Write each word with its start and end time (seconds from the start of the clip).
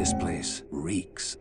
This 0.00 0.14
place 0.14 0.62
reeks. 0.70 1.36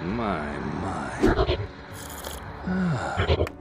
My, 0.00 0.58
my. 0.80 1.10
Fantastic. 2.64 3.55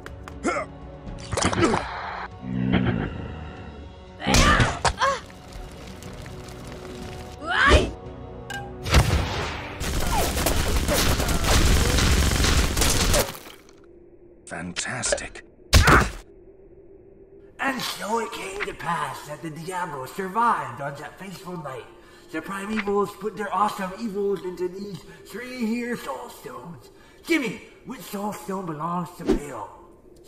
That 19.41 19.55
the 19.55 19.61
Diablo 19.61 20.05
survived 20.05 20.81
on 20.81 20.95
that 20.95 21.19
fateful 21.19 21.61
night. 21.63 21.85
The 22.31 22.41
primevals 22.41 23.09
put 23.19 23.37
their 23.37 23.53
awesome 23.53 23.91
evils 23.99 24.43
into 24.43 24.67
these 24.67 25.03
three 25.25 25.65
here 25.65 25.95
soul 25.97 26.29
stones. 26.29 26.89
Jimmy, 27.25 27.61
which 27.85 28.01
soul 28.01 28.33
stone 28.33 28.65
belongs 28.65 29.09
to 29.17 29.25
Bill? 29.25 29.69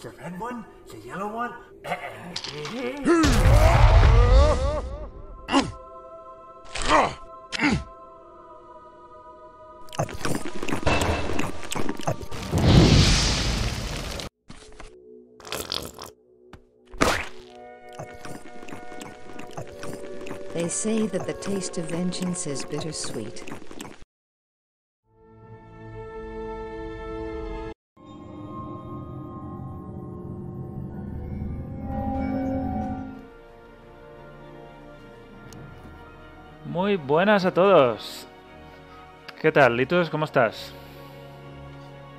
The 0.02 0.09
red 0.09 0.39
one? 0.39 0.66
The 0.89 0.97
yellow 0.99 1.33
one? 1.33 1.53
Eh, 1.85 1.95
eh, 1.95 2.35
eh, 3.05 4.97
say 20.78 21.08
that 21.08 21.25
the 21.25 21.33
taste 21.33 21.80
of 21.80 21.89
vengeance 21.89 22.45
is 22.45 22.64
bittersweet. 22.64 23.44
Muy 36.66 36.95
buenas 36.95 37.44
a 37.45 37.52
todos. 37.52 38.28
¿Qué 39.42 39.52
tal, 39.52 39.75
Litus? 39.75 40.11
¿Cómo 40.11 40.25
estás? 40.25 40.73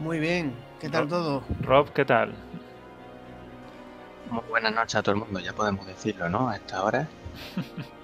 Muy 0.01 0.19
bien, 0.19 0.53
¿qué 0.81 0.89
tal 0.89 1.07
todo? 1.07 1.45
Rob, 1.61 1.93
¿qué 1.93 2.05
tal? 2.05 2.35
Muy 4.31 4.43
buenas 4.49 4.75
noches 4.75 4.97
a 4.97 5.03
todo 5.05 5.15
el 5.15 5.21
mundo, 5.21 5.39
ya 5.39 5.53
podemos 5.53 5.87
decirlo, 5.87 6.29
¿no? 6.29 6.49
A 6.49 6.57
esta 6.57 6.83
hora. 6.83 7.09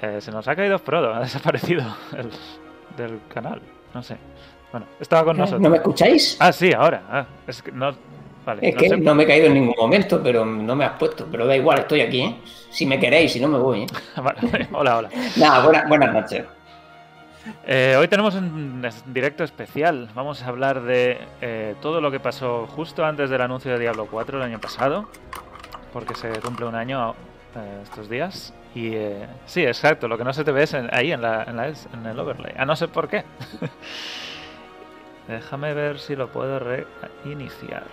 Eh, 0.00 0.20
se 0.20 0.30
nos 0.30 0.46
ha 0.46 0.54
caído 0.54 0.78
Frodo, 0.78 1.12
ha 1.12 1.20
desaparecido 1.20 1.82
el- 2.16 2.30
del 2.96 3.20
canal. 3.32 3.60
No 3.92 4.00
sé. 4.02 4.16
Bueno, 4.70 4.86
estaba 5.00 5.24
con 5.24 5.36
¿Eh? 5.36 5.40
nosotros. 5.40 5.60
¿No 5.60 5.70
me 5.70 5.78
escucháis? 5.78 6.36
Ah, 6.38 6.52
sí, 6.52 6.72
ahora. 6.72 7.02
Ah, 7.10 7.26
es 7.46 7.62
que 7.62 7.72
no. 7.72 7.90
Vale, 8.46 8.60
Es 8.68 8.74
no 8.76 8.80
que 8.80 8.88
sé- 8.90 8.96
no 8.98 9.14
me 9.14 9.24
he 9.24 9.26
caído 9.26 9.46
en 9.46 9.54
ningún 9.54 9.74
momento, 9.76 10.20
pero 10.22 10.44
no 10.44 10.76
me 10.76 10.84
has 10.84 10.92
puesto. 10.98 11.26
Pero 11.30 11.46
da 11.46 11.56
igual, 11.56 11.80
estoy 11.80 12.02
aquí, 12.02 12.20
¿eh? 12.22 12.36
Si 12.70 12.86
me 12.86 13.00
queréis, 13.00 13.32
si 13.32 13.40
no 13.40 13.48
me 13.48 13.58
voy, 13.58 13.82
¿eh? 13.82 13.86
Vale, 14.22 14.38
vale, 14.52 14.68
hola, 14.72 14.96
hola. 14.98 15.08
Nada, 15.36 15.64
buena- 15.64 15.84
buenas 15.88 16.12
noches. 16.12 16.44
Eh, 17.66 17.96
hoy 17.98 18.06
tenemos 18.08 18.34
un 18.36 18.86
directo 19.06 19.42
especial. 19.42 20.08
Vamos 20.14 20.42
a 20.42 20.46
hablar 20.48 20.82
de 20.82 21.18
eh, 21.40 21.74
todo 21.82 22.00
lo 22.00 22.10
que 22.12 22.20
pasó 22.20 22.66
justo 22.68 23.04
antes 23.04 23.30
del 23.30 23.40
anuncio 23.40 23.72
de 23.72 23.78
Diablo 23.80 24.06
4 24.10 24.36
el 24.38 24.44
año 24.44 24.60
pasado, 24.60 25.08
porque 25.92 26.14
se 26.14 26.28
cumple 26.40 26.66
un 26.66 26.74
año 26.74 27.14
eh, 27.58 27.80
estos 27.82 28.08
días. 28.08 28.54
Y 28.74 28.94
eh, 28.94 29.26
sí, 29.46 29.64
exacto, 29.64 30.08
lo 30.08 30.16
que 30.18 30.24
no 30.24 30.32
se 30.32 30.44
te 30.44 30.52
ve 30.52 30.62
es 30.62 30.74
ahí 30.74 31.12
en, 31.12 31.22
en, 31.22 31.22
la- 31.22 31.44
en 31.92 32.06
el 32.06 32.18
overlay. 32.18 32.54
A 32.56 32.64
no 32.64 32.76
sé 32.76 32.88
por 32.88 33.08
qué. 33.08 33.24
Déjame 35.28 35.74
ver 35.74 35.98
si 35.98 36.16
lo 36.16 36.28
puedo 36.28 36.58
reiniciar. 36.58 37.84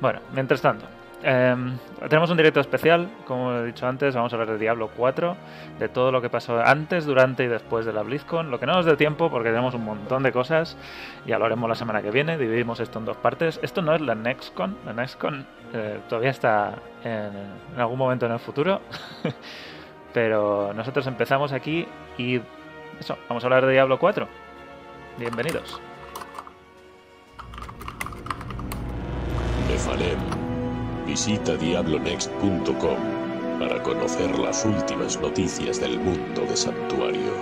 Bueno, 0.00 0.20
mientras 0.32 0.60
tanto, 0.62 0.86
em, 1.22 1.78
tenemos 2.08 2.30
un 2.30 2.36
directo 2.36 2.60
especial, 2.60 3.08
como 3.26 3.52
he 3.52 3.66
dicho 3.66 3.86
antes, 3.86 4.14
vamos 4.14 4.32
a 4.32 4.36
hablar 4.36 4.52
de 4.52 4.58
Diablo 4.58 4.90
4, 4.96 5.36
de 5.78 5.88
todo 5.88 6.12
lo 6.12 6.20
que 6.20 6.30
pasó 6.30 6.60
antes, 6.60 7.06
durante 7.06 7.44
y 7.44 7.46
después 7.48 7.86
de 7.86 7.92
la 7.92 8.02
BlizzCon, 8.02 8.50
lo 8.50 8.60
que 8.60 8.66
no 8.66 8.74
nos 8.74 8.86
dé 8.86 8.96
tiempo 8.96 9.30
porque 9.30 9.50
tenemos 9.50 9.74
un 9.74 9.84
montón 9.84 10.22
de 10.22 10.32
cosas, 10.32 10.76
ya 11.26 11.38
lo 11.38 11.46
haremos 11.46 11.68
la 11.68 11.74
semana 11.74 12.02
que 12.02 12.10
viene, 12.10 12.38
dividimos 12.38 12.80
esto 12.80 12.98
en 12.98 13.04
dos 13.04 13.16
partes. 13.16 13.58
Esto 13.62 13.82
no 13.82 13.94
es 13.94 14.00
la 14.00 14.14
NextCon, 14.14 14.76
la 14.86 14.92
NextCon 14.92 15.46
eh, 15.74 16.00
todavía 16.08 16.30
está 16.30 16.74
en, 17.04 17.80
algún 17.80 17.98
momento 17.98 18.26
en 18.26 18.32
el 18.32 18.38
futuro, 18.38 18.80
pero 20.14 20.72
nosotros 20.74 21.06
empezamos 21.06 21.52
aquí 21.52 21.86
y 22.16 22.40
eso, 22.98 23.16
vamos 23.28 23.44
a 23.44 23.46
hablar 23.46 23.66
de 23.66 23.72
Diablo 23.72 23.98
4. 23.98 24.26
Bienvenidos. 25.18 25.80
Nefalem. 29.68 30.47
Visita 31.08 31.56
diablonext.com 31.56 32.98
para 33.58 33.82
conocer 33.82 34.38
las 34.38 34.66
últimas 34.66 35.18
noticias 35.18 35.80
del 35.80 35.98
mundo 35.98 36.42
de 36.42 36.54
Santuario. 36.54 37.32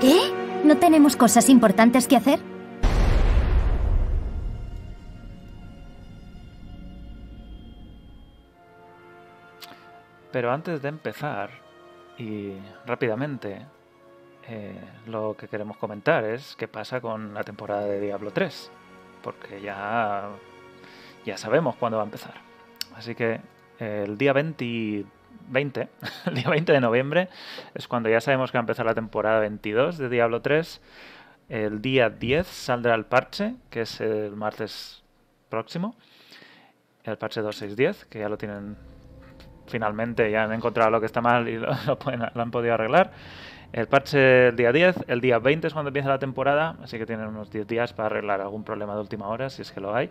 ¿Qué? 0.00 0.32
¿No 0.64 0.78
tenemos 0.78 1.14
cosas 1.14 1.50
importantes 1.50 2.08
que 2.08 2.16
hacer? 2.16 2.40
Pero 10.32 10.50
antes 10.50 10.80
de 10.80 10.88
empezar, 10.88 11.50
y 12.16 12.54
rápidamente, 12.86 13.66
eh, 14.48 14.80
lo 15.06 15.36
que 15.36 15.48
queremos 15.48 15.76
comentar 15.76 16.24
es 16.24 16.56
qué 16.56 16.66
pasa 16.66 17.02
con 17.02 17.34
la 17.34 17.44
temporada 17.44 17.84
de 17.84 18.00
Diablo 18.00 18.30
3. 18.30 18.70
Porque 19.22 19.60
ya, 19.60 20.30
ya 21.26 21.36
sabemos 21.36 21.76
cuándo 21.76 21.98
va 21.98 22.04
a 22.04 22.06
empezar. 22.06 22.43
Así 22.94 23.14
que 23.14 23.40
eh, 23.80 24.04
el 24.06 24.16
día 24.18 24.32
20, 24.32 25.04
20, 25.48 25.88
el 26.26 26.34
día 26.34 26.48
20 26.48 26.72
de 26.72 26.80
noviembre 26.80 27.28
es 27.74 27.88
cuando 27.88 28.08
ya 28.08 28.20
sabemos 28.20 28.50
que 28.50 28.58
va 28.58 28.60
a 28.60 28.62
empezar 28.64 28.86
la 28.86 28.94
temporada 28.94 29.40
22 29.40 29.98
de 29.98 30.08
Diablo 30.08 30.40
3. 30.42 30.80
El 31.48 31.82
día 31.82 32.08
10 32.08 32.46
saldrá 32.46 32.94
el 32.94 33.04
parche, 33.04 33.54
que 33.70 33.82
es 33.82 34.00
el 34.00 34.34
martes 34.36 35.02
próximo. 35.50 35.94
El 37.04 37.18
parche 37.18 37.42
2610, 37.42 38.06
que 38.06 38.20
ya 38.20 38.28
lo 38.28 38.38
tienen 38.38 38.76
finalmente 39.66 40.30
ya 40.30 40.44
han 40.44 40.52
encontrado 40.52 40.90
lo 40.90 41.00
que 41.00 41.06
está 41.06 41.22
mal 41.22 41.48
y 41.48 41.56
lo, 41.56 41.68
lo 41.86 41.98
pueden- 41.98 42.20
lo 42.34 42.42
han 42.42 42.50
podido 42.50 42.74
arreglar. 42.74 43.12
El 43.72 43.88
parche 43.88 44.48
el 44.48 44.56
día 44.56 44.72
10, 44.72 44.94
el 45.08 45.20
día 45.20 45.38
20 45.38 45.66
es 45.66 45.72
cuando 45.72 45.88
empieza 45.88 46.08
la 46.08 46.18
temporada, 46.18 46.76
así 46.82 46.96
que 46.98 47.06
tienen 47.06 47.26
unos 47.26 47.50
10 47.50 47.66
días 47.66 47.92
para 47.92 48.06
arreglar 48.06 48.40
algún 48.40 48.62
problema 48.62 48.94
de 48.94 49.00
última 49.00 49.26
hora, 49.28 49.50
si 49.50 49.62
es 49.62 49.72
que 49.72 49.80
lo 49.80 49.94
hay. 49.94 50.10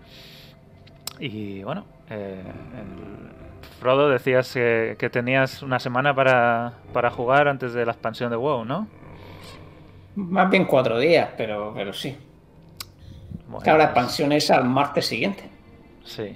Y 1.19 1.63
bueno, 1.63 1.85
eh, 2.09 2.41
el- 2.77 3.23
Frodo, 3.79 4.09
decías 4.09 4.53
que, 4.53 4.95
que 4.97 5.09
tenías 5.09 5.61
una 5.61 5.77
semana 5.79 6.15
para, 6.15 6.73
para 6.93 7.09
jugar 7.11 7.47
antes 7.49 7.73
de 7.73 7.85
la 7.85 7.91
expansión 7.91 8.29
de 8.29 8.37
WoW, 8.37 8.63
¿no? 8.65 8.87
Más 10.15 10.49
bien 10.49 10.65
cuatro 10.65 10.97
días, 10.99 11.29
pero, 11.35 11.73
pero 11.75 11.91
sí. 11.91 12.17
Bueno, 13.47 13.59
Claro, 13.63 13.79
la 13.79 13.85
pues- 13.85 13.97
expansión 13.97 14.31
es 14.31 14.49
al 14.51 14.63
martes 14.65 15.05
siguiente. 15.05 15.49
Sí. 16.05 16.35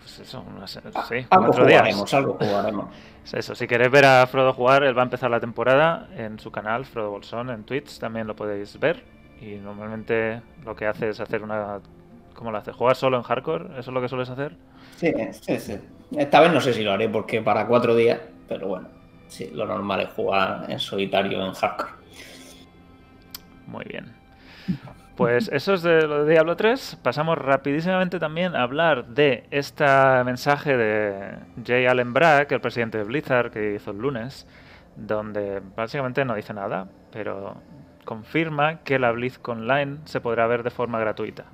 Pues 0.00 0.18
eso, 0.20 0.44
una 0.46 0.66
se- 0.66 0.80
sí, 0.80 1.26
Algo 1.30 1.46
cuatro 1.46 1.66
días. 1.66 1.80
jugaremos, 1.80 2.14
algo 2.14 2.34
jugaremos. 2.38 2.86
Es 3.24 3.32
Eso, 3.32 3.54
si 3.54 3.66
queréis 3.66 3.90
ver 3.90 4.04
a 4.04 4.26
Frodo 4.26 4.52
jugar, 4.52 4.82
él 4.84 4.94
va 4.96 5.00
a 5.00 5.04
empezar 5.06 5.30
la 5.30 5.40
temporada 5.40 6.08
en 6.14 6.38
su 6.38 6.50
canal, 6.50 6.84
Frodo 6.84 7.10
Bolsón, 7.10 7.48
en 7.48 7.64
Twitch, 7.64 7.98
también 7.98 8.26
lo 8.26 8.36
podéis 8.36 8.78
ver. 8.78 9.02
Y 9.40 9.54
normalmente 9.54 10.42
lo 10.62 10.76
que 10.76 10.86
hace 10.86 11.08
es 11.08 11.20
hacer 11.20 11.42
una... 11.42 11.80
¿Cómo 12.34 12.50
lo 12.50 12.58
hace? 12.58 12.72
¿Jugar 12.72 12.96
solo 12.96 13.16
en 13.16 13.22
hardcore? 13.22 13.78
¿Eso 13.78 13.90
es 13.90 13.94
lo 13.94 14.00
que 14.00 14.08
sueles 14.08 14.28
hacer? 14.28 14.56
Sí, 14.96 15.12
sí, 15.40 15.58
sí. 15.58 15.78
Esta 16.16 16.40
vez 16.40 16.52
no 16.52 16.60
sé 16.60 16.74
si 16.74 16.82
lo 16.82 16.92
haré 16.92 17.08
porque 17.08 17.40
para 17.40 17.66
cuatro 17.66 17.96
días, 17.96 18.20
pero 18.48 18.68
bueno, 18.68 18.88
sí, 19.28 19.50
lo 19.52 19.66
normal 19.66 20.00
es 20.00 20.10
jugar 20.10 20.66
en 20.68 20.78
solitario 20.78 21.44
en 21.44 21.52
hardcore. 21.52 21.92
Muy 23.66 23.84
bien. 23.84 24.12
Pues 25.16 25.48
eso 25.52 25.74
es 25.74 25.82
de 25.82 26.06
lo 26.06 26.24
de 26.24 26.32
Diablo 26.32 26.56
3. 26.56 26.98
Pasamos 27.02 27.38
rapidísimamente 27.38 28.18
también 28.18 28.56
a 28.56 28.62
hablar 28.62 29.06
de 29.06 29.44
este 29.50 29.84
mensaje 30.24 30.76
de 30.76 31.36
Jay 31.64 31.86
Allen 31.86 32.12
Brack, 32.12 32.50
el 32.50 32.60
presidente 32.60 32.98
de 32.98 33.04
Blizzard, 33.04 33.52
que 33.52 33.74
hizo 33.76 33.92
el 33.92 33.98
lunes, 33.98 34.46
donde 34.96 35.62
básicamente 35.76 36.24
no 36.24 36.34
dice 36.34 36.52
nada, 36.52 36.88
pero 37.12 37.54
confirma 38.04 38.80
que 38.80 38.98
la 38.98 39.12
BlizzCon 39.12 39.60
Online 39.60 39.98
se 40.04 40.20
podrá 40.20 40.48
ver 40.48 40.64
de 40.64 40.70
forma 40.70 40.98
gratuita. 40.98 41.44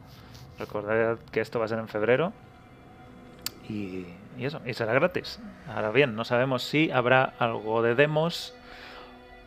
Recordad 0.60 1.18
que 1.32 1.40
esto 1.40 1.58
va 1.58 1.64
a 1.64 1.68
ser 1.68 1.78
en 1.78 1.88
febrero. 1.88 2.32
Y, 3.68 4.06
eso, 4.38 4.60
y 4.66 4.74
será 4.74 4.92
gratis. 4.92 5.40
Ahora 5.68 5.90
bien, 5.90 6.14
no 6.14 6.24
sabemos 6.24 6.62
si 6.62 6.90
habrá 6.90 7.32
algo 7.38 7.82
de 7.82 7.94
demos 7.94 8.54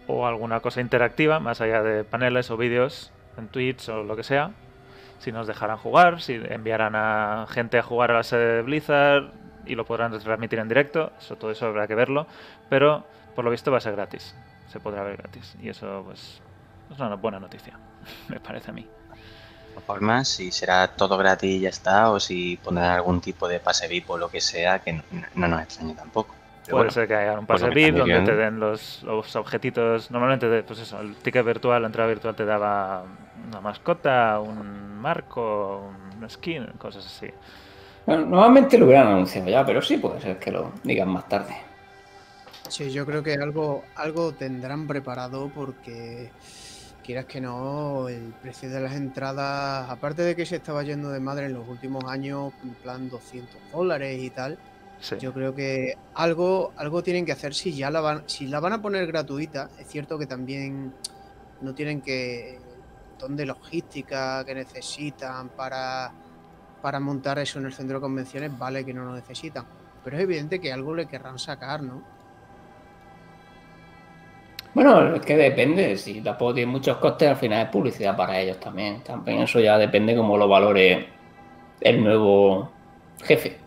o 0.07 0.25
alguna 0.25 0.59
cosa 0.59 0.81
interactiva, 0.81 1.39
más 1.39 1.61
allá 1.61 1.83
de 1.83 2.03
paneles 2.03 2.49
o 2.51 2.57
vídeos 2.57 3.11
en 3.37 3.47
Twitch 3.47 3.89
o 3.89 4.03
lo 4.03 4.15
que 4.15 4.23
sea, 4.23 4.51
si 5.19 5.31
nos 5.31 5.47
dejarán 5.47 5.77
jugar, 5.77 6.21
si 6.21 6.33
enviarán 6.33 6.95
a 6.95 7.45
gente 7.49 7.77
a 7.77 7.83
jugar 7.83 8.11
a 8.11 8.15
la 8.15 8.23
sede 8.23 8.55
de 8.55 8.61
Blizzard 8.61 9.31
y 9.65 9.75
lo 9.75 9.85
podrán 9.85 10.17
transmitir 10.19 10.59
en 10.59 10.67
directo, 10.67 11.11
eso 11.17 11.37
todo 11.37 11.51
eso 11.51 11.67
habrá 11.67 11.87
que 11.87 11.95
verlo, 11.95 12.27
pero 12.69 13.05
por 13.35 13.45
lo 13.45 13.51
visto 13.51 13.71
va 13.71 13.77
a 13.77 13.81
ser 13.81 13.95
gratis, 13.95 14.35
se 14.67 14.79
podrá 14.79 15.03
ver 15.03 15.17
gratis. 15.17 15.55
Y 15.61 15.69
eso 15.69 16.03
pues 16.05 16.41
es 16.91 16.99
una 16.99 17.15
buena 17.15 17.39
noticia, 17.39 17.77
me 18.27 18.39
parece 18.39 18.71
a 18.71 18.73
mí. 18.73 18.87
De 19.73 19.81
todas 19.81 19.87
formas, 19.87 20.27
si 20.27 20.51
será 20.51 20.87
todo 20.87 21.17
gratis 21.17 21.49
y 21.49 21.59
ya 21.61 21.69
está, 21.69 22.11
o 22.11 22.19
si 22.19 22.57
pondrán 22.57 22.91
algún 22.91 23.21
tipo 23.21 23.47
de 23.47 23.59
pase 23.59 23.87
VIP 23.87 24.09
o 24.11 24.17
lo 24.17 24.29
que 24.29 24.39
sea, 24.39 24.79
que 24.79 24.93
no, 24.93 25.03
no 25.33 25.47
nos 25.47 25.63
extrañe 25.63 25.95
tampoco. 25.95 26.35
Pero 26.65 26.77
Puede 26.77 26.83
bueno, 26.83 26.91
ser 26.91 27.07
que 27.07 27.15
haya 27.15 27.39
un 27.39 27.45
pase 27.47 27.69
VIP 27.69 27.95
donde 27.95 28.21
te 28.21 28.35
den 28.35 28.59
los, 28.59 29.01
los 29.01 29.35
objetitos. 29.35 30.11
Normalmente, 30.11 30.63
pues 30.63 30.79
eso, 30.79 30.99
el 31.01 31.15
ticket 31.15 31.43
virtual, 31.43 31.81
la 31.81 31.87
entrada 31.87 32.07
virtual 32.07 32.35
te 32.35 32.45
daba 32.45 33.03
una 33.47 33.61
mascota, 33.61 34.39
un 34.39 34.99
marco, 34.99 35.91
un 36.19 36.29
skin, 36.29 36.67
cosas 36.77 37.05
así. 37.05 37.31
Bueno, 38.05 38.25
normalmente 38.25 38.77
lo 38.77 38.85
hubieran 38.85 39.07
anunciado 39.07 39.49
ya, 39.49 39.65
pero 39.65 39.81
sí 39.81 39.97
puede 39.97 40.21
ser 40.21 40.37
que 40.37 40.51
lo 40.51 40.71
digan 40.83 41.09
más 41.09 41.27
tarde. 41.27 41.55
Sí, 42.69 42.91
yo 42.91 43.05
creo 43.05 43.23
que 43.23 43.33
algo, 43.33 43.83
algo 43.95 44.33
tendrán 44.33 44.87
preparado 44.87 45.49
porque 45.53 46.31
quieras 47.03 47.25
que 47.25 47.39
no, 47.41 48.07
el 48.09 48.33
precio 48.41 48.69
de 48.69 48.79
las 48.79 48.93
entradas, 48.93 49.89
aparte 49.89 50.23
de 50.23 50.35
que 50.35 50.45
se 50.45 50.55
estaba 50.55 50.83
yendo 50.83 51.09
de 51.09 51.19
madre 51.19 51.45
en 51.47 51.53
los 51.53 51.67
últimos 51.67 52.03
años, 52.05 52.53
en 52.63 52.73
plan 52.75 53.09
200 53.09 53.55
dólares 53.71 54.19
y 54.21 54.29
tal, 54.29 54.57
Sí. 54.99 55.17
yo 55.19 55.33
creo 55.33 55.53
que 55.53 55.97
algo, 56.13 56.71
algo 56.77 57.03
tienen 57.03 57.25
que 57.25 57.33
hacer 57.33 57.53
si 57.53 57.73
ya 57.75 57.91
la 57.91 57.99
van, 57.99 58.23
si 58.27 58.47
la 58.47 58.61
van 58.61 58.71
a 58.73 58.81
poner 58.81 59.05
gratuita. 59.05 59.69
Es 59.77 59.87
cierto 59.87 60.17
que 60.17 60.25
también 60.25 60.93
no 61.59 61.75
tienen 61.75 62.01
que 62.01 62.57
montón 63.23 63.35
de 63.37 63.45
logística 63.45 64.43
que 64.43 64.53
necesitan 64.53 65.49
para, 65.49 66.11
para 66.81 66.99
montar 66.99 67.39
eso 67.39 67.59
en 67.59 67.65
el 67.65 67.73
centro 67.73 67.97
de 67.97 68.01
convenciones, 68.01 68.57
vale 68.57 68.83
que 68.83 68.93
no 68.93 69.05
lo 69.05 69.13
necesitan. 69.13 69.65
Pero 70.03 70.17
es 70.17 70.23
evidente 70.23 70.59
que 70.59 70.73
algo 70.73 70.93
le 70.93 71.05
querrán 71.05 71.39
sacar, 71.39 71.81
¿no? 71.81 72.01
Bueno, 74.73 75.15
es 75.15 75.21
que 75.21 75.37
depende. 75.37 75.97
Si 75.97 76.21
tampoco 76.21 76.55
tiene 76.55 76.71
muchos 76.71 76.97
costes, 76.97 77.29
al 77.29 77.35
final 77.35 77.65
es 77.65 77.69
publicidad 77.69 78.15
para 78.15 78.39
ellos 78.39 78.59
también. 78.59 79.03
También 79.03 79.39
eso 79.43 79.59
ya 79.59 79.77
depende 79.77 80.15
cómo 80.15 80.37
lo 80.37 80.47
valore 80.47 81.07
el 81.81 82.03
nuevo 82.03 82.71
jefe. 83.23 83.57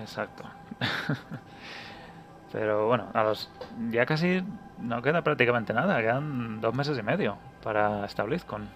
Exacto. 0.00 0.44
Pero 2.52 2.86
bueno, 2.86 3.08
a 3.12 3.24
los 3.24 3.50
ya 3.90 4.06
casi 4.06 4.42
no 4.78 5.02
queda 5.02 5.22
prácticamente 5.22 5.74
nada, 5.74 6.00
quedan 6.00 6.60
dos 6.60 6.74
meses 6.74 6.98
y 6.98 7.02
medio 7.02 7.36
para 7.62 8.06
esta 8.06 8.22
BlizzCon. 8.22 8.68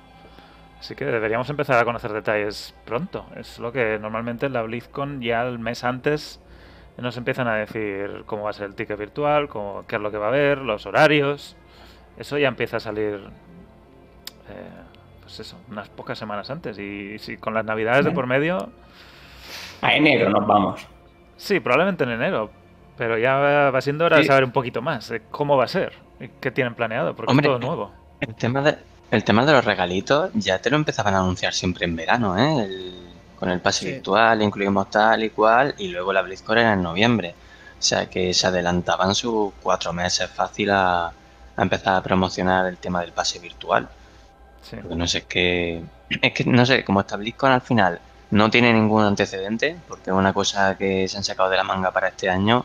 Así 0.79 0.95
que 0.95 1.05
deberíamos 1.05 1.49
empezar 1.49 1.79
a 1.79 1.85
conocer 1.85 2.13
detalles 2.13 2.75
pronto. 2.85 3.27
Es 3.37 3.59
lo 3.59 3.73
que 3.73 3.99
normalmente 4.01 4.47
en 4.47 4.53
la 4.53 4.63
BlizzCon 4.63 5.21
ya 5.21 5.43
el 5.47 5.59
mes 5.59 5.85
antes 5.85 6.41
nos 6.99 7.17
empiezan 7.17 7.49
a 7.49 7.55
decir 7.57 8.25
cómo 8.27 8.45
va 8.45 8.51
a 8.51 8.53
ser 8.53 8.67
el 8.67 8.75
ticket 8.75 8.99
virtual, 8.99 9.49
cómo, 9.49 9.85
qué 9.87 9.97
es 9.97 10.03
lo 10.03 10.11
que 10.11 10.19
va 10.19 10.27
a 10.27 10.29
haber, 10.29 10.59
los 10.59 10.85
horarios. 10.87 11.57
Eso 12.19 12.37
ya 12.39 12.49
empieza 12.49 12.77
a 12.77 12.81
salir, 12.81 13.15
eh, 14.49 14.69
pues 15.23 15.41
eso, 15.41 15.57
unas 15.71 15.89
pocas 15.89 16.19
semanas 16.19 16.51
antes. 16.51 16.79
Y 16.79 17.19
si 17.19 17.37
con 17.39 17.55
las 17.55 17.65
navidades 17.65 18.05
de 18.05 18.11
por 18.11 18.27
medio, 18.27 18.69
A 19.81 19.95
enero 19.95 20.29
nos 20.31 20.47
vamos. 20.47 20.87
Sí, 21.37 21.59
probablemente 21.61 22.05
en 22.05 22.11
enero. 22.11 22.51
Pero 22.99 23.17
ya 23.19 23.71
va- 23.71 23.81
siendo 23.81 24.05
hora 24.05 24.19
de 24.19 24.25
saber 24.25 24.45
un 24.45 24.53
poquito 24.53 24.83
más 24.83 25.09
de 25.09 25.23
cómo 25.31 25.57
va 25.57 25.65
a 25.65 25.69
ser. 25.69 25.95
y 26.21 26.29
¿Qué 26.29 26.51
tienen 26.51 26.75
planeado? 26.75 27.17
Porque 27.17 27.31
Hombre, 27.31 27.49
es 27.49 27.59
todo 27.59 27.67
nuevo. 27.67 27.91
El 28.21 28.35
tema, 28.37 28.61
de, 28.61 28.77
el 29.11 29.25
tema 29.25 29.45
de 29.47 29.53
los 29.53 29.65
regalitos 29.65 30.31
ya 30.35 30.61
te 30.61 30.71
lo 30.71 30.77
empezaban 30.77 31.15
a 31.15 31.21
anunciar 31.21 31.55
siempre 31.55 31.87
en 31.87 31.97
verano, 31.97 32.39
¿eh? 32.39 32.65
El- 32.65 33.12
con 33.43 33.51
el 33.51 33.61
pase 33.61 33.81
Sí. 33.81 33.93
virtual 33.95 34.41
incluimos 34.41 34.89
tal 34.89 35.25
y 35.25 35.31
cual, 35.31 35.75
y 35.77 35.89
luego 35.89 36.13
la 36.13 36.23
BlizzCon 36.23 36.59
era 36.59 36.75
en 36.75 36.83
noviembre. 36.83 37.35
O 37.77 37.83
sea 37.83 38.09
que 38.09 38.33
se 38.33 38.47
adelantaban 38.47 39.17
sus 39.17 39.53
cuatro 39.61 39.93
meses 39.93 40.31
fácil 40.31 40.71
a, 40.71 41.07
a 41.09 41.13
empezar 41.57 41.97
a 41.97 42.03
promocionar 42.05 42.67
el 42.67 42.77
tema 42.77 43.01
del 43.01 43.11
pase 43.11 43.41
virtual. 43.41 43.89
Sí. 44.63 44.77
Porque 44.77 44.95
no 44.95 45.09
sé, 45.09 45.19
es 45.19 45.25
que, 45.25 45.83
es 46.09 46.33
que 46.33 46.45
no 46.45 46.65
sé, 46.65 46.85
como 46.85 47.01
esta 47.01 47.17
BlizzCon 47.17 47.51
al 47.51 47.63
final 47.63 48.01
no 48.31 48.49
tiene 48.49 48.73
ningún 48.73 49.03
antecedente, 49.03 49.77
porque 49.89 50.11
es 50.11 50.17
una 50.17 50.33
cosa 50.33 50.77
que 50.79 51.09
se 51.09 51.17
han 51.17 51.25
sacado 51.25 51.51
de 51.51 51.57
la 51.57 51.65
manga 51.65 51.91
para 51.91 52.09
este 52.09 52.31
año, 52.31 52.65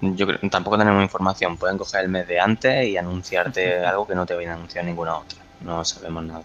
yo 0.00 0.26
creo 0.26 0.38
tampoco 0.50 0.78
tenemos 0.78 1.02
información. 1.02 1.58
Pueden 1.58 1.76
coger 1.76 2.04
el 2.04 2.08
mes 2.08 2.26
de 2.26 2.40
antes 2.40 2.86
y 2.86 2.96
anunciarte 2.96 3.84
algo 3.84 4.06
que 4.06 4.14
no 4.14 4.24
te 4.24 4.32
vayan 4.34 4.52
a 4.52 4.54
anunciar 4.54 4.86
ninguna 4.86 5.16
otra. 5.18 5.38
No 5.60 5.84
sabemos 5.84 6.24
nada. 6.24 6.42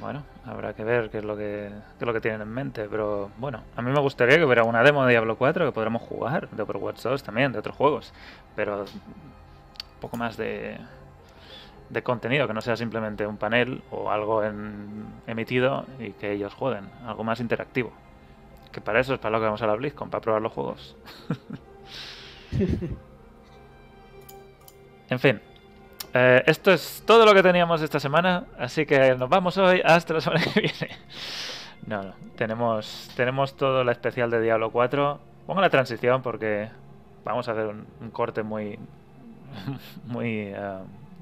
Bueno, 0.00 0.22
habrá 0.48 0.74
que 0.74 0.82
ver 0.84 1.10
qué 1.10 1.18
es 1.18 1.24
lo 1.24 1.36
que, 1.36 1.70
qué 1.98 2.04
es 2.04 2.06
lo 2.06 2.12
que 2.12 2.20
tienen 2.20 2.40
en 2.42 2.48
mente. 2.48 2.86
Pero 2.90 3.30
bueno, 3.38 3.62
a 3.76 3.82
mí 3.82 3.90
me 3.90 4.00
gustaría 4.00 4.36
que 4.36 4.44
hubiera 4.44 4.64
una 4.64 4.82
demo 4.82 5.04
de 5.04 5.10
Diablo 5.12 5.36
4 5.36 5.66
que 5.66 5.72
podremos 5.72 6.02
jugar, 6.02 6.48
de 6.50 6.62
Overwatch 6.62 7.02
2 7.02 7.22
también, 7.22 7.52
de 7.52 7.58
otros 7.58 7.76
juegos. 7.76 8.12
Pero 8.56 8.80
un 8.82 8.86
poco 10.00 10.16
más 10.16 10.36
de, 10.36 10.78
de 11.90 12.02
contenido, 12.02 12.46
que 12.46 12.54
no 12.54 12.60
sea 12.60 12.76
simplemente 12.76 13.26
un 13.26 13.36
panel 13.36 13.82
o 13.90 14.10
algo 14.10 14.42
en- 14.44 15.06
emitido 15.26 15.84
y 15.98 16.12
que 16.12 16.32
ellos 16.32 16.54
jueguen. 16.54 16.88
Algo 17.06 17.24
más 17.24 17.40
interactivo. 17.40 17.92
Que 18.72 18.80
para 18.80 19.00
eso 19.00 19.14
es 19.14 19.18
para 19.20 19.32
lo 19.32 19.38
que 19.38 19.44
vamos 19.46 19.62
a 19.62 19.66
la 19.66 19.74
BlizzCon, 19.74 20.10
para 20.10 20.20
probar 20.20 20.42
los 20.42 20.52
juegos. 20.52 20.96
en 25.10 25.18
fin. 25.18 25.40
Eh, 26.20 26.42
esto 26.46 26.72
es 26.72 27.04
todo 27.06 27.24
lo 27.24 27.32
que 27.32 27.44
teníamos 27.44 27.80
esta 27.80 28.00
semana, 28.00 28.44
así 28.58 28.84
que 28.84 29.14
nos 29.14 29.28
vamos 29.28 29.56
hoy 29.56 29.80
hasta 29.84 30.14
la 30.14 30.20
semana 30.20 30.44
que 30.52 30.60
viene. 30.60 30.96
No, 31.86 32.02
no, 32.02 32.12
tenemos, 32.34 33.08
tenemos 33.14 33.56
todo 33.56 33.82
el 33.82 33.88
especial 33.88 34.28
de 34.28 34.40
Diablo 34.40 34.70
4. 34.70 35.20
Pongo 35.46 35.60
la 35.60 35.70
transición 35.70 36.20
porque 36.22 36.70
vamos 37.24 37.48
a 37.48 37.52
hacer 37.52 37.68
un, 37.68 38.10
corte 38.10 38.42
muy, 38.42 38.80
muy 40.06 40.38
eh, 40.38 40.78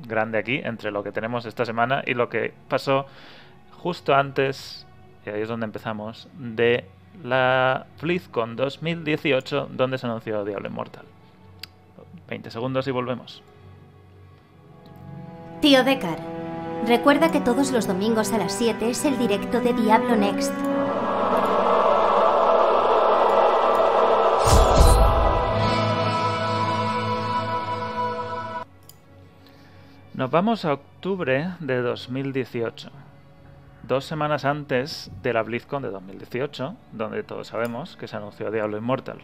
grande 0.06 0.38
aquí 0.38 0.62
entre 0.64 0.90
lo 0.90 1.02
que 1.02 1.12
tenemos 1.12 1.44
esta 1.44 1.66
semana 1.66 2.02
y 2.06 2.14
lo 2.14 2.30
que 2.30 2.54
pasó 2.66 3.04
justo 3.72 4.14
antes, 4.14 4.86
y 5.26 5.30
ahí 5.30 5.42
es 5.42 5.48
donde 5.48 5.66
empezamos, 5.66 6.26
de 6.38 6.86
la 7.22 7.84
BlizzCon 8.00 8.56
2018, 8.56 9.68
donde 9.72 9.98
se 9.98 10.06
anunció 10.06 10.42
Diablo 10.42 10.68
Immortal. 10.68 11.04
20 12.28 12.50
segundos 12.50 12.88
y 12.88 12.92
volvemos. 12.92 13.42
Tío 15.60 15.84
Decar, 15.84 16.18
recuerda 16.86 17.32
que 17.32 17.40
todos 17.40 17.72
los 17.72 17.86
domingos 17.86 18.30
a 18.34 18.36
las 18.38 18.52
7 18.52 18.90
es 18.90 19.06
el 19.06 19.18
directo 19.18 19.58
de 19.58 19.72
Diablo 19.72 20.14
Next. 20.14 20.52
Nos 30.12 30.30
vamos 30.30 30.66
a 30.66 30.74
octubre 30.74 31.54
de 31.60 31.80
2018. 31.80 32.90
Dos 33.82 34.04
semanas 34.04 34.44
antes 34.44 35.10
de 35.22 35.32
la 35.32 35.42
BlizzCon 35.42 35.82
de 35.82 35.88
2018, 35.88 36.76
donde 36.92 37.22
todos 37.22 37.48
sabemos 37.48 37.96
que 37.96 38.08
se 38.08 38.16
anunció 38.16 38.50
Diablo 38.50 38.76
Immortal. 38.76 39.20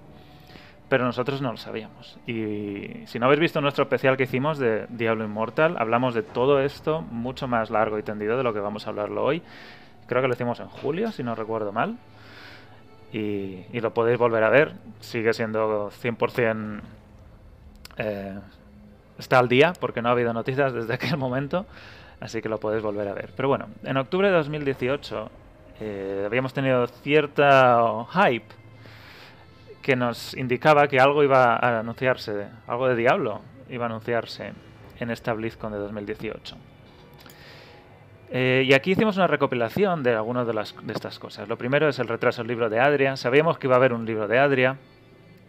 Pero 0.93 1.07
nosotros 1.07 1.41
no 1.41 1.53
lo 1.53 1.57
sabíamos. 1.57 2.19
Y 2.27 3.07
si 3.07 3.19
no 3.19 3.25
habéis 3.25 3.41
visto 3.41 3.63
nuestro 3.63 3.85
especial 3.85 4.19
que 4.19 4.25
hicimos 4.25 4.59
de 4.59 4.85
Diablo 4.91 5.25
Immortal, 5.25 5.77
hablamos 5.79 6.13
de 6.13 6.23
todo 6.23 6.61
esto 6.61 7.01
mucho 7.01 7.49
más 7.49 7.71
largo 7.71 7.99
y 7.99 8.03
tendido 8.03 8.37
de 8.37 8.43
lo 8.43 8.53
que 8.53 8.61
vamos 8.61 8.87
a 8.87 8.91
hablarlo 8.91 9.25
hoy. 9.25 9.41
Creo 10.07 10.21
que 10.21 10.29
lo 10.29 10.35
hicimos 10.35 10.61
en 10.61 10.69
julio, 10.69 11.11
si 11.11 11.23
no 11.23 11.35
recuerdo 11.35 11.73
mal. 11.73 11.97
Y, 13.11 13.65
y 13.73 13.81
lo 13.81 13.95
podéis 13.95 14.19
volver 14.19 14.45
a 14.45 14.51
ver. 14.51 14.75
Sigue 15.01 15.33
siendo 15.33 15.91
100% 15.91 16.83
eh, 17.97 18.39
está 19.17 19.39
al 19.39 19.49
día 19.49 19.73
porque 19.81 20.03
no 20.03 20.11
ha 20.11 20.13
habido 20.13 20.35
noticias 20.35 20.75
desde 20.75 20.93
aquel 20.93 21.17
momento, 21.17 21.65
así 22.21 22.43
que 22.43 22.51
lo 22.51 22.61
podéis 22.61 22.83
volver 22.83 23.09
a 23.09 23.15
ver. 23.15 23.31
Pero 23.35 23.49
bueno, 23.49 23.69
en 23.83 23.97
octubre 23.97 24.29
de 24.29 24.35
2018 24.35 25.31
eh, 25.81 26.23
habíamos 26.27 26.53
tenido 26.53 26.87
cierta 26.87 28.05
hype 28.11 28.62
que 29.83 29.97
nos 29.97 30.35
indicaba 30.35 30.87
que 30.89 31.01
algo 31.01 31.23
iba 31.25 31.57
a 31.57 31.81
anunciarse, 31.81 32.47
algo 32.67 32.89
de 32.89 32.97
Diablo 32.97 33.43
iba 33.69 33.85
a 33.85 33.89
anunciarse 33.89 34.53
en 34.99 35.11
esta 35.11 35.33
BlizzCon 35.33 35.73
de 35.73 35.79
2018. 35.79 36.57
Eh, 38.31 38.65
y 38.67 38.73
aquí 38.73 38.93
hicimos 38.93 39.17
una 39.17 39.27
recopilación 39.27 40.03
de 40.03 40.15
algunas 40.15 40.47
de, 40.47 40.55
de 40.55 40.93
estas 40.93 41.19
cosas. 41.19 41.49
Lo 41.49 41.59
primero 41.59 41.89
es 41.89 41.99
el 41.99 42.09
retraso 42.09 42.43
del 42.43 42.49
libro 42.49 42.71
de 42.71 42.81
Adria. 42.81 43.17
Sabíamos 43.17 43.59
que 43.59 43.67
iba 43.67 43.75
a 43.75 43.79
haber 43.79 43.93
un 43.93 44.07
libro 44.07 44.27
de 44.27 44.39
Adria, 44.39 44.79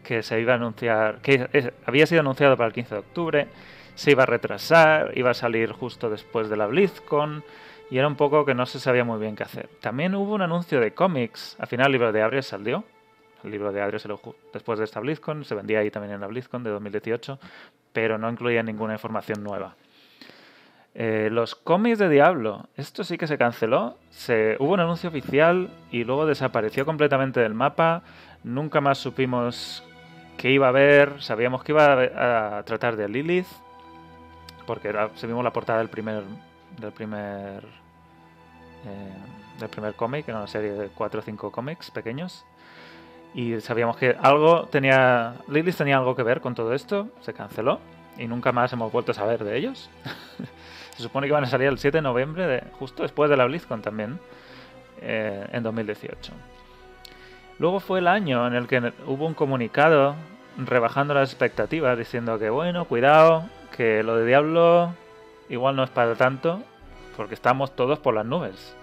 que 0.04 0.22
se 0.22 0.42
iba 0.42 0.54
a 0.54 0.56
anunciar, 0.56 1.22
que 1.22 1.72
había 1.86 2.06
sido 2.06 2.22
anunciado 2.22 2.58
para 2.58 2.68
el 2.68 2.74
15 2.74 2.96
de 2.96 3.00
octubre, 3.00 3.48
se 3.96 4.12
iba 4.12 4.24
a 4.24 4.26
retrasar, 4.26 5.12
iba 5.16 5.32
a 5.32 5.34
salir 5.34 5.72
justo 5.72 6.10
después 6.10 6.50
de 6.50 6.58
la 6.58 6.68
BlizzCon, 6.68 7.44
y 7.90 8.00
era 8.00 8.08
un 8.08 8.16
poco 8.16 8.44
que 8.44 8.54
no 8.54 8.66
se 8.66 8.80
sabía 8.80 9.04
muy 9.04 9.20
bien 9.20 9.36
qué 9.36 9.44
hacer. 9.44 9.70
También 9.80 10.16
hubo 10.16 10.34
un 10.34 10.42
anuncio 10.42 10.80
de 10.80 10.94
cómics, 10.94 11.56
al 11.60 11.68
final 11.68 11.88
el 11.88 11.92
libro 11.94 12.12
de 12.12 12.22
Adria 12.22 12.42
salió, 12.42 12.84
el 13.44 13.52
libro 13.52 13.72
de 13.72 13.82
Adria 13.82 14.00
salió 14.00 14.18
ju- 14.18 14.36
después 14.54 14.80
de 14.80 14.86
esta 14.86 15.00
BlizzCon, 15.00 15.44
se 15.46 15.56
vendía 15.56 15.80
ahí 15.80 15.92
también 15.92 16.14
en 16.14 16.22
la 16.22 16.28
BlizzCon 16.28 16.64
de 16.64 16.70
2018, 16.70 17.40
pero 17.92 18.18
no 18.18 18.30
incluía 18.30 18.64
ninguna 18.64 18.94
información 18.94 19.44
nueva. 19.44 19.76
Eh, 20.96 21.30
los 21.32 21.56
cómics 21.56 21.98
de 21.98 22.08
Diablo, 22.10 22.68
esto 22.78 23.04
sí 23.04 23.18
que 23.18 23.26
se 23.28 23.38
canceló. 23.38 23.98
Se, 24.12 24.58
hubo 24.60 24.74
un 24.74 24.80
anuncio 24.80 25.10
oficial 25.10 25.70
y 25.92 26.04
luego 26.04 26.26
desapareció 26.28 26.86
completamente 26.86 27.40
del 27.40 27.54
mapa. 27.56 28.04
Nunca 28.44 28.80
más 28.80 29.00
supimos 29.00 29.84
qué 30.38 30.52
iba 30.52 30.68
a 30.68 30.70
haber. 30.70 31.22
Sabíamos 31.22 31.64
que 31.64 31.72
iba 31.72 31.94
a, 31.94 32.58
a 32.60 32.64
tratar 32.64 32.96
de 32.96 33.10
Lilith, 33.10 33.48
porque 34.68 34.90
era, 34.90 35.10
se 35.16 35.26
vimos 35.26 35.44
la 35.44 35.52
portada 35.54 35.80
del 35.80 35.90
primer 35.90 36.24
del 36.80 36.92
primer 36.92 37.64
eh, 38.86 39.14
del 39.60 39.70
primer 39.70 39.94
cómic, 39.94 40.28
era 40.28 40.40
una 40.40 40.48
serie 40.48 40.72
de 40.74 40.88
4 40.90 41.20
o 41.20 41.24
5 41.24 41.52
cómics 41.52 41.92
pequeños. 41.92 42.46
Y 43.34 43.60
sabíamos 43.62 43.98
que 43.98 44.16
algo 44.22 44.68
tenía. 44.68 45.36
Lilith 45.48 45.76
tenía 45.76 45.98
algo 45.98 46.16
que 46.16 46.24
ver 46.24 46.42
con 46.42 46.54
todo 46.54 46.74
esto, 46.74 47.10
se 47.22 47.34
canceló 47.34 47.80
y 48.18 48.28
nunca 48.28 48.52
más 48.52 48.72
hemos 48.74 48.92
vuelto 48.92 49.12
a 49.12 49.16
saber 49.16 49.44
de 49.44 49.58
ellos. 49.58 49.90
se 50.96 51.04
supone 51.04 51.28
que 51.28 51.34
van 51.34 51.44
a 51.44 51.48
salir 51.48 51.68
el 51.68 51.78
7 51.78 51.98
de 51.98 52.02
noviembre, 52.02 52.64
justo 52.74 53.04
después 53.04 53.30
de 53.30 53.38
la 53.38 53.46
BlizzCon 53.46 53.82
también, 53.82 54.20
eh, 55.02 55.48
en 55.52 55.64
2018. 55.64 56.32
Luego 57.60 57.80
fue 57.80 58.00
el 58.00 58.08
año 58.08 58.48
en 58.48 58.54
el 58.54 58.68
que 58.68 58.94
hubo 59.06 59.26
un 59.26 59.34
comunicado 59.34 60.16
rebajando 60.58 61.14
las 61.14 61.30
expectativas, 61.30 61.98
diciendo 61.98 62.38
que 62.38 62.50
bueno, 62.50 62.86
cuidado, 62.86 63.50
que 63.76 64.04
lo 64.04 64.16
de 64.18 64.26
Diablo 64.26 64.94
igual 65.50 65.76
no 65.76 65.84
es 65.84 65.90
para 65.90 66.16
tanto, 66.16 66.62
porque 67.18 67.34
estamos 67.34 67.76
todos 67.76 68.00
por 68.00 68.14
las 68.14 68.26
nubes. 68.26 68.76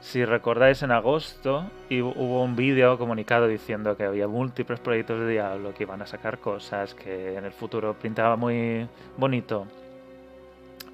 Si 0.00 0.24
recordáis 0.24 0.82
en 0.82 0.92
agosto 0.92 1.70
hubo 1.90 2.42
un 2.42 2.56
vídeo 2.56 2.96
comunicado 2.96 3.46
diciendo 3.46 3.96
que 3.96 4.04
había 4.04 4.26
múltiples 4.26 4.80
proyectos 4.80 5.20
de 5.20 5.28
Diablo, 5.28 5.74
que 5.74 5.82
iban 5.82 6.00
a 6.00 6.06
sacar 6.06 6.38
cosas, 6.38 6.94
que 6.94 7.36
en 7.36 7.44
el 7.44 7.52
futuro 7.52 7.94
pintaba 7.94 8.36
muy 8.36 8.88
bonito. 9.18 9.66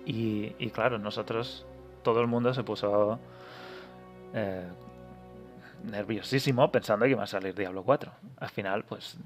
Y, 0.04 0.52
y 0.58 0.70
claro, 0.70 0.98
nosotros, 0.98 1.64
todo 2.02 2.20
el 2.20 2.26
mundo 2.26 2.52
se 2.52 2.64
puso 2.64 3.18
eh, 4.34 4.64
nerviosísimo 5.84 6.70
pensando 6.72 7.04
que 7.04 7.12
iba 7.12 7.22
a 7.22 7.28
salir 7.28 7.54
Diablo 7.54 7.84
4. 7.84 8.10
Al 8.40 8.48
final, 8.48 8.84
pues 8.84 9.16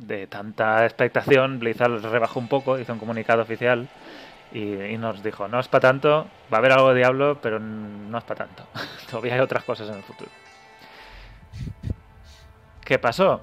de 0.00 0.26
tanta 0.26 0.84
expectación, 0.84 1.60
Blizzard 1.60 2.02
rebajó 2.02 2.40
un 2.40 2.48
poco, 2.48 2.78
hizo 2.80 2.92
un 2.92 2.98
comunicado 2.98 3.42
oficial 3.42 3.88
y, 4.54 4.96
nos 4.98 5.20
dijo, 5.22 5.48
no 5.48 5.58
es 5.58 5.66
para 5.66 5.80
tanto, 5.82 6.28
va 6.52 6.56
a 6.56 6.60
haber 6.60 6.72
algo 6.72 6.90
de 6.90 6.98
Diablo, 6.98 7.38
pero 7.42 7.58
no 7.58 8.16
es 8.16 8.24
para 8.24 8.46
tanto. 8.46 8.64
Todavía 9.10 9.34
hay 9.34 9.40
otras 9.40 9.64
cosas 9.64 9.88
en 9.88 9.96
el 9.96 10.02
futuro. 10.02 10.30
¿Qué 12.84 12.98
pasó? 13.00 13.40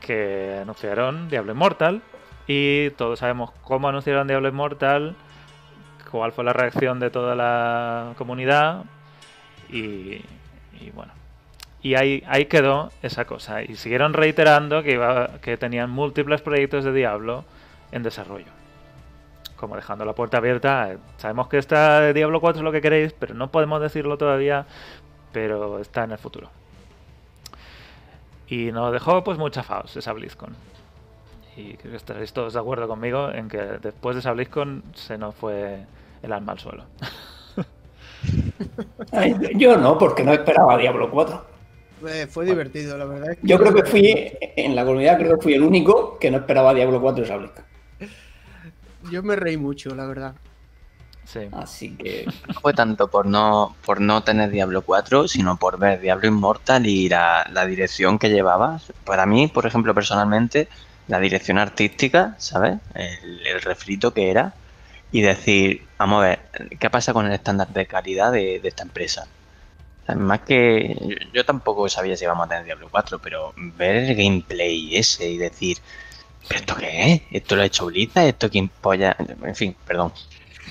Que 0.00 0.58
anunciaron 0.60 1.28
Diablo 1.28 1.52
Immortal 1.52 2.02
y 2.48 2.90
todos 2.90 3.20
sabemos 3.20 3.52
cómo 3.62 3.88
anunciaron 3.88 4.26
Diablo 4.26 4.48
Immortal, 4.48 5.14
cuál 6.10 6.32
fue 6.32 6.42
la 6.42 6.52
reacción 6.52 6.98
de 6.98 7.10
toda 7.10 7.36
la 7.36 8.14
comunidad 8.18 8.84
y, 9.68 10.24
y 10.80 10.90
bueno. 10.92 11.12
Y 11.82 11.94
ahí, 11.94 12.24
ahí 12.26 12.46
quedó 12.46 12.90
esa 13.02 13.26
cosa. 13.26 13.62
Y 13.62 13.76
siguieron 13.76 14.12
reiterando 14.12 14.82
que, 14.82 14.92
iba, 14.94 15.38
que 15.40 15.56
tenían 15.56 15.88
múltiples 15.88 16.42
proyectos 16.42 16.84
de 16.84 16.92
Diablo 16.92 17.44
en 17.92 18.02
desarrollo. 18.02 18.57
Como 19.58 19.76
dejando 19.76 20.04
la 20.04 20.14
puerta 20.14 20.38
abierta. 20.38 20.96
Sabemos 21.16 21.48
que 21.48 21.58
está 21.58 22.00
de 22.00 22.14
Diablo 22.14 22.40
4 22.40 22.60
es 22.60 22.64
lo 22.64 22.72
que 22.72 22.80
queréis, 22.80 23.12
pero 23.12 23.34
no 23.34 23.50
podemos 23.50 23.80
decirlo 23.80 24.16
todavía. 24.16 24.66
Pero 25.32 25.80
está 25.80 26.04
en 26.04 26.12
el 26.12 26.18
futuro. 26.18 26.50
Y 28.48 28.72
nos 28.72 28.92
dejó 28.92 29.22
pues 29.24 29.36
muy 29.38 29.50
chafados 29.50 29.96
esa 29.96 30.12
BlizzCon. 30.12 30.54
Y 31.56 31.74
creo 31.74 31.90
que 31.90 31.96
estaréis 31.96 32.32
todos 32.32 32.54
de 32.54 32.60
acuerdo 32.60 32.86
conmigo 32.86 33.30
en 33.30 33.48
que 33.48 33.58
después 33.58 34.14
de 34.14 34.20
esa 34.20 34.32
BlizzCon 34.32 34.84
se 34.94 35.18
nos 35.18 35.34
fue 35.34 35.84
el 36.22 36.32
alma 36.32 36.52
al 36.52 36.58
suelo. 36.58 36.84
Ay, 39.12 39.34
yo 39.54 39.76
no, 39.76 39.98
porque 39.98 40.22
no 40.24 40.32
esperaba 40.32 40.76
Diablo 40.78 41.10
4. 41.10 41.44
Eh, 42.08 42.26
fue 42.30 42.44
divertido, 42.44 42.96
la 42.96 43.04
verdad. 43.04 43.32
Es 43.32 43.38
que 43.38 43.46
Yo 43.46 43.58
creo 43.58 43.74
que 43.74 43.82
fui, 43.82 44.32
en 44.40 44.76
la 44.76 44.84
comunidad 44.84 45.18
creo 45.18 45.36
que 45.36 45.42
fui 45.42 45.54
el 45.54 45.62
único 45.62 46.16
que 46.18 46.30
no 46.30 46.38
esperaba 46.38 46.72
Diablo 46.72 47.00
4 47.00 47.24
esa 47.24 47.36
BlizzCon. 47.36 47.67
Yo 49.10 49.22
me 49.22 49.36
reí 49.36 49.56
mucho, 49.56 49.94
la 49.94 50.06
verdad. 50.06 50.34
Sí. 51.24 51.40
Así 51.52 51.94
que 51.96 52.26
No 52.46 52.54
fue 52.54 52.72
tanto 52.72 53.08
por 53.08 53.26
no, 53.26 53.76
por 53.84 54.00
no 54.00 54.22
tener 54.22 54.50
Diablo 54.50 54.80
4, 54.82 55.28
sino 55.28 55.58
por 55.58 55.78
ver 55.78 56.00
Diablo 56.00 56.26
Immortal 56.26 56.86
y 56.86 57.08
la, 57.08 57.46
la 57.52 57.66
dirección 57.66 58.18
que 58.18 58.30
llevaba. 58.30 58.80
Para 59.04 59.26
mí, 59.26 59.46
por 59.46 59.66
ejemplo, 59.66 59.92
personalmente, 59.94 60.68
la 61.06 61.20
dirección 61.20 61.58
artística, 61.58 62.34
¿sabes? 62.38 62.78
El, 62.94 63.46
el 63.46 63.60
refrito 63.60 64.14
que 64.14 64.30
era. 64.30 64.54
Y 65.12 65.20
decir, 65.22 65.86
vamos 65.98 66.22
a 66.22 66.28
ver, 66.28 66.38
¿qué 66.78 66.90
pasa 66.90 67.12
con 67.12 67.26
el 67.26 67.32
estándar 67.32 67.68
de 67.68 67.86
calidad 67.86 68.32
de, 68.32 68.60
de 68.60 68.68
esta 68.68 68.82
empresa? 68.82 69.26
O 70.02 70.06
sea, 70.06 70.14
más 70.16 70.40
que. 70.40 70.96
Yo, 71.00 71.16
yo 71.32 71.44
tampoco 71.44 71.88
sabía 71.88 72.16
si 72.16 72.24
íbamos 72.24 72.46
a 72.46 72.48
tener 72.48 72.64
Diablo 72.64 72.88
4, 72.90 73.18
pero 73.18 73.52
ver 73.56 73.96
el 73.96 74.14
gameplay 74.16 74.96
ese 74.96 75.28
y 75.28 75.38
decir, 75.38 75.78
¿pero 76.48 76.60
esto 76.60 76.76
qué 76.76 77.12
es? 77.12 77.22
¿Esto 77.30 77.56
lo 77.56 77.62
ha 77.62 77.66
hecho 77.66 77.86
Blizzard? 77.86 78.26
¿Esto 78.26 78.50
quién 78.50 78.68
polla? 78.68 79.16
En 79.42 79.54
fin, 79.54 79.76
perdón. 79.86 80.12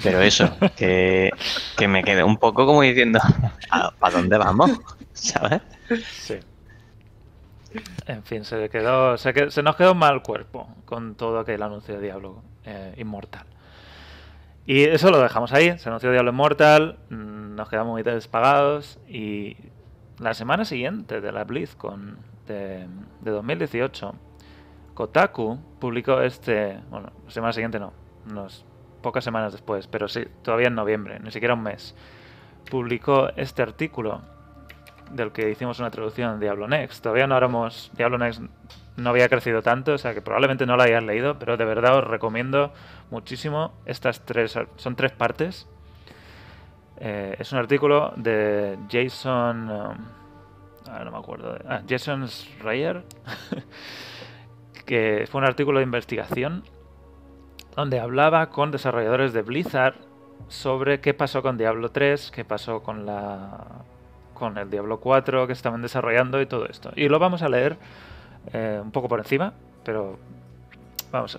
Pero 0.03 0.21
eso, 0.21 0.55
que, 0.75 1.31
que 1.77 1.87
me 1.87 2.03
quedé 2.03 2.23
un 2.23 2.37
poco 2.37 2.65
como 2.65 2.81
diciendo, 2.81 3.19
¿para 3.99 4.15
dónde 4.15 4.37
vamos? 4.37 4.71
¿Sabes? 5.13 5.61
Sí. 6.11 6.35
En 8.05 8.23
fin, 8.23 8.45
se 8.45 8.69
quedó, 8.69 9.17
se, 9.17 9.51
se 9.51 9.63
nos 9.63 9.75
quedó 9.75 9.95
mal 9.95 10.21
cuerpo 10.21 10.67
con 10.85 11.15
todo 11.15 11.39
aquel 11.39 11.61
anuncio 11.61 11.95
de 11.95 12.01
Diablo 12.01 12.41
eh, 12.65 12.93
Inmortal. 12.97 13.45
Y 14.65 14.83
eso 14.83 15.09
lo 15.11 15.21
dejamos 15.21 15.53
ahí. 15.53 15.77
Se 15.77 15.89
anunció 15.89 16.11
Diablo 16.11 16.31
Immortal, 16.31 16.97
mm, 17.09 17.55
nos 17.55 17.69
quedamos 17.69 17.93
muy 17.93 18.03
despagados 18.03 18.99
y 19.07 19.57
la 20.19 20.33
semana 20.33 20.65
siguiente 20.65 21.21
de 21.21 21.31
la 21.31 21.43
BlizzCon 21.43 22.17
de, 22.47 22.87
de 23.21 23.31
2018, 23.31 24.15
Kotaku 24.97 25.59
publicó 25.79 26.21
este, 26.21 26.79
bueno, 26.89 27.11
semana 27.27 27.53
siguiente 27.53 27.79
no, 27.79 27.93
unas 28.27 28.65
pocas 29.03 29.23
semanas 29.23 29.51
después, 29.51 29.85
pero 29.85 30.07
sí, 30.07 30.25
todavía 30.41 30.69
en 30.69 30.73
noviembre, 30.73 31.19
ni 31.19 31.29
siquiera 31.29 31.53
un 31.53 31.61
mes, 31.61 31.93
publicó 32.67 33.29
este 33.35 33.61
artículo 33.61 34.21
del 35.11 35.31
que 35.31 35.51
hicimos 35.51 35.79
una 35.79 35.91
traducción 35.91 36.33
en 36.33 36.39
Diablo 36.39 36.67
Next. 36.67 37.03
Todavía 37.03 37.27
no 37.27 37.37
éramos. 37.37 37.91
Diablo 37.95 38.17
Next 38.17 38.41
no 38.95 39.09
había 39.11 39.29
crecido 39.29 39.61
tanto, 39.61 39.93
o 39.93 39.97
sea 39.99 40.15
que 40.15 40.23
probablemente 40.23 40.65
no 40.65 40.75
lo 40.75 40.81
hayas 40.81 41.03
leído, 41.03 41.37
pero 41.37 41.57
de 41.57 41.65
verdad 41.65 41.99
os 41.99 42.03
recomiendo 42.03 42.73
muchísimo 43.11 43.73
estas 43.85 44.25
tres. 44.25 44.57
Son 44.77 44.95
tres 44.95 45.11
partes. 45.11 45.67
Eh, 46.99 47.35
es 47.37 47.51
un 47.51 47.59
artículo 47.59 48.13
de 48.15 48.79
Jason. 48.91 49.69
um, 49.69 49.97
ah, 50.89 51.03
no 51.05 51.11
me 51.11 51.17
acuerdo. 51.19 51.53
de- 51.53 51.65
ah, 51.69 51.83
Jason 51.87 52.27
Schreier. 52.27 53.03
que 54.87 55.27
fue 55.29 55.41
un 55.41 55.45
artículo 55.45 55.77
de 55.77 55.83
investigación 55.83 56.63
donde 57.75 57.99
hablaba 57.99 58.49
con 58.49 58.71
desarrolladores 58.71 59.33
de 59.33 59.43
Blizzard 59.43 59.93
sobre 60.47 60.99
qué 60.99 61.13
pasó 61.13 61.43
con 61.43 61.57
Diablo 61.57 61.89
3, 61.89 62.31
qué 62.31 62.43
pasó 62.43 62.81
con 62.81 63.05
la 63.05 63.83
con 64.33 64.57
el 64.57 64.69
Diablo 64.69 64.99
4 64.99 65.47
que 65.47 65.53
estaban 65.53 65.81
desarrollando 65.81 66.41
y 66.41 66.45
todo 66.45 66.65
esto. 66.67 66.91
Y 66.95 67.09
lo 67.09 67.19
vamos 67.19 67.41
a 67.41 67.49
leer 67.49 67.77
eh, 68.53 68.79
un 68.81 68.91
poco 68.91 69.07
por 69.07 69.19
encima, 69.19 69.53
pero 69.83 70.17
vamos, 71.11 71.37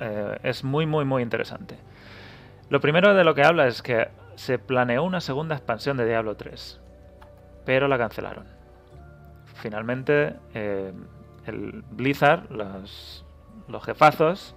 eh, 0.00 0.38
es 0.42 0.62
muy 0.62 0.86
muy 0.86 1.04
muy 1.04 1.22
interesante. 1.22 1.76
Lo 2.68 2.80
primero 2.80 3.14
de 3.14 3.24
lo 3.24 3.34
que 3.34 3.42
habla 3.42 3.66
es 3.66 3.82
que 3.82 4.08
se 4.36 4.58
planeó 4.58 5.02
una 5.04 5.20
segunda 5.20 5.56
expansión 5.56 5.96
de 5.96 6.06
Diablo 6.06 6.36
3, 6.36 6.80
pero 7.64 7.88
la 7.88 7.98
cancelaron. 7.98 8.44
Finalmente, 9.54 10.34
eh, 10.54 10.92
el 11.46 11.82
Blizzard, 11.90 12.50
los, 12.50 13.24
jefazos, 13.84 14.54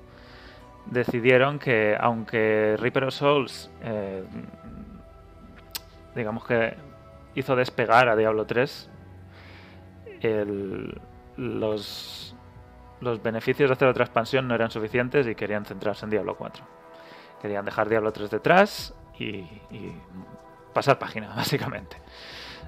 decidieron 0.86 1.60
que 1.60 1.96
aunque 2.00 2.76
Reaper 2.78 3.06
of 3.06 3.14
Souls, 3.14 3.72
eh, 3.82 4.24
digamos 6.16 6.46
que 6.46 6.76
hizo 7.36 7.56
despegar 7.56 8.10
a 8.10 8.16
Diablo 8.16 8.46
3, 8.46 8.90
el- 10.22 11.00
los, 11.38 12.36
beneficios 13.22 13.70
de 13.70 13.74
hacer 13.74 13.88
otra 13.88 14.06
expansión 14.06 14.48
no 14.48 14.56
eran 14.56 14.72
suficientes 14.72 15.28
y 15.28 15.36
querían 15.36 15.66
centrarse 15.66 16.06
en 16.06 16.12
Diablo 16.12 16.36
4. 16.36 16.64
Querían 17.42 17.66
dejar 17.66 17.90
Diablo 17.90 18.12
3 18.14 18.30
detrás 18.30 18.94
y, 19.20 19.40
y 19.72 19.94
pasar 20.74 21.00
página, 21.00 21.28
básicamente. 21.36 21.98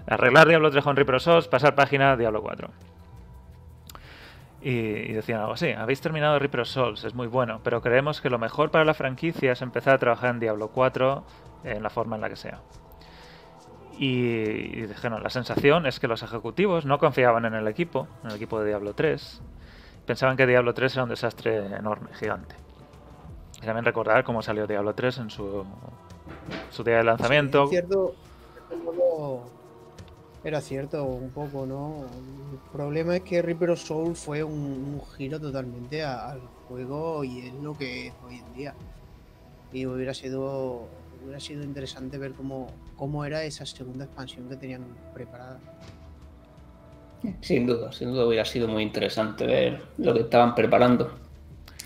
Arreglar 0.07 0.47
Diablo 0.47 0.69
3 0.71 0.83
con 0.83 0.95
Reaper 0.95 1.15
of 1.15 1.23
Souls, 1.23 1.47
pasar 1.47 1.75
página 1.75 2.17
Diablo 2.17 2.41
4. 2.41 2.69
Y, 4.67 5.13
decían 5.13 5.41
algo 5.41 5.53
así, 5.53 5.73
habéis 5.73 6.01
terminado 6.01 6.39
Reaper 6.39 6.65
Souls, 6.65 7.03
es 7.03 7.13
muy 7.13 7.27
bueno, 7.27 7.61
pero 7.63 7.83
creemos 7.83 8.19
que 8.19 8.31
lo 8.31 8.39
mejor 8.39 8.71
para 8.71 8.83
la 8.83 8.95
franquicia 8.95 9.51
es 9.51 9.61
empezar 9.61 9.93
a 9.93 9.99
trabajar 9.99 10.31
en 10.31 10.39
Diablo 10.39 10.69
4 10.69 11.23
en 11.65 11.83
la 11.83 11.91
forma 11.91 12.15
en 12.15 12.23
la 12.23 12.29
que 12.29 12.35
sea. 12.35 12.61
Y, 13.99 14.15
y 14.15 14.87
dijeron, 14.87 15.21
la 15.21 15.29
sensación 15.29 15.85
es 15.85 15.99
que 15.99 16.07
los 16.07 16.23
ejecutivos 16.23 16.83
no 16.83 16.97
confiaban 16.97 17.45
en 17.45 17.53
el 17.53 17.67
equipo, 17.67 18.07
en 18.23 18.31
el 18.31 18.37
equipo 18.37 18.59
de 18.59 18.69
Diablo 18.69 18.95
3. 18.95 19.43
Pensaban 20.07 20.35
que 20.35 20.47
Diablo 20.47 20.73
3 20.73 20.95
era 20.95 21.03
un 21.03 21.09
desastre 21.09 21.57
enorme, 21.67 22.09
gigante. 22.15 22.55
Y 23.61 23.67
también 23.67 23.85
recordar 23.85 24.23
cómo 24.23 24.41
salió 24.41 24.65
Diablo 24.65 24.95
3 24.95 25.17
en 25.19 25.29
su, 25.29 25.63
su 26.71 26.83
día 26.83 26.97
de 26.97 27.03
lanzamiento. 27.03 27.65
Es 27.65 27.69
cierto, 27.69 28.15
era 30.45 30.61
cierto 30.61 31.03
un 31.03 31.31
poco, 31.31 31.65
¿no? 31.65 32.05
El 32.51 32.71
problema 32.71 33.15
es 33.15 33.23
que 33.23 33.41
Reaper 33.41 33.75
Soul 33.75 34.15
fue 34.15 34.43
un, 34.43 35.01
giro 35.17 35.41
totalmente 35.41 36.03
al 36.03 36.39
juego 36.67 37.23
y 37.23 37.47
es 37.47 37.53
lo 37.55 37.75
que 37.75 38.07
es 38.07 38.13
hoy 38.25 38.35
en 38.35 38.53
día. 38.53 38.75
Y 39.73 39.87
hubiera 39.87 40.13
sido 40.13 40.87
hubiera 41.23 41.39
sido 41.39 41.63
interesante 41.63 42.19
ver 42.19 42.33
cómo, 42.33 42.67
cómo 42.95 43.25
era 43.25 43.43
esa 43.43 43.65
segunda 43.65 44.05
expansión 44.05 44.47
que 44.47 44.55
tenían 44.55 44.83
preparada. 45.15 45.59
Sin 47.41 47.65
duda, 47.65 47.91
sin 47.91 48.11
duda 48.11 48.27
hubiera 48.27 48.45
sido 48.45 48.67
muy 48.67 48.83
interesante 48.83 49.47
ver 49.47 49.81
lo 49.97 50.13
que 50.13 50.19
estaban 50.19 50.53
preparando 50.53 51.11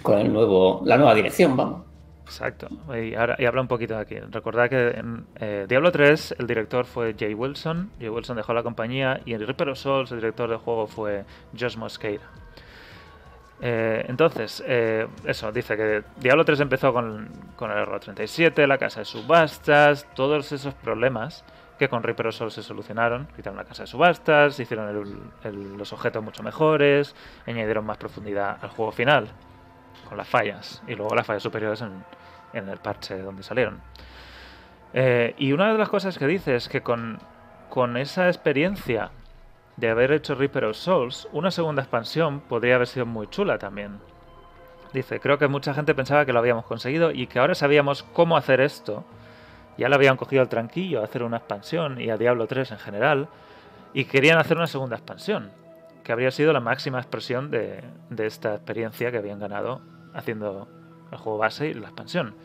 con 0.04 0.20
el 0.20 0.34
nuevo, 0.34 0.82
la 0.84 0.98
nueva 0.98 1.16
dirección, 1.16 1.56
vamos. 1.56 1.89
Exacto. 2.30 2.68
Y, 2.96 3.16
ahora, 3.16 3.36
y 3.40 3.46
habla 3.46 3.62
un 3.62 3.68
poquito 3.68 3.96
de 3.96 4.02
aquí. 4.02 4.20
Recordad 4.20 4.70
que 4.70 4.90
en 4.90 5.26
eh, 5.40 5.66
Diablo 5.68 5.92
3 5.92 6.36
el 6.38 6.46
director 6.46 6.86
fue 6.86 7.16
Jay 7.18 7.34
Wilson. 7.34 7.90
Jay 8.00 8.08
Wilson 8.10 8.38
dejó 8.38 8.54
la 8.54 8.62
compañía 8.62 9.20
y 9.26 9.34
en 9.34 9.42
Reaper 9.46 9.70
of 9.70 9.80
Souls 9.80 10.12
el 10.12 10.20
director 10.20 10.48
del 10.48 10.60
juego 10.60 10.86
fue 10.86 11.26
Josh 11.60 11.76
Mosqueira. 11.76 12.24
Eh, 13.62 14.06
entonces, 14.08 14.64
eh, 14.66 15.08
eso, 15.26 15.52
dice 15.52 15.76
que 15.76 16.04
Diablo 16.18 16.46
3 16.46 16.60
empezó 16.62 16.94
con, 16.94 17.28
con 17.56 17.72
el 17.72 17.78
error 17.80 18.00
37, 18.00 18.68
la 18.68 18.78
casa 18.78 19.00
de 19.02 19.06
subastas, 19.06 20.08
todos 20.14 20.52
esos 20.52 20.74
problemas 20.76 21.44
que 21.78 21.90
con 21.90 22.04
Reaper 22.04 22.28
of 22.28 22.36
Souls 22.36 22.54
se 22.54 22.62
solucionaron. 22.64 23.28
Quitaron 23.36 23.58
la 23.58 23.64
casa 23.66 23.84
de 23.84 23.88
subastas, 23.88 24.60
hicieron 24.60 25.12
el- 25.44 25.78
los 25.78 25.92
objetos 25.94 26.24
mucho 26.24 26.44
mejores, 26.44 27.16
añadieron 27.48 27.86
más 27.86 27.98
profundidad 27.98 28.58
al 28.62 28.70
juego 28.70 28.92
final, 28.92 29.28
con 30.10 30.18
las 30.18 30.28
fallas, 30.28 30.82
y 30.88 30.96
luego 30.96 31.16
las 31.16 31.26
fallas 31.26 31.44
superiores 31.44 31.82
en, 31.82 32.68
el 32.68 32.78
parche 32.80 33.22
donde 33.22 33.44
salieron. 33.44 33.80
Eh, 34.94 35.36
y 35.38 35.52
una 35.52 35.72
de 35.72 35.78
las 35.78 35.88
cosas 35.88 36.18
que 36.18 36.26
dice 36.26 36.56
es 36.56 36.68
que 36.68 36.82
con, 36.82 37.20
esa 37.96 38.28
experiencia 38.28 39.12
de 39.78 39.90
haber 39.90 40.12
hecho 40.12 40.34
Reaper 40.34 40.66
of 40.66 40.76
Souls, 40.76 41.30
una 41.32 41.52
segunda 41.52 41.84
expansión 41.84 42.42
podría 42.42 42.76
haber 42.76 42.88
sido 42.88 43.06
muy 43.06 43.28
chula 43.28 43.60
también. 43.60 44.00
Dice, 44.92 45.20
creo 45.20 45.38
que 45.38 45.48
mucha 45.48 45.76
gente 45.76 45.94
pensaba 45.94 46.26
que 46.26 46.34
lo 46.34 46.40
habíamos 46.40 46.66
conseguido 46.66 47.12
y 47.12 47.28
que 47.28 47.38
ahora 47.38 47.54
sabíamos 47.54 48.02
cómo 48.02 48.36
hacer 48.36 48.60
esto. 48.60 49.06
Ya 49.78 49.88
le 49.88 49.96
habían 49.96 50.18
cogido 50.18 50.42
el 50.42 50.50
tranquillo 50.50 51.02
a 51.02 51.06
hacer 51.06 51.22
una 51.22 51.38
expansión 51.38 52.02
y 52.02 52.10
a 52.10 52.18
Diablo 52.18 52.48
3 52.48 52.72
en 52.72 52.80
general. 52.80 53.30
Y 53.94 54.06
querían 54.06 54.40
hacer 54.40 54.58
una 54.58 54.68
segunda 54.68 54.96
expansión, 54.96 55.52
que 56.04 56.12
habría 56.12 56.32
sido 56.32 56.52
la 56.52 56.60
máxima 56.60 56.98
expresión 56.98 57.52
de 57.52 57.84
esta 58.18 58.56
experiencia 58.56 59.12
que 59.12 59.20
habían 59.20 59.40
ganado 59.40 59.82
haciendo 60.14 60.68
el 61.12 61.18
juego 61.18 61.38
base 61.38 61.70
y 61.70 61.74
la 61.74 61.88
expansión. 61.88 62.36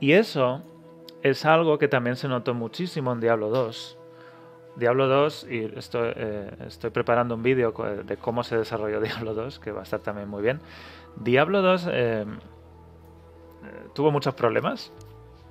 Y 0.00 0.12
eso 0.12 0.62
es 1.22 1.44
algo 1.44 1.78
que 1.78 1.88
también 1.88 2.16
se 2.16 2.28
notó 2.28 2.54
muchísimo 2.54 3.12
en 3.12 3.20
Diablo 3.20 3.50
2. 3.50 3.98
Diablo 4.76 5.08
2, 5.08 5.46
y 5.50 5.64
estoy, 5.76 6.12
eh, 6.16 6.50
estoy 6.66 6.90
preparando 6.90 7.34
un 7.34 7.42
vídeo 7.42 7.74
de 8.04 8.16
cómo 8.16 8.42
se 8.44 8.56
desarrolló 8.56 9.00
Diablo 9.02 9.34
2, 9.34 9.58
que 9.58 9.72
va 9.72 9.80
a 9.80 9.82
estar 9.82 10.00
también 10.00 10.28
muy 10.28 10.42
bien. 10.42 10.60
Diablo 11.16 11.60
2 11.60 11.86
eh, 11.86 11.92
eh, 11.92 12.26
tuvo 13.94 14.10
muchos 14.10 14.34
problemas, 14.34 14.92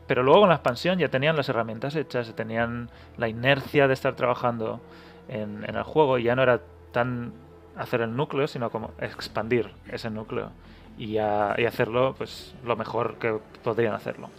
pero 0.07 0.23
luego 0.23 0.41
con 0.41 0.49
la 0.49 0.55
expansión 0.55 0.97
ya 0.97 1.09
tenían 1.09 1.35
las 1.35 1.49
herramientas 1.49 1.95
hechas, 1.95 2.27
ya 2.27 2.35
tenían 2.35 2.89
la 3.17 3.27
inercia 3.27 3.87
de 3.87 3.93
estar 3.93 4.15
trabajando 4.15 4.79
en, 5.27 5.63
en 5.67 5.75
el 5.75 5.83
juego 5.83 6.17
y 6.17 6.23
ya 6.23 6.35
no 6.35 6.41
era 6.41 6.61
tan 6.91 7.33
hacer 7.75 8.01
el 8.01 8.15
núcleo, 8.15 8.47
sino 8.47 8.71
como 8.71 8.91
expandir 8.99 9.71
ese 9.87 10.09
núcleo 10.09 10.49
y, 10.99 11.17
a- 11.17 11.55
y 11.57 11.65
hacerlo 11.65 12.13
pues 12.17 12.53
lo 12.63 12.75
mejor 12.75 13.15
que 13.15 13.39
podrían 13.63 13.93
hacerlo. 13.95 14.29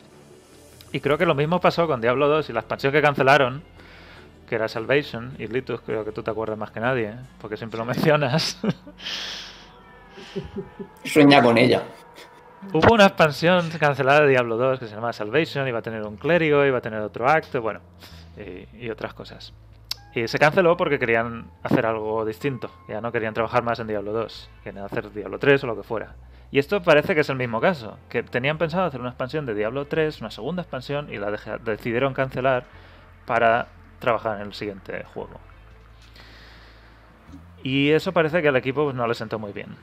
Y 0.93 1.01
creo 1.01 1.19
que 1.19 1.27
lo 1.27 1.35
mismo 1.35 1.61
pasó 1.61 1.87
con 1.89 2.01
Diablo 2.01 2.29
2 2.29 2.51
y 2.51 2.53
la 2.53 2.61
expansión 2.61 2.93
que 2.93 3.03
cancelaron, 3.03 3.63
que 4.49 4.55
era 4.57 4.69
Salvation, 4.69 5.35
y 5.39 5.47
Litus, 5.47 5.81
creo 5.81 6.05
que 6.05 6.13
tú 6.13 6.23
te 6.23 6.31
acuerdas 6.31 6.59
más 6.59 6.71
que 6.71 6.81
nadie, 6.81 7.09
¿eh? 7.11 7.15
porque 7.41 7.57
siempre 7.57 7.79
lo 7.79 7.85
mencionas. 7.85 8.61
Sueña 11.05 11.43
con 11.43 11.57
ella. 11.59 11.83
Hubo 12.73 12.93
una 12.95 13.07
expansión 13.07 13.71
cancelada 13.79 14.21
de 14.23 14.29
Diablo 14.29 14.57
2 14.57 14.81
que 14.81 14.87
se 14.87 14.95
llama 14.95 15.13
Salvation, 15.13 15.67
iba 15.67 15.79
a 15.79 15.83
tener 15.83 16.03
un 16.03 16.17
clérigo, 16.17 16.65
iba 16.67 16.79
a 16.79 16.83
tener 16.83 17.01
otro 17.01 17.29
acto, 17.29 17.63
bueno, 17.63 17.81
y, 18.37 18.85
y 18.85 18.91
otras 18.91 19.15
cosas. 19.15 19.53
Y 20.15 20.27
se 20.29 20.39
canceló 20.39 20.77
porque 20.77 20.99
querían 20.99 21.47
hacer 21.63 21.87
algo 21.87 22.25
distinto, 22.25 22.71
ya 22.89 23.01
no 23.01 23.13
querían 23.13 23.33
trabajar 23.33 23.63
más 23.63 23.79
en 23.79 23.87
Diablo 23.87 24.13
2, 24.13 24.51
querían 24.65 24.85
hacer 24.85 25.11
Diablo 25.13 25.39
3 25.39 25.65
o 25.65 25.67
lo 25.69 25.77
que 25.77 25.85
fuera. 25.85 26.15
Y 26.53 26.59
esto 26.59 26.83
parece 26.83 27.15
que 27.15 27.21
es 27.21 27.29
el 27.29 27.37
mismo 27.37 27.61
caso, 27.61 27.99
que 28.09 28.23
tenían 28.23 28.59
pensado 28.59 28.85
hacer 28.85 29.01
una 29.01 29.11
expansión 29.11 29.47
de 29.47 29.55
Diablo 29.55 29.87
3, 29.87 30.21
una 30.21 30.31
segunda 30.31 30.63
expansión, 30.63 31.13
y 31.13 31.17
la 31.17 31.31
decidieron 31.65 32.13
cancelar 32.13 32.65
para 33.25 33.69
trabajar 34.01 34.41
en 34.41 34.49
el 34.49 34.55
siguiente 34.55 35.05
juego. 35.05 35.39
Y 37.63 37.91
eso 37.91 38.13
parece 38.13 38.43
que 38.43 38.49
al 38.49 38.57
equipo 38.57 38.85
pues, 38.85 38.97
no 38.97 39.07
le 39.07 39.15
sentó 39.15 39.39
muy 39.39 39.53
bien. 39.53 39.77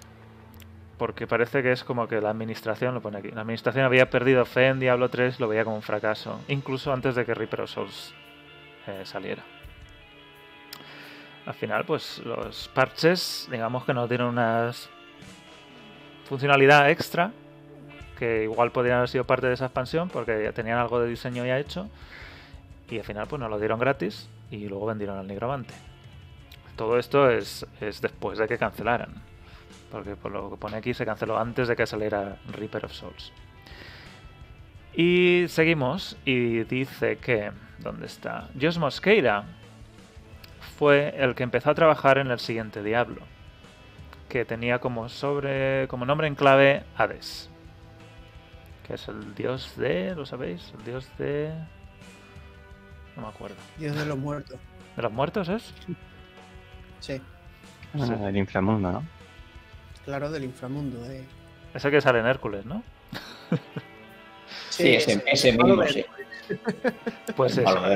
Porque 0.98 1.28
parece 1.28 1.62
que 1.62 1.72
es 1.72 1.84
como 1.84 2.08
que 2.08 2.20
la 2.20 2.32
administración, 2.32 2.96
lo 2.96 3.02
pone 3.02 3.20
aquí, 3.20 3.30
la 3.30 3.42
administración 3.42 3.86
había 3.86 4.10
perdido 4.10 4.44
fe 4.46 4.68
en 4.68 4.80
Diablo 4.80 5.10
3, 5.10 5.40
lo 5.40 5.48
veía 5.48 5.64
como 5.64 5.76
un 5.76 5.84
fracaso, 5.84 6.42
incluso 6.48 6.92
antes 6.92 7.16
de 7.16 7.24
que 7.24 7.36
Reaper 7.36 7.62
of 7.62 7.70
Souls 7.70 8.14
eh, 8.88 9.02
saliera. 9.06 9.44
Al 11.46 11.54
final, 11.54 11.86
pues 11.86 12.20
los 12.26 12.68
parches, 12.70 13.48
digamos 13.50 13.86
que 13.86 13.94
no 13.94 14.08
tienen 14.08 14.28
una 14.28 14.72
funcionalidad 16.28 16.90
extra, 16.90 17.32
que 18.18 18.44
igual 18.44 18.72
podrían 18.72 18.98
haber 18.98 19.10
sido 19.10 19.24
parte 19.24 19.48
de 19.48 19.54
esa 19.54 19.66
expansión, 19.66 20.10
porque 20.10 20.44
ya 20.44 20.52
tenían 20.52 20.78
algo 20.78 21.00
de 21.00 21.10
diseño 21.10 21.46
ya 21.46 21.58
hecho, 21.58 21.90
y 22.90 22.98
al 22.98 23.04
final 23.04 23.28
pues 23.28 23.40
nos 23.40 23.50
lo 23.50 23.60
dieron 23.60 23.80
gratis 23.80 24.30
y 24.52 24.68
luego 24.68 24.86
vendieron 24.86 25.18
al 25.18 25.28
nigromante. 25.28 25.74
Todo 26.76 26.98
esto 27.00 27.30
es, 27.30 27.66
es 27.82 28.02
después 28.02 28.38
de 28.38 28.48
que 28.48 28.58
cancelaran. 28.58 29.14
Porque 29.92 30.16
por 30.16 30.32
lo 30.32 30.50
que 30.50 30.58
pone 30.58 30.78
aquí 30.78 30.94
se 30.94 31.06
canceló 31.06 31.38
antes 31.40 31.68
de 31.68 31.76
que 31.76 31.88
saliera 31.88 32.38
Reaper 32.52 32.86
of 32.86 32.94
Souls. 32.94 33.32
Y 34.94 35.46
seguimos 35.48 36.18
y 36.26 36.64
dice 36.64 37.18
que... 37.18 37.52
¿Dónde 37.80 38.08
está? 38.08 38.50
Josh 38.60 38.80
Mosqueira 38.80 39.44
fue 40.78 41.14
el 41.18 41.36
que 41.36 41.44
empezó 41.44 41.70
a 41.70 41.76
trabajar 41.76 42.18
en 42.18 42.32
el 42.32 42.40
siguiente 42.40 42.82
Diablo. 42.82 43.22
Que 44.30 44.46
tenía 44.46 44.80
como 44.80 45.08
sobre. 45.10 45.88
como 45.88 46.06
nombre 46.06 46.28
en 46.28 46.36
clave 46.36 46.84
Hades. 46.96 47.50
Que 48.86 48.96
es 48.96 49.08
el 49.08 49.34
dios 49.36 49.74
de. 49.78 50.16
¿Lo 50.16 50.26
sabéis? 50.26 50.74
El 50.78 50.84
dios 50.86 51.10
de. 51.18 51.54
No 53.16 53.24
me 53.24 53.28
acuerdo. 53.30 53.56
Dios 53.78 53.96
de 53.96 54.06
los 54.06 54.18
muertos. 54.18 54.58
¿De 54.96 55.02
los 55.02 55.12
muertos 55.12 55.50
es? 55.50 55.74
Sí, 57.00 57.22
Ah, 57.94 58.28
el 58.28 58.38
inframundo, 58.38 58.92
¿no? 58.92 59.04
claro, 60.04 60.30
del 60.30 60.44
inframundo. 60.44 61.04
eh. 61.10 61.24
Ese 61.74 61.90
que 61.90 62.02
sale 62.02 62.20
en 62.20 62.26
Hércules, 62.28 62.66
¿no? 62.66 62.84
Sí, 64.70 64.96
ese, 64.96 65.24
ese 65.26 65.52
mismo, 65.54 65.84
sí. 65.88 66.06
Pues 67.36 67.58
eso. 67.58 67.92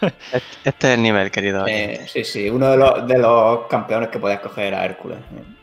Este, 0.00 0.42
este 0.64 0.88
es 0.88 0.94
el 0.94 1.02
nivel, 1.02 1.30
querido. 1.30 1.66
Eh, 1.66 2.00
sí, 2.06 2.24
sí, 2.24 2.48
uno 2.48 2.70
de 2.70 2.76
los, 2.76 3.06
de 3.06 3.18
los 3.18 3.66
campeones 3.66 4.08
que 4.08 4.18
puedes 4.18 4.40
coger 4.40 4.74
a 4.74 4.84
Hércules. 4.84 5.18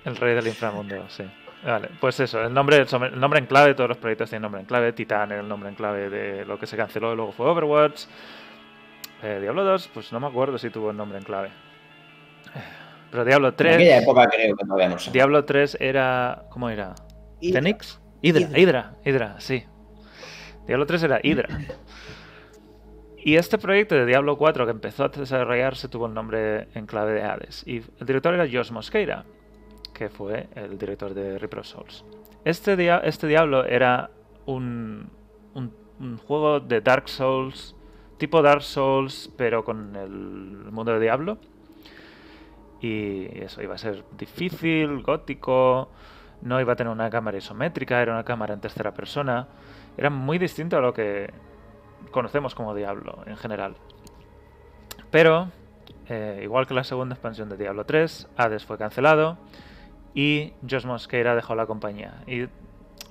El 0.05 0.15
rey 0.15 0.35
del 0.35 0.47
inframundo, 0.47 1.05
sí. 1.09 1.23
Vale, 1.65 1.89
pues 1.99 2.19
eso, 2.19 2.41
el 2.41 2.53
nombre, 2.53 2.77
el 2.77 3.19
nombre 3.19 3.39
en 3.39 3.45
clave, 3.47 3.73
todos 3.73 3.89
los 3.89 3.97
proyectos 3.97 4.29
tienen 4.29 4.43
nombre 4.43 4.61
en 4.61 4.67
clave. 4.67 4.93
Titán 4.93 5.31
era 5.31 5.41
el 5.41 5.47
nombre 5.47 5.69
en 5.69 5.75
clave 5.75 6.09
de 6.09 6.45
lo 6.45 6.59
que 6.59 6.67
se 6.67 6.77
canceló 6.77 7.13
y 7.13 7.15
luego 7.15 7.31
fue 7.31 7.47
Overwatch. 7.49 8.03
Eh, 9.23 9.39
Diablo 9.41 9.63
2, 9.63 9.89
pues 9.93 10.11
no 10.11 10.19
me 10.19 10.27
acuerdo 10.27 10.57
si 10.57 10.69
tuvo 10.69 10.91
el 10.91 10.97
nombre 10.97 11.17
en 11.17 11.23
clave. 11.23 11.49
Pero 13.09 13.25
Diablo 13.25 13.47
En 13.47 13.53
aquella 13.53 13.77
3. 13.77 14.03
época 14.03 14.27
creo 14.27 14.55
que 14.55 14.87
no 14.87 14.99
sé. 14.99 15.11
Diablo 15.11 15.45
3 15.45 15.77
era. 15.79 16.43
¿Cómo 16.49 16.69
era? 16.69 16.93
¿Fenix? 17.41 17.99
Hydra, 18.21 18.41
Hydra. 18.41 18.59
Hydra, 18.59 18.93
Hydra, 19.03 19.35
sí. 19.39 19.65
Diablo 20.67 20.85
3 20.85 21.03
era 21.03 21.19
Hydra. 21.23 21.47
Y 23.27 23.35
este 23.35 23.57
proyecto 23.57 23.93
de 23.93 24.05
Diablo 24.05 24.37
4 24.37 24.63
que 24.63 24.71
empezó 24.71 25.03
a 25.03 25.09
desarrollarse 25.09 25.89
tuvo 25.89 26.05
el 26.05 26.13
nombre 26.13 26.69
en 26.73 26.85
clave 26.85 27.11
de 27.11 27.23
Hades. 27.23 27.61
Y 27.67 27.83
el 27.99 28.07
director 28.07 28.33
era 28.33 28.45
Josh 28.45 28.71
Mosqueira, 28.71 29.25
que 29.93 30.07
fue 30.07 30.47
el 30.55 30.77
director 30.77 31.13
de 31.13 31.37
Reaper 31.37 31.59
of 31.59 31.65
Souls. 31.65 32.05
Este, 32.45 32.77
este 33.05 33.27
Diablo 33.27 33.65
era 33.65 34.11
un, 34.45 35.09
un, 35.55 35.73
un 35.99 36.17
juego 36.19 36.61
de 36.61 36.79
Dark 36.79 37.09
Souls, 37.09 37.75
tipo 38.17 38.41
Dark 38.41 38.61
Souls, 38.61 39.29
pero 39.35 39.65
con 39.65 39.97
el 39.97 40.71
mundo 40.71 40.93
de 40.93 41.01
Diablo. 41.01 41.37
Y 42.79 43.25
eso 43.41 43.61
iba 43.61 43.75
a 43.75 43.77
ser 43.77 44.05
difícil, 44.17 45.01
gótico, 45.01 45.91
no 46.43 46.61
iba 46.61 46.71
a 46.71 46.75
tener 46.77 46.93
una 46.93 47.09
cámara 47.09 47.37
isométrica, 47.37 48.01
era 48.01 48.13
una 48.13 48.23
cámara 48.23 48.53
en 48.53 48.61
tercera 48.61 48.93
persona. 48.93 49.49
Era 49.97 50.09
muy 50.09 50.37
distinto 50.37 50.77
a 50.77 50.79
lo 50.79 50.93
que 50.93 51.29
conocemos 52.12 52.55
como 52.55 52.75
Diablo 52.75 53.23
en 53.25 53.38
general. 53.38 53.75
Pero, 55.12 55.49
eh, 56.10 56.41
igual 56.43 56.67
que 56.67 56.73
la 56.73 56.83
segunda 56.83 57.15
expansión 57.15 57.49
de 57.49 57.57
Diablo 57.57 57.86
3, 57.86 58.27
Hades 58.38 58.65
fue 58.65 58.77
cancelado 58.77 59.38
y 60.13 60.53
Josh 60.69 60.86
Mosqueira 60.86 61.36
dejó 61.36 61.55
la 61.55 61.65
compañía. 61.65 62.23
Y 62.27 62.47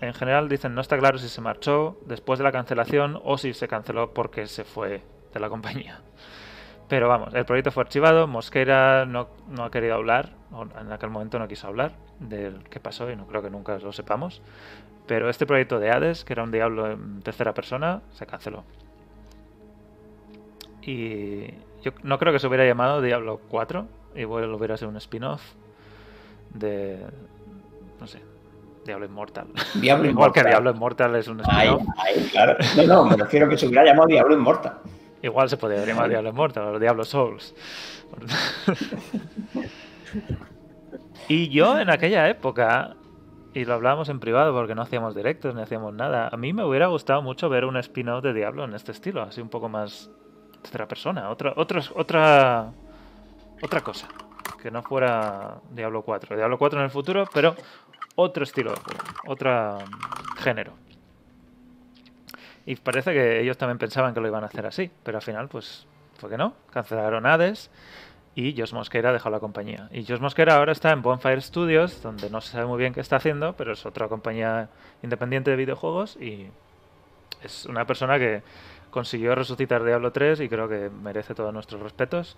en 0.00 0.14
general 0.14 0.48
dicen 0.48 0.74
no 0.74 0.80
está 0.80 0.98
claro 0.98 1.18
si 1.18 1.28
se 1.28 1.40
marchó 1.40 1.98
después 2.06 2.38
de 2.38 2.44
la 2.44 2.52
cancelación 2.52 3.20
o 3.24 3.38
si 3.38 3.54
se 3.54 3.68
canceló 3.68 4.12
porque 4.12 4.46
se 4.46 4.64
fue 4.64 5.02
de 5.32 5.40
la 5.40 5.48
compañía. 5.50 6.00
Pero 6.88 7.08
vamos, 7.08 7.34
el 7.34 7.44
proyecto 7.44 7.72
fue 7.72 7.82
archivado, 7.82 8.28
Mosquera 8.28 9.06
no, 9.06 9.28
no 9.48 9.64
ha 9.64 9.70
querido 9.72 9.94
hablar, 9.94 10.34
en 10.80 10.92
aquel 10.92 11.10
momento 11.10 11.38
no 11.38 11.48
quiso 11.48 11.66
hablar 11.66 11.92
del 12.20 12.62
qué 12.68 12.78
pasó 12.78 13.10
y 13.10 13.16
no 13.16 13.26
creo 13.26 13.42
que 13.42 13.50
nunca 13.50 13.76
lo 13.78 13.92
sepamos. 13.92 14.40
Pero 15.06 15.30
este 15.30 15.46
proyecto 15.46 15.78
de 15.78 15.90
Hades, 15.90 16.24
que 16.24 16.32
era 16.32 16.42
un 16.42 16.50
diablo 16.50 16.90
en 16.90 17.22
tercera 17.22 17.54
persona, 17.54 18.02
se 18.12 18.26
canceló. 18.26 18.64
Y 20.82 21.46
yo 21.82 21.92
no 22.02 22.18
creo 22.18 22.32
que 22.32 22.38
se 22.38 22.46
hubiera 22.46 22.64
llamado 22.64 23.00
Diablo 23.00 23.40
4, 23.48 23.86
igual 24.16 24.52
hubiera 24.52 24.76
sido 24.76 24.90
un 24.90 24.96
spin-off 24.96 25.42
de, 26.54 26.98
no 28.00 28.06
sé, 28.06 28.20
Diablo 28.84 29.06
Inmortal. 29.06 29.48
Diablo 29.74 30.06
igual 30.08 30.32
que 30.32 30.40
Inmortal. 30.40 30.52
Diablo 30.52 30.70
Inmortal 30.70 31.16
es 31.16 31.28
un 31.28 31.40
spin-off. 31.40 31.82
claro. 32.30 32.56
No, 32.76 32.86
no, 32.86 33.04
me 33.04 33.16
refiero 33.16 33.46
a 33.46 33.48
que 33.48 33.58
se 33.58 33.66
hubiera 33.66 33.84
llamado 33.84 34.08
Diablo 34.08 34.34
Inmortal. 34.34 34.78
Igual 35.22 35.48
se 35.48 35.56
podría 35.56 35.84
llamar 35.84 36.08
Diablo 36.08 36.30
Immortal 36.30 36.74
o 36.74 36.78
Diablo 36.78 37.04
Souls. 37.04 37.54
y 41.28 41.48
yo 41.48 41.78
en 41.78 41.90
aquella 41.90 42.28
época, 42.28 42.94
y 43.56 43.64
lo 43.64 43.72
hablábamos 43.72 44.10
en 44.10 44.20
privado 44.20 44.52
porque 44.52 44.74
no 44.74 44.82
hacíamos 44.82 45.14
directos 45.14 45.54
ni 45.54 45.62
hacíamos 45.62 45.94
nada, 45.94 46.28
a 46.30 46.36
mí 46.36 46.52
me 46.52 46.62
hubiera 46.62 46.88
gustado 46.88 47.22
mucho 47.22 47.48
ver 47.48 47.64
un 47.64 47.78
spin-off 47.78 48.22
de 48.22 48.34
Diablo 48.34 48.64
en 48.64 48.74
este 48.74 48.92
estilo, 48.92 49.22
así 49.22 49.40
un 49.40 49.48
poco 49.48 49.70
más 49.70 50.10
tercera 50.60 50.86
persona, 50.86 51.30
otra, 51.30 51.54
otra, 51.56 51.80
otra, 51.94 52.70
otra 53.62 53.80
cosa, 53.80 54.08
que 54.60 54.70
no 54.70 54.82
fuera 54.82 55.54
Diablo 55.70 56.02
4. 56.02 56.36
Diablo 56.36 56.58
4 56.58 56.80
en 56.80 56.84
el 56.84 56.90
futuro, 56.90 57.24
pero 57.32 57.56
otro 58.16 58.44
estilo 58.44 58.74
otro 59.26 59.78
género. 60.36 60.74
Y 62.66 62.76
parece 62.76 63.14
que 63.14 63.40
ellos 63.40 63.56
también 63.56 63.78
pensaban 63.78 64.12
que 64.12 64.20
lo 64.20 64.28
iban 64.28 64.42
a 64.42 64.48
hacer 64.48 64.66
así, 64.66 64.90
pero 65.02 65.16
al 65.16 65.22
final, 65.22 65.48
pues, 65.48 65.86
fue 66.18 66.28
que 66.28 66.36
no. 66.36 66.52
Cancelaron 66.70 67.24
Hades 67.24 67.70
y 68.36 68.54
Josh 68.54 68.74
Mosquera 68.74 69.14
dejó 69.14 69.30
la 69.30 69.40
compañía. 69.40 69.88
Y 69.90 70.04
Josh 70.04 70.20
Mosquera 70.20 70.56
ahora 70.56 70.72
está 70.72 70.92
en 70.92 71.00
Bonfire 71.00 71.40
Studios, 71.40 72.02
donde 72.02 72.28
no 72.28 72.42
se 72.42 72.52
sabe 72.52 72.66
muy 72.66 72.78
bien 72.78 72.92
qué 72.92 73.00
está 73.00 73.16
haciendo, 73.16 73.54
pero 73.54 73.72
es 73.72 73.86
otra 73.86 74.08
compañía 74.08 74.68
independiente 75.02 75.50
de 75.50 75.56
videojuegos 75.56 76.16
y 76.20 76.46
es 77.42 77.64
una 77.64 77.86
persona 77.86 78.18
que 78.18 78.42
consiguió 78.90 79.34
resucitar 79.34 79.82
Diablo 79.82 80.12
3 80.12 80.40
y 80.40 80.50
creo 80.50 80.68
que 80.68 80.90
merece 80.90 81.34
todos 81.34 81.52
nuestros 81.54 81.80
respetos. 81.80 82.36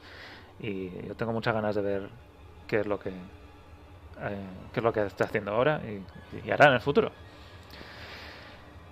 Y 0.60 0.90
yo 1.04 1.16
tengo 1.16 1.32
muchas 1.32 1.52
ganas 1.52 1.74
de 1.74 1.82
ver 1.82 2.08
qué 2.68 2.78
es 2.78 2.86
lo 2.86 3.00
que, 3.00 3.10
eh, 3.10 4.46
qué 4.72 4.78
es 4.78 4.84
lo 4.84 4.92
que 4.92 5.04
está 5.04 5.24
haciendo 5.24 5.50
ahora 5.50 5.80
y, 5.84 6.46
y 6.46 6.50
hará 6.52 6.68
en 6.68 6.74
el 6.74 6.80
futuro. 6.80 7.10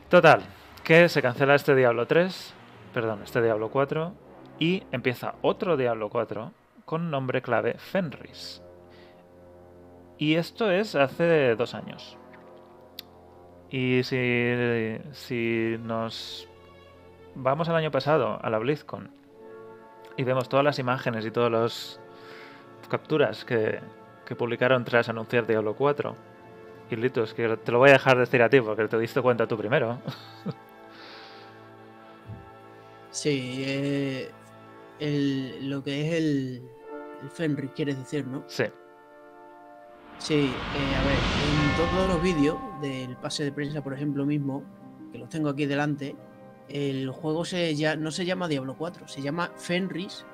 Total, 0.08 0.42
que 0.82 1.08
se 1.08 1.22
cancela 1.22 1.54
este 1.54 1.76
Diablo 1.76 2.08
3, 2.08 2.52
perdón, 2.92 3.20
este 3.22 3.40
Diablo 3.40 3.68
4 3.68 4.12
y 4.58 4.82
empieza 4.90 5.36
otro 5.42 5.76
Diablo 5.76 6.08
4 6.08 6.65
con 6.86 7.10
nombre 7.10 7.42
clave 7.42 7.74
Fenris. 7.76 8.62
Y 10.16 10.36
esto 10.36 10.70
es 10.70 10.94
hace 10.94 11.54
dos 11.56 11.74
años. 11.74 12.16
Y 13.68 14.02
si, 14.04 14.96
si 15.12 15.76
nos 15.80 16.48
vamos 17.34 17.68
al 17.68 17.76
año 17.76 17.90
pasado, 17.90 18.38
a 18.42 18.48
la 18.48 18.58
BlizzCon, 18.58 19.10
y 20.16 20.24
vemos 20.24 20.48
todas 20.48 20.64
las 20.64 20.78
imágenes 20.78 21.26
y 21.26 21.30
todas 21.30 21.52
las 21.52 22.00
capturas 22.88 23.44
que, 23.44 23.80
que 24.24 24.34
publicaron 24.36 24.84
tras 24.84 25.10
anunciar 25.10 25.46
Diablo 25.46 25.74
4, 25.74 26.16
y 26.88 26.96
Litus, 26.96 27.34
que 27.34 27.56
te 27.58 27.72
lo 27.72 27.78
voy 27.78 27.90
a 27.90 27.94
dejar 27.94 28.16
decir 28.16 28.40
a 28.42 28.48
ti 28.48 28.60
porque 28.60 28.86
te 28.88 28.98
diste 28.98 29.20
cuenta 29.20 29.46
tú 29.46 29.58
primero. 29.58 29.98
Sí, 33.10 33.62
eh, 33.66 34.30
el- 35.00 35.70
lo 35.70 35.82
que 35.82 36.06
es 36.06 36.14
el, 36.14 36.62
el 37.22 37.30
Fenris, 37.30 37.70
quieres 37.74 37.98
decir, 37.98 38.26
¿no? 38.26 38.44
Sí. 38.46 38.64
Sí, 40.18 40.34
eh, 40.34 40.94
a 40.96 41.04
ver, 41.04 41.18
en 41.18 41.76
todos 41.76 42.08
los 42.08 42.22
vídeos 42.22 42.56
del 42.80 43.16
pase 43.16 43.44
de 43.44 43.52
prensa, 43.52 43.82
por 43.82 43.92
ejemplo, 43.92 44.24
mismo, 44.24 44.64
que 45.12 45.18
los 45.18 45.28
tengo 45.28 45.50
aquí 45.50 45.66
delante, 45.66 46.16
el 46.68 47.10
juego 47.10 47.44
se 47.44 47.74
ya, 47.74 47.96
no 47.96 48.10
se 48.10 48.24
llama 48.24 48.48
Diablo 48.48 48.76
4, 48.78 49.08
se 49.08 49.22
llama 49.22 49.52
Fenris. 49.56 50.24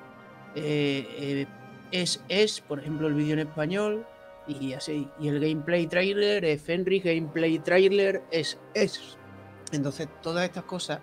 eh, 0.55 1.05
eh, 1.17 1.47
es, 1.91 2.23
es, 2.27 2.59
por 2.61 2.79
ejemplo, 2.79 3.07
el 3.07 3.13
vídeo 3.13 3.33
en 3.33 3.39
español 3.39 4.05
y 4.47 4.73
así. 4.73 5.07
Y 5.19 5.27
el 5.27 5.39
gameplay 5.39 5.85
trailer 5.85 6.43
es 6.43 6.61
Fenris, 6.61 7.03
gameplay 7.03 7.59
trailer 7.59 8.23
es 8.31 8.59
es. 8.73 9.17
Entonces, 9.71 10.07
todas 10.21 10.43
estas 10.45 10.63
cosas 10.63 10.99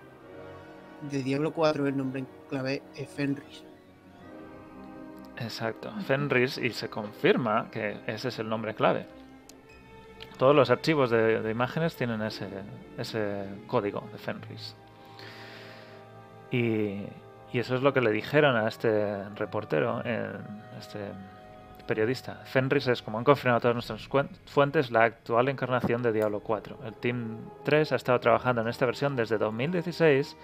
de 1.09 1.23
Diablo 1.23 1.53
4, 1.53 1.87
el 1.87 1.95
nombre 1.95 2.19
en 2.19 2.27
clave 2.49 2.83
es 2.95 3.09
Fenris. 3.09 3.63
Exacto, 5.43 5.91
Fenris, 6.05 6.57
y 6.57 6.69
se 6.71 6.89
confirma 6.89 7.69
que 7.71 7.97
ese 8.07 8.29
es 8.29 8.39
el 8.39 8.47
nombre 8.47 8.75
clave. 8.75 9.05
Todos 10.37 10.55
los 10.55 10.69
archivos 10.69 11.09
de, 11.09 11.41
de 11.41 11.51
imágenes 11.51 11.95
tienen 11.95 12.21
ese, 12.21 12.47
ese 12.97 13.45
código 13.67 14.07
de 14.11 14.17
Fenris. 14.17 14.75
Y, 16.51 17.05
y 17.53 17.59
eso 17.59 17.75
es 17.75 17.81
lo 17.81 17.93
que 17.93 18.01
le 18.01 18.11
dijeron 18.11 18.55
a 18.55 18.67
este 18.67 19.29
reportero, 19.35 20.01
eh, 20.05 20.31
este 20.79 20.99
periodista. 21.87 22.35
Fenris 22.45 22.87
es, 22.87 23.01
como 23.01 23.17
han 23.17 23.23
confirmado 23.23 23.59
todas 23.59 23.75
nuestras 23.75 24.07
fuentes, 24.45 24.91
la 24.91 25.03
actual 25.03 25.49
encarnación 25.49 26.01
de 26.01 26.11
Diablo 26.11 26.39
4. 26.39 26.79
El 26.85 26.93
Team 26.95 27.37
3 27.63 27.91
ha 27.91 27.95
estado 27.95 28.19
trabajando 28.19 28.61
en 28.61 28.67
esta 28.67 28.85
versión 28.85 29.15
desde 29.15 29.37
2016 29.37 30.37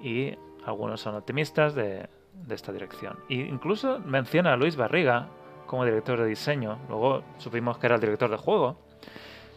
y 0.00 0.36
algunos 0.66 1.00
son 1.00 1.14
optimistas 1.14 1.74
de, 1.74 2.08
de 2.46 2.54
esta 2.54 2.72
dirección. 2.72 3.18
E 3.28 3.34
incluso 3.34 4.00
menciona 4.00 4.52
a 4.52 4.56
Luis 4.56 4.76
Barriga 4.76 5.28
como 5.66 5.84
director 5.84 6.20
de 6.20 6.26
diseño, 6.26 6.78
luego 6.88 7.22
supimos 7.38 7.78
que 7.78 7.86
era 7.86 7.94
el 7.96 8.00
director 8.00 8.30
de 8.30 8.36
juego, 8.36 8.78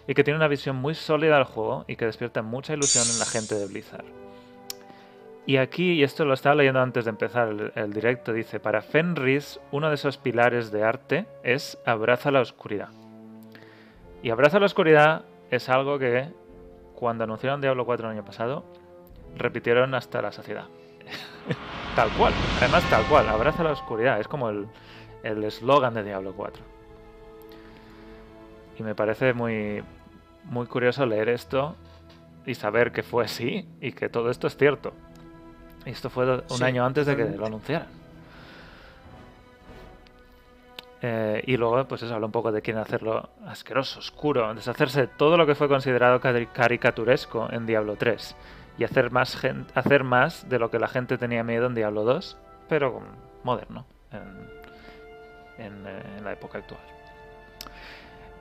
y 0.08 0.14
que 0.14 0.24
tiene 0.24 0.38
una 0.38 0.48
visión 0.48 0.78
muy 0.78 0.96
sólida 0.96 1.36
del 1.36 1.44
juego 1.44 1.84
y 1.88 1.98
que 1.98 2.06
despierta 2.06 2.42
mucha 2.42 2.74
ilusión 2.74 3.06
en 3.12 3.20
la 3.20 3.26
gente 3.26 3.56
de 3.56 3.68
Blizzard. 3.68 4.06
Y 5.46 5.58
aquí, 5.58 5.94
y 5.94 6.04
esto 6.04 6.26
lo 6.26 6.34
estaba 6.34 6.56
leyendo 6.56 6.82
antes 6.82 7.06
de 7.06 7.10
empezar 7.10 7.72
el, 7.76 7.94
directo, 7.94 8.34
dice, 8.34 8.60
para 8.60 8.82
Fenris 8.82 9.60
uno 9.72 9.90
de 9.90 9.96
esos 9.96 10.18
pilares 10.18 10.72
de 10.72 10.84
arte 10.84 11.26
es 11.44 11.78
Abraza 11.86 12.32
la 12.32 12.42
Oscuridad. 12.42 12.90
Y 14.24 14.30
Abraza 14.30 14.60
la 14.60 14.66
Oscuridad 14.66 15.24
es 15.50 15.70
algo 15.70 16.00
que 16.00 16.30
cuando 16.96 17.24
anunciaron 17.24 17.62
Diablo 17.62 17.86
4 17.86 18.08
el 18.10 18.18
año 18.18 18.26
pasado, 18.26 18.66
repitieron 19.38 19.94
hasta 19.94 20.22
la 20.22 20.32
saciedad. 20.32 20.66
tal 21.98 22.14
cual, 22.14 22.32
además 22.56 22.88
tal 22.88 23.06
cual, 23.08 23.28
Abraza 23.28 23.64
la 23.64 23.72
Oscuridad, 23.72 24.20
es 24.20 24.28
como 24.28 24.50
el 24.50 24.68
el 25.24 25.44
eslogan 25.44 25.96
de 25.96 26.04
Diablo 26.04 26.32
4. 26.38 26.64
Y 28.80 28.84
me 28.84 28.94
parece 28.94 29.34
muy, 29.34 29.84
muy 30.46 30.68
curioso 30.68 31.06
leer 31.08 31.28
esto 31.28 31.76
y 32.46 32.54
saber 32.54 32.92
que 32.92 33.02
fue 33.02 33.26
así 33.26 33.68
y 33.82 33.92
que 33.94 34.10
todo 34.10 34.30
esto 34.30 34.46
es 34.48 34.56
cierto. 34.56 34.94
Y 35.86 35.90
esto 35.90 36.10
fue 36.12 36.32
un 36.36 36.44
Sí, 36.50 36.64
año 36.64 36.86
antes 36.86 37.08
de 37.08 37.16
que 37.18 37.26
lo 37.26 37.48
anunciaran. 37.48 37.88
Eh, 41.02 41.44
y 41.46 41.58
luego, 41.58 41.84
pues 41.88 42.04
eso, 42.04 42.14
habla 42.14 42.28
un 42.28 42.32
poco 42.32 42.52
de 42.52 42.62
quieren 42.62 42.82
hacerlo 42.82 43.30
asqueroso, 43.48 44.00
oscuro, 44.00 44.54
deshacerse 44.54 45.02
de 45.02 45.08
todo 45.08 45.36
lo 45.38 45.46
que 45.46 45.56
fue 45.56 45.68
considerado 45.68 46.20
cari- 46.22 46.48
caricaturesco 46.54 47.48
en 47.52 47.66
Diablo 47.66 47.96
3 47.98 48.36
y 48.78 48.84
hacer 48.84 49.12
más, 49.12 49.36
gen- 49.36 49.66
hacer 49.76 50.04
más 50.04 50.48
de 50.50 50.60
lo 50.60 50.70
que 50.70 50.80
la 50.80 50.88
gente 50.88 51.18
tenía 51.18 51.44
miedo 51.44 51.68
en 51.68 51.76
Diablo 51.76 52.04
2, 52.04 52.38
pero 52.70 53.02
moderno 53.44 53.86
en, 54.12 55.66
en, 55.66 55.88
eh, 55.88 56.02
en 56.18 56.24
la 56.24 56.34
época 56.34 56.60
actual. 56.60 56.80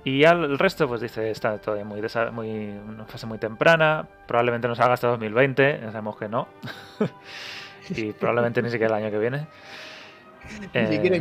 Y 0.05 0.21
ya 0.21 0.31
el 0.31 0.59
resto, 0.59 0.87
pues 0.87 1.01
dice, 1.01 1.31
está 1.31 1.59
todavía 1.59 1.85
muy, 1.85 2.01
desa- 2.01 2.31
muy 2.31 2.49
una 2.69 3.05
fase 3.07 3.27
muy 3.27 3.39
temprana, 3.39 4.07
probablemente 4.29 4.69
no 4.69 4.75
salga 4.77 4.95
hasta 4.95 5.09
2020, 5.09 5.81
ya 5.83 5.87
sabemos 5.91 6.17
que 6.17 6.29
no, 6.29 6.47
y 7.91 8.13
probablemente 8.13 8.63
ni 8.63 8.71
siquiera 8.71 8.97
el 8.97 9.03
año 9.05 9.11
que 9.11 9.19
viene. 9.19 9.47
Ni 10.75 10.87
siquiera 10.87 11.17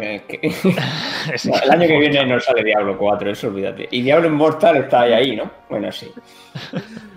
Eh, 0.00 0.24
que-. 0.26 0.40
No, 1.50 1.54
el 1.62 1.70
año 1.70 1.86
que 1.86 1.98
viene 1.98 2.24
no 2.24 2.40
sale 2.40 2.64
Diablo 2.64 2.96
4, 2.96 3.30
eso 3.30 3.48
olvídate. 3.48 3.88
Y 3.90 4.00
Diablo 4.02 4.28
Immortal 4.28 4.76
está 4.78 5.02
ahí, 5.02 5.12
ahí, 5.12 5.36
¿no? 5.36 5.50
Bueno, 5.68 5.92
sí. 5.92 6.10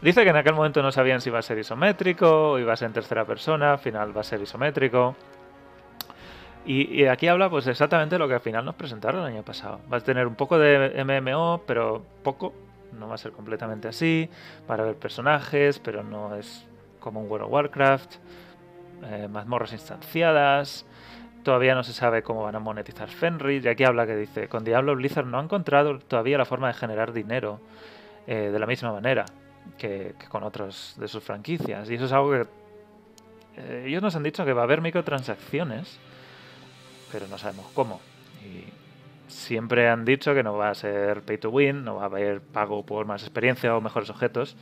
Dice 0.00 0.22
que 0.22 0.30
en 0.30 0.36
aquel 0.36 0.54
momento 0.54 0.80
no 0.80 0.92
sabían 0.92 1.20
si 1.20 1.28
iba 1.28 1.40
a 1.40 1.42
ser 1.42 1.58
isométrico 1.58 2.52
o 2.52 2.58
iba 2.58 2.72
a 2.72 2.76
ser 2.76 2.86
en 2.86 2.92
tercera 2.92 3.24
persona, 3.24 3.72
al 3.72 3.78
final 3.80 4.16
va 4.16 4.20
a 4.20 4.24
ser 4.24 4.40
isométrico. 4.40 5.16
Y, 6.64 7.06
aquí 7.06 7.26
habla 7.28 7.48
pues 7.48 7.66
exactamente 7.66 8.18
lo 8.18 8.28
que 8.28 8.34
al 8.34 8.40
final 8.40 8.64
nos 8.64 8.74
presentaron 8.74 9.22
el 9.22 9.32
año 9.32 9.42
pasado. 9.42 9.80
Va 9.90 9.96
a 9.96 10.00
tener 10.00 10.26
un 10.26 10.34
poco 10.34 10.58
de 10.58 11.02
MMO, 11.02 11.62
pero 11.66 12.04
poco. 12.22 12.52
No 12.92 13.08
va 13.08 13.14
a 13.14 13.18
ser 13.18 13.32
completamente 13.32 13.88
así. 13.88 14.28
Para 14.66 14.84
ver 14.84 14.96
personajes, 14.96 15.78
pero 15.78 16.02
no 16.02 16.34
es 16.34 16.66
como 17.00 17.20
un 17.20 17.30
World 17.30 17.46
of 17.46 17.52
Warcraft. 17.52 18.16
Eh, 19.04 19.28
mazmorras 19.30 19.72
instanciadas. 19.72 20.84
Todavía 21.42 21.74
no 21.74 21.82
se 21.82 21.94
sabe 21.94 22.22
cómo 22.22 22.42
van 22.42 22.54
a 22.54 22.60
monetizar 22.60 23.08
Fenris. 23.08 23.64
Y 23.64 23.68
aquí 23.68 23.84
habla 23.84 24.06
que 24.06 24.16
dice, 24.16 24.48
con 24.48 24.62
Diablo 24.62 24.94
Blizzard 24.94 25.26
no 25.26 25.38
ha 25.38 25.42
encontrado 25.42 25.98
todavía 26.00 26.36
la 26.36 26.44
forma 26.44 26.68
de 26.68 26.74
generar 26.74 27.12
dinero 27.14 27.60
eh, 28.26 28.50
de 28.52 28.58
la 28.58 28.66
misma 28.66 28.92
manera 28.92 29.24
que, 29.76 30.14
que 30.18 30.26
con 30.28 30.42
otros 30.42 30.94
de 30.98 31.08
sus 31.08 31.22
franquicias. 31.22 31.90
Y 31.90 31.94
eso 31.94 32.06
es 32.06 32.12
algo 32.12 32.30
que 32.32 32.46
eh, 33.56 33.84
ellos 33.86 34.02
nos 34.02 34.14
han 34.16 34.22
dicho 34.22 34.44
que 34.44 34.52
va 34.52 34.62
a 34.62 34.64
haber 34.64 34.80
microtransacciones, 34.80 35.98
pero 37.12 37.26
no 37.28 37.38
sabemos 37.38 37.66
cómo. 37.74 38.00
Y 38.44 38.64
siempre 39.30 39.88
han 39.88 40.04
dicho 40.04 40.34
que 40.34 40.42
no 40.42 40.56
va 40.56 40.70
a 40.70 40.74
ser 40.74 41.22
pay 41.22 41.38
to 41.38 41.50
win, 41.50 41.84
no 41.84 41.96
va 41.96 42.02
a 42.02 42.06
haber 42.06 42.40
pago 42.40 42.84
por 42.84 43.06
más 43.06 43.22
experiencia 43.22 43.76
o 43.76 43.80
mejores 43.80 44.10
objetos 44.10 44.56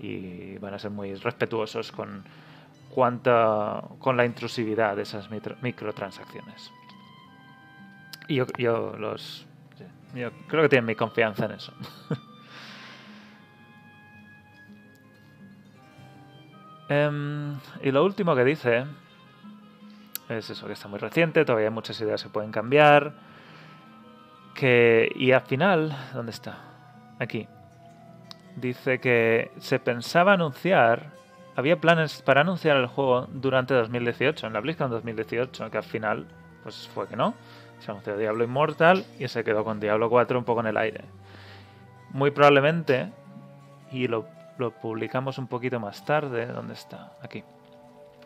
y 0.00 0.58
van 0.58 0.74
a 0.74 0.78
ser 0.78 0.90
muy 0.90 1.14
respetuosos 1.14 1.92
con 1.92 2.24
cuánta 2.90 3.84
con 4.00 4.16
la 4.16 4.24
intrusividad 4.26 4.96
de 4.96 5.02
esas 5.02 5.30
micro- 5.30 5.56
microtransacciones. 5.62 6.70
Y 8.28 8.36
yo, 8.36 8.46
yo 8.58 8.96
los 8.98 9.46
yo 10.14 10.30
creo 10.46 10.62
que 10.64 10.68
tienen 10.68 10.86
mi 10.86 10.94
confianza 10.94 11.46
en 11.46 11.52
eso. 11.52 11.72
Em, 16.92 17.58
y 17.82 17.90
lo 17.90 18.04
último 18.04 18.34
que 18.36 18.44
dice 18.44 18.84
es 20.28 20.50
eso, 20.50 20.66
que 20.66 20.74
está 20.74 20.88
muy 20.88 20.98
reciente, 20.98 21.44
todavía 21.44 21.68
hay 21.68 21.74
muchas 21.74 22.00
ideas 22.00 22.22
que 22.22 22.28
pueden 22.28 22.52
cambiar. 22.52 23.12
Que, 24.54 25.10
y 25.14 25.32
al 25.32 25.40
final, 25.42 25.96
¿dónde 26.12 26.32
está? 26.32 26.58
Aquí. 27.18 27.48
Dice 28.56 29.00
que 29.00 29.50
se 29.58 29.78
pensaba 29.78 30.34
anunciar, 30.34 31.12
había 31.56 31.80
planes 31.80 32.20
para 32.20 32.42
anunciar 32.42 32.76
el 32.76 32.86
juego 32.86 33.26
durante 33.32 33.72
2018, 33.72 34.46
en 34.46 34.52
la 34.52 34.60
BlizzCon 34.60 34.90
2018, 34.90 35.70
que 35.70 35.78
al 35.78 35.84
final, 35.84 36.26
pues 36.62 36.88
fue 36.88 37.08
que 37.08 37.16
no. 37.16 37.34
Se 37.78 37.90
anunció 37.90 38.16
Diablo 38.18 38.44
Immortal 38.44 39.04
y 39.18 39.26
se 39.28 39.42
quedó 39.42 39.64
con 39.64 39.80
Diablo 39.80 40.10
4 40.10 40.38
un 40.38 40.44
poco 40.44 40.60
en 40.60 40.66
el 40.66 40.76
aire. 40.76 41.04
Muy 42.10 42.30
probablemente, 42.30 43.10
y 43.90 44.06
lo, 44.06 44.26
lo 44.58 44.70
publicamos 44.70 45.38
un 45.38 45.46
poquito 45.46 45.80
más 45.80 46.04
tarde, 46.04 46.46
¿dónde 46.46 46.74
está? 46.74 47.12
Aquí. 47.22 47.42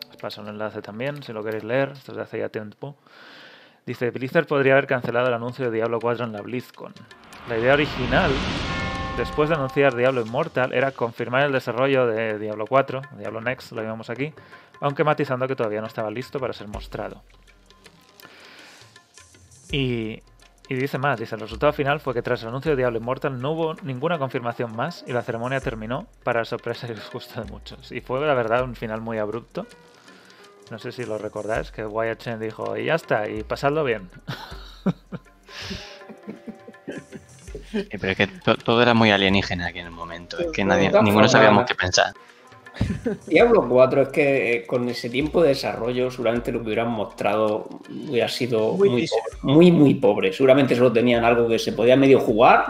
Os 0.09 0.17
paso 0.17 0.41
el 0.41 0.49
enlace 0.49 0.81
también, 0.81 1.21
si 1.23 1.33
lo 1.33 1.43
queréis 1.43 1.63
leer, 1.63 1.89
esto 1.89 2.11
es 2.11 2.17
de 2.17 2.23
hace 2.23 2.39
ya 2.39 2.49
tiempo. 2.49 2.95
Dice, 3.85 4.11
Blizzard 4.11 4.47
podría 4.47 4.73
haber 4.73 4.87
cancelado 4.87 5.27
el 5.27 5.33
anuncio 5.33 5.65
de 5.65 5.71
Diablo 5.71 5.99
4 5.99 6.25
en 6.25 6.33
la 6.33 6.41
BlizzCon. 6.41 6.93
La 7.47 7.57
idea 7.57 7.73
original, 7.73 8.31
después 9.15 9.49
de 9.49 9.55
anunciar 9.55 9.95
Diablo 9.95 10.21
Immortal, 10.21 10.73
era 10.73 10.91
confirmar 10.91 11.43
el 11.45 11.53
desarrollo 11.53 12.05
de 12.05 12.37
Diablo 12.37 12.65
4, 12.67 13.01
Diablo 13.17 13.39
Next, 13.39 13.71
lo 13.71 13.81
llamamos 13.81 14.09
aquí, 14.09 14.33
aunque 14.81 15.03
matizando 15.03 15.47
que 15.47 15.55
todavía 15.55 15.79
no 15.81 15.87
estaba 15.87 16.11
listo 16.11 16.39
para 16.39 16.51
ser 16.51 16.67
mostrado. 16.67 17.23
Y, 19.71 20.21
y 20.69 20.75
dice 20.75 20.97
más, 20.97 21.19
dice, 21.19 21.35
el 21.35 21.41
resultado 21.41 21.71
final 21.73 21.99
fue 21.99 22.13
que 22.13 22.21
tras 22.21 22.41
el 22.43 22.49
anuncio 22.49 22.71
de 22.71 22.77
Diablo 22.77 22.97
Immortal 22.99 23.39
no 23.41 23.51
hubo 23.51 23.75
ninguna 23.83 24.17
confirmación 24.19 24.75
más 24.75 25.03
y 25.07 25.13
la 25.13 25.21
ceremonia 25.23 25.59
terminó 25.61 26.07
para 26.23 26.43
sorpresa 26.45 26.87
y 26.87 26.93
disgusto 26.93 27.41
de 27.41 27.49
muchos. 27.49 27.91
Y 27.91 28.01
fue 28.01 28.19
la 28.25 28.33
verdad 28.33 28.63
un 28.63 28.75
final 28.75 29.01
muy 29.01 29.17
abrupto. 29.17 29.65
No 30.69 30.79
sé 30.79 30.91
si 30.91 31.05
lo 31.05 31.17
recordáis, 31.17 31.71
que 31.71 31.85
Wyatt 31.85 32.19
Chen 32.19 32.39
dijo, 32.41 32.75
y 32.75 32.85
ya 32.85 32.95
está, 32.95 33.29
y 33.29 33.43
pasadlo 33.43 33.83
bien. 33.83 34.09
Eh, 37.73 37.97
pero 37.99 38.11
es 38.11 38.17
que 38.17 38.27
to- 38.27 38.55
todo 38.55 38.81
era 38.81 38.93
muy 38.93 39.11
alienígena 39.11 39.67
aquí 39.67 39.79
en 39.79 39.87
el 39.87 39.91
momento. 39.91 40.37
Es 40.39 40.47
que 40.53 40.61
De 40.61 40.65
nadie, 40.65 40.91
ninguno 41.01 41.27
sabíamos 41.27 41.65
qué 41.65 41.75
pensar. 41.75 42.13
Diablo 43.27 43.67
4 43.67 44.01
es 44.03 44.07
que 44.09 44.51
eh, 44.57 44.65
con 44.67 44.87
ese 44.89 45.09
tiempo 45.09 45.41
de 45.41 45.49
desarrollo 45.49 46.09
seguramente 46.11 46.51
lo 46.51 46.59
que 46.59 46.65
hubieran 46.67 46.91
mostrado 46.91 47.67
hubiera 48.09 48.27
sido 48.27 48.73
Muy 48.73 48.89
muy, 48.89 49.07
pobre, 49.07 49.37
muy, 49.43 49.71
muy 49.71 49.93
pobre. 49.95 50.33
Seguramente 50.33 50.75
solo 50.75 50.91
tenían 50.91 51.23
algo 51.23 51.47
que 51.47 51.59
se 51.59 51.73
podía 51.73 51.95
medio 51.95 52.19
jugar 52.19 52.65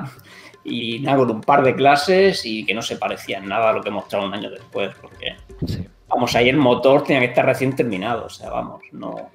y 0.63 0.99
nada, 0.99 1.17
con 1.19 1.31
un 1.31 1.41
par 1.41 1.63
de 1.63 1.75
clases 1.75 2.45
y 2.45 2.65
que 2.65 2.73
no 2.73 2.81
se 2.81 2.97
parecía 2.97 3.37
en 3.37 3.47
nada 3.47 3.69
a 3.69 3.73
lo 3.73 3.81
que 3.81 3.89
mostraron 3.89 4.27
un 4.29 4.33
año 4.33 4.49
después. 4.49 4.93
Porque, 5.01 5.35
Sí. 5.65 5.85
vamos, 6.07 6.35
ahí 6.35 6.49
el 6.49 6.57
motor 6.57 7.03
tenía 7.03 7.19
que 7.21 7.27
estar 7.27 7.45
recién 7.45 7.75
terminado. 7.75 8.25
O 8.25 8.29
sea, 8.29 8.49
vamos, 8.49 8.81
no. 8.91 9.29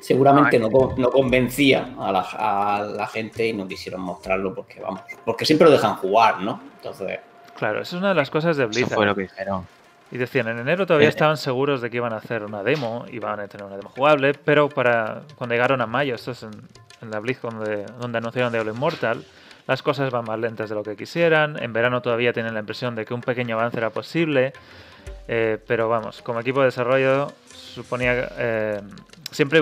Seguramente 0.00 0.58
no, 0.58 0.70
con- 0.70 0.98
no 1.00 1.10
convencía 1.10 1.94
a 1.98 2.10
la, 2.10 2.20
a 2.20 2.82
la 2.84 3.06
gente 3.06 3.46
y 3.48 3.52
no 3.52 3.68
quisieron 3.68 4.00
mostrarlo 4.00 4.54
porque, 4.54 4.80
vamos, 4.80 5.02
porque 5.26 5.44
siempre 5.44 5.66
lo 5.66 5.72
dejan 5.72 5.96
jugar, 5.96 6.40
¿no? 6.40 6.60
Entonces, 6.76 7.18
Claro, 7.56 7.82
eso 7.82 7.96
es 7.96 8.00
una 8.00 8.08
de 8.10 8.14
las 8.14 8.30
cosas 8.30 8.56
de 8.56 8.62
Eso 8.64 8.70
Blizzard. 8.70 8.94
fue 8.94 9.04
lo 9.04 9.14
que 9.14 9.22
dijeron. 9.22 9.66
Y 10.10 10.18
decían, 10.18 10.48
en 10.48 10.58
enero 10.58 10.86
todavía 10.86 11.06
Eh, 11.06 11.10
estaban 11.10 11.36
seguros 11.36 11.80
de 11.80 11.90
que 11.90 11.98
iban 11.98 12.12
a 12.12 12.16
hacer 12.16 12.42
una 12.44 12.62
demo, 12.62 13.04
iban 13.10 13.38
a 13.38 13.46
tener 13.48 13.64
una 13.66 13.76
demo 13.76 13.90
jugable, 13.90 14.34
pero 14.34 14.68
para 14.68 15.22
cuando 15.36 15.54
llegaron 15.54 15.80
a 15.80 15.86
mayo, 15.86 16.14
esto 16.14 16.32
es 16.32 16.42
en, 16.42 16.50
en 17.00 17.10
la 17.10 17.20
BlizzCon 17.20 17.58
donde, 17.58 17.86
donde 18.00 18.18
anunciaron 18.18 18.52
Diablo 18.52 18.72
Immortal, 18.72 19.24
las 19.66 19.82
cosas 19.82 20.10
van 20.10 20.24
más 20.24 20.38
lentas 20.38 20.68
de 20.68 20.74
lo 20.74 20.82
que 20.82 20.96
quisieran. 20.96 21.62
En 21.62 21.72
verano 21.72 22.02
todavía 22.02 22.32
tienen 22.32 22.54
la 22.54 22.60
impresión 22.60 22.96
de 22.96 23.04
que 23.04 23.14
un 23.14 23.20
pequeño 23.20 23.56
avance 23.56 23.76
era 23.78 23.90
posible, 23.90 24.52
eh, 25.28 25.58
pero 25.66 25.88
vamos, 25.88 26.22
como 26.22 26.40
equipo 26.40 26.58
de 26.60 26.66
desarrollo 26.66 27.32
suponía 27.46 28.28
eh, 28.36 28.80
siempre 29.30 29.60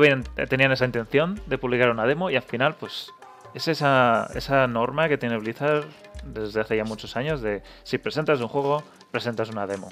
tenían 0.49 0.73
esa 0.73 0.87
intención 0.87 1.39
de 1.47 1.59
publicar 1.59 1.91
una 1.91 2.07
demo 2.07 2.31
y 2.31 2.37
al 2.37 2.43
final, 2.43 2.75
pues 2.81 3.11
es 3.53 3.69
esa, 3.69 4.31
esa 4.35 4.67
norma 4.67 5.09
que 5.09 5.19
tiene 5.19 5.37
Blizzard 5.37 5.85
desde 6.25 6.63
hace 6.63 6.77
ya 6.77 6.85
muchos 6.85 7.17
años 7.17 7.43
de 7.43 7.63
si 7.83 7.99
presentas 7.99 8.41
un 8.41 8.49
juego, 8.49 8.83
presentas 9.11 9.51
una 9.51 9.67
demo. 9.67 9.91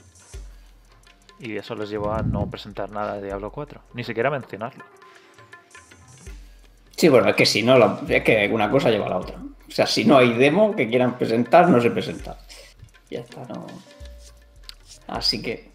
Y 1.39 1.57
eso 1.57 1.75
les 1.75 1.91
llevó 1.91 2.13
a 2.13 2.23
no 2.23 2.49
presentar 2.49 2.91
nada 2.91 3.17
de 3.17 3.27
Diablo 3.27 3.51
4, 3.51 3.81
ni 3.95 4.05
siquiera 4.05 4.31
mencionarlo. 4.31 4.85
Sí, 6.97 7.09
bueno, 7.09 7.29
es 7.29 7.37
que 7.37 7.45
si 7.45 7.63
no, 7.63 8.01
es 8.09 8.23
que 8.23 8.49
una 8.51 8.71
cosa 8.71 8.91
lleva 8.91 9.07
a 9.07 9.11
la 9.11 9.19
otra. 9.19 9.37
O 9.37 9.71
sea, 9.71 9.87
si 9.87 10.05
no 10.05 10.17
hay 10.17 10.33
demo 10.33 10.75
que 10.75 10.89
quieran 10.89 11.19
presentar, 11.19 11.69
no 11.69 11.81
se 11.81 11.91
presenta. 11.91 12.39
Ya 13.11 13.21
está, 13.21 13.43
no. 13.45 13.67
Así 15.07 15.43
que. 15.43 15.71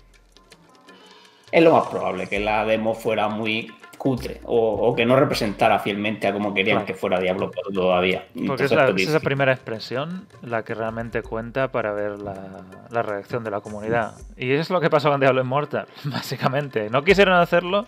Es 1.52 1.64
lo 1.64 1.74
más 1.74 1.88
probable 1.88 2.28
que 2.28 2.40
la 2.40 2.66
demo 2.66 2.96
fuera 2.96 3.28
muy 3.28 3.72
cutre 4.02 4.42
o, 4.46 4.88
o 4.90 4.96
que 4.96 5.06
no 5.06 5.16
representara 5.16 5.78
fielmente 5.78 6.28
a 6.28 6.34
como 6.34 6.56
querían 6.56 6.78
Claro. 6.78 6.88
que 6.88 6.96
fuera 6.96 7.20
Diablo 7.20 7.52
4 7.54 7.72
todavía. 7.72 8.22
Porque 8.34 8.40
Entonces, 8.40 8.72
es, 8.72 8.76
la- 8.78 8.90
es 8.90 9.08
esa 9.10 9.20
primera 9.20 9.52
expresión 9.54 10.26
la 10.42 10.64
que 10.64 10.74
realmente 10.74 11.22
cuenta 11.22 11.72
para 11.72 11.92
ver 11.94 12.18
la, 12.20 12.64
la 12.90 13.02
reacción 13.04 13.44
de 13.44 13.52
la 13.52 13.62
comunidad. 13.62 14.16
Y 14.38 14.54
es 14.54 14.72
lo 14.72 14.82
que 14.82 14.90
pasó 14.90 15.12
con 15.12 15.20
Diablo 15.20 15.42
Immortal, 15.42 15.86
básicamente. 16.06 16.90
No 16.90 17.04
quisieron 17.04 17.36
hacerlo 17.36 17.86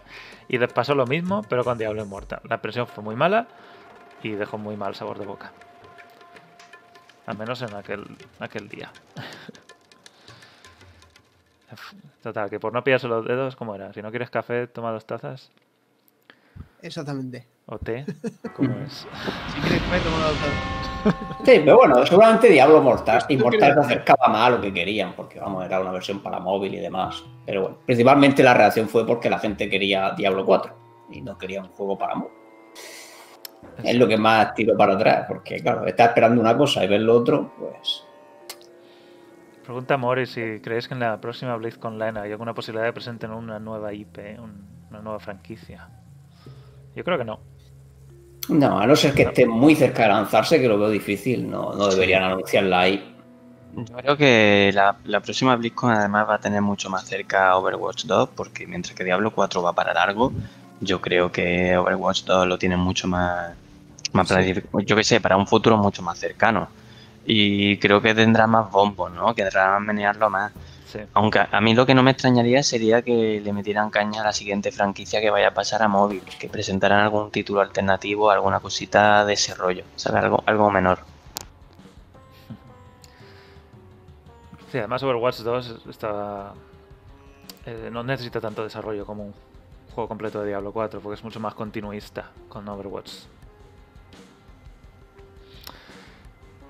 y 0.47 0.59
les 0.59 0.71
pasó 0.71 0.93
lo 0.93 1.07
mismo, 1.07 1.41
pero 1.49 1.63
con 1.63 1.79
Diablo 1.79 2.03
Immortal. 2.03 2.41
La 2.47 2.55
expresión 2.57 2.85
fue 2.85 3.03
muy 3.03 3.15
mala 3.15 3.47
y 4.21 4.33
dejó 4.33 4.59
muy 4.59 4.77
mal 4.77 4.93
sabor 4.93 5.17
de 5.17 5.25
boca. 5.25 5.51
Al 7.25 7.39
menos 7.39 7.59
en 7.63 7.73
aquel, 7.73 8.03
aquel 8.39 8.69
día. 8.69 8.91
Total, 12.21 12.51
que 12.51 12.59
por 12.59 12.71
no 12.71 12.83
pillarse 12.83 13.07
los 13.07 13.25
dedos, 13.25 13.55
¿cómo 13.55 13.73
era? 13.73 13.91
Si 13.93 14.03
no 14.03 14.11
quieres 14.11 14.29
café, 14.29 14.67
toma 14.67 14.91
dos 14.91 15.07
tazas. 15.07 15.49
Exactamente. 16.83 17.47
¿O 17.65 17.79
té? 17.79 18.05
¿Cómo 18.55 18.77
es? 18.85 19.07
Si 19.53 19.59
quieres 19.61 19.81
comer, 19.83 20.01
toma. 20.03 21.13
Sí, 21.45 21.61
pero 21.65 21.77
bueno, 21.77 22.05
seguramente 22.05 22.49
Diablo 22.49 22.81
Mortal, 22.81 23.23
Immortal 23.29 23.73
se 23.73 23.79
acercaba 23.79 24.27
más 24.27 24.47
a 24.47 24.49
lo 24.51 24.61
que 24.61 24.73
querían, 24.73 25.13
porque 25.13 25.39
vamos, 25.39 25.65
era 25.65 25.79
una 25.79 25.91
versión 25.91 26.21
para 26.21 26.39
móvil 26.39 26.73
y 26.75 26.79
demás. 26.79 27.23
Pero 27.45 27.61
bueno, 27.61 27.77
principalmente 27.85 28.43
la 28.43 28.53
reacción 28.53 28.87
fue 28.87 29.05
porque 29.05 29.29
la 29.29 29.39
gente 29.39 29.69
quería 29.69 30.11
Diablo 30.11 30.45
4 30.45 30.73
y 31.11 31.21
no 31.21 31.37
quería 31.37 31.61
un 31.61 31.69
juego 31.69 31.97
para 31.97 32.15
móvil. 32.15 32.33
Es 33.83 33.95
lo 33.95 34.07
que 34.07 34.17
más 34.17 34.53
tiro 34.53 34.75
para 34.77 34.93
atrás, 34.93 35.25
porque 35.27 35.59
claro, 35.61 35.85
está 35.87 36.05
esperando 36.05 36.39
una 36.39 36.55
cosa 36.57 36.83
y 36.83 36.87
ver 36.87 37.01
lo 37.01 37.15
otro, 37.15 37.53
pues. 37.57 38.03
Pregunta 39.63 39.95
Mori 39.97 40.25
si 40.25 40.59
creéis 40.61 40.87
que 40.89 40.93
en 40.93 40.99
la 40.99 41.19
próxima 41.21 41.55
BlizzCon 41.55 41.93
Online 41.93 42.19
hay 42.19 42.31
alguna 42.33 42.53
posibilidad 42.53 42.83
de 42.85 42.89
que 42.89 42.93
presenten 42.95 43.31
una 43.31 43.59
nueva 43.59 43.93
IP, 43.93 44.37
un- 44.39 44.67
una 44.89 45.01
nueva 45.01 45.19
franquicia. 45.19 45.89
Yo 46.95 47.03
creo 47.03 47.17
que 47.17 47.25
no. 47.25 47.39
No, 48.49 48.77
a 48.77 48.85
no 48.85 48.95
ser 48.95 49.13
que 49.13 49.23
esté 49.23 49.45
muy 49.45 49.75
cerca 49.75 50.03
de 50.03 50.09
lanzarse, 50.09 50.59
que 50.59 50.67
lo 50.67 50.77
veo 50.77 50.89
difícil, 50.89 51.49
no, 51.49 51.73
no 51.73 51.87
deberían 51.87 52.23
anunciarla 52.23 52.81
ahí. 52.81 53.15
Yo 53.75 53.95
creo 53.95 54.17
que 54.17 54.71
la, 54.73 54.97
la 55.05 55.19
próxima 55.21 55.55
BlizzCon 55.55 55.91
además 55.91 56.29
va 56.29 56.35
a 56.35 56.39
tener 56.39 56.61
mucho 56.61 56.89
más 56.89 57.05
cerca 57.05 57.55
Overwatch 57.55 58.05
2, 58.05 58.29
porque 58.35 58.67
mientras 58.67 58.95
que 58.95 59.03
Diablo 59.03 59.31
4 59.31 59.63
va 59.63 59.73
para 59.73 59.93
largo, 59.93 60.31
yo 60.79 61.01
creo 61.01 61.31
que 61.31 61.75
Overwatch 61.77 62.25
2 62.25 62.47
lo 62.47 62.57
tiene 62.57 62.77
mucho 62.77 63.07
más, 63.07 63.53
más 64.11 64.27
Sí. 64.27 64.53
yo 64.85 64.95
qué 64.95 65.03
sé, 65.03 65.21
para 65.21 65.37
un 65.37 65.47
futuro 65.47 65.77
mucho 65.77 66.01
más 66.03 66.19
cercano. 66.19 66.67
Y 67.25 67.77
creo 67.77 68.01
que 68.01 68.13
tendrá 68.13 68.45
más 68.45 68.69
bombos, 68.69 69.11
¿no? 69.11 69.33
Que 69.33 69.43
tendrá 69.43 69.79
menearlo 69.79 70.29
más. 70.29 70.51
Aunque 71.13 71.39
a 71.51 71.61
mí 71.61 71.73
lo 71.73 71.85
que 71.85 71.95
no 71.95 72.03
me 72.03 72.11
extrañaría 72.11 72.63
sería 72.63 73.01
que 73.01 73.41
le 73.43 73.53
metieran 73.53 73.89
caña 73.89 74.21
a 74.21 74.25
la 74.25 74.33
siguiente 74.33 74.71
franquicia 74.71 75.21
que 75.21 75.29
vaya 75.29 75.49
a 75.49 75.53
pasar 75.53 75.81
a 75.81 75.87
móvil, 75.87 76.21
que 76.39 76.49
presentaran 76.49 76.99
algún 76.99 77.31
título 77.31 77.61
alternativo, 77.61 78.29
alguna 78.29 78.59
cosita 78.59 79.25
de 79.25 79.33
ese 79.33 79.53
rollo, 79.55 79.83
¿sabes? 79.95 80.23
Algo, 80.23 80.43
algo 80.45 80.71
menor. 80.71 80.99
Sí, 84.71 84.79
además 84.79 85.03
Overwatch 85.03 85.39
2 85.39 85.85
está, 85.89 86.53
eh, 87.65 87.89
no 87.91 88.03
necesita 88.03 88.41
tanto 88.41 88.63
desarrollo 88.63 89.05
como 89.05 89.25
un 89.25 89.33
juego 89.93 90.07
completo 90.07 90.41
de 90.41 90.47
Diablo 90.47 90.71
4, 90.71 90.99
porque 90.99 91.15
es 91.15 91.23
mucho 91.23 91.39
más 91.39 91.53
continuista 91.53 92.31
con 92.49 92.67
Overwatch. 92.67 93.11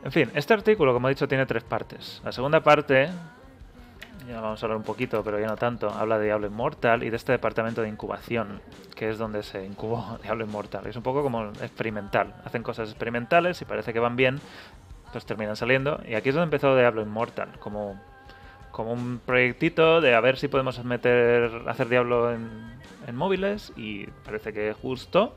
En 0.04 0.12
fin, 0.12 0.30
este 0.36 0.54
artículo, 0.54 0.94
como 0.94 1.08
he 1.08 1.12
dicho, 1.12 1.30
tiene 1.30 1.46
tres 1.46 1.64
partes. 1.64 2.22
La 2.26 2.34
segunda 2.34 2.62
parte, 2.62 3.10
ya 4.28 4.42
vamos 4.42 4.62
a 4.62 4.66
hablar 4.66 4.78
un 4.78 4.84
poquito, 4.84 5.24
pero 5.24 5.40
ya 5.40 5.48
no 5.48 5.58
tanto, 5.58 5.90
habla 5.90 6.18
de 6.18 6.26
Diablo 6.26 6.48
Immortal 6.48 7.04
y 7.04 7.10
de 7.10 7.16
este 7.16 7.32
departamento 7.32 7.82
de 7.82 7.90
incubación, 7.90 8.62
que 8.96 9.10
es 9.10 9.18
donde 9.18 9.44
se 9.44 9.66
incubó 9.66 10.18
Diablo 10.24 10.46
Immortal. 10.46 10.88
Es 10.88 10.96
un 10.96 11.04
poco 11.04 11.24
como 11.24 11.50
experimental. 11.62 12.36
Hacen 12.46 12.64
cosas 12.64 12.90
experimentales 12.90 13.62
y 13.62 13.66
parece 13.66 13.94
que 13.94 14.00
van 14.00 14.16
bien, 14.16 14.40
pues 15.12 15.26
terminan 15.26 15.56
saliendo. 15.56 16.02
Y 16.08 16.16
aquí 16.16 16.30
es 16.30 16.36
donde 16.36 16.46
empezó 16.46 16.76
Diablo 16.76 17.02
Immortal, 17.02 17.60
como, 17.60 18.00
como 18.72 18.94
un 18.94 19.20
proyectito 19.26 20.02
de 20.02 20.16
a 20.16 20.22
ver 20.22 20.38
si 20.38 20.48
podemos 20.48 20.84
meter, 20.84 21.64
hacer 21.68 21.90
Diablo 21.90 22.32
en, 22.32 22.74
móviles 23.14 23.74
y 23.76 24.08
parece 24.26 24.54
que 24.54 24.74
justo. 24.74 25.36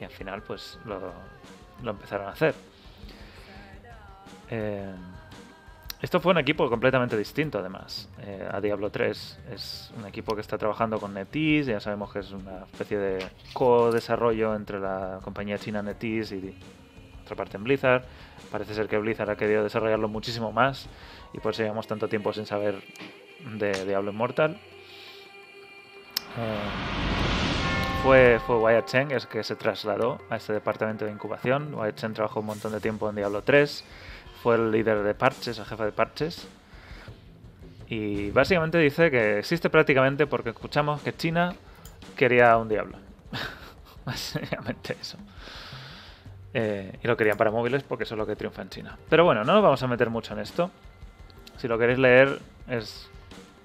Y 0.00 0.04
al 0.04 0.10
final, 0.10 0.42
pues 0.42 0.78
lo, 0.84 1.12
lo 1.82 1.90
empezaron 1.90 2.26
a 2.26 2.30
hacer. 2.30 2.54
Eh, 4.50 4.92
esto 6.04 6.20
fue 6.20 6.32
un 6.32 6.38
equipo 6.38 6.68
completamente 6.68 7.16
distinto, 7.16 7.58
además, 7.58 8.10
eh, 8.18 8.46
a 8.52 8.60
Diablo 8.60 8.90
3. 8.90 9.38
Es 9.54 9.90
un 9.96 10.06
equipo 10.06 10.34
que 10.34 10.42
está 10.42 10.58
trabajando 10.58 11.00
con 11.00 11.14
NetEase, 11.14 11.70
ya 11.72 11.80
sabemos 11.80 12.12
que 12.12 12.18
es 12.18 12.30
una 12.30 12.64
especie 12.70 12.98
de 12.98 13.26
co-desarrollo 13.54 14.54
entre 14.54 14.78
la 14.80 15.20
compañía 15.24 15.56
china 15.56 15.82
NetEase 15.82 16.36
y 16.36 16.54
otra 17.22 17.36
parte 17.36 17.56
en 17.56 17.64
Blizzard. 17.64 18.04
Parece 18.52 18.74
ser 18.74 18.86
que 18.86 18.98
Blizzard 18.98 19.30
ha 19.30 19.36
querido 19.36 19.62
desarrollarlo 19.62 20.06
muchísimo 20.08 20.52
más 20.52 20.90
y 21.32 21.40
por 21.40 21.52
eso 21.52 21.62
llevamos 21.62 21.86
tanto 21.86 22.06
tiempo 22.06 22.34
sin 22.34 22.44
saber 22.44 22.82
de 23.56 23.86
Diablo 23.86 24.10
Immortal. 24.12 24.58
Eh, 26.36 26.68
fue, 28.02 28.40
fue 28.46 28.58
Wyatt 28.58 28.86
Chen 28.86 29.10
el 29.10 29.26
que 29.26 29.42
se 29.42 29.56
trasladó 29.56 30.18
a 30.28 30.36
este 30.36 30.52
departamento 30.52 31.06
de 31.06 31.12
incubación. 31.12 31.72
Wyatt 31.72 31.96
Chen 31.96 32.12
trabajó 32.12 32.40
un 32.40 32.46
montón 32.46 32.72
de 32.72 32.80
tiempo 32.80 33.08
en 33.08 33.16
Diablo 33.16 33.40
3 33.40 33.84
fue 34.44 34.56
el 34.56 34.70
líder 34.70 35.02
de 35.02 35.14
parches, 35.14 35.58
el 35.58 35.64
jefe 35.64 35.84
de 35.84 35.92
parches. 35.92 36.46
Y 37.88 38.30
básicamente 38.30 38.76
dice 38.76 39.10
que 39.10 39.38
existe 39.38 39.70
prácticamente 39.70 40.26
porque 40.26 40.50
escuchamos 40.50 41.00
que 41.00 41.16
China 41.16 41.54
quería 42.14 42.54
un 42.58 42.68
diablo. 42.68 42.98
básicamente 44.04 44.98
eso. 45.00 45.16
Eh, 46.52 46.98
y 47.02 47.06
lo 47.06 47.16
querían 47.16 47.38
para 47.38 47.50
móviles 47.50 47.84
porque 47.84 48.04
eso 48.04 48.16
es 48.16 48.18
lo 48.18 48.26
que 48.26 48.36
triunfa 48.36 48.60
en 48.60 48.68
China. 48.68 48.98
Pero 49.08 49.24
bueno, 49.24 49.44
no 49.44 49.54
nos 49.54 49.62
vamos 49.62 49.82
a 49.82 49.86
meter 49.86 50.10
mucho 50.10 50.34
en 50.34 50.40
esto. 50.40 50.70
Si 51.56 51.66
lo 51.66 51.78
queréis 51.78 51.98
leer 51.98 52.38
es 52.68 53.08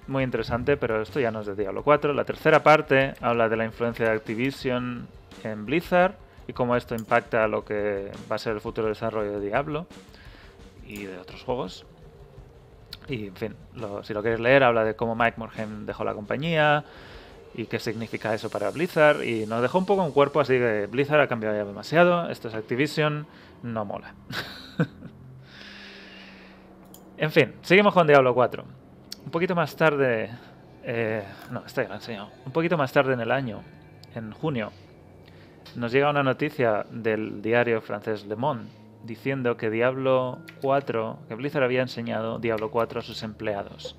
muy 0.06 0.24
interesante, 0.24 0.78
pero 0.78 1.02
esto 1.02 1.20
ya 1.20 1.30
no 1.30 1.42
es 1.42 1.46
de 1.46 1.56
Diablo 1.56 1.82
4. 1.82 2.14
La 2.14 2.24
tercera 2.24 2.62
parte 2.62 3.12
habla 3.20 3.50
de 3.50 3.56
la 3.58 3.66
influencia 3.66 4.06
de 4.06 4.12
Activision 4.12 5.06
en 5.44 5.66
Blizzard 5.66 6.14
y 6.48 6.54
cómo 6.54 6.74
esto 6.74 6.94
impacta 6.94 7.46
lo 7.48 7.66
que 7.66 8.10
va 8.32 8.36
a 8.36 8.38
ser 8.38 8.54
el 8.54 8.62
futuro 8.62 8.88
desarrollo 8.88 9.32
de 9.32 9.46
Diablo 9.46 9.86
y 10.90 11.06
de 11.06 11.18
otros 11.18 11.42
juegos. 11.42 11.86
Y 13.08 13.28
en 13.28 13.36
fin, 13.36 13.56
si 14.02 14.12
lo 14.12 14.22
queréis 14.22 14.40
leer, 14.40 14.64
habla 14.64 14.84
de 14.84 14.94
cómo 14.94 15.14
Mike 15.14 15.34
Morhaime 15.36 15.84
dejó 15.84 16.04
la 16.04 16.14
compañía 16.14 16.84
y 17.54 17.66
qué 17.66 17.78
significa 17.78 18.34
eso 18.34 18.50
para 18.50 18.70
Blizzard. 18.70 19.22
Y 19.22 19.46
nos 19.46 19.62
dejó 19.62 19.78
un 19.78 19.86
poco 19.86 20.02
un 20.02 20.12
cuerpo 20.12 20.40
así 20.40 20.54
que 20.54 20.86
Blizzard 20.90 21.20
ha 21.20 21.28
cambiado 21.28 21.56
ya 21.56 21.64
demasiado, 21.64 22.28
esto 22.28 22.48
es 22.48 22.54
Activision, 22.54 23.26
no 23.62 23.84
mola. 23.84 24.14
en 27.16 27.30
fin, 27.30 27.54
seguimos 27.62 27.94
con 27.94 28.06
Diablo 28.06 28.34
4. 28.34 28.64
Un 29.24 29.30
poquito 29.30 29.54
más 29.54 29.76
tarde, 29.76 30.30
eh, 30.82 31.22
no, 31.50 31.64
esto 31.64 31.82
ya 31.82 31.88
lo 31.88 31.94
he 31.94 31.96
enseñado. 31.98 32.30
Un 32.44 32.52
poquito 32.52 32.76
más 32.76 32.92
tarde 32.92 33.12
en 33.14 33.20
el 33.20 33.30
año, 33.30 33.62
en 34.14 34.32
junio, 34.32 34.72
nos 35.76 35.92
llega 35.92 36.10
una 36.10 36.22
noticia 36.22 36.84
del 36.90 37.42
diario 37.42 37.80
francés 37.80 38.24
Le 38.26 38.34
Monde 38.34 38.79
diciendo 39.04 39.56
que 39.56 39.70
Diablo 39.70 40.38
4, 40.60 41.18
que 41.28 41.34
Blizzard 41.34 41.64
había 41.64 41.82
enseñado 41.82 42.38
Diablo 42.38 42.70
4 42.70 43.00
a 43.00 43.02
sus 43.02 43.22
empleados. 43.22 43.96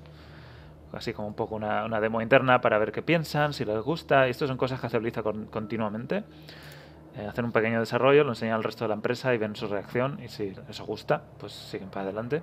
Así 0.92 1.12
como 1.14 1.28
un 1.28 1.34
poco 1.34 1.56
una, 1.56 2.00
demo 2.00 2.20
interna 2.20 2.60
para 2.60 2.78
ver 2.78 2.92
qué 2.92 3.02
piensan, 3.02 3.54
si 3.54 3.64
les 3.64 3.80
gusta. 3.80 4.28
Y 4.28 4.30
esto 4.30 4.46
son 4.46 4.56
cosas 4.56 4.80
que 4.80 4.86
hace 4.86 4.98
Blizzard 4.98 5.24
continuamente. 5.50 6.24
Eh, 7.16 7.26
hacen 7.26 7.44
un 7.44 7.52
pequeño 7.52 7.80
desarrollo, 7.80 8.24
lo 8.24 8.30
enseñan 8.30 8.56
al 8.56 8.64
resto 8.64 8.84
de 8.84 8.88
la 8.88 8.94
empresa 8.94 9.34
y 9.34 9.38
ven 9.38 9.56
su 9.56 9.66
reacción. 9.68 10.18
Y 10.22 10.28
si 10.28 10.54
eso 10.68 10.84
gusta, 10.84 11.22
pues 11.38 11.52
siguen 11.52 11.88
para 11.88 12.04
adelante. 12.04 12.42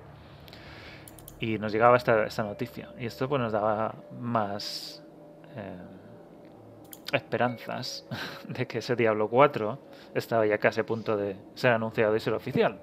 Y 1.39 1.57
nos 1.59 1.71
llegaba 1.71 1.95
esta, 1.95 2.43
noticia. 2.43 2.89
Y 2.99 3.05
esto 3.05 3.29
pues 3.29 3.39
nos 3.39 3.53
daba 3.53 3.95
más 4.19 5.03
eh, 5.55 5.77
esperanzas 7.13 8.05
de 8.47 8.67
que 8.67 8.79
ese 8.79 8.95
Diablo 8.95 9.29
4 9.29 9.79
estaba 10.13 10.45
ya 10.45 10.57
casi 10.57 10.81
a 10.81 10.85
punto 10.85 11.17
de 11.17 11.35
ser 11.55 11.71
anunciado 11.71 12.15
y 12.15 12.19
ser 12.19 12.33
oficial. 12.33 12.79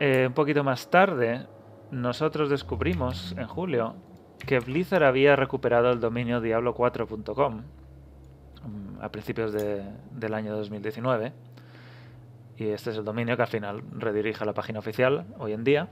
Eh, 0.00 0.26
un 0.28 0.34
poquito 0.34 0.62
más 0.62 0.90
tarde, 0.90 1.46
nosotros 1.90 2.50
descubrimos 2.50 3.34
en 3.36 3.46
julio 3.46 3.96
que 4.46 4.60
Blizzard 4.60 5.02
había 5.02 5.34
recuperado 5.34 5.90
el 5.90 5.98
dominio 6.00 6.40
diablo4.com 6.40 7.56
mm, 7.56 9.02
a 9.02 9.08
principios 9.10 9.52
del 9.52 10.34
año 10.34 10.56
2019. 10.56 11.32
Y 12.56 12.68
este 12.68 12.90
es 12.90 12.96
el 12.96 13.04
dominio 13.04 13.36
que 13.36 13.42
al 13.42 13.48
final 13.48 13.82
redirige 13.92 14.42
a 14.42 14.46
la 14.46 14.54
página 14.54 14.78
oficial 14.78 15.26
hoy 15.38 15.52
en 15.52 15.64
día. 15.64 15.88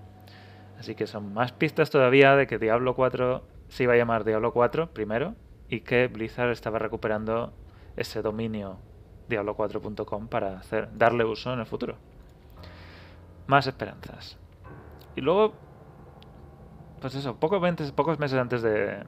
Así 0.79 0.95
que 0.95 1.07
son 1.07 1.33
más 1.33 1.53
pistas 1.53 1.91
todavía 1.91 2.37
de 2.37 2.47
que 2.47 2.59
Diablo 2.59 2.95
4 2.95 3.56
se 3.69 3.85
iba 3.85 3.95
a 3.95 3.97
llamar 3.97 4.25
Diablo 4.25 4.53
4 4.53 4.93
primero 4.93 5.35
y 5.69 5.81
que 5.81 6.09
Blizzard 6.09 6.51
estaba 6.51 6.79
recuperando 6.79 7.53
ese 7.97 8.23
dominio 8.23 8.79
diablo4.com 9.29 10.29
para 10.29 10.63
darle 10.95 11.25
uso 11.25 11.53
en 11.53 11.61
el 11.61 11.67
futuro. 11.67 11.97
Más 13.47 13.67
esperanzas. 13.67 14.39
Y 15.15 15.21
luego, 15.21 15.55
pues 17.01 17.15
eso, 17.15 17.37
pocos, 17.37 17.61
pocos 17.93 18.19
meses 18.19 18.39
antes 18.39 18.63
de, 18.63 18.99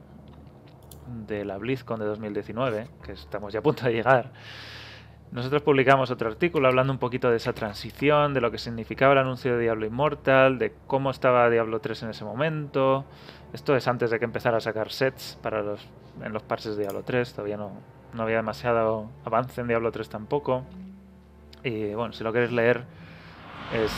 de 1.27 1.45
la 1.45 1.57
BlizzCon 1.57 1.99
de 1.99 2.05
2019, 2.05 2.87
que 3.03 3.11
estamos 3.13 3.53
ya 3.53 3.59
a 3.59 3.63
punto 3.63 3.85
de 3.85 3.93
llegar, 3.93 4.31
nosotros 5.31 5.61
publicamos 5.61 6.09
otro 6.09 6.27
artículo 6.27 6.67
hablando 6.67 6.91
un 6.91 6.97
poquito 6.97 7.29
de 7.29 7.37
esa 7.37 7.53
transición, 7.53 8.33
de 8.33 8.41
lo 8.41 8.49
que 8.49 8.57
significaba 8.57 9.13
el 9.13 9.19
anuncio 9.19 9.53
de 9.53 9.61
Diablo 9.61 9.85
Immortal, 9.85 10.57
de 10.57 10.73
cómo 10.87 11.11
estaba 11.11 11.49
Diablo 11.51 11.79
3 11.79 12.03
en 12.03 12.09
ese 12.09 12.25
momento. 12.25 13.05
Esto 13.53 13.75
es 13.75 13.87
antes 13.87 14.11
de 14.11 14.19
que 14.19 14.25
empezara 14.25 14.57
a 14.57 14.61
sacar 14.61 14.91
sets 14.91 15.37
para 15.41 15.63
los, 15.63 15.87
en 16.21 16.33
los 16.33 16.43
parses 16.43 16.75
de 16.75 16.83
Diablo 16.83 17.03
3, 17.03 17.33
todavía 17.33 17.57
no, 17.57 17.71
no 18.13 18.23
había 18.23 18.37
demasiado 18.37 19.09
avance 19.25 19.61
en 19.61 19.67
Diablo 19.67 19.91
3 19.91 20.07
tampoco. 20.07 20.63
Y 21.63 21.93
bueno, 21.93 22.13
si 22.13 22.23
lo 22.23 22.31
queréis 22.31 22.51
leer, 22.51 22.83
es 23.73 23.91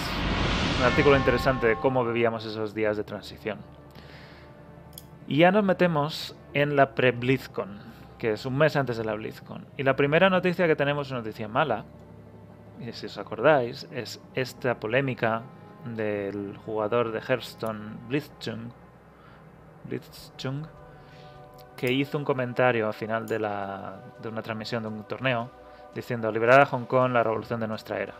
un 0.79 0.85
artículo 0.85 1.17
interesante 1.17 1.67
de 1.67 1.75
cómo 1.75 2.05
vivíamos 2.05 2.45
esos 2.45 2.73
días 2.73 2.95
de 2.95 3.03
transición. 3.03 3.59
Y 5.27 5.37
ya 5.37 5.51
nos 5.51 5.63
metemos 5.63 6.35
en 6.53 6.75
la 6.75 6.95
pre-BlizzCon, 6.95 7.79
que 8.17 8.33
es 8.33 8.45
un 8.45 8.57
mes 8.57 8.75
antes 8.75 8.97
de 8.97 9.03
la 9.03 9.13
BlizzCon. 9.13 9.65
Y 9.77 9.83
la 9.83 9.95
primera 9.95 10.29
noticia 10.29 10.67
que 10.67 10.75
tenemos 10.75 11.07
es 11.07 11.11
una 11.11 11.21
noticia 11.21 11.47
mala, 11.47 11.85
y 12.79 12.91
si 12.93 13.05
os 13.05 13.17
acordáis, 13.17 13.87
es 13.91 14.21
esta 14.33 14.79
polémica 14.79 15.43
del 15.85 16.57
jugador 16.65 17.11
de 17.11 17.19
Hearthstone, 17.19 17.97
Blitzchung, 18.07 18.71
Blitzchung 19.85 20.65
que 21.75 21.91
hizo 21.91 22.17
un 22.17 22.23
comentario 22.23 22.85
al 22.85 22.93
final 22.93 23.27
de, 23.27 23.39
la, 23.39 23.95
de 24.21 24.29
una 24.29 24.43
transmisión 24.43 24.83
de 24.83 24.89
un 24.89 25.03
torneo 25.03 25.49
diciendo 25.95 26.31
liberada 26.31 26.65
Hong 26.67 26.85
Kong, 26.85 27.11
la 27.11 27.23
revolución 27.23 27.59
de 27.59 27.67
nuestra 27.67 27.99
era. 27.99 28.13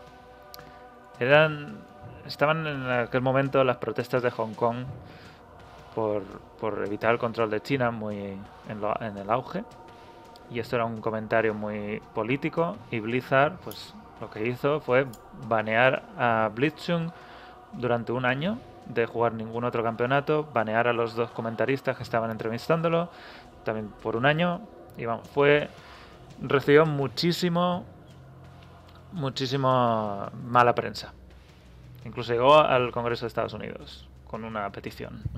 Eran, 1.20 1.78
estaban 2.26 2.66
en 2.66 2.90
aquel 2.90 3.20
momento 3.20 3.62
las 3.62 3.76
protestas 3.76 4.22
de 4.22 4.32
Hong 4.32 4.54
Kong 4.54 4.84
por, 5.94 6.22
por 6.60 6.82
evitar 6.84 7.12
el 7.12 7.18
control 7.18 7.50
de 7.50 7.60
China 7.60 7.92
muy 7.92 8.36
en, 8.68 9.16
el 9.16 9.30
auge. 9.30 9.64
Y 10.50 10.58
esto 10.58 10.74
era 10.76 10.84
un 10.84 11.00
comentario 11.00 11.54
muy 11.54 12.02
político 12.14 12.76
y 12.90 12.98
Blizzard 12.98 13.58
pues 13.62 13.94
lo 14.20 14.28
que 14.28 14.46
hizo 14.46 14.80
fue 14.80 15.06
banear 15.46 16.02
a 16.18 16.50
Blitzchung 16.52 17.10
durante 17.72 18.12
un 18.12 18.24
año 18.24 18.58
de 18.86 19.06
jugar 19.06 19.34
ningún 19.34 19.64
otro 19.64 19.82
campeonato, 19.82 20.48
banear 20.52 20.88
a 20.88 20.92
los 20.92 21.14
dos 21.14 21.30
comentaristas 21.30 21.96
que 21.96 22.02
estaban 22.02 22.30
entrevistándolo, 22.30 23.10
también 23.64 23.88
por 24.02 24.16
un 24.16 24.26
año. 24.26 24.60
Y 24.96 25.04
vamos, 25.04 25.28
fue. 25.28 25.68
Recibió 26.40 26.86
muchísimo. 26.86 27.84
Muchísimo 29.12 30.30
mala 30.44 30.74
prensa. 30.74 31.12
Incluso 32.04 32.32
llegó 32.32 32.58
al 32.58 32.90
Congreso 32.90 33.26
de 33.26 33.28
Estados 33.28 33.52
Unidos 33.52 34.08
con 34.26 34.44
una 34.44 34.70
petición. 34.70 35.22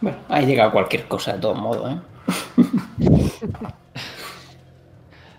Bueno, 0.00 0.18
ahí 0.28 0.44
llega 0.44 0.70
cualquier 0.70 1.08
cosa 1.08 1.32
de 1.32 1.38
todos 1.38 1.56
modos, 1.56 1.92
¿eh? 1.92 1.98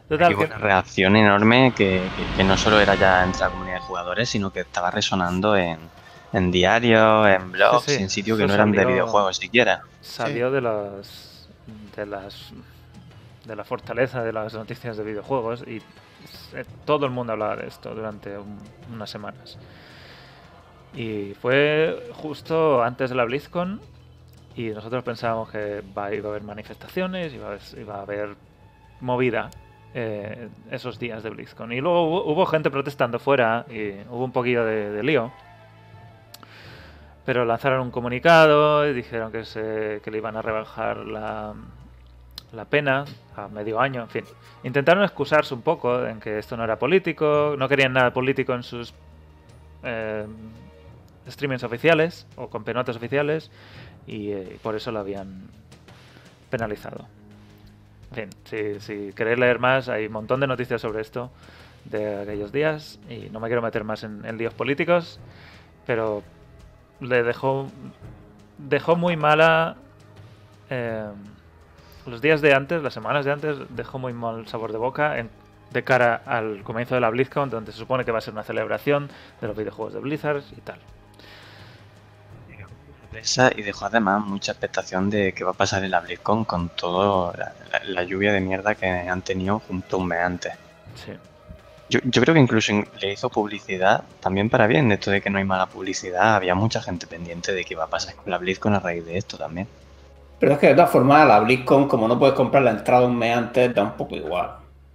Total, 0.09 0.36
una 0.36 0.57
reacción 0.57 1.15
enorme 1.15 1.73
que, 1.75 2.01
no 2.43 2.57
solo 2.57 2.79
era 2.79 2.95
ya 2.95 3.23
entre 3.23 3.41
la 3.41 3.49
comunidad 3.49 3.75
de 3.75 3.81
jugadores, 3.81 4.29
sino 4.29 4.51
que 4.51 4.61
estaba 4.61 4.89
resonando 4.91 5.55
en, 5.55 5.77
en 6.34 6.51
diarios, 6.51 7.28
en 7.28 7.51
blogs, 7.51 7.88
en 8.01 8.09
sitios 8.09 8.38
que 8.38 8.45
no 8.47 8.53
eran 8.53 8.71
de 8.71 8.78
videojuegos 8.93 9.38
siquiera. 9.38 9.82
Salió 10.01 10.51
de 10.51 10.61
las 10.61 11.47
de 11.95 12.05
las 12.05 12.53
de 13.45 13.55
la 13.55 13.63
fortaleza 13.63 14.23
de 14.23 14.34
las 14.34 14.53
noticias 14.53 14.97
de 14.97 15.03
videojuegos 15.03 15.63
y 15.67 15.82
todo 16.86 17.05
el 17.05 17.11
mundo 17.11 17.34
hablaba 17.34 17.55
de 17.57 17.67
esto 17.67 17.93
durante 17.93 18.38
un- 18.38 18.59
unas 18.93 19.09
semanas. 19.09 19.57
Y 20.95 21.34
fue 21.41 22.09
justo 22.13 22.82
antes 22.84 23.09
de 23.09 23.15
la 23.15 23.26
BlizzCon 23.26 23.82
y 24.55 24.69
nosotros 24.69 25.03
pensábamos 25.03 25.49
que 25.49 25.84
iba 25.93 26.03
a 26.03 26.07
haber 26.07 26.43
manifestaciones, 26.43 27.34
iba 27.34 27.45
a 27.45 27.49
haber, 27.49 27.61
iba 27.78 27.95
a 27.95 28.01
haber 28.01 28.36
movida 29.01 29.49
eh, 29.93 30.49
esos 30.71 30.97
días 30.99 31.21
de 31.23 31.30
BlizzCon. 31.30 31.71
Y 31.73 31.82
luego 31.82 32.07
hubo, 32.07 32.26
hubo 32.32 32.45
gente 32.45 32.69
protestando 32.71 33.19
fuera 33.19 33.65
y 33.69 33.91
hubo 34.09 34.26
un 34.26 34.32
poquillo 34.32 34.65
de, 34.65 34.91
de 34.91 35.03
lío. 35.03 35.32
Pero 37.26 37.43
lanzaron 37.43 37.82
un 37.82 37.91
comunicado 37.91 38.88
y 38.88 38.93
dijeron 38.93 39.32
que, 39.32 39.45
se, 39.45 39.99
que 40.03 40.11
le 40.11 40.17
iban 40.19 40.38
a 40.38 40.41
rebajar 40.41 40.97
la, 40.97 41.53
la 42.51 42.65
pena 42.65 43.05
a 43.36 43.47
medio 43.47 43.80
año, 43.80 44.03
en 44.03 44.09
fin. 44.09 44.23
Intentaron 44.63 45.03
excusarse 45.03 45.53
un 45.53 45.61
poco 45.61 46.05
en 46.05 46.19
que 46.19 46.38
esto 46.38 46.55
no 46.55 46.63
era 46.63 46.78
político, 46.78 47.55
no 47.57 47.67
querían 47.67 47.93
nada 47.93 48.13
político 48.13 48.53
en 48.53 48.63
sus 48.63 48.93
eh, 49.84 50.26
streamings 51.28 51.63
oficiales 51.63 52.28
o 52.36 52.47
con 52.49 52.63
penotas 52.63 52.95
oficiales 52.95 53.51
y 54.07 54.32
eh, 54.32 54.59
por 54.61 54.76
eso 54.76 54.91
lo 54.91 54.99
habían 54.99 55.49
penalizado. 56.49 57.07
En 58.11 58.15
fin, 58.15 58.30
si, 58.45 58.80
si 58.80 59.13
queréis 59.13 59.39
leer 59.39 59.59
más, 59.59 59.89
hay 59.89 60.05
un 60.05 60.13
montón 60.13 60.39
de 60.39 60.47
noticias 60.47 60.80
sobre 60.80 61.01
esto 61.01 61.32
de 61.86 62.21
aquellos 62.21 62.51
días 62.51 62.99
y 63.09 63.30
no 63.32 63.39
me 63.39 63.47
quiero 63.47 63.61
meter 63.61 63.84
más 63.84 64.03
en, 64.03 64.23
en 64.26 64.38
líos 64.38 64.53
políticos, 64.53 65.19
pero 65.86 66.23
le 66.99 67.23
dejó 67.23 67.67
dejó 68.57 68.95
muy 68.95 69.17
mala 69.17 69.75
eh, 70.69 71.05
los 72.05 72.21
días 72.21 72.41
de 72.41 72.53
antes, 72.53 72.81
las 72.81 72.93
semanas 72.93 73.25
de 73.25 73.31
antes, 73.31 73.57
dejó 73.69 73.99
muy 73.99 74.13
mal 74.13 74.47
sabor 74.47 74.71
de 74.71 74.77
boca 74.77 75.17
en- 75.19 75.29
de 75.71 75.83
cara 75.83 76.21
al 76.25 76.63
comienzo 76.63 76.95
de 76.95 77.01
la 77.01 77.09
BlizzCon, 77.09 77.49
donde 77.49 77.71
se 77.71 77.77
supone 77.79 78.05
que 78.05 78.11
va 78.11 78.19
a 78.19 78.21
ser 78.21 78.33
una 78.33 78.43
celebración 78.43 79.09
de 79.41 79.47
los 79.47 79.57
videojuegos 79.57 79.93
de 79.93 79.99
Blizzard 79.99 80.43
y 80.55 80.61
tal. 80.61 80.79
y 83.55 83.61
dejó 83.61 83.85
además 83.85 84.25
mucha 84.25 84.51
expectación 84.51 85.09
de 85.09 85.33
qué 85.33 85.43
va 85.43 85.51
a 85.51 85.55
pasar 85.55 85.83
en 85.83 85.91
la 85.91 85.99
BlizzCon 86.01 86.45
con 86.45 86.69
toda 86.69 87.35
la, 87.37 87.53
la- 87.71 87.83
la 87.85 88.03
lluvia 88.03 88.31
de 88.33 88.39
mierda 88.41 88.75
que 88.75 88.87
han 88.87 89.21
tenido 89.21 89.59
junto 89.59 89.95
a 89.97 89.99
un 89.99 90.07
mes 90.07 90.19
antes. 90.21 90.53
Sí. 90.95 91.11
Yo, 91.89 91.99
yo 92.03 92.21
creo 92.21 92.33
que 92.33 92.39
incluso 92.41 92.71
in- 92.71 92.88
le 92.99 93.13
hizo 93.13 93.29
publicidad 93.29 94.03
también 94.19 94.49
para 94.49 94.65
bien, 94.67 94.89
de 94.89 94.95
esto 94.95 95.11
de 95.11 95.21
que 95.21 95.29
no 95.29 95.38
hay 95.38 95.43
mala 95.43 95.67
publicidad. 95.67 96.36
Había 96.36 96.55
mucha 96.55 96.81
gente 96.81 97.05
pendiente 97.07 97.53
de 97.53 97.63
qué 97.63 97.75
va 97.75 97.83
a 97.86 97.89
pasar 97.89 98.15
con 98.15 98.31
la 98.31 98.38
BlizzCon 98.38 98.73
a 98.73 98.79
raíz 98.79 99.05
de 99.05 99.17
esto 99.17 99.38
también. 99.38 99.67
Pero 100.39 100.53
es 100.53 100.59
que 100.59 100.67
de 100.67 100.75
todas 100.75 100.89
formas, 100.91 101.27
la 101.27 101.39
BlizzCon, 101.39 101.88
como 101.88 102.07
no 102.07 102.17
puedes 102.19 102.36
comprar 102.36 102.63
la 102.63 102.71
entrada 102.71 103.05
un 103.05 103.17
mes 103.17 103.38
antes, 103.38 103.73
da 103.73 103.83
un 103.83 103.93
poco 103.93 104.15
igual. 104.15 104.47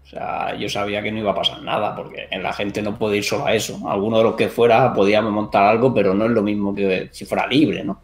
O 0.05 0.09
sea, 0.11 0.55
yo 0.57 0.69
sabía 0.69 1.01
que 1.03 1.13
no 1.13 1.21
iba 1.21 1.31
a 1.31 1.35
pasar 1.35 1.63
nada, 1.63 1.95
porque 1.95 2.27
la 2.33 2.53
gente 2.53 2.83
no 2.83 2.99
puede 2.99 3.19
ir 3.19 3.25
solo 3.25 3.47
a 3.47 3.55
eso. 3.55 3.81
Alguno 3.89 4.19
de 4.19 4.25
los 4.25 4.35
que 4.35 4.49
fuera 4.49 4.93
podíamos 4.93 5.33
montar 5.33 5.65
algo, 5.65 5.95
pero 5.95 6.13
no 6.15 6.25
es 6.25 6.33
lo 6.33 6.43
mismo 6.43 6.75
que 6.75 7.09
si 7.13 7.25
fuera 7.25 7.47
libre, 7.47 7.85
¿no? 7.85 8.01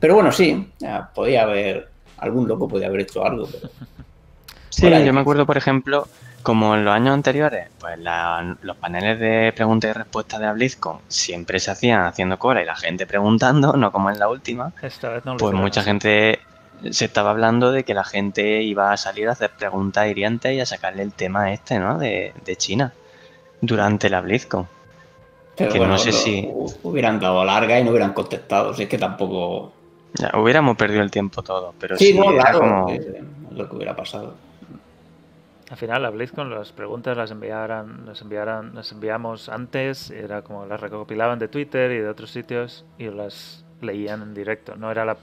Pero 0.00 0.14
bueno, 0.14 0.32
sí, 0.32 0.72
podía 1.14 1.42
haber, 1.42 1.88
algún 2.18 2.48
loco 2.48 2.66
podía 2.66 2.86
haber 2.86 3.00
hecho 3.02 3.24
algo, 3.24 3.46
pero 3.50 3.68
Sí, 4.70 4.88
yo 5.04 5.12
me 5.12 5.20
acuerdo, 5.20 5.44
por 5.44 5.56
ejemplo, 5.56 6.06
como 6.42 6.74
en 6.74 6.84
los 6.84 6.94
años 6.94 7.14
anteriores, 7.14 7.68
pues 7.78 7.98
la- 7.98 8.56
los 8.62 8.76
paneles 8.76 9.18
de 9.20 9.52
preguntas 9.54 9.90
y 9.90 9.92
respuestas 9.92 10.40
de 10.40 10.46
la 10.46 10.52
BlizzCon 10.52 11.00
siempre 11.08 11.58
se 11.60 11.70
hacían 11.70 12.02
haciendo 12.02 12.38
cola 12.38 12.62
y 12.62 12.64
la 12.66 12.76
gente 12.76 13.06
preguntando, 13.06 13.72
no 13.76 13.92
como 13.92 14.10
en 14.10 14.18
la 14.18 14.28
última. 14.28 14.72
Esta 14.82 15.08
vez 15.10 15.24
no 15.24 15.32
lo 15.32 15.38
Pues 15.38 15.54
mucha 15.54 15.82
gente 15.82 16.38
se 16.90 17.04
estaba 17.06 17.30
hablando 17.30 17.72
de 17.72 17.82
que 17.84 17.92
la 17.92 18.04
gente 18.04 18.62
iba 18.62 18.92
a 18.92 18.96
salir 18.96 19.28
a 19.28 19.32
hacer 19.32 19.50
preguntas 19.50 20.06
hirientes 20.08 20.52
y 20.52 20.60
a 20.60 20.66
sacarle 20.66 21.02
el 21.02 21.12
tema 21.12 21.52
este, 21.52 21.78
¿no? 21.78 21.98
De, 21.98 22.32
de 22.44 22.56
China 22.56 22.92
durante 23.60 24.08
la 24.08 24.20
BlizzCon. 24.20 24.68
Pero 25.56 25.72
Que 25.72 25.78
bueno, 25.78 25.94
no 25.94 25.98
sé 25.98 26.12
si- 26.12 26.48
hubieran 26.84 27.18
dado 27.18 27.44
larga 27.44 27.80
y 27.80 27.84
no 27.84 27.90
hubieran 27.90 28.12
contestado. 28.12 28.72
Si 28.74 28.84
es 28.84 28.88
que 28.88 28.96
tampoco. 28.96 29.72
Ya, 30.14 30.30
hubiéramos 30.38 30.76
perdido 30.76 31.02
el 31.02 31.10
tiempo 31.10 31.42
todo, 31.42 31.74
pero 31.80 31.96
Sí, 31.96 32.12
sí, 32.12 32.18
no, 32.18 32.26
claro. 32.32 32.60
como... 32.60 32.88
Es 32.90 33.04
lo 33.50 33.68
que 33.68 33.74
hubiera 33.76 33.96
pasado. 33.96 34.34
Al 35.70 35.76
final, 35.76 36.02
la 36.02 36.10
BlizzCon, 36.10 36.48
las 36.50 36.72
preguntas 36.72 37.14
las 37.16 37.30
enviaran, 37.30 38.06
las 38.06 38.22
enviaran, 38.22 38.74
las 38.74 38.90
enviamos 38.92 39.48
antes, 39.50 40.10
era 40.10 40.40
como 40.42 40.64
las 40.64 40.80
recopilaban 40.80 41.38
de 41.38 41.48
Twitter 41.48 41.90
y 41.92 41.98
de 41.98 42.08
otros 42.08 42.30
sitios 42.30 42.86
y 42.96 43.10
las 43.10 43.64
leían 43.82 44.22
en 44.22 44.32
directo. 44.34 44.76
No 44.76 44.90
era 44.90 45.04
la, 45.04 45.16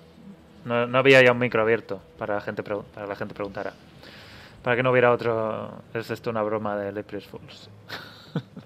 no, 0.66 0.86
no 0.86 0.98
había 1.00 1.24
ya 1.24 1.32
un 1.32 1.40
micro 1.40 1.64
abierto 1.64 2.00
para 2.20 2.36
la 2.36 2.42
gente 2.42 2.62
para 2.62 2.82
que 2.82 3.08
la 3.08 3.16
gente 3.16 3.34
preguntara. 3.34 3.74
Para 4.62 4.76
que 4.76 4.84
no 4.84 4.92
hubiera 4.92 5.12
otro. 5.12 5.72
Es 5.94 6.10
esto 6.12 6.30
una 6.30 6.42
broma 6.44 6.76
de 6.78 7.00
April 7.00 7.22
Fools. 7.22 7.70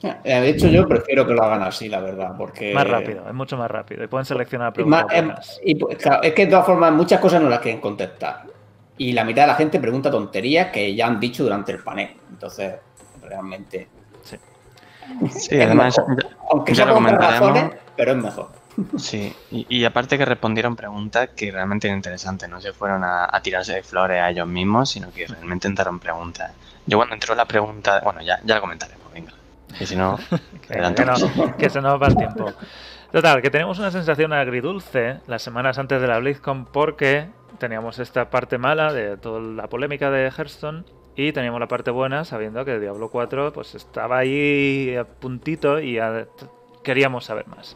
Eh, 0.01 0.39
De 0.41 0.49
hecho, 0.49 0.67
yo 0.67 0.87
prefiero 0.87 1.27
que 1.27 1.33
lo 1.33 1.43
hagan 1.43 1.61
así, 1.61 1.89
la 1.89 1.99
verdad, 1.99 2.33
porque. 2.35 2.73
Más 2.73 2.87
rápido, 2.89 3.27
es 3.27 3.33
mucho 3.35 3.55
más 3.57 3.69
rápido. 3.69 4.03
Y 4.03 4.07
pueden 4.07 4.25
seleccionar 4.25 4.73
Es, 4.75 4.83
más- 4.85 5.05
preguntas 5.05 5.49
es- 5.49 5.61
y, 5.63 5.77
claro, 5.77 6.23
es 6.23 6.33
que 6.33 6.45
de 6.45 6.51
todas 6.51 6.65
formas 6.65 6.91
muchas 6.93 7.19
cosas 7.19 7.39
no 7.41 7.49
las 7.49 7.59
quieren 7.59 7.79
contestar. 7.79 8.43
Y 8.99 9.13
la 9.13 9.23
mitad 9.23 9.41
de 9.43 9.47
la 9.47 9.55
gente 9.55 9.79
pregunta 9.79 10.11
tonterías 10.11 10.67
que 10.71 10.93
ya 10.93 11.07
han 11.07 11.19
dicho 11.19 11.41
durante 11.43 11.71
el 11.71 11.79
panel. 11.79 12.15
Entonces, 12.29 12.75
realmente. 13.23 13.87
Sí. 14.23 14.37
Sí, 15.31 15.59
además, 15.59 15.97
mejor. 15.97 16.23
ya- 16.23 16.29
Aunque 16.51 16.71
ya 16.73 16.75
sea 16.75 16.85
lo 16.85 16.93
comentaremos. 16.93 17.49
razones, 17.49 17.79
pero 17.95 18.11
es 18.11 18.17
mejor. 18.17 18.49
Sí, 18.97 19.33
y, 19.51 19.65
y 19.69 19.83
aparte 19.85 20.17
que 20.17 20.23
respondieron 20.25 20.75
preguntas 20.75 21.29
que 21.35 21.51
realmente 21.51 21.87
eran 21.87 21.97
interesantes, 21.97 22.47
no 22.47 22.61
se 22.61 22.71
fueron 22.71 23.03
a, 23.03 23.27
a 23.29 23.41
tirarse 23.41 23.73
de 23.73 23.83
flores 23.83 24.21
a 24.21 24.29
ellos 24.29 24.47
mismos, 24.47 24.89
sino 24.91 25.11
que 25.11 25.27
realmente 25.27 25.67
entraron 25.67 25.99
preguntas. 25.99 26.51
Yo 26.85 26.97
cuando 26.97 27.15
entró 27.15 27.35
la 27.35 27.45
pregunta, 27.45 27.99
bueno, 28.03 28.21
ya, 28.21 28.39
ya 28.45 28.55
lo 28.55 28.61
comentaremos, 28.61 29.11
venga. 29.13 29.33
Que 29.77 29.85
si 29.85 29.95
no, 29.97 30.17
que 30.67 30.77
no- 30.77 31.57
que 31.57 31.69
se 31.69 31.81
nos 31.81 32.01
va 32.01 32.07
el 32.07 32.15
tiempo. 32.15 32.53
Total, 33.11 33.41
que 33.41 33.49
tenemos 33.49 33.79
una 33.79 33.91
sensación 33.91 34.31
agridulce 34.33 35.17
las 35.27 35.41
semanas 35.41 35.77
antes 35.79 35.99
de 35.99 36.07
la 36.07 36.19
BlizzCon 36.19 36.65
porque 36.65 37.27
teníamos 37.57 37.99
esta 37.99 38.29
parte 38.29 38.57
mala 38.57 38.93
de 38.93 39.17
toda 39.17 39.39
la 39.39 39.67
polémica 39.67 40.09
de 40.11 40.29
Hearthstone 40.29 40.83
y 41.15 41.33
teníamos 41.33 41.59
la 41.59 41.67
parte 41.67 41.91
buena 41.91 42.23
sabiendo 42.23 42.63
que 42.63 42.79
Diablo 42.79 43.09
4 43.09 43.51
pues 43.51 43.75
estaba 43.75 44.19
ahí 44.19 44.95
a 44.95 45.03
puntito 45.03 45.79
y 45.79 45.99
queríamos 46.83 47.25
saber 47.25 47.47
más. 47.47 47.75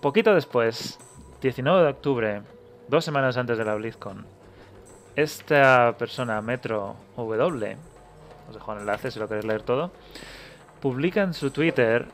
Poquito 0.00 0.34
después, 0.34 0.98
19 1.42 1.82
de 1.82 1.90
octubre, 1.90 2.42
dos 2.88 3.04
semanas 3.04 3.36
antes 3.36 3.58
de 3.58 3.64
la 3.64 3.74
BlizzCon, 3.74 4.24
esta 5.16 5.94
persona, 5.98 6.40
Metro 6.40 6.96
W, 7.16 7.76
os 8.48 8.54
dejo 8.54 8.72
el 8.72 8.80
enlace 8.80 9.10
si 9.10 9.18
lo 9.18 9.28
queréis 9.28 9.46
leer 9.46 9.62
todo, 9.62 9.90
publica 10.80 11.22
en 11.22 11.34
su 11.34 11.50
Twitter 11.50 12.06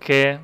que, 0.00 0.40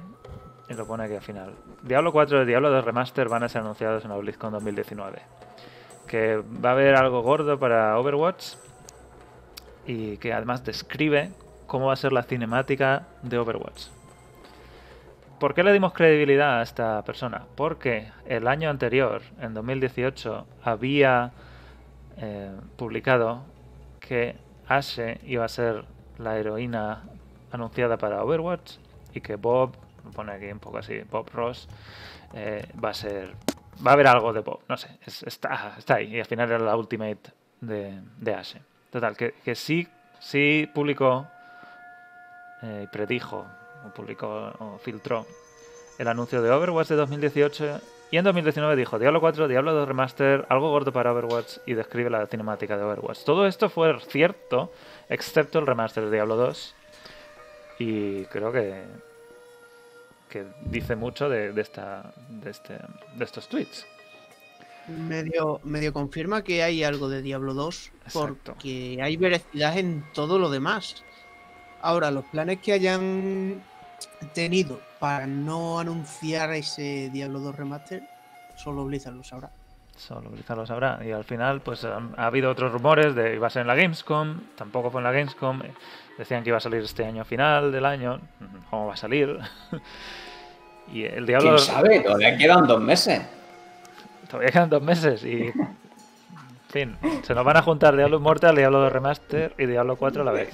y 0.68 0.74
lo 0.74 0.86
pone 0.86 1.04
aquí 1.04 1.14
al 1.14 1.22
final, 1.22 1.54
Diablo 1.82 2.12
4 2.12 2.42
y 2.42 2.46
Diablo 2.46 2.70
2 2.70 2.84
Remaster 2.84 3.28
van 3.28 3.42
a 3.42 3.48
ser 3.48 3.62
anunciados 3.62 4.04
en 4.04 4.10
la 4.10 4.16
BlizzCon 4.16 4.52
2019. 4.52 5.39
Que 6.10 6.36
va 6.36 6.70
a 6.70 6.72
haber 6.72 6.96
algo 6.96 7.22
gordo 7.22 7.56
para 7.60 7.96
Overwatch 7.96 8.54
y 9.86 10.16
que 10.16 10.32
además 10.32 10.64
describe 10.64 11.30
cómo 11.68 11.86
va 11.86 11.92
a 11.92 11.96
ser 11.96 12.12
la 12.12 12.24
cinemática 12.24 13.06
de 13.22 13.38
Overwatch. 13.38 13.86
¿Por 15.38 15.54
qué 15.54 15.62
le 15.62 15.72
dimos 15.72 15.92
credibilidad 15.92 16.58
a 16.58 16.62
esta 16.62 17.02
persona? 17.04 17.44
Porque 17.54 18.08
el 18.26 18.48
año 18.48 18.68
anterior, 18.70 19.22
en 19.40 19.54
2018, 19.54 20.46
había 20.64 21.30
eh, 22.16 22.50
publicado 22.76 23.44
que 24.00 24.34
Ashe 24.66 25.20
iba 25.24 25.44
a 25.44 25.48
ser 25.48 25.84
la 26.18 26.36
heroína 26.36 27.04
anunciada 27.52 27.98
para 27.98 28.22
Overwatch 28.24 28.78
y 29.14 29.20
que 29.20 29.36
Bob, 29.36 29.76
lo 30.04 30.10
pone 30.10 30.32
aquí 30.32 30.50
un 30.50 30.58
poco 30.58 30.78
así, 30.78 31.02
Bob 31.10 31.30
Ross, 31.32 31.68
eh, 32.34 32.66
va 32.82 32.90
a 32.90 32.94
ser. 32.94 33.34
Va 33.84 33.92
a 33.92 33.94
haber 33.94 34.06
algo 34.06 34.32
de 34.32 34.40
Bob, 34.40 34.60
no 34.68 34.76
sé, 34.76 34.88
es- 35.06 35.22
está, 35.22 35.74
está 35.78 35.94
ahí. 35.96 36.16
Y 36.16 36.20
al 36.20 36.26
final 36.26 36.48
era 36.50 36.58
la 36.58 36.76
Ultimate 36.76 37.32
de, 37.60 38.00
de 38.18 38.34
Ashe. 38.34 38.60
Total, 38.90 39.16
que, 39.16 39.32
que 39.44 39.54
sí, 39.54 39.86
sí 40.18 40.68
publicó 40.74 41.26
eh, 42.62 42.86
predijo, 42.92 43.46
o 43.86 43.88
publicó 43.94 44.28
o 44.58 44.78
filtró 44.78 45.26
el 45.98 46.08
anuncio 46.08 46.42
de 46.42 46.50
Overwatch 46.50 46.88
de 46.88 46.96
2018 46.96 47.80
y 48.10 48.16
en 48.18 48.24
2019 48.24 48.74
dijo 48.76 48.98
Diablo 48.98 49.20
4, 49.20 49.48
Diablo 49.48 49.72
2 49.72 49.86
Remaster, 49.88 50.44
algo 50.48 50.70
gordo 50.70 50.92
para 50.92 51.12
Overwatch 51.12 51.58
y 51.66 51.74
describe 51.74 52.10
la 52.10 52.26
cinemática 52.26 52.76
de 52.76 52.82
Overwatch. 52.82 53.24
Todo 53.24 53.46
esto 53.46 53.68
fue 53.70 53.98
cierto, 54.00 54.72
excepto 55.08 55.58
el 55.60 55.66
remaster 55.66 56.04
de 56.06 56.10
Diablo 56.10 56.36
2 56.36 56.74
y 57.78 58.24
creo 58.26 58.50
que 58.52 58.82
que 60.30 60.46
dice 60.64 60.96
mucho 60.96 61.28
de, 61.28 61.52
de 61.52 61.60
esta 61.60 62.12
de, 62.28 62.50
este, 62.50 62.78
de 63.14 63.24
estos 63.24 63.48
tweets. 63.48 63.86
Medio, 64.88 65.60
medio 65.62 65.92
confirma 65.92 66.42
que 66.42 66.62
hay 66.62 66.82
algo 66.82 67.08
de 67.08 67.22
Diablo 67.22 67.54
2 67.54 67.92
Exacto. 68.06 68.52
porque 68.52 68.98
hay 69.02 69.16
veracidad 69.16 69.76
en 69.78 70.04
todo 70.14 70.38
lo 70.38 70.50
demás. 70.50 71.04
Ahora, 71.82 72.10
los 72.10 72.24
planes 72.26 72.60
que 72.60 72.72
hayan 72.72 73.62
tenido 74.34 74.80
para 74.98 75.26
no 75.26 75.78
anunciar 75.78 76.52
ese 76.54 77.10
Diablo 77.12 77.40
2 77.40 77.56
Remaster, 77.56 78.02
solo 78.56 78.84
Blizzard 78.84 79.14
lo 79.14 79.24
sabrá. 79.24 79.50
Solo 80.00 80.30
Blizzard 80.30 80.56
lo 80.56 80.66
sabrá. 80.66 80.98
Y 81.04 81.12
al 81.12 81.24
final, 81.24 81.60
pues 81.60 81.84
ha 81.84 82.00
habido 82.16 82.50
otros 82.50 82.72
rumores 82.72 83.14
de 83.14 83.34
iba 83.34 83.46
a 83.46 83.50
ser 83.50 83.62
en 83.62 83.66
la 83.68 83.74
Gamescom. 83.74 84.40
Tampoco 84.56 84.90
fue 84.90 85.00
en 85.00 85.04
la 85.04 85.12
Gamescom. 85.12 85.60
eh, 85.62 85.72
Decían 86.16 86.42
que 86.42 86.48
iba 86.48 86.56
a 86.56 86.60
salir 86.60 86.82
este 86.82 87.04
año 87.04 87.24
final 87.24 87.70
del 87.70 87.84
año. 87.84 88.18
¿Cómo 88.70 88.86
va 88.86 88.94
a 88.94 88.96
salir? 88.96 89.38
y 90.92 91.04
el 91.04 91.26
Diablo. 91.26 91.56
¿Quién 91.56 91.58
sabe? 91.58 92.00
Todavía 92.00 92.36
quedan 92.38 92.66
dos 92.66 92.80
meses. 92.80 93.20
Todavía 94.28 94.50
quedan 94.50 94.70
dos 94.70 94.82
meses 94.82 95.22
y. 95.24 95.52
En 96.72 96.72
fin, 96.72 96.96
se 97.24 97.34
nos 97.34 97.44
van 97.44 97.56
a 97.56 97.62
juntar 97.62 97.96
Diablo 97.96 98.18
Immortal, 98.18 98.54
Diablo 98.54 98.78
2 98.82 98.92
Remaster 98.92 99.54
y 99.58 99.66
Diablo 99.66 99.96
4 99.96 100.22
a 100.22 100.24
la 100.24 100.30
vez. 100.30 100.50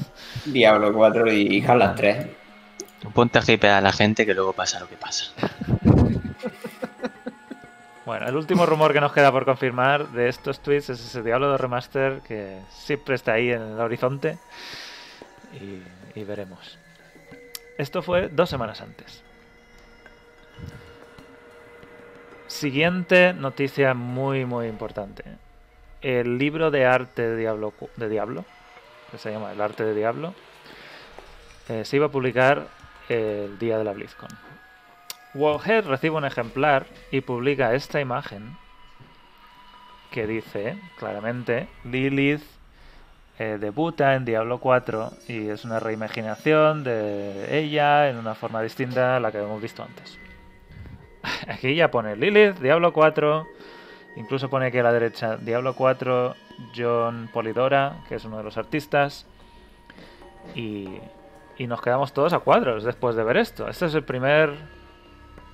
Diablo 0.47 0.91
4 0.95 1.31
y 1.31 1.63
Half-Life 1.63 1.93
3. 1.95 2.27
Tú 3.03 3.11
Ponte 3.11 3.39
a 3.39 3.43
hypear 3.47 3.75
a 3.75 3.81
la 3.83 3.93
gente 3.93 4.25
que 4.25 4.33
luego 4.33 4.55
pasa 4.55 4.81
lo 4.81 4.89
que 4.89 4.97
pasa. 4.97 5.31
Bueno, 8.07 8.29
el 8.29 8.37
último 8.37 8.65
rumor 8.67 8.93
que 8.93 9.01
nos 9.01 9.13
queda 9.13 9.33
por 9.33 9.45
confirmar 9.45 10.09
de 10.11 10.29
estos 10.29 10.61
tweets 10.61 10.91
es 10.91 11.01
ese 11.01 11.25
Diablo 11.25 11.49
2 11.49 11.61
Remaster 11.61 12.21
que 12.21 12.61
siempre 12.71 13.17
está 13.17 13.33
ahí 13.33 13.51
en 13.51 13.61
el 13.61 13.81
horizonte 13.81 14.39
y, 16.15 16.23
veremos. 16.23 16.79
Esto 17.77 18.03
fue 18.03 18.29
dos 18.29 18.49
semanas 18.49 18.81
antes. 18.81 19.25
Siguiente 22.47 23.35
noticia 23.35 23.93
muy 23.93 24.45
muy 24.45 24.69
importante. 24.69 25.25
El 26.01 26.39
libro 26.39 26.71
de 26.71 26.87
arte 26.87 27.23
de 27.23 27.71
de 27.97 28.09
Diablo 28.09 28.45
que 29.11 29.19
se 29.19 29.33
llama 29.33 29.53
El 29.53 29.61
arte 29.61 29.85
de 29.85 29.95
Diablo, 29.95 30.33
eh, 31.69 31.85
se 31.85 31.97
iba 31.97 32.07
a 32.07 32.11
publicar 32.11 32.69
el 33.09 33.59
día 33.59 33.79
de 33.79 33.85
la 33.85 33.93
BlizzCon. 33.93 34.46
Wallhead 35.37 35.87
recibe 35.87 36.17
un 36.17 36.25
ejemplar 36.25 36.87
y 37.11 37.21
publica 37.21 37.75
esta 37.75 38.01
imagen 38.01 38.57
que 40.11 40.27
dice 40.27 40.79
claramente 40.99 41.69
Lilith 41.85 42.43
eh, 43.39 43.59
debuta 43.61 44.15
en 44.15 44.25
Diablo 44.25 44.59
4 44.59 45.11
y 45.29 45.49
es 45.49 45.65
una 45.67 45.79
reimaginación 45.79 46.85
de 46.85 47.59
ella 47.59 48.09
en 48.09 48.17
una 48.17 48.35
forma 48.35 48.63
distinta 48.63 49.17
a 49.17 49.21
la 49.21 49.31
que 49.31 49.39
hemos 49.39 49.61
visto 49.61 49.83
antes. 49.83 50.19
Aquí 51.49 51.75
ya 51.75 51.91
pone 51.91 52.17
Lilith, 52.17 52.59
Diablo 52.59 52.95
4, 52.95 53.47
incluso 54.17 54.49
pone 54.49 54.67
aquí 54.67 54.79
a 54.79 54.83
la 54.83 54.93
derecha 54.93 55.37
Diablo 55.37 55.75
4, 55.75 56.35
John 56.75 57.29
Polidora, 57.31 57.99
que 58.09 58.15
es 58.15 58.25
uno 58.25 58.39
de 58.39 58.45
los 58.45 58.57
artistas, 58.57 59.27
y, 60.55 60.99
y 61.59 61.67
nos 61.67 61.83
quedamos 61.83 62.15
todos 62.15 62.33
a 62.33 62.39
cuadros 62.39 62.85
después 62.85 63.17
de 63.17 63.25
ver 63.25 63.37
esto. 63.37 63.69
Este 63.69 63.85
es 63.85 63.95
el 63.95 64.05
primer 64.05 64.76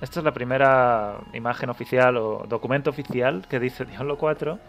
esta 0.03 0.19
es 0.19 0.25
la 0.25 0.33
primera 0.33 1.17
imagen 1.31 1.69
oficial 1.69 2.17
o 2.17 2.43
documento 2.45 2.89
oficial 2.89 3.45
que 3.49 3.57
dice 3.57 3.85
Diablo 3.89 4.17
4 4.17 4.59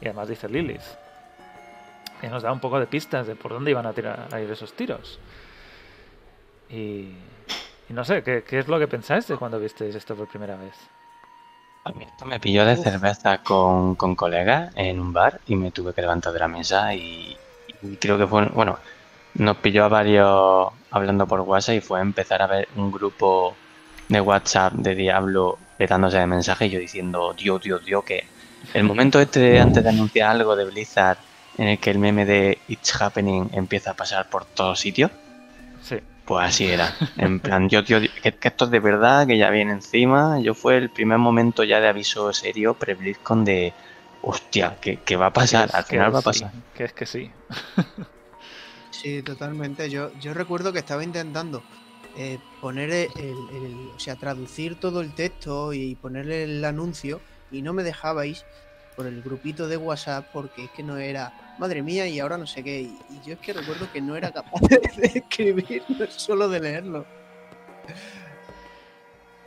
y 0.00 0.06
además 0.06 0.28
dice 0.28 0.48
Lilith. 0.48 0.80
Y 2.22 2.26
nos 2.28 2.42
da 2.42 2.50
un 2.50 2.60
poco 2.60 2.80
de 2.80 2.86
pistas 2.86 3.26
de 3.26 3.36
por 3.36 3.52
dónde 3.52 3.70
iban 3.70 3.84
a, 3.84 3.92
tirar, 3.92 4.28
a 4.32 4.40
ir 4.40 4.50
esos 4.50 4.72
tiros. 4.72 5.18
Y, 6.70 7.12
y 7.88 7.92
no 7.92 8.04
sé, 8.04 8.22
¿qué, 8.22 8.42
¿qué 8.42 8.58
es 8.58 8.68
lo 8.68 8.78
que 8.78 8.88
pensáis 8.88 9.26
de 9.28 9.36
cuando 9.36 9.60
visteis 9.60 9.94
esto 9.94 10.14
por 10.14 10.28
primera 10.28 10.56
vez? 10.56 10.74
A 11.84 11.92
mí 11.92 12.04
esto 12.04 12.24
me 12.24 12.40
pilló 12.40 12.64
de 12.64 12.76
cerveza 12.76 13.38
con, 13.38 13.96
con 13.96 14.14
colegas 14.14 14.72
en 14.76 14.98
un 14.98 15.12
bar 15.12 15.40
y 15.46 15.56
me 15.56 15.72
tuve 15.72 15.92
que 15.92 16.00
levantar 16.00 16.32
de 16.32 16.38
la 16.38 16.48
mesa 16.48 16.94
y, 16.94 17.36
y 17.82 17.96
creo 17.96 18.16
que 18.16 18.26
fue, 18.26 18.46
bueno, 18.46 18.78
nos 19.34 19.58
pilló 19.58 19.84
a 19.84 19.88
varios 19.88 20.72
hablando 20.90 21.26
por 21.26 21.40
WhatsApp 21.40 21.76
y 21.76 21.80
fue 21.80 22.00
empezar 22.00 22.40
a 22.40 22.46
ver 22.46 22.68
un 22.76 22.90
grupo 22.90 23.54
de 24.10 24.20
WhatsApp 24.20 24.74
de 24.74 24.94
Diablo 24.94 25.58
petándose 25.78 26.18
de 26.18 26.26
mensajes 26.26 26.68
y 26.68 26.70
yo 26.72 26.78
diciendo, 26.80 27.32
Dios, 27.34 27.62
Dios, 27.62 27.84
Dios, 27.84 28.04
que 28.04 28.24
el 28.74 28.84
momento 28.84 29.18
este 29.20 29.40
de 29.40 29.60
antes 29.60 29.82
de 29.82 29.88
anunciar 29.88 30.30
algo 30.30 30.54
de 30.54 30.66
Blizzard 30.66 31.16
en 31.56 31.68
el 31.68 31.78
que 31.78 31.90
el 31.90 31.98
meme 31.98 32.26
de 32.26 32.58
It's 32.68 33.00
Happening 33.00 33.50
empieza 33.54 33.92
a 33.92 33.94
pasar 33.94 34.28
por 34.28 34.44
todos 34.44 34.78
sitios, 34.78 35.10
Sí. 35.82 35.96
pues 36.26 36.46
así 36.48 36.66
era. 36.66 36.94
En 37.16 37.40
plan, 37.40 37.68
yo, 37.68 37.82
tío, 37.84 38.00
que, 38.00 38.32
que 38.32 38.48
esto 38.48 38.66
es 38.66 38.70
de 38.70 38.80
verdad, 38.80 39.26
que 39.26 39.38
ya 39.38 39.48
viene 39.50 39.72
encima. 39.72 40.38
Yo 40.40 40.54
fue 40.54 40.76
el 40.76 40.90
primer 40.90 41.18
momento 41.18 41.64
ya 41.64 41.80
de 41.80 41.88
aviso 41.88 42.32
serio 42.32 42.74
pre-BlizzCon 42.74 43.44
de, 43.44 43.72
hostia, 44.22 44.76
que, 44.80 44.98
que 44.98 45.16
va 45.16 45.26
a 45.26 45.32
pasar, 45.32 45.70
al 45.72 45.84
que 45.84 45.90
final 45.90 46.14
va 46.14 46.18
a 46.18 46.22
sí, 46.22 46.24
pasar. 46.26 46.52
que 46.74 46.84
es 46.84 46.92
que 46.92 47.06
sí. 47.06 47.30
Sí, 48.90 49.22
totalmente. 49.22 49.88
Yo, 49.88 50.12
yo 50.20 50.34
recuerdo 50.34 50.72
que 50.72 50.80
estaba 50.80 51.02
intentando 51.04 51.62
eh, 52.12 52.40
poner 52.58 52.90
el, 52.90 53.48
el- 53.50 53.92
o 53.94 53.98
sea, 53.98 54.16
traducir 54.16 54.78
todo 54.78 55.00
el 55.00 55.14
texto 55.14 55.72
y 55.72 55.96
ponerle 55.96 56.44
el 56.44 56.64
anuncio 56.64 57.22
y 57.50 57.62
no 57.62 57.72
me 57.72 57.82
dejabais 57.84 58.46
por 58.94 59.06
el 59.06 59.22
grupito 59.22 59.68
de 59.68 59.76
WhatsApp 59.76 60.28
porque 60.32 60.64
es 60.66 60.70
que 60.72 60.82
no 60.82 60.96
era, 60.98 61.34
madre 61.56 61.82
mía, 61.82 62.08
y 62.08 62.18
ahora 62.18 62.38
no 62.38 62.46
sé 62.46 62.62
qué. 62.64 62.82
Y, 62.82 63.04
y 63.08 63.20
yo 63.22 63.34
es 63.34 63.40
que 63.40 63.52
recuerdo 63.52 63.88
que 63.90 64.02
no 64.02 64.16
era 64.16 64.32
capaz 64.32 64.60
de, 64.68 64.80
de 64.96 65.06
escribir, 65.20 65.84
no 65.88 66.04
es 66.04 66.14
solo 66.14 66.48
de 66.48 66.60
leerlo. 66.60 67.08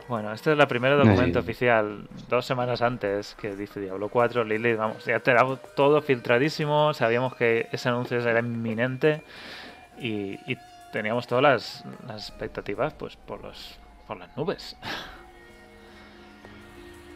Bueno, 0.06 0.32
este 0.32 0.52
es 0.52 0.58
el 0.58 0.66
primer 0.68 0.96
documento 0.98 1.38
sí. 1.38 1.40
oficial, 1.40 2.06
dos 2.28 2.44
semanas 2.44 2.82
antes, 2.82 3.34
que 3.36 3.56
dice 3.56 3.80
Diablo 3.80 4.10
4, 4.10 4.44
Lilith, 4.44 4.76
vamos, 4.76 5.04
ya 5.06 5.20
tenemos 5.20 5.60
todo 5.74 6.02
filtradísimo, 6.02 6.92
sabíamos 6.92 7.34
que 7.36 7.68
ese 7.72 7.88
anuncio 7.88 8.18
era 8.18 8.38
inminente 8.40 9.22
y, 9.96 10.52
y 10.52 10.58
teníamos 10.94 11.26
todas 11.26 11.42
las, 11.42 11.84
las 12.06 12.28
expectativas 12.28 12.94
pues 12.94 13.16
por, 13.16 13.42
los, 13.42 13.78
por 14.06 14.16
las 14.16 14.34
nubes. 14.36 14.76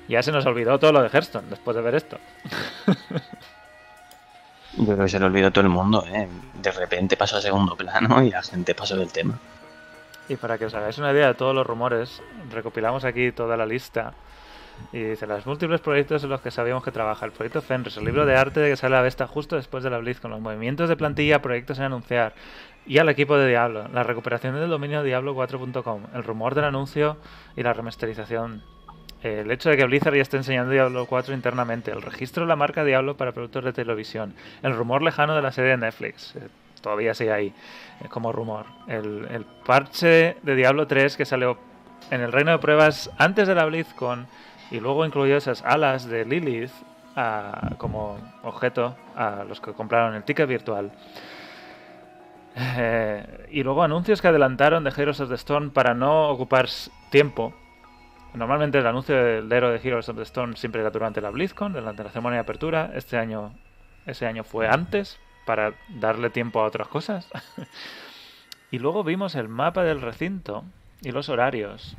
Ya 0.09 0.23
se 0.23 0.33
nos 0.33 0.47
olvidó 0.47 0.79
todo 0.79 0.91
lo 0.91 1.03
de 1.03 1.11
Hearthstone 1.11 1.51
después 1.51 1.77
de 1.77 1.83
ver 1.83 1.95
esto. 1.95 2.17
Yo 4.79 4.87
creo 4.87 4.97
que 4.97 5.09
se 5.09 5.19
lo 5.19 5.27
olvidó 5.27 5.51
todo 5.51 5.65
el 5.65 5.69
mundo, 5.69 6.03
¿eh? 6.07 6.27
De 6.55 6.71
repente 6.71 7.19
pasó 7.19 7.37
a 7.37 7.43
segundo 7.43 7.77
plano 7.77 8.23
y 8.23 8.31
la 8.31 8.43
gente 8.43 8.75
pasó 8.75 8.97
del 8.97 9.13
tema. 9.13 9.39
Y 10.27 10.37
para 10.37 10.57
que 10.57 10.65
os 10.65 10.73
hagáis 10.73 10.97
una 10.97 11.13
idea 11.13 11.27
de 11.27 11.35
todos 11.35 11.55
los 11.55 11.67
rumores, 11.67 12.23
recopilamos 12.51 13.05
aquí 13.05 13.33
toda 13.33 13.59
la 13.59 13.67
lista. 13.67 14.15
Y 14.93 15.03
dice, 15.03 15.27
los 15.27 15.47
múltiples 15.47 15.81
proyectos 15.81 16.25
en 16.25 16.31
los 16.31 16.41
que 16.41 16.51
sabíamos 16.51 16.83
que 16.83 16.91
trabaja. 16.91 17.27
El 17.27 17.33
proyecto 17.33 17.61
Fenris, 17.61 17.97
el 17.99 18.05
libro 18.05 18.25
de 18.25 18.37
arte 18.37 18.69
que 18.69 18.77
sale 18.77 18.97
a 18.97 18.99
la 19.01 19.05
vista 19.05 19.27
justo 19.27 19.57
después 19.57 19.85
de 19.85 19.91
la 19.91 19.99
Blitz, 19.99 20.21
con 20.21 20.31
los 20.31 20.41
movimientos 20.41 20.89
de 20.89 20.97
plantilla, 20.97 21.43
proyectos 21.43 21.79
en 21.79 21.85
anunciar. 21.85 22.35
Y 22.87 22.99
al 22.99 23.09
equipo 23.11 23.37
de 23.37 23.49
Diablo, 23.49 23.87
la 23.93 24.03
recuperación 24.03 24.55
del 24.55 24.71
dominio 24.71 25.05
Diablo4.com, 25.05 26.05
el 26.15 26.25
rumor 26.25 26.55
del 26.55 26.65
anuncio 26.65 27.19
y 27.55 27.63
la 27.63 27.75
remasterización. 27.75 28.63
El 29.23 29.51
hecho 29.51 29.69
de 29.69 29.77
que 29.77 29.85
Blizzard 29.85 30.15
ya 30.15 30.23
esté 30.23 30.39
enseñando 30.39 30.71
Diablo 30.71 31.05
4 31.05 31.35
internamente, 31.35 31.91
el 31.91 32.01
registro 32.01 32.45
de 32.45 32.49
la 32.49 32.57
marca 32.57 32.85
Diablo 32.85 33.17
para 33.17 33.33
productos 33.33 33.65
de 33.65 33.73
televisión, 33.73 34.35
el 34.63 34.75
rumor 34.75 35.03
lejano 35.03 35.35
de 35.35 35.43
la 35.43 35.53
serie 35.53 35.73
de 35.73 35.77
Netflix, 35.77 36.37
eh, 36.37 36.49
todavía 36.81 37.13
sigue 37.15 37.33
ahí 37.33 37.53
eh, 38.01 38.09
como 38.09 38.33
rumor, 38.33 38.67
el, 38.87 39.27
el 39.31 39.45
parche 39.67 40.37
de 40.43 40.55
Diablo 40.55 40.87
3 40.87 41.17
que 41.17 41.25
salió 41.25 41.59
en 42.11 42.21
el 42.21 42.33
reino 42.33 42.53
de 42.53 42.59
pruebas 42.59 43.11
antes 43.19 43.49
de 43.49 43.55
la 43.55 43.65
BlizzCon 43.65 44.29
y 44.71 44.81
luego 44.81 45.05
incluyó 45.05 45.37
esas 45.37 45.63
alas 45.65 46.07
de 46.07 46.25
Lilith 46.25 46.73
ah, 47.17 47.71
como 47.79 48.19
objeto 48.43 48.97
a 49.17 49.45
los 49.45 49.61
que 49.61 49.73
compraron 49.73 50.15
el 50.15 50.25
ticket 50.25 50.49
virtual. 50.49 50.93
Eh, 52.57 53.47
y 53.51 53.63
luego 53.63 53.83
anuncios 53.83 54.21
que 54.21 54.29
adelantaron 54.29 54.83
de 54.85 54.91
Heroes 54.91 55.21
of 55.21 55.29
the 55.29 55.37
Storm 55.37 55.71
para 55.71 55.95
no 55.95 56.29
ocupar 56.29 56.69
tiempo. 57.11 57.55
Normalmente 58.35 58.79
el 58.79 58.87
anuncio 58.87 59.17
del 59.17 59.51
héroe 59.51 59.73
de 59.73 59.89
Heroes 59.89 60.09
of 60.09 60.17
the 60.17 60.23
Storm 60.23 60.55
siempre 60.55 60.81
era 60.81 60.91
durante 60.91 61.21
la 61.21 61.31
BlizzCon, 61.31 61.73
durante 61.73 62.05
la 62.05 62.11
ceremonia 62.11 62.39
de 62.39 62.43
apertura. 62.43 62.91
Este 62.95 63.17
año, 63.17 63.55
ese 64.07 64.27
año 64.27 64.45
fue 64.45 64.69
antes 64.69 65.19
para 65.47 65.73
darle 65.89 66.31
tiempo 66.31 66.61
a 66.61 66.65
otras 66.65 66.89
cosas. 66.89 67.31
y 68.71 68.79
luego 68.79 69.03
vimos 69.05 69.35
el 69.35 69.49
mapa 69.49 69.83
del 69.83 70.03
recinto 70.03 70.65
y 71.01 71.11
los 71.11 71.29
horarios. 71.29 71.97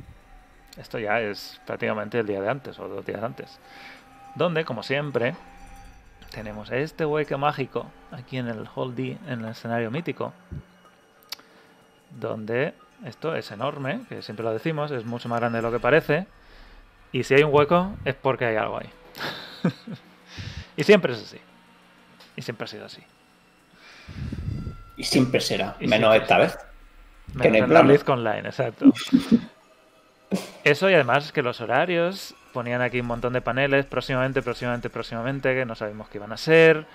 Esto 0.77 0.99
ya 0.99 1.19
es 1.19 1.59
prácticamente 1.65 2.19
el 2.19 2.27
día 2.27 2.41
de 2.41 2.49
antes 2.49 2.79
o 2.79 2.87
dos 2.87 3.05
días 3.05 3.21
antes. 3.23 3.59
Donde, 4.35 4.65
como 4.65 4.83
siempre, 4.83 5.35
tenemos 6.31 6.71
este 6.71 7.05
hueco 7.05 7.37
mágico 7.37 7.87
aquí 8.11 8.37
en 8.37 8.47
el 8.47 8.67
Hall 8.75 8.95
D, 8.95 9.17
en 9.27 9.43
el 9.43 9.49
escenario 9.49 9.91
mítico. 9.91 10.33
Donde 12.19 12.73
esto 13.05 13.35
es 13.35 13.51
enorme, 13.51 14.01
que 14.09 14.21
siempre 14.21 14.43
lo 14.43 14.51
decimos, 14.51 14.91
es 14.91 15.05
mucho 15.05 15.29
más 15.29 15.39
grande 15.39 15.59
de 15.59 15.61
lo 15.63 15.71
que 15.71 15.79
parece. 15.79 16.27
Y 17.11 17.23
si 17.23 17.33
hay 17.33 17.43
un 17.43 17.53
hueco 17.53 17.95
es 18.05 18.15
porque 18.15 18.45
hay 18.45 18.55
algo 18.55 18.79
ahí. 18.79 18.89
y 20.77 20.83
siempre 20.83 21.13
es 21.13 21.19
así. 21.19 21.39
Y 22.35 22.41
siempre 22.41 22.65
ha 22.65 22.67
sido 22.67 22.85
así. 22.85 23.03
Y 24.95 25.03
siempre 25.03 25.39
será, 25.39 25.75
Y 25.79 25.87
menos 25.87 26.11
siempre 26.11 26.23
esta 26.23 26.37
vez. 26.37 26.57
Menos 27.27 27.41
Que 27.41 27.47
en 27.47 27.55
el. 27.55 27.83
BlizzCon 27.83 28.19
Online, 28.19 28.49
exacto. 28.49 28.85
Eso 30.63 30.89
y 30.89 30.93
además 30.93 31.31
que 31.31 31.41
los 31.41 31.61
horarios 31.61 32.35
ponían 32.53 32.81
aquí 32.81 32.99
un 32.99 33.07
montón 33.07 33.33
de 33.33 33.41
paneles, 33.41 33.85
próximamente, 33.85 34.41
próximamente, 34.41 34.89
próximamente, 34.89 35.55
que 35.55 35.65
no 35.65 35.75
sabemos 35.75 36.09
qué 36.09 36.17
iban 36.17 36.31
a 36.31 36.37
ser. 36.37 36.85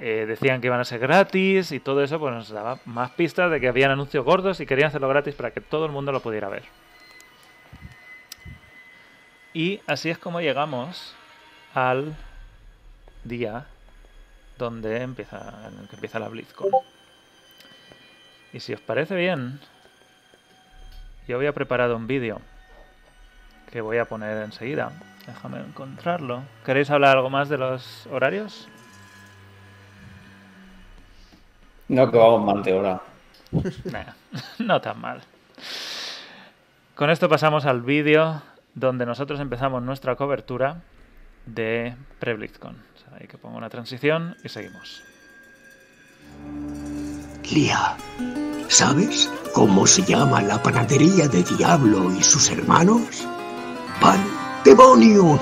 Eh, 0.00 0.24
decían 0.26 0.60
que 0.60 0.68
iban 0.68 0.80
a 0.80 0.84
ser 0.84 1.00
gratis 1.00 1.70
y 1.70 1.80
todo 1.80 2.02
eso 2.02 2.18
pues 2.18 2.32
nos 2.32 2.48
daba 2.48 2.78
más 2.86 3.10
pistas 3.10 3.50
de 3.50 3.60
que 3.60 3.68
habían 3.68 3.90
anuncios 3.90 4.24
gordos 4.24 4.58
y 4.60 4.66
querían 4.66 4.88
hacerlo 4.88 5.08
gratis 5.08 5.34
para 5.34 5.50
que 5.50 5.60
todo 5.60 5.84
el 5.84 5.92
mundo 5.92 6.12
lo 6.12 6.20
pudiera 6.20 6.48
ver. 6.48 6.64
Y 9.52 9.80
así 9.86 10.10
es 10.10 10.18
como 10.18 10.40
llegamos 10.40 11.14
al 11.74 12.14
día 13.24 13.66
donde 14.58 15.02
empieza, 15.02 15.70
que 15.88 15.96
empieza 15.96 16.18
la 16.18 16.28
BlizzCon. 16.28 16.70
Y 18.52 18.60
si 18.60 18.72
os 18.72 18.80
parece 18.80 19.14
bien, 19.14 19.60
yo 21.26 21.36
había 21.36 21.52
preparado 21.52 21.96
un 21.96 22.06
vídeo 22.06 22.40
que 23.70 23.80
voy 23.80 23.98
a 23.98 24.04
poner 24.04 24.42
enseguida. 24.42 24.92
Déjame 25.26 25.58
encontrarlo. 25.60 26.42
¿Queréis 26.64 26.90
hablar 26.90 27.16
algo 27.16 27.30
más 27.30 27.48
de 27.48 27.58
los 27.58 28.06
horarios? 28.06 28.68
No, 31.88 32.10
que 32.10 32.16
vamos 32.16 32.44
mal 32.44 32.62
de 32.62 32.72
hora. 32.72 33.00
Nah, 33.84 34.12
no 34.58 34.80
tan 34.80 35.00
mal. 35.00 35.22
Con 36.94 37.10
esto 37.10 37.28
pasamos 37.28 37.64
al 37.64 37.82
vídeo 37.82 38.42
donde 38.74 39.06
nosotros 39.06 39.40
empezamos 39.40 39.82
nuestra 39.82 40.16
cobertura 40.16 40.82
de 41.46 41.94
pre-BlizzCon. 42.18 42.74
O 42.74 42.98
sea, 42.98 43.18
ahí 43.18 43.26
que 43.26 43.38
pongo 43.38 43.56
una 43.56 43.70
transición 43.70 44.36
y 44.44 44.48
seguimos. 44.48 45.02
Lía, 47.52 47.96
¿sabes 48.68 49.30
cómo 49.52 49.86
se 49.86 50.02
llama 50.02 50.42
la 50.42 50.62
panadería 50.62 51.28
de 51.28 51.42
Diablo 51.42 52.12
y 52.12 52.22
sus 52.22 52.50
hermanos? 52.50 53.26
¡Pandemonium! 54.00 55.38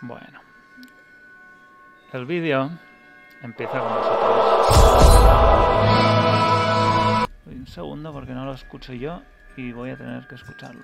Bueno. 0.00 0.40
El 2.12 2.24
vídeo 2.26 2.70
empieza 3.42 3.78
con 3.78 3.94
nosotros. 3.94 4.18
Un 7.78 7.84
segundo 7.84 8.12
porque 8.12 8.32
no 8.32 8.44
lo 8.44 8.54
escucho 8.54 8.92
yo 8.92 9.22
y 9.56 9.70
voy 9.70 9.90
a 9.90 9.96
tener 9.96 10.26
que 10.26 10.34
escucharlo. 10.34 10.82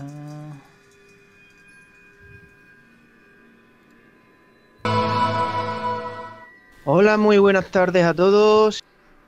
Ah. 0.00 0.52
Hola, 6.84 7.16
muy 7.16 7.38
buenas 7.38 7.70
tardes 7.70 8.04
a 8.04 8.12
todos. 8.12 8.82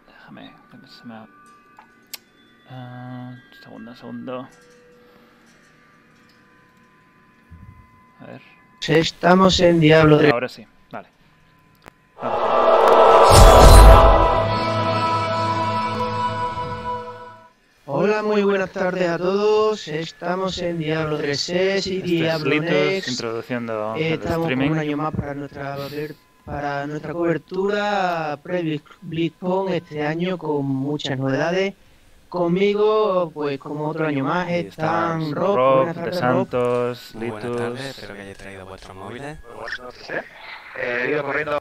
déjame, 0.09 0.53
que 0.73 0.89
se 0.89 1.05
me 1.05 1.25
Ah, 2.69 3.37
segundo, 3.63 3.95
segundo. 3.95 4.49
A 8.19 8.27
ver. 8.27 8.43
Estamos 8.89 9.61
en 9.61 9.79
Diablo 9.79 10.19
3. 10.19 10.33
Ahora 10.33 10.49
sí, 10.49 10.67
buenas 18.67 18.73
tardes 18.73 19.09
a 19.09 19.19
todos. 19.19 19.89
Estamos 19.89 20.59
en 20.59 20.79
Diablo 20.79 21.21
3S 21.21 21.51
y 21.53 21.77
Este 21.77 21.97
es 21.99 22.03
Diablo 22.03 22.51
Litus 22.51 22.71
Next. 22.71 23.09
introduciendo 23.09 23.95
Eh, 23.95 24.15
Estamos 24.15 24.49
con 24.49 24.63
un 24.63 24.79
año 24.79 24.97
más 24.97 25.15
para 25.15 25.35
nuestra 25.35 25.77
para 26.45 26.87
nuestra 26.87 27.13
cobertura 27.13 28.39
pre-BlizzCon 28.43 29.73
este 29.73 30.05
año 30.05 30.37
con 30.37 30.65
muchas 30.67 31.17
novedades. 31.19 31.75
Conmigo, 32.29 33.31
pues 33.33 33.59
como 33.59 33.89
otro 33.89 34.07
año 34.07 34.25
más, 34.25 34.51
están 34.51 35.33
Rob, 35.33 35.57
Rob, 35.57 35.77
buenas 35.85 35.97
De 35.97 36.11
Rob. 36.11 36.15
Santos, 36.15 37.11
Muy 37.15 37.31
buenas 37.31 37.57
tardes, 37.57 37.85
espero 37.87 38.15
que 38.15 38.21
hayáis 38.21 38.39
traído 38.39 38.67
vuestros 38.67 38.97
móviles. 38.97 39.39
He 40.77 41.11
ido 41.11 41.23
corriendo. 41.23 41.61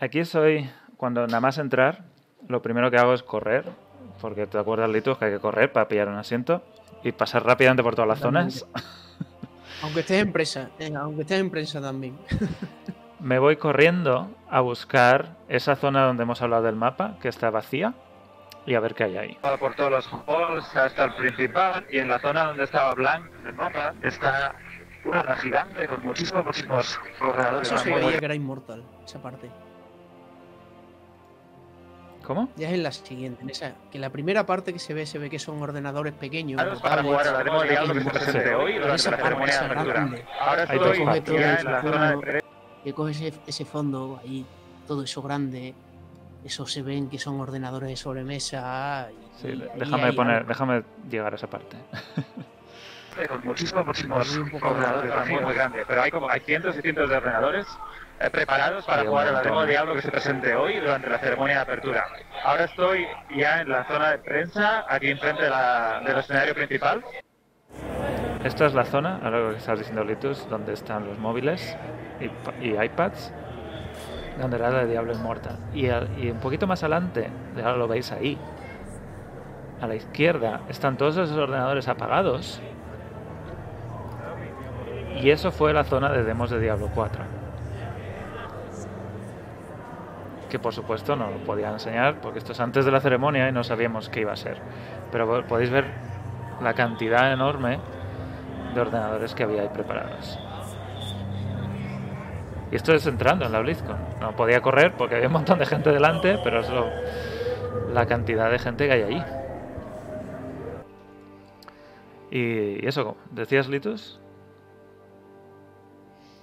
Aquí 0.00 0.24
soy, 0.24 0.68
cuando 0.96 1.26
nada 1.26 1.40
más 1.40 1.58
entrar, 1.58 2.04
lo 2.48 2.62
primero 2.62 2.90
que 2.90 2.96
hago 2.96 3.12
es 3.12 3.22
correr, 3.22 3.66
porque 4.22 4.46
te 4.46 4.56
acuerdas, 4.56 4.88
Litus, 4.88 5.18
que 5.18 5.24
hay 5.26 5.32
que 5.32 5.40
correr 5.40 5.72
para 5.72 5.88
pillar 5.88 6.08
un 6.08 6.14
asiento 6.14 6.62
y 7.02 7.10
pasar 7.10 7.44
rápidamente 7.44 7.82
por 7.82 7.96
todas 7.96 8.08
las 8.08 8.20
zonas. 8.20 8.66
Aunque 9.82 10.00
estés 10.00 10.22
en 10.22 10.32
prensa, 10.32 10.70
eh, 10.78 10.92
aunque 10.94 11.22
estés 11.22 11.40
en 11.40 11.50
prensa 11.50 11.80
también. 11.80 12.16
Me 13.18 13.40
voy 13.40 13.56
corriendo 13.56 14.30
a 14.48 14.60
buscar 14.60 15.34
esa 15.48 15.74
zona 15.74 16.06
donde 16.06 16.22
hemos 16.22 16.40
hablado 16.40 16.62
del 16.62 16.76
mapa, 16.76 17.16
que 17.20 17.28
está 17.28 17.50
vacía, 17.50 17.92
y 18.64 18.76
a 18.76 18.80
ver 18.80 18.94
qué 18.94 19.04
hay 19.04 19.16
ahí. 19.16 19.38
por 19.58 19.74
todos 19.74 19.90
los 19.90 20.08
halls 20.28 20.76
hasta 20.76 21.06
el 21.06 21.14
principal 21.14 21.84
y 21.90 21.98
en 21.98 22.08
la 22.08 22.20
zona 22.20 22.44
donde 22.44 22.62
estaba 22.62 22.94
Blanc 22.94 23.24
el 23.44 23.54
mapa 23.54 23.92
está 24.02 24.54
una 25.04 25.34
gigante 25.34 25.88
con 25.88 26.04
muchísimos, 26.04 26.44
muchísimos. 26.44 27.00
Eso 27.62 27.78
se 27.78 27.92
veía 27.92 28.18
que 28.20 28.24
era 28.24 28.36
inmortal, 28.36 28.84
esa 29.04 29.20
parte. 29.20 29.50
¿Cómo? 32.22 32.48
Ya 32.56 32.68
es 32.68 32.74
en 32.74 32.82
la 32.82 32.92
siguiente, 32.92 33.42
en 33.42 33.50
esa, 33.50 33.72
que 33.90 33.98
la 33.98 34.10
primera 34.10 34.46
parte 34.46 34.72
que 34.72 34.78
se 34.78 34.94
ve, 34.94 35.06
se 35.06 35.18
ve 35.18 35.28
que 35.28 35.38
son 35.38 35.60
ordenadores 35.62 36.12
pequeños. 36.14 36.60
Claro, 36.62 36.78
para 36.80 37.02
jugar 37.02 37.28
a 37.28 37.32
la 37.32 37.44
demo 37.44 37.62
de 37.62 37.68
Diablo 37.70 37.94
que 37.94 38.00
se 38.00 38.10
presente 38.10 38.54
hoy 38.54 38.74
durante 38.74 38.94
Esa 38.96 39.10
la 39.10 39.16
ceremonia 39.18 39.60
de 39.60 39.66
apertura. 39.66 40.10
Ahora 40.40 40.62
estoy 40.64 41.38
ya 41.40 41.54
en 41.56 41.64
la 41.66 41.82
zona 41.82 42.10
de 42.16 42.42
que 42.84 42.92
coge 42.92 43.10
ese, 43.12 43.32
ese 43.46 43.64
fondo 43.64 44.20
ahí, 44.22 44.44
todo 44.86 45.02
eso 45.04 45.22
grande, 45.22 45.74
eso 46.44 46.66
se 46.66 46.82
ven 46.82 47.08
que 47.08 47.18
son 47.18 47.40
ordenadores 47.40 47.88
de 47.88 47.96
sobremesa. 47.96 49.08
Y, 49.10 49.22
Sí, 49.40 49.48
y 49.48 49.62
ahí 49.62 49.68
déjame 49.76 50.04
hay 50.04 50.12
poner, 50.12 50.46
déjame 50.46 50.82
llegar 51.10 51.32
a 51.32 51.36
esa 51.36 51.46
parte. 51.48 51.76
con 53.28 53.40
muchísimos, 53.44 53.86
muchísimos 53.86 54.62
ordenadores, 54.62 55.12
de- 55.26 55.32
muy, 55.32 55.42
muy 55.44 55.54
grande. 55.54 55.84
Pero 55.86 56.02
hay 56.02 56.10
como 56.10 56.28
hay 56.28 56.40
cientos 56.40 56.76
y 56.78 56.82
cientos 56.82 57.08
de 57.08 57.16
ordenadores 57.16 57.66
eh, 58.22 58.30
preparados 58.30 58.84
para 58.84 59.04
jugar 59.04 59.28
a 59.34 59.42
demo 59.42 59.62
de 59.62 59.68
Diablo 59.68 59.94
que 59.94 60.02
se 60.02 60.10
presente 60.10 60.54
hoy 60.54 60.78
durante 60.80 61.08
la 61.08 61.18
ceremonia 61.18 61.56
de 61.56 61.62
apertura. 61.62 62.06
Ahora 62.44 62.64
estoy 62.64 63.06
ya 63.36 63.60
en 63.60 63.68
la 63.68 63.84
zona 63.84 64.10
de 64.12 64.18
prensa, 64.18 64.84
aquí 64.88 65.10
enfrente 65.10 65.42
de 65.42 65.50
la- 65.50 66.00
del 66.04 66.18
escenario 66.18 66.54
principal. 66.54 67.02
Esta 68.44 68.66
es 68.66 68.74
la 68.74 68.84
zona, 68.84 69.20
ahora 69.22 69.38
lo 69.38 69.50
que 69.50 69.56
estás 69.58 69.78
diciendo 69.78 70.04
Litus, 70.04 70.48
donde 70.48 70.72
están 70.72 71.06
los 71.06 71.18
móviles 71.18 71.76
y, 72.20 72.66
y 72.66 72.76
iPads, 72.82 73.32
donde 74.40 74.58
la 74.58 74.70
de 74.70 74.86
Diablo 74.86 75.12
Immortal. 75.12 75.58
Y, 75.74 75.88
al- 75.88 76.08
y 76.18 76.30
un 76.30 76.38
poquito 76.40 76.66
más 76.66 76.82
adelante, 76.82 77.30
ya 77.56 77.70
lo 77.72 77.86
veis 77.86 78.10
ahí, 78.12 78.38
a 79.80 79.86
la 79.86 79.94
izquierda, 79.94 80.60
están 80.68 80.96
todos 80.96 81.16
esos 81.16 81.36
ordenadores 81.36 81.88
apagados. 81.88 82.60
Y 85.20 85.30
eso 85.30 85.52
fue 85.52 85.72
la 85.72 85.84
zona 85.84 86.10
de 86.10 86.24
demos 86.24 86.50
de 86.50 86.58
Diablo 86.58 86.88
4. 86.94 87.22
Que 90.52 90.58
por 90.58 90.74
supuesto 90.74 91.16
no 91.16 91.30
lo 91.30 91.38
podía 91.38 91.70
enseñar 91.70 92.20
porque 92.20 92.38
esto 92.38 92.52
es 92.52 92.60
antes 92.60 92.84
de 92.84 92.90
la 92.92 93.00
ceremonia 93.00 93.48
y 93.48 93.52
no 93.52 93.64
sabíamos 93.64 94.10
qué 94.10 94.20
iba 94.20 94.34
a 94.34 94.36
ser. 94.36 94.58
Pero 95.10 95.26
po- 95.26 95.48
podéis 95.48 95.70
ver 95.70 95.86
la 96.60 96.74
cantidad 96.74 97.32
enorme 97.32 97.80
de 98.74 98.80
ordenadores 98.82 99.34
que 99.34 99.44
había 99.44 99.62
ahí 99.62 99.70
preparados. 99.72 100.38
Y 102.70 102.76
esto 102.76 102.92
es 102.92 103.06
entrando 103.06 103.46
en 103.46 103.52
la 103.52 103.60
BlizzCon. 103.60 103.96
No 104.20 104.36
podía 104.36 104.60
correr 104.60 104.94
porque 104.94 105.14
había 105.14 105.28
un 105.28 105.32
montón 105.32 105.58
de 105.58 105.64
gente 105.64 105.90
delante, 105.90 106.38
pero 106.44 106.60
es 106.60 106.68
la 107.90 108.04
cantidad 108.04 108.50
de 108.50 108.58
gente 108.58 108.86
que 108.86 108.92
hay 108.92 109.02
ahí. 109.04 109.24
Y, 112.30 112.84
y 112.84 112.86
eso, 112.86 113.16
¿decías 113.30 113.68
Litus? 113.68 114.20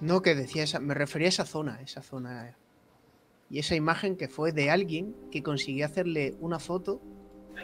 No, 0.02 0.22
que 0.24 0.34
decía 0.34 0.64
esa, 0.64 0.80
me 0.80 0.96
refería 0.96 1.28
a 1.28 1.30
esa 1.30 1.46
zona, 1.46 1.80
esa 1.82 2.02
zona. 2.02 2.56
Y 3.50 3.60
esa 3.60 3.76
imagen 3.76 4.16
que 4.16 4.28
fue 4.28 4.52
de 4.52 4.70
alguien 4.70 5.16
que 5.32 5.42
consiguió 5.42 5.86
hacerle 5.86 6.36
una 6.40 6.60
foto 6.60 7.02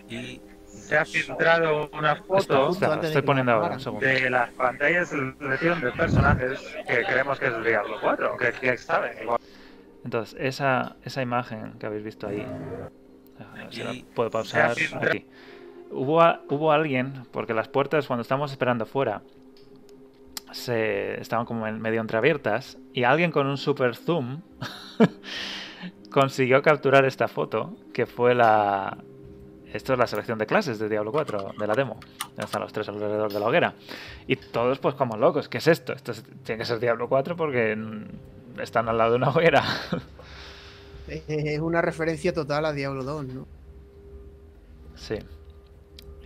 Y 0.09 0.41
Se 0.65 0.97
ha 0.97 1.05
filtrado 1.05 1.89
una 1.97 2.15
foto 2.17 2.71
Está- 2.71 2.99
estoy 3.01 3.21
poniendo 3.21 3.51
ahora, 3.53 3.75
un 3.77 3.77
grabaran. 3.77 3.79
segundo. 3.79 4.05
de 4.05 4.29
las 4.29 4.49
pantallas 4.51 5.11
de 5.11 5.33
selección 5.39 5.81
de 5.81 5.91
personajes 5.93 6.59
que 6.88 7.03
creemos 7.05 7.39
que 7.39 7.45
es 7.47 7.53
el 7.53 7.63
Diablo 7.63 7.95
4, 8.01 8.36
que 8.38 8.51
quién 8.59 8.77
sabe. 8.77 9.15
Igual 9.21 9.39
Entonces, 10.03 10.36
esa, 10.39 10.97
esa 11.03 11.21
imagen 11.21 11.73
que 11.79 11.86
habéis 11.86 12.03
visto 12.03 12.27
ahí, 12.27 12.45
ver 13.55 13.67
si 13.73 13.83
la 13.83 13.93
puedo 14.13 14.29
pausar 14.29 14.71
aquí. 14.71 15.25
Hubo, 15.91 16.21
a- 16.21 16.41
hubo 16.49 16.71
alguien, 16.71 17.23
porque 17.31 17.53
las 17.53 17.69
puertas 17.69 18.05
cuando 18.07 18.21
estábamos 18.23 18.51
esperando 18.51 18.86
fuera 18.86 19.21
se 20.51 21.19
estaban 21.21 21.45
como 21.45 21.67
en- 21.67 21.81
medio 21.81 22.01
entreabiertas 22.01 22.77
y 22.93 23.03
alguien 23.03 23.31
con 23.31 23.47
un 23.47 23.57
super 23.57 23.95
zoom 23.95 24.41
consiguió 26.16 26.61
capturar 26.61 27.03
esta 27.03 27.28
foto 27.28 27.74
que 27.93 28.05
fue 28.05 28.34
la 28.34 28.97
esto 29.74 29.91
es 29.91 29.99
la 29.99 30.07
selección 30.07 30.39
de 30.39 30.45
clases 30.45 30.80
de 30.80 30.88
Diablo 30.88 31.11
4 31.11 31.55
de 31.59 31.68
la 31.68 31.74
demo 31.74 31.99
donde 32.30 32.45
están 32.45 32.61
los 32.61 32.72
tres 32.72 32.88
alrededor 32.88 33.34
de 33.34 33.38
la 33.41 33.47
hoguera 33.47 33.74
y 34.26 34.38
todos 34.38 34.80
pues 34.80 34.95
como 34.95 35.18
locos 35.18 35.49
¿qué 35.49 35.57
es 35.57 35.68
esto? 35.68 35.91
esto 35.91 36.13
es- 36.13 36.24
tiene 36.45 36.59
que 36.59 36.66
ser 36.66 36.80
Diablo 36.80 37.09
4 37.09 37.36
porque 37.36 37.78
están 38.61 38.88
al 38.88 38.97
lado 38.97 39.11
de 39.11 39.18
una 39.18 39.30
hoguera 39.30 39.61
Es 41.07 41.59
una 41.59 41.82
referencia 41.82 42.34
total 42.34 42.66
a 42.66 42.72
Diablo 42.72 43.03
2, 43.03 43.26
¿no? 43.26 43.45
sí 44.95 45.16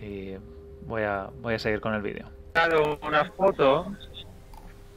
y 0.00 0.36
voy 0.86 1.02
a 1.02 1.30
voy 1.42 1.54
a 1.54 1.58
seguir 1.58 1.80
con 1.80 1.94
el 1.94 2.02
vídeo 2.02 2.26
una 3.02 3.24
foto 3.32 3.86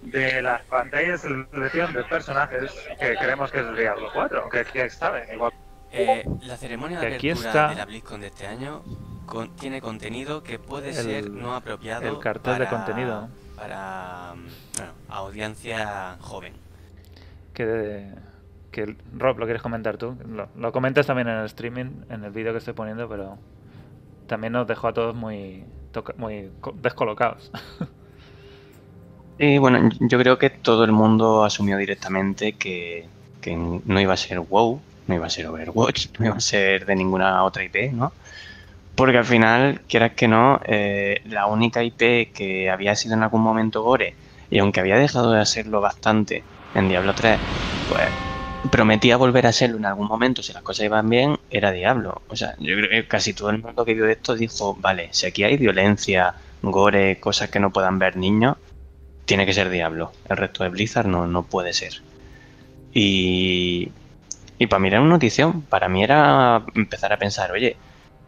de 0.06 0.41
las 0.41 0.62
pantallas 0.64 1.24
de 1.24 1.45
selección 1.51 1.93
de 1.93 2.04
personajes 2.04 2.72
que 2.99 3.16
creemos 3.16 3.51
que 3.51 3.60
es 3.60 3.78
Diablo 3.78 4.08
4, 4.14 4.41
aunque 4.41 4.66
quién 4.66 4.89
sabe, 4.89 5.28
igual. 5.34 5.51
Eh, 5.91 6.24
la 6.41 6.58
ceremonia 6.58 6.99
de 6.99 7.18
Que 7.18 7.32
apertura 7.32 7.49
está- 7.49 7.68
de 7.70 7.76
la 7.76 7.86
BlizzCon 7.86 8.22
de 8.22 8.28
este 8.28 8.47
año 8.47 8.82
con- 9.26 9.56
tiene 9.56 9.80
contenido 9.82 10.41
que 10.43 10.58
puede 10.60 10.89
El- 10.89 10.95
ser 10.95 11.30
no 11.30 11.56
apropiado 11.56 12.08
el 12.10 12.20
cartel 12.20 12.58
de 12.58 12.66
para- 12.66 12.70
contenido. 12.70 13.30
para 13.56 14.34
mm, 14.36 14.47
bueno, 14.78 14.91
audiencia 15.10 16.18
joven. 16.20 16.54
Que, 17.54 18.12
que 18.72 18.95
Rob, 19.16 19.38
¿lo 19.38 19.45
quieres 19.45 19.62
comentar 19.62 19.97
tú? 19.97 20.18
Lo, 20.28 20.49
lo 20.56 20.72
comentas 20.72 21.06
también 21.06 21.28
en 21.28 21.38
el 21.38 21.45
streaming, 21.45 22.04
en 22.10 22.24
el 22.24 22.32
vídeo 22.32 22.51
que 22.51 22.58
estoy 22.58 22.74
poniendo, 22.74 23.08
pero 23.08 23.38
también 24.28 24.54
nos 24.54 24.66
dejó 24.68 24.88
a 24.88 24.93
todos 24.93 25.14
muy, 25.16 25.64
muy 26.18 26.51
co- 26.60 26.74
descolocados. 26.82 27.51
Y 29.38 29.58
bueno, 29.58 29.90
yo 30.00 30.20
creo 30.20 30.38
que 30.38 30.50
todo 30.50 30.84
el 30.84 30.92
mundo 30.92 31.44
asumió 31.44 31.78
directamente 31.78 32.54
que, 32.54 33.08
que 33.42 33.56
no 33.56 34.00
iba 34.00 34.14
a 34.14 34.18
ser 34.18 34.40
WoW, 34.40 34.80
no 35.08 35.16
iba 35.16 35.26
a 35.26 35.30
ser 35.30 35.48
Overwatch, 35.48 36.08
no 36.20 36.26
iba 36.28 36.36
a 36.36 36.40
ser 36.40 36.86
de 36.86 36.96
ninguna 36.96 37.44
otra 37.44 37.64
IP, 37.64 37.92
¿no? 37.94 38.14
Porque 38.96 39.18
al 39.18 39.26
final, 39.26 39.82
quieras 39.88 40.14
que 40.14 40.28
no, 40.28 40.60
eh, 40.66 41.22
la 41.26 41.48
única 41.48 41.84
IP 41.84 42.32
que 42.34 42.70
había 42.70 42.96
sido 42.96 43.16
en 43.16 43.24
algún 43.24 43.42
momento 43.42 43.82
Gore, 43.82 44.16
y 44.52 44.60
aunque 44.60 44.80
había 44.82 44.98
dejado 44.98 45.32
de 45.32 45.46
serlo 45.46 45.82
bastante 45.82 46.44
en 46.76 46.90
Diablo 46.90 47.14
3, 47.16 47.40
pues 47.88 48.12
prometía 48.72 49.18
volver 49.18 49.48
a 49.48 49.52
serlo 49.52 49.78
en 49.78 49.86
algún 49.86 50.08
momento 50.08 50.44
si 50.44 50.54
las 50.54 50.64
cosas 50.64 50.86
iban 50.86 51.10
bien, 51.10 51.38
era 51.50 51.72
Diablo. 51.72 52.22
O 52.28 52.36
sea, 52.36 52.56
yo 52.60 52.76
creo 52.76 52.90
que 52.90 53.08
casi 53.08 53.34
todo 53.34 53.50
el 53.50 53.62
mundo 53.62 53.84
que 53.84 53.96
vio 53.96 54.08
esto 54.08 54.36
dijo, 54.36 54.76
vale, 54.80 55.10
si 55.12 55.26
aquí 55.26 55.44
hay 55.44 55.58
violencia, 55.58 56.36
gore, 56.62 57.20
cosas 57.20 57.50
que 57.50 57.60
no 57.60 57.72
puedan 57.72 58.00
ver 58.00 58.16
niños, 58.16 58.58
tiene 59.26 59.45
que 59.45 59.53
ser 59.53 59.69
Diablo. 59.69 60.11
El 60.30 60.38
resto 60.38 60.63
de 60.63 60.69
Blizzard 60.69 61.07
no, 61.07 61.28
no 61.28 61.43
puede 61.43 61.74
ser. 61.74 62.01
Y, 62.93 63.91
y 64.57 64.67
para 64.67 64.80
mí 64.80 64.88
era 64.88 65.01
una 65.01 65.09
notición. 65.09 65.61
Para 65.61 65.88
mí 65.89 66.03
era 66.03 66.63
empezar 66.76 67.13
a 67.13 67.17
pensar, 67.17 67.51
oye, 67.51 67.78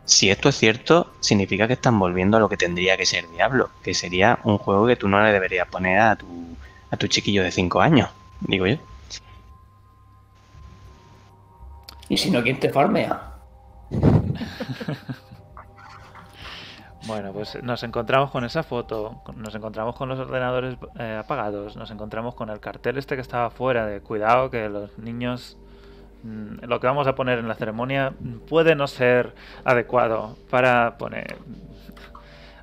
si 0.05 0.29
esto 0.29 0.49
es 0.49 0.55
cierto, 0.55 1.13
significa 1.19 1.67
que 1.67 1.73
están 1.73 1.97
volviendo 1.97 2.37
a 2.37 2.39
lo 2.39 2.47
que 2.47 2.57
tendría 2.57 2.95
que 2.95 3.05
ser 3.05 3.27
Diablo, 3.29 3.69
que 3.83 3.93
sería 3.93 4.39
un 4.43 4.57
juego 4.57 4.87
que 4.87 4.95
tú 4.95 5.07
no 5.07 5.21
le 5.21 5.31
deberías 5.31 5.67
poner 5.67 5.99
a 5.99 6.15
tu, 6.15 6.27
a 6.91 6.97
tu 6.97 7.07
chiquillo 7.07 7.43
de 7.43 7.51
5 7.51 7.81
años, 7.81 8.09
digo 8.41 8.67
yo. 8.67 8.77
Y 12.07 12.17
si 12.17 12.29
no, 12.29 12.43
¿quién 12.43 12.59
te 12.59 12.69
farmea? 12.69 13.31
Bueno, 17.05 17.33
pues 17.33 17.61
nos 17.61 17.83
encontramos 17.83 18.31
con 18.31 18.45
esa 18.45 18.63
foto, 18.63 19.21
nos 19.35 19.53
encontramos 19.53 19.95
con 19.95 20.09
los 20.09 20.17
ordenadores 20.17 20.75
eh, 20.97 21.17
apagados, 21.19 21.75
nos 21.75 21.91
encontramos 21.91 22.33
con 22.33 22.49
el 22.49 22.59
cartel 22.59 22.97
este 22.97 23.15
que 23.15 23.21
estaba 23.21 23.51
fuera 23.51 23.85
de 23.85 24.01
cuidado 24.01 24.49
que 24.49 24.67
los 24.69 24.97
niños 24.97 25.55
mm, 26.23 26.65
lo 26.65 26.79
que 26.79 26.87
vamos 26.87 27.05
a 27.05 27.13
poner 27.13 27.37
en 27.37 27.47
la 27.47 27.53
ceremonia 27.53 28.13
puede 28.49 28.75
no 28.75 28.87
ser 28.87 29.35
adecuado 29.63 30.35
para 30.49 30.97
poner 30.97 31.37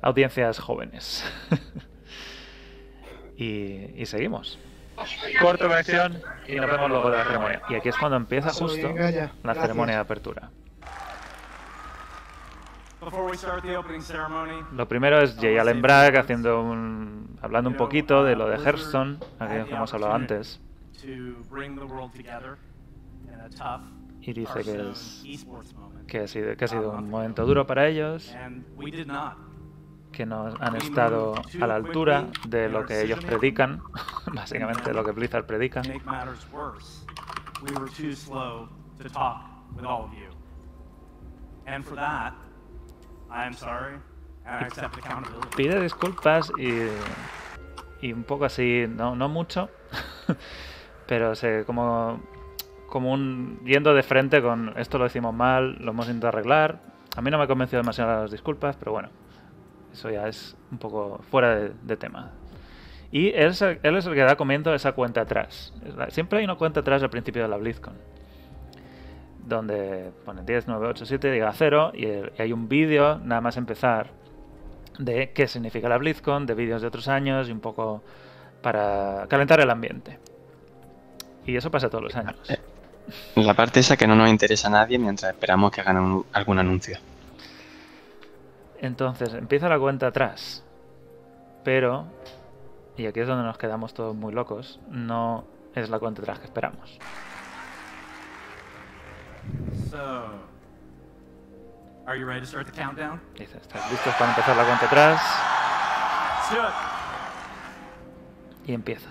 audiencias 0.01 0.59
jóvenes. 0.59 1.23
y, 3.37 4.01
y 4.01 4.05
seguimos. 4.05 4.59
Corto 5.41 5.69
conexión 5.69 6.21
y 6.47 6.55
nos 6.55 6.69
vemos 6.69 6.89
luego 6.89 7.09
de 7.09 7.17
la 7.17 7.23
ceremonia. 7.23 7.61
Y 7.69 7.75
aquí 7.75 7.89
es 7.89 7.97
cuando 7.97 8.17
empieza 8.17 8.51
justo 8.51 8.93
la 9.43 9.55
ceremonia 9.55 9.95
de 9.95 10.01
apertura. 10.01 10.49
Before 12.92 12.92
we 12.92 12.92
start 12.92 12.92
the 12.92 12.92
opening 12.92 12.92
ceremony, 12.92 12.92
Lo 14.71 14.87
primero 14.87 15.19
es 15.21 15.35
Jay 15.39 15.57
Allen 15.57 15.81
Bragg 15.81 16.17
haciendo 16.17 16.61
un, 16.61 17.37
hablando 17.41 17.69
un 17.69 17.77
poquito 17.77 18.23
de 18.23 18.35
lo 18.35 18.47
de 18.47 18.57
Hearthstone, 18.57 19.17
aquello 19.39 19.65
que 19.65 19.75
hemos 19.75 19.93
hablado 19.93 20.13
antes. 20.13 20.59
to 21.03 21.35
bring 21.49 21.75
the 21.75 21.85
world 21.85 22.13
together 22.13 22.57
in 23.27 23.39
a 23.39 23.49
tough 23.49 23.81
Y 24.21 24.31
dice 24.31 24.63
que, 24.63 24.89
es, 24.89 25.25
que, 26.07 26.19
ha 26.19 26.27
sido, 26.27 26.55
que 26.55 26.63
ha 26.63 26.67
sido 26.69 26.91
un 26.91 27.09
momento 27.09 27.45
duro 27.45 27.67
para 27.67 27.89
ellos, 27.89 28.33
que 30.13 30.25
no 30.25 30.45
han 30.61 30.77
estado 30.77 31.35
a 31.59 31.67
la 31.67 31.75
altura 31.75 32.27
de 32.47 32.69
lo 32.69 32.85
que 32.85 33.01
ellos 33.01 33.19
predican, 33.25 33.81
básicamente 34.33 34.93
lo 34.93 35.03
que 35.03 35.11
Blizzard 35.11 35.45
predica. 35.45 35.81
And 41.65 41.85
for 41.85 41.95
that, 41.95 42.33
I 43.33 43.47
am 43.47 43.53
sorry, 43.53 43.95
I 44.45 44.65
accept 44.65 44.95
accountability. 44.95 45.55
Pide 45.57 45.81
disculpas 45.81 46.51
y, 46.59 48.05
y 48.05 48.13
un 48.13 48.23
poco 48.23 48.45
así, 48.45 48.85
no, 48.87 49.15
no 49.15 49.27
mucho, 49.27 49.69
pero 51.07 51.33
como, 51.65 52.21
como 52.87 53.11
un 53.11 53.59
yendo 53.65 53.95
de 53.95 54.03
frente 54.03 54.41
con 54.41 54.73
esto 54.77 54.99
lo 54.99 55.07
hicimos 55.07 55.33
mal, 55.33 55.77
lo 55.79 55.91
hemos 55.91 56.05
intentado 56.05 56.29
arreglar. 56.29 56.79
A 57.15 57.21
mí 57.21 57.31
no 57.31 57.39
me 57.39 57.45
ha 57.45 57.47
convencido 57.47 57.81
demasiado 57.81 58.21
las 58.21 58.31
disculpas, 58.31 58.75
pero 58.75 58.91
bueno, 58.91 59.09
eso 59.91 60.11
ya 60.11 60.27
es 60.27 60.55
un 60.71 60.77
poco 60.77 61.19
fuera 61.31 61.55
de, 61.55 61.71
de 61.81 61.97
tema. 61.97 62.31
Y 63.11 63.29
él 63.29 63.49
es, 63.49 63.61
el, 63.61 63.79
él 63.83 63.95
es 63.95 64.05
el 64.05 64.13
que 64.13 64.21
da 64.21 64.35
comienzo 64.35 64.71
a 64.71 64.75
esa 64.75 64.93
cuenta 64.93 65.21
atrás. 65.21 65.73
Siempre 66.09 66.39
hay 66.39 66.45
una 66.45 66.55
cuenta 66.55 66.81
atrás 66.81 67.01
al 67.03 67.09
principio 67.09 67.43
de 67.43 67.47
la 67.47 67.57
BlizzCon. 67.57 67.93
Donde 69.45 70.11
pone 70.25 70.43
10, 70.43 70.67
9, 70.67 70.87
8, 70.87 71.05
7, 71.05 71.31
llega 71.31 71.49
a 71.49 71.53
0 71.53 71.91
y, 71.95 72.05
hay 72.41 72.53
un 72.53 72.69
vídeo 72.69 73.19
nada 73.19 73.41
más 73.41 73.57
empezar 73.57 74.11
de 74.99 75.31
qué 75.31 75.47
significa 75.47 75.89
la 75.89 75.97
BlizzCon, 75.97 76.45
de 76.45 76.53
vídeos 76.53 76.81
de 76.81 76.87
otros 76.87 77.07
años 77.07 77.49
y 77.49 77.51
un 77.51 77.59
poco 77.59 78.01
para 78.61 79.25
calentar 79.27 79.59
el 79.59 79.69
ambiente. 79.69 80.19
Y 81.45 81.57
eso 81.57 81.69
pasa 81.69 81.89
todos 81.89 82.03
los 82.05 82.15
años. 82.15 82.35
La 83.35 83.53
parte 83.53 83.81
esa 83.81 83.97
que 83.97 84.07
no 84.07 84.15
nos 84.15 84.29
interesa 84.29 84.69
a 84.69 84.71
nadie 84.71 84.97
mientras 84.97 85.33
esperamos 85.33 85.71
que 85.71 85.81
hagan 85.81 85.97
un- 85.97 86.25
algún 86.31 86.57
anuncio. 86.59 86.97
Entonces 88.79 89.33
empieza 89.33 89.67
la 89.67 89.79
cuenta 89.79 90.07
atrás. 90.07 90.63
Pero, 91.63 92.05
y 92.97 93.05
aquí 93.05 93.19
es 93.21 93.27
donde 93.27 93.43
nos 93.43 93.57
quedamos 93.57 93.93
todos 93.93 94.15
muy 94.15 94.33
locos, 94.33 94.79
no 94.89 95.45
es 95.75 95.89
la 95.89 95.99
cuenta 95.99 96.21
atrás 96.21 96.39
que 96.39 96.45
esperamos. 96.45 96.99
So, 99.89 100.25
are 102.07 102.15
you 102.17 102.25
ready 102.25 102.41
to 102.41 102.47
start 102.47 102.65
the 102.65 102.71
countdown? 102.71 103.21
Dice, 103.35 103.57
¿estáis 103.57 103.89
listos 103.91 104.13
para 104.15 104.31
empezar 104.31 104.57
la 104.57 104.65
cuenta 104.65 104.85
atrás? 104.85 105.21
Let's 106.39 106.51
do 106.51 106.67
it. 106.67 106.73
Y 108.65 108.73
empieza. 108.73 109.09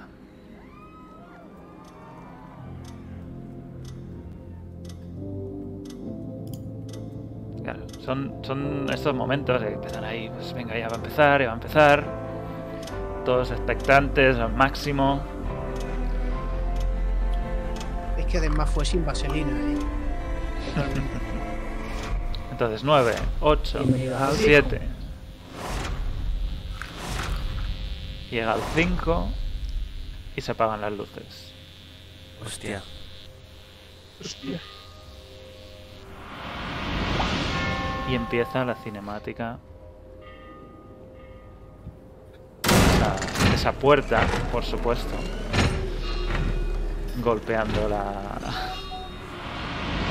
Claro, 7.62 7.87
son, 8.01 8.41
son 8.43 8.87
estos 8.93 9.14
momentos 9.14 9.62
que 9.62 9.72
empiezan 9.72 10.05
ahí, 10.05 10.28
pues 10.30 10.53
venga, 10.53 10.76
ya 10.76 10.89
va 10.89 10.95
a 10.95 10.97
empezar, 10.97 11.41
ya 11.41 11.47
va 11.47 11.53
a 11.53 11.57
empezar. 11.57 12.05
Todos 13.24 13.53
expectantes 13.53 14.37
al 14.37 14.53
máximo. 14.53 15.22
Es 18.18 18.26
que 18.26 18.39
además 18.39 18.68
fue 18.68 18.85
sin 18.85 19.07
vaselina, 19.07 19.53
¿eh? 19.53 20.01
Entonces 22.50 22.84
9, 22.84 23.14
8, 23.40 23.78
Bienvenido 23.80 24.18
al 24.18 24.36
7. 24.36 24.80
Llega 28.30 28.52
al 28.52 28.60
5 28.74 29.28
y 30.36 30.40
se 30.40 30.52
apagan 30.52 30.80
las 30.80 30.92
luces. 30.92 31.52
Hostia. 32.40 32.82
Y 38.08 38.14
empieza 38.14 38.64
la 38.64 38.74
cinemática. 38.76 39.58
Esa, 42.64 43.54
esa 43.54 43.72
puerta, 43.72 44.26
por 44.50 44.64
supuesto. 44.64 45.14
Golpeando 47.22 47.88
la, 47.88 48.72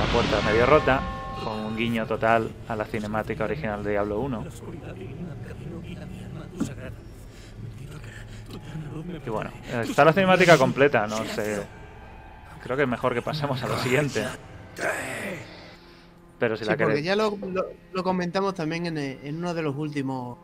la 0.06 0.14
puerta 0.14 0.42
medio 0.50 0.66
rota. 0.66 1.02
Con 1.44 1.60
un 1.60 1.76
guiño 1.76 2.06
total 2.06 2.52
a 2.68 2.76
la 2.76 2.86
cinemática 2.86 3.46
original 3.46 3.84
de 3.84 3.92
Diablo 3.92 4.20
1. 4.20 4.46
Y 9.26 9.30
bueno, 9.30 9.50
está 9.84 10.06
la 10.06 10.14
cinemática 10.14 10.58
completa, 10.58 11.08
no 11.08 11.18
sé. 11.26 11.64
Creo 12.64 12.78
que 12.78 12.84
es 12.84 12.90
mejor 12.90 13.14
que 13.14 13.22
pasemos 13.22 13.62
a 13.64 13.68
lo 13.68 13.78
siguiente. 13.80 14.24
Pero 16.38 16.56
si 16.58 16.64
Sí, 16.64 16.70
la 16.70 16.74
porque 16.78 16.86
queréis. 16.94 17.06
ya 17.06 17.16
lo, 17.16 17.38
lo- 17.38 17.66
lo 17.92 18.04
comentamos 18.04 18.54
también 18.56 18.86
en, 18.88 18.98
en 18.98 19.36
uno 19.38 19.54
de 19.54 19.62
los 19.62 19.76
últimos. 19.76 20.38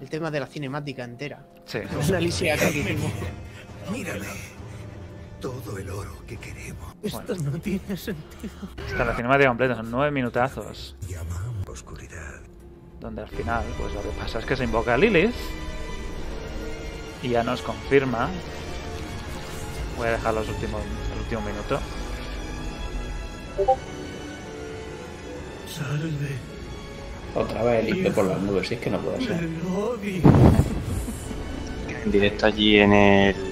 El 0.00 0.08
tema 0.08 0.30
de 0.30 0.40
la 0.40 0.46
cinemática 0.46 1.04
entera. 1.04 1.46
Sí. 1.66 1.78
Una 2.08 2.20
lisia 2.20 2.56
que 2.56 2.70
hicimos. 2.70 3.10
Mírame. 3.92 4.26
Todo 5.40 5.78
el 5.78 5.88
oro 5.90 6.12
que 6.26 6.36
queremos. 6.36 6.94
Esto 7.02 7.34
no 7.36 7.58
tiene 7.60 7.96
sentido. 7.96 8.52
Está 8.86 9.04
la 9.04 9.16
cinemática 9.16 9.48
completa, 9.48 9.74
son 9.76 9.90
nueve 9.90 10.10
minutazos. 10.10 10.96
Llamamos 11.08 11.68
oscuridad. 11.68 12.40
Donde 13.00 13.22
al 13.22 13.28
final, 13.28 13.64
pues 13.78 13.94
lo 13.94 14.02
que 14.02 14.10
pasa 14.10 14.40
es 14.40 14.44
que 14.44 14.56
se 14.56 14.64
invoca 14.64 14.94
a 14.94 14.98
Lilith. 14.98 15.34
y 17.22 17.30
ya 17.30 17.42
nos 17.42 17.62
confirma. 17.62 18.28
Voy 19.96 20.08
a 20.08 20.12
dejar 20.12 20.34
los 20.34 20.48
últimos, 20.48 20.82
el 21.14 21.20
último 21.20 21.40
minuto. 21.42 21.80
Salve. 25.66 26.36
Otra 27.34 27.62
vez 27.62 27.86
el 27.86 27.98
IP 27.98 28.14
por 28.14 28.24
las 28.26 28.40
nubes, 28.40 28.68
si 28.68 28.74
es 28.74 28.80
que 28.80 28.90
no 28.90 28.98
puede 28.98 29.24
ser. 29.24 29.48
En 32.04 32.10
directo 32.10 32.46
allí 32.46 32.78
en 32.78 32.92
el, 32.92 33.49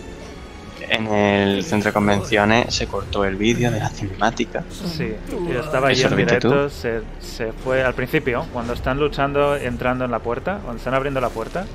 en 0.88 1.06
el 1.06 1.64
centro 1.64 1.90
de 1.90 1.92
convenciones 1.94 2.74
se 2.74 2.86
cortó 2.86 3.24
el 3.24 3.36
vídeo 3.36 3.70
de 3.70 3.80
la 3.80 3.88
cinemática. 3.90 4.64
Sí, 4.70 5.14
yo 5.30 5.60
estaba 5.60 5.92
¿Eso 5.92 6.08
en 6.08 6.16
directo, 6.16 6.70
se, 6.70 7.02
se 7.20 7.52
fue 7.52 7.82
al 7.82 7.94
principio, 7.94 8.46
cuando 8.52 8.72
están 8.72 8.98
luchando, 8.98 9.56
entrando 9.56 10.04
en 10.04 10.10
la 10.10 10.18
puerta, 10.20 10.58
cuando 10.62 10.78
están 10.78 10.94
abriendo 10.94 11.20
la 11.20 11.28
puerta, 11.30 11.66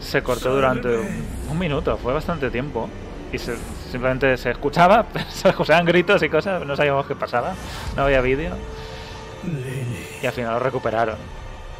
se 0.00 0.22
cortó 0.22 0.54
durante 0.54 0.88
un, 0.88 1.24
un 1.50 1.58
minuto, 1.58 1.96
fue 1.98 2.12
bastante 2.12 2.50
tiempo. 2.50 2.88
Y 3.32 3.38
se- 3.38 3.56
simplemente 3.90 4.36
se 4.36 4.50
escuchaba, 4.50 5.06
se 5.30 5.48
escuchaban 5.48 5.84
gritos 5.86 6.22
y 6.22 6.28
cosas, 6.28 6.64
no 6.64 6.76
sabíamos 6.76 7.06
qué 7.06 7.14
pasaba, 7.16 7.54
no 7.96 8.02
había 8.04 8.20
vídeo. 8.20 8.54
Y 10.22 10.26
al 10.26 10.32
final 10.32 10.54
lo 10.54 10.58
recuperaron. 10.60 11.16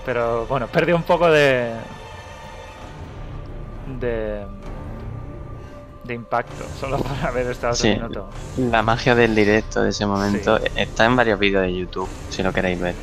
Pero 0.05 0.47
bueno, 0.47 0.67
perdió 0.67 0.97
un 0.97 1.03
poco 1.05 1.31
de. 1.31 1.71
de. 4.01 4.43
De 6.05 6.15
impacto, 6.15 6.65
solo 6.81 6.99
por 6.99 7.17
haber 7.27 7.47
estado 7.51 7.75
Sí, 7.75 7.89
minuto. 7.89 8.29
la 8.59 8.83
magia 8.83 9.15
del 9.15 9.35
directo 9.35 9.83
de 9.83 9.91
ese 9.91 10.05
momento 10.07 10.59
está 10.77 11.05
en 11.07 11.17
varios 11.17 11.39
vídeos 11.39 11.63
de 11.63 11.75
YouTube, 11.75 12.09
si 12.31 12.43
lo 12.43 12.53
queréis 12.53 12.79
ver. 12.81 12.95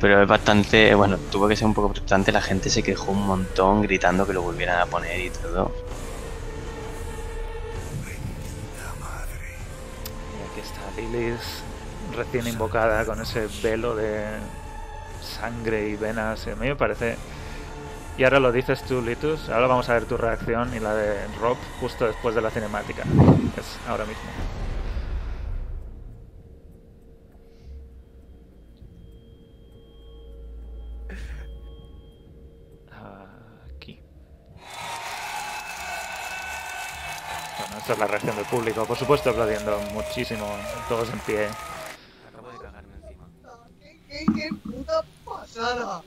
Pero 0.00 0.20
es 0.22 0.28
bastante, 0.28 0.94
bueno, 0.96 1.16
tuvo 1.30 1.46
que 1.48 1.54
ser 1.56 1.66
un 1.66 1.74
poco 1.74 1.90
frustrante, 1.90 2.32
la 2.32 2.40
gente 2.42 2.68
se 2.70 2.82
quejó 2.82 3.12
un 3.12 3.24
montón 3.26 3.82
gritando 3.82 4.26
que 4.26 4.32
lo 4.32 4.42
volvieran 4.42 4.80
a 4.80 4.86
poner 4.86 5.20
y 5.20 5.30
todo. 5.30 5.70
Y 10.32 10.50
aquí 10.50 10.60
está 10.60 10.80
Lilith 11.00 11.40
recién 12.16 12.46
invocada 12.48 13.04
con 13.04 13.20
ese 13.22 13.48
velo 13.62 13.94
de 13.94 14.24
sangre 15.22 15.88
y 15.88 15.96
venas. 15.96 16.46
A 16.46 16.56
mí 16.56 16.68
me 16.68 16.76
parece. 16.76 17.16
Y 18.16 18.24
ahora 18.24 18.40
lo 18.40 18.52
dices 18.52 18.82
tú, 18.82 19.00
Litus. 19.00 19.48
Ahora 19.48 19.66
vamos 19.66 19.88
a 19.88 19.94
ver 19.94 20.04
tu 20.04 20.16
reacción 20.16 20.74
y 20.74 20.80
la 20.80 20.94
de 20.94 21.26
Rob 21.38 21.56
justo 21.80 22.06
después 22.06 22.34
de 22.34 22.42
la 22.42 22.50
cinemática. 22.50 23.04
que 23.54 23.60
Es 23.60 23.78
ahora 23.88 24.04
mismo. 24.04 24.22
Aquí. 33.76 34.00
Bueno, 37.58 37.78
esta 37.78 37.92
es 37.94 37.98
la 37.98 38.06
reacción 38.06 38.36
del 38.36 38.44
público. 38.44 38.84
Por 38.84 38.96
supuesto, 38.98 39.30
aplaudiendo 39.30 39.80
muchísimo. 39.94 40.46
Todos 40.88 41.08
en 41.10 41.18
pie. 41.20 41.48
¿Qué, 44.08 44.26
qué 44.34 44.48
puta 44.62 45.02
pasada? 45.24 46.02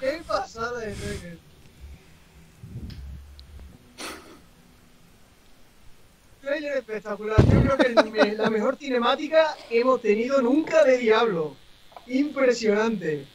¿Qué 0.00 0.22
pasada 0.26 0.78
de 0.80 0.92
Tekken? 0.92 1.38
Trailer 6.40 6.78
espectacular. 6.78 7.36
Yo 7.44 7.76
creo 7.76 7.76
que 7.76 8.10
me- 8.10 8.32
la 8.34 8.48
mejor 8.48 8.76
cinemática 8.76 9.56
que 9.68 9.80
hemos 9.80 10.00
tenido 10.00 10.40
nunca 10.40 10.84
de 10.84 10.98
Diablo. 10.98 11.56
Impresionante. 12.06 13.26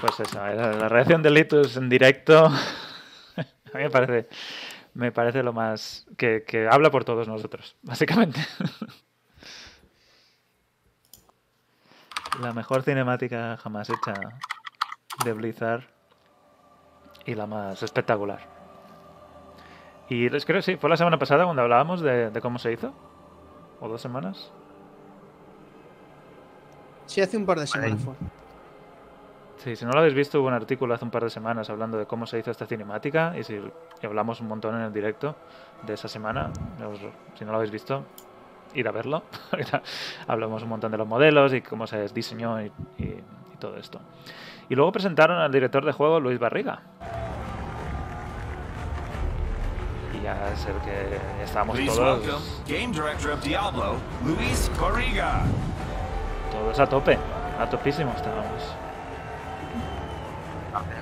Pues 0.00 0.20
eso, 0.20 0.38
la, 0.38 0.88
reacción 0.88 1.22
de 1.22 1.30
Litus 1.30 1.76
en 1.76 1.88
directo. 1.88 2.46
A 3.36 3.78
mí 3.78 3.82
me 3.84 3.90
parece. 3.90 4.28
Me 4.92 5.10
parece 5.10 5.42
lo 5.42 5.52
más. 5.52 6.06
que 6.16 6.68
habla 6.70 6.90
por 6.90 7.04
todos 7.04 7.26
nosotros, 7.26 7.74
básicamente. 7.82 8.40
La 12.42 12.52
mejor 12.52 12.82
cinemática 12.82 13.56
jamás 13.56 13.88
hecha 13.90 14.14
de 15.24 15.32
Blizzard. 15.32 15.82
Y 17.26 17.34
la 17.34 17.46
más 17.46 17.82
espectacular. 17.82 18.40
Y 20.08 20.28
les 20.28 20.44
creo, 20.44 20.60
sí, 20.60 20.76
fue 20.76 20.90
la 20.90 20.96
semana 20.96 21.18
pasada 21.18 21.44
cuando 21.44 21.62
hablábamos 21.62 22.02
de, 22.02 22.30
de 22.30 22.40
cómo 22.40 22.58
se 22.58 22.72
hizo. 22.72 22.92
¿O 23.80 23.88
dos 23.88 24.02
semanas? 24.02 24.50
Sí, 27.06 27.20
hace 27.22 27.36
un 27.36 27.46
par 27.46 27.58
de 27.58 27.66
semanas 27.66 28.00
fue. 28.02 28.14
Sí, 29.58 29.76
si 29.76 29.84
no 29.86 29.92
lo 29.92 30.00
habéis 30.00 30.14
visto, 30.14 30.40
hubo 30.40 30.48
un 30.48 30.52
artículo 30.54 30.92
hace 30.92 31.04
un 31.06 31.10
par 31.10 31.24
de 31.24 31.30
semanas 31.30 31.70
hablando 31.70 31.96
de 31.96 32.04
cómo 32.04 32.26
se 32.26 32.38
hizo 32.38 32.50
esta 32.50 32.66
cinemática 32.66 33.34
y, 33.38 33.44
si, 33.44 33.54
y 33.54 34.06
hablamos 34.06 34.40
un 34.40 34.48
montón 34.48 34.74
en 34.74 34.82
el 34.82 34.92
directo 34.92 35.34
de 35.86 35.94
esa 35.94 36.08
semana. 36.08 36.50
Os- 36.86 37.38
si 37.38 37.44
no 37.46 37.52
lo 37.52 37.56
habéis 37.56 37.70
visto, 37.72 38.04
ir 38.74 38.88
a 38.88 38.92
verlo. 38.92 39.22
Hablamos 40.26 40.62
un 40.62 40.68
montón 40.68 40.90
de 40.92 40.98
los 40.98 41.06
modelos 41.08 41.52
y 41.54 41.60
cómo 41.62 41.86
se 41.86 42.06
diseñó 42.08 42.60
y, 42.62 42.72
y- 42.98 43.02
y 43.04 43.56
todo 43.58 43.76
esto. 43.76 44.00
Y 44.68 44.74
luego 44.74 44.92
presentaron 44.92 45.38
al 45.38 45.52
director 45.52 45.84
de 45.84 45.92
juego, 45.92 46.20
Luis 46.20 46.38
Barriga. 46.38 46.80
Y 50.18 50.22
ya 50.22 50.50
es 50.52 50.64
el 50.66 50.76
que 50.78 51.42
estábamos 51.44 51.76
Please 51.76 51.96
todos, 51.96 52.20
welcome 52.26 52.44
Game 52.66 52.92
Director 52.92 53.30
of 53.32 53.42
Diablo, 53.42 53.94
Luis 54.24 54.70
Corriga. 54.78 55.42
todos 56.52 56.78
a 56.78 56.86
tope, 56.86 57.18
a 57.60 57.68
topísimo 57.68 58.12
estábamos. 58.16 58.62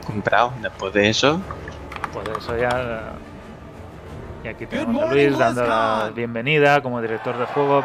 Comprado, 0.07 0.53
después 0.61 0.93
de 0.93 1.09
eso, 1.09 1.41
Pues 2.13 2.29
eso 2.37 2.57
ya. 2.59 3.13
Y 4.45 4.49
aquí 4.49 4.67
tenemos 4.67 5.03
a 5.03 5.13
Luis 5.15 5.39
dando 5.39 5.65
la 5.65 6.11
bienvenida 6.15 6.83
como 6.83 7.01
director 7.01 7.39
de 7.39 7.47
juego, 7.47 7.85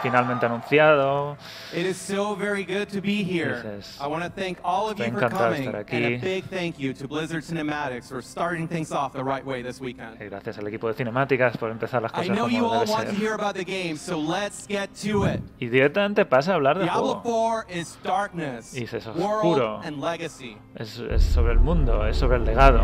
finalmente 0.00 0.46
anunciado. 0.46 1.36
It 1.72 1.86
is 1.86 1.96
so 1.96 2.36
very 2.36 2.64
good 2.64 2.86
to 2.92 3.00
be 3.00 3.24
here. 3.24 3.56
Dices, 3.62 3.98
I 4.00 4.06
want 4.06 4.22
to 4.22 4.30
thank 4.30 4.58
all 4.62 4.90
of 4.90 4.96
"Estoy 4.96 5.06
you 5.06 5.12
for 5.12 5.22
encantado 5.24 5.50
de 5.50 5.56
coming, 5.56 5.68
estar 5.68 5.74
and 5.80 5.88
aquí." 5.88 6.04
a 6.14 6.18
big 6.20 6.44
thank 6.50 6.78
you 6.78 6.92
to 6.94 7.08
Blizzard 7.08 7.42
Cinematics 7.42 8.08
for 8.08 8.22
starting 8.22 8.68
things 8.68 8.92
off 8.92 9.12
the 9.12 9.24
right 9.24 9.44
way 9.44 9.62
this 9.62 9.80
weekend. 9.80 10.20
Y 10.20 10.26
gracias 10.28 10.56
al 10.58 10.66
equipo 10.68 10.86
de 10.86 10.94
cinemáticas 10.94 11.56
por 11.56 11.70
empezar 11.72 12.00
las 12.00 12.12
I 12.12 12.28
cosas 12.28 12.36
know 12.36 12.48
you 12.48 12.64
all 12.64 12.86
want 12.86 13.08
to 13.08 13.14
hear 13.14 13.32
about 13.34 13.54
the 13.56 13.64
game, 13.64 13.96
so 13.96 14.16
let's 14.16 14.66
get 14.68 14.90
to 15.02 15.24
it. 15.26 15.40
Y 15.58 15.66
directamente 15.66 16.24
pasa 16.26 16.52
a 16.52 16.54
hablar 16.56 16.78
de 16.78 16.84
Diablo 16.84 17.20
juego. 17.22 17.64
4 17.66 17.80
is 17.80 17.98
darkness, 18.04 18.72
Y 18.76 18.86
world 19.16 19.16
oscuro. 19.16 19.80
and 19.84 20.00
legacy. 20.00 20.56
Es, 20.76 20.98
es 21.00 21.24
sobre 21.24 21.52
el 21.54 21.58
mundo, 21.58 22.06
es 22.06 22.16
sobre 22.16 22.36
el 22.36 22.44
legado. 22.44 22.82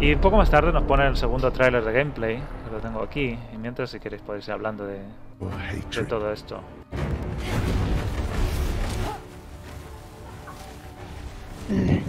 Y 0.00 0.12
un 0.12 0.20
poco 0.20 0.36
más 0.36 0.50
tarde 0.50 0.72
nos 0.72 0.82
pone 0.82 1.06
el 1.06 1.16
segundo 1.16 1.50
tráiler 1.50 1.82
de 1.84 1.92
gameplay, 1.92 2.36
que 2.36 2.70
lo 2.70 2.78
tengo 2.78 3.02
aquí. 3.02 3.38
Y 3.54 3.56
mientras, 3.56 3.90
si 3.90 4.00
queréis, 4.00 4.22
podéis 4.22 4.46
ir 4.48 4.54
hablando 4.54 4.84
de, 4.86 4.98
de 4.98 6.04
todo 6.04 6.30
esto. 6.32 6.60
Eh, 11.70 12.02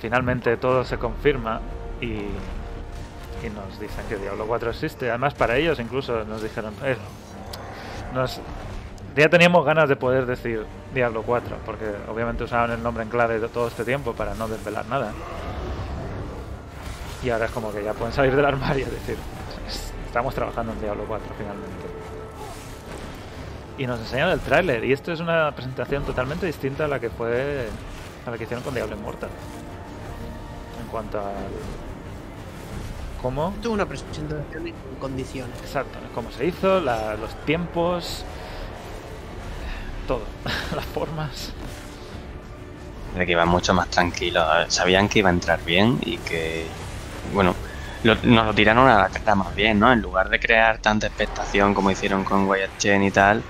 finalmente 0.00 0.56
todo 0.58 0.84
se 0.84 0.98
confirma 0.98 1.60
y, 2.00 2.06
y 2.06 3.50
nos 3.54 3.80
dicen 3.80 4.04
que 4.08 4.16
Diablo 4.16 4.46
4 4.46 4.70
existe. 4.70 5.08
Además, 5.08 5.34
para 5.34 5.56
ellos 5.56 5.78
incluso 5.80 6.24
nos 6.24 6.42
dijeron... 6.42 6.74
eh, 6.84 6.96
nos, 8.12 8.40
ya 9.16 9.28
teníamos 9.28 9.64
ganas 9.64 9.88
de 9.88 9.96
poder 9.96 10.26
decir 10.26 10.64
Diablo 10.94 11.22
4, 11.22 11.56
porque 11.64 11.84
obviamente 12.08 12.44
usaban 12.44 12.70
el 12.70 12.82
nombre 12.82 13.02
en 13.02 13.08
clave 13.08 13.40
de 13.40 13.48
todo 13.48 13.68
este 13.68 13.84
tiempo 13.84 14.12
para 14.12 14.34
no 14.34 14.46
desvelar 14.46 14.86
nada. 14.86 15.12
Y 17.28 17.30
ahora 17.30 17.44
es 17.44 17.50
como 17.50 17.70
que 17.70 17.84
ya 17.84 17.92
pueden 17.92 18.14
salir 18.14 18.34
del 18.34 18.46
armario 18.46 18.86
y 18.86 18.90
decir, 18.90 19.18
estamos 20.06 20.34
trabajando 20.34 20.72
en 20.72 20.80
Diablo 20.80 21.04
4 21.06 21.26
finalmente. 21.36 21.86
Y 23.76 23.86
nos 23.86 24.00
enseñan 24.00 24.30
el 24.30 24.40
tráiler, 24.40 24.82
y 24.82 24.94
esto 24.94 25.12
es 25.12 25.20
una 25.20 25.52
presentación 25.54 26.04
totalmente 26.04 26.46
distinta 26.46 26.86
a 26.86 26.88
la 26.88 26.98
que 26.98 27.10
fue 27.10 27.68
a 28.26 28.30
la 28.30 28.38
que 28.38 28.44
hicieron 28.44 28.64
con 28.64 28.72
Diablo 28.72 28.96
Immortal. 28.96 29.28
En 30.82 30.86
cuanto 30.90 31.18
a 31.18 31.32
cómo 33.20 33.52
Tuvo 33.62 33.74
una 33.74 33.84
presentación 33.84 34.26
en 34.64 34.74
condiciones. 34.98 35.58
Exacto, 35.60 35.98
cómo 36.14 36.30
se 36.30 36.46
hizo, 36.46 36.80
la- 36.80 37.14
los 37.16 37.34
tiempos, 37.44 38.24
todo, 40.06 40.22
las 40.74 40.84
formas. 40.86 41.52
de 43.14 43.26
que 43.26 43.32
iban 43.32 43.48
mucho 43.50 43.74
más 43.74 43.88
tranquilos. 43.90 44.46
Sabían 44.68 45.10
que 45.10 45.18
iba 45.18 45.28
a 45.28 45.32
entrar 45.32 45.62
bien 45.62 45.98
y 46.00 46.16
que, 46.16 46.66
bueno, 47.30 47.60
lo- 48.02 48.16
nos 48.22 48.46
lo 48.46 48.54
tiraron 48.54 48.88
a 48.88 48.98
la 48.98 49.10
cara 49.10 49.34
más 49.36 49.54
bien, 49.54 49.78
¿no? 49.78 49.92
En 49.92 50.00
lugar 50.00 50.28
de 50.28 50.40
crear 50.40 50.78
tanta 50.80 51.06
expectación 51.06 51.74
como 51.74 51.90
hicieron 51.90 52.24
con 52.24 52.46
Wyatt 52.46 52.76
Chen 52.78 53.02
y 53.02 53.12
tal, 53.12 53.46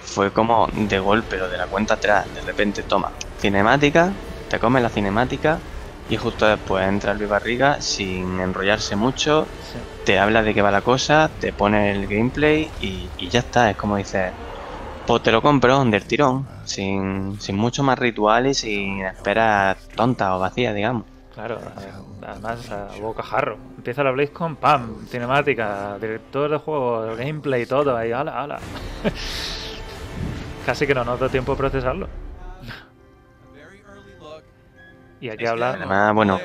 fue 0.00 0.32
como 0.32 0.68
de 0.72 0.98
golpe, 0.98 1.38
lo 1.38 1.48
de 1.48 1.58
la 1.58 1.68
cuenta 1.68 1.94
atrás. 1.94 2.32
De 2.32 2.40
repente, 2.42 2.84
toma, 2.84 3.14
cinemática, 3.38 4.18
te 4.48 4.58
comes 4.58 4.82
la 4.82 4.90
cinemática 4.90 5.64
y 6.06 6.16
justo 6.16 6.46
después 6.46 6.86
entra 6.88 7.14
Luis 7.14 7.28
Barriga 7.30 7.80
sin 7.80 8.40
enrollarse 8.40 8.96
mucho, 8.96 9.52
te 10.04 10.18
habla 10.18 10.42
de 10.42 10.54
qué 10.54 10.62
va 10.62 10.70
la 10.72 10.82
cosa, 10.82 11.36
te 11.38 11.52
pone 11.52 11.92
el 11.92 12.08
gameplay 12.08 12.74
y, 12.78 13.12
y 13.16 13.30
ya 13.30 13.40
está. 13.40 13.70
Es 13.70 13.76
como 13.76 13.96
dices, 13.96 14.34
pues 15.06 15.22
te 15.22 15.32
lo 15.32 15.42
compro 15.42 15.84
del 15.84 16.06
tirón, 16.06 16.50
sin, 16.64 17.40
sin 17.40 17.56
mucho 17.56 17.82
más 17.84 17.98
ritual 17.98 18.46
y 18.48 18.54
sin 18.54 19.04
esperas 19.04 19.90
tontas 19.94 20.30
o 20.32 20.38
vacías, 20.40 20.74
digamos. 20.74 21.11
Claro, 21.34 21.58
además 22.20 22.70
a 22.70 22.88
bocajarro. 23.00 23.56
Empieza 23.76 24.04
la 24.04 24.10
BlizzCon, 24.10 24.56
pam, 24.56 25.06
cinemática, 25.06 25.96
director 25.98 26.50
de 26.50 26.58
juego, 26.58 27.16
gameplay, 27.16 27.64
todo 27.64 27.96
ahí, 27.96 28.12
ala, 28.12 28.42
ala. 28.42 28.58
Casi 30.66 30.86
que 30.86 30.94
no 30.94 31.04
nos 31.04 31.18
da 31.18 31.28
tiempo 31.28 31.52
a 31.52 31.56
procesarlo. 31.56 32.08
y 35.20 35.30
aquí 35.30 35.46
habla... 35.46 35.70
Además, 35.70 36.14
bueno, 36.14 36.40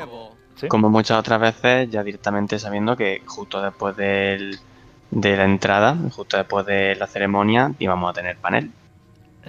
¿Sí? 0.55 0.67
como 0.67 0.89
muchas 0.89 1.19
otras 1.19 1.41
veces, 1.41 1.89
ya 1.89 2.03
directamente 2.03 2.57
sabiendo 2.57 2.95
que 2.95 3.23
justo 3.25 3.61
después 3.61 3.95
del, 3.97 4.57
de 5.11 5.35
la 5.35 5.43
entrada, 5.43 5.97
justo 6.15 6.38
después 6.38 6.65
de 6.65 6.95
la 6.95 7.07
ceremonia, 7.07 7.73
íbamos 7.79 8.11
a 8.11 8.13
tener 8.13 8.38
panel. 8.38 8.71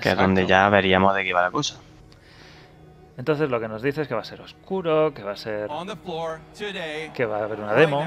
Que 0.01 0.11
es 0.11 0.16
donde 0.16 0.47
ya 0.47 0.68
veríamos 0.68 1.14
de 1.14 1.22
qué 1.22 1.28
iba 1.30 1.43
la 1.43 1.51
cosa. 1.51 1.80
Entonces 3.19 3.51
lo 3.51 3.59
que 3.59 3.66
nos 3.66 3.83
dice 3.83 4.03
es 4.03 4.09
que 4.09 4.14
va 4.14 4.21
a 4.21 4.25
ser 4.25 4.41
oscuro, 4.41 5.12
que 5.12 5.25
va 5.25 5.33
a 5.33 5.37
ser... 5.37 5.69
Que 7.12 7.27
va 7.27 7.39
a 7.39 7.45
haber 7.45 7.61
una 7.61 7.75
demo. 7.75 8.07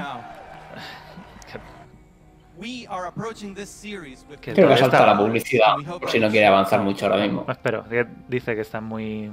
Que 4.40 4.54
Creo 4.54 4.68
que 4.68 4.76
salta 4.78 4.96
está- 4.96 5.06
la 5.06 5.18
publicidad, 5.18 5.74
por 6.00 6.08
si 6.10 6.18
no 6.18 6.30
quiere 6.30 6.46
avanzar 6.46 6.80
mucho 6.80 7.06
ahora 7.06 7.22
mismo. 7.22 7.44
No, 7.46 7.52
espero, 7.52 7.84
dice 8.26 8.54
que 8.54 8.62
están 8.62 8.84
muy 8.84 9.30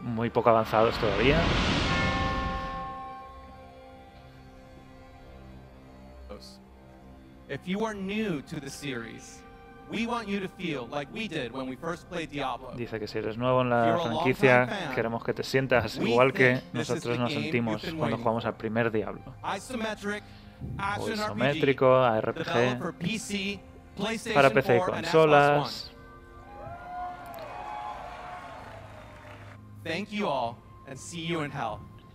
muy 0.00 0.30
poco 0.30 0.50
avanzados 0.50 0.94
todavía. 0.98 1.38
If 7.48 7.66
you 7.66 7.84
are 7.84 7.94
new 7.94 8.42
to 8.42 8.60
the 8.60 8.68
series, 8.68 9.42
we 9.90 10.06
want 10.06 10.28
you 10.28 10.40
to 10.40 10.48
feel 10.48 10.86
like 10.90 11.12
we 11.12 11.28
did 11.28 11.52
when 11.52 11.68
we 11.68 11.76
first 11.76 12.08
played 12.08 12.30
Diablo. 12.30 12.72
Dice 12.76 12.98
que 12.98 13.06
si 13.06 13.18
eres 13.18 13.36
nuevo 13.36 13.62
en 13.62 13.70
la 13.70 13.98
franquicia, 13.98 14.90
queremos 14.94 15.24
que 15.24 15.32
te 15.32 15.42
sientas 15.42 15.96
igual 15.96 16.32
que 16.32 16.60
nosotros 16.72 17.18
nos 17.18 17.32
sentimos 17.32 17.82
cuando 17.96 18.18
jugamos 18.18 18.44
al 18.44 18.56
primer 18.56 18.90
Diablo. 18.90 19.22
O 20.98 21.08
isométrico, 21.08 21.96
ARPG, 21.96 23.60
para 24.34 24.50
PC 24.50 24.76
y 24.76 24.78
4, 24.78 24.94
and 24.94 25.06
Xbox 25.06 25.10
consolas. 25.10 25.90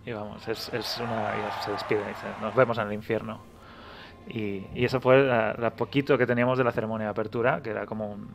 Y 0.06 0.12
vamos, 0.12 0.46
es, 0.48 0.68
es 0.72 0.98
una. 1.00 1.34
y 1.36 1.64
se 1.64 1.70
despide, 1.72 2.06
dice, 2.08 2.26
nos 2.40 2.54
vemos 2.54 2.76
en 2.78 2.88
el 2.88 2.92
infierno. 2.92 3.53
Y, 4.28 4.66
y 4.74 4.84
eso 4.84 5.00
fue 5.00 5.22
la, 5.22 5.54
la 5.58 5.70
poquito 5.70 6.16
que 6.16 6.26
teníamos 6.26 6.58
de 6.58 6.64
la 6.64 6.72
ceremonia 6.72 7.06
de 7.06 7.10
apertura, 7.10 7.62
que 7.62 7.70
era 7.70 7.86
como 7.86 8.12
un. 8.12 8.28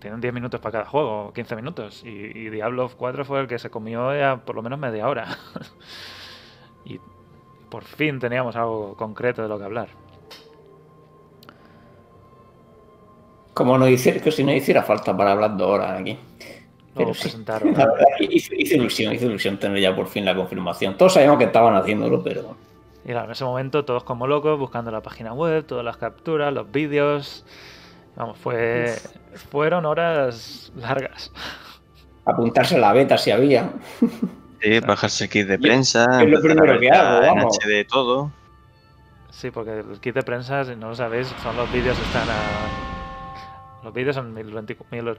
tienen 0.00 0.20
10 0.20 0.34
minutos 0.34 0.60
para 0.60 0.72
cada 0.72 0.84
juego, 0.86 1.32
15 1.32 1.56
minutos. 1.56 2.02
Y, 2.04 2.08
y 2.08 2.50
Diablo 2.50 2.90
4 2.96 3.24
fue 3.24 3.40
el 3.40 3.46
que 3.46 3.58
se 3.58 3.70
comió 3.70 4.16
ya 4.16 4.36
por 4.38 4.56
lo 4.56 4.62
menos 4.62 4.78
media 4.78 5.08
hora. 5.08 5.26
y 6.84 7.00
por 7.68 7.84
fin 7.84 8.18
teníamos 8.18 8.56
algo 8.56 8.96
concreto 8.96 9.42
de 9.42 9.48
lo 9.48 9.58
que 9.58 9.64
hablar. 9.64 9.88
Como 13.54 13.78
no 13.78 13.88
hiciera, 13.88 14.20
que 14.20 14.30
si 14.30 14.44
no 14.44 14.52
hiciera 14.52 14.82
falta 14.82 15.16
para 15.16 15.32
hablar 15.32 15.56
dos 15.56 15.70
horas 15.70 15.98
aquí. 16.00 16.18
Pero 16.94 17.14
sí, 17.14 17.22
presentaron. 17.22 17.72
la 17.72 17.86
verdad, 17.86 18.06
hizo, 18.20 18.54
hizo 18.54 18.74
ilusión, 18.74 19.14
hizo 19.14 19.26
ilusión 19.26 19.58
tener 19.58 19.80
ya 19.80 19.94
por 19.94 20.08
fin 20.08 20.24
la 20.24 20.34
confirmación. 20.34 20.96
Todos 20.96 21.14
sabíamos 21.14 21.38
que 21.38 21.44
estaban 21.44 21.74
haciéndolo, 21.74 22.22
pero 22.22 22.56
Y 23.06 23.10
claro, 23.10 23.26
en 23.26 23.30
ese 23.30 23.44
momento 23.44 23.84
todos 23.84 24.02
como 24.04 24.26
locos 24.26 24.58
buscando 24.58 24.90
la 24.90 25.00
página 25.00 25.32
web, 25.32 25.64
todas 25.64 25.84
las 25.84 25.96
capturas, 25.96 26.52
los 26.52 26.70
vídeos. 26.70 27.46
Vamos, 28.16 28.36
fue, 28.36 28.94
fueron 29.50 29.86
horas 29.86 30.72
largas. 30.76 31.32
apuntarse 32.26 32.74
a 32.76 32.80
la 32.80 32.92
beta 32.92 33.16
si 33.16 33.30
había. 33.30 33.70
Sí, 34.60 34.80
bajarse 34.80 35.24
el 35.24 35.30
kit 35.30 35.46
de 35.46 35.58
prensa, 35.58 36.04
es 36.20 36.28
lo 36.28 36.40
primero 36.40 36.80
que 36.80 36.90
hago, 36.90 37.24
en 37.24 37.34
vamos. 37.36 37.58
HD 37.58 37.86
todo. 37.88 38.32
Sí, 39.30 39.50
porque 39.52 39.78
el 39.80 40.00
kit 40.00 40.14
de 40.14 40.22
prensa, 40.24 40.64
si 40.64 40.74
no 40.74 40.88
lo 40.88 40.94
sabéis, 40.96 41.28
son 41.42 41.56
los 41.56 41.70
vídeos 41.72 41.96
que 41.96 42.04
están 42.04 42.28
a... 42.28 43.84
Los 43.84 43.94
vídeos 43.94 44.16
son 44.16 44.34
1020 44.34 44.76
mil- 44.90 45.18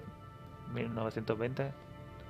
1920, 0.74 1.72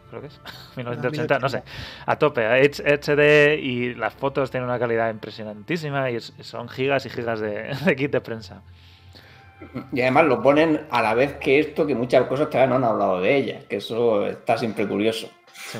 creo 0.09 0.21
que 0.21 0.27
es. 0.27 0.39
1980, 0.77 1.39
no 1.39 1.49
sé. 1.49 1.63
A 2.05 2.15
tope, 2.17 2.45
HD 2.45 3.55
y 3.61 3.93
las 3.95 4.13
fotos 4.13 4.51
tienen 4.51 4.69
una 4.69 4.79
calidad 4.79 5.09
impresionantísima 5.11 6.09
y 6.11 6.15
es- 6.17 6.33
son 6.41 6.69
gigas 6.69 7.05
y 7.05 7.09
gigas 7.09 7.39
de, 7.39 7.75
de 7.85 7.95
kit 7.95 8.11
de 8.11 8.21
prensa. 8.21 8.61
Y 9.91 10.01
además 10.01 10.25
lo 10.25 10.41
ponen 10.43 10.85
a 10.91 11.01
la 11.01 11.13
vez 11.15 11.33
que 11.37 11.59
esto, 11.59 11.87
que 11.87 11.95
muchas 11.95 12.27
cosas 12.27 12.49
todavía 12.49 12.67
no 12.69 12.75
han 12.75 12.91
hablado 12.91 13.21
de 13.21 13.35
ellas, 13.35 13.63
que 13.65 13.77
eso 13.77 14.27
está 14.27 14.55
siempre 14.57 14.87
curioso. 14.87 15.29
Sí. 15.53 15.79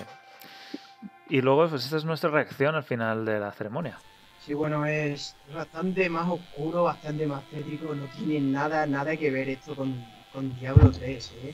Y 1.30 1.41
luego, 1.41 1.67
pues 1.69 1.84
esta 1.86 1.97
es 1.97 2.05
nuestra 2.05 2.30
reacción 2.32 2.73
al 2.73 2.84
final 2.84 3.23
de 3.25 3.39
la 3.39 3.51
ceremonia. 3.51 3.97
Sí, 4.43 4.53
bueno, 4.53 4.86
es 4.86 5.36
bastante 5.53 6.09
más 6.09 6.28
oscuro, 6.30 6.84
bastante 6.86 7.28
más 7.28 7.43
tétrico. 7.51 7.93
No 7.93 8.05
tiene 8.05 8.39
nada, 8.39 8.86
nada 8.88 9.15
que 9.17 9.30
ver 9.30 9.49
esto 9.49 9.75
con, 9.75 10.05
con 10.34 10.57
Diablo 10.57 10.89
3, 10.89 11.34
¿eh? 11.43 11.53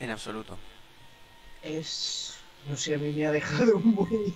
En 0.00 0.10
absoluto. 0.10 0.56
Es. 1.62 2.36
No 2.68 2.76
sé, 2.76 2.94
a 2.94 2.98
mí 2.98 3.12
me 3.12 3.26
ha 3.26 3.32
dejado 3.32 3.78
muy. 3.84 4.34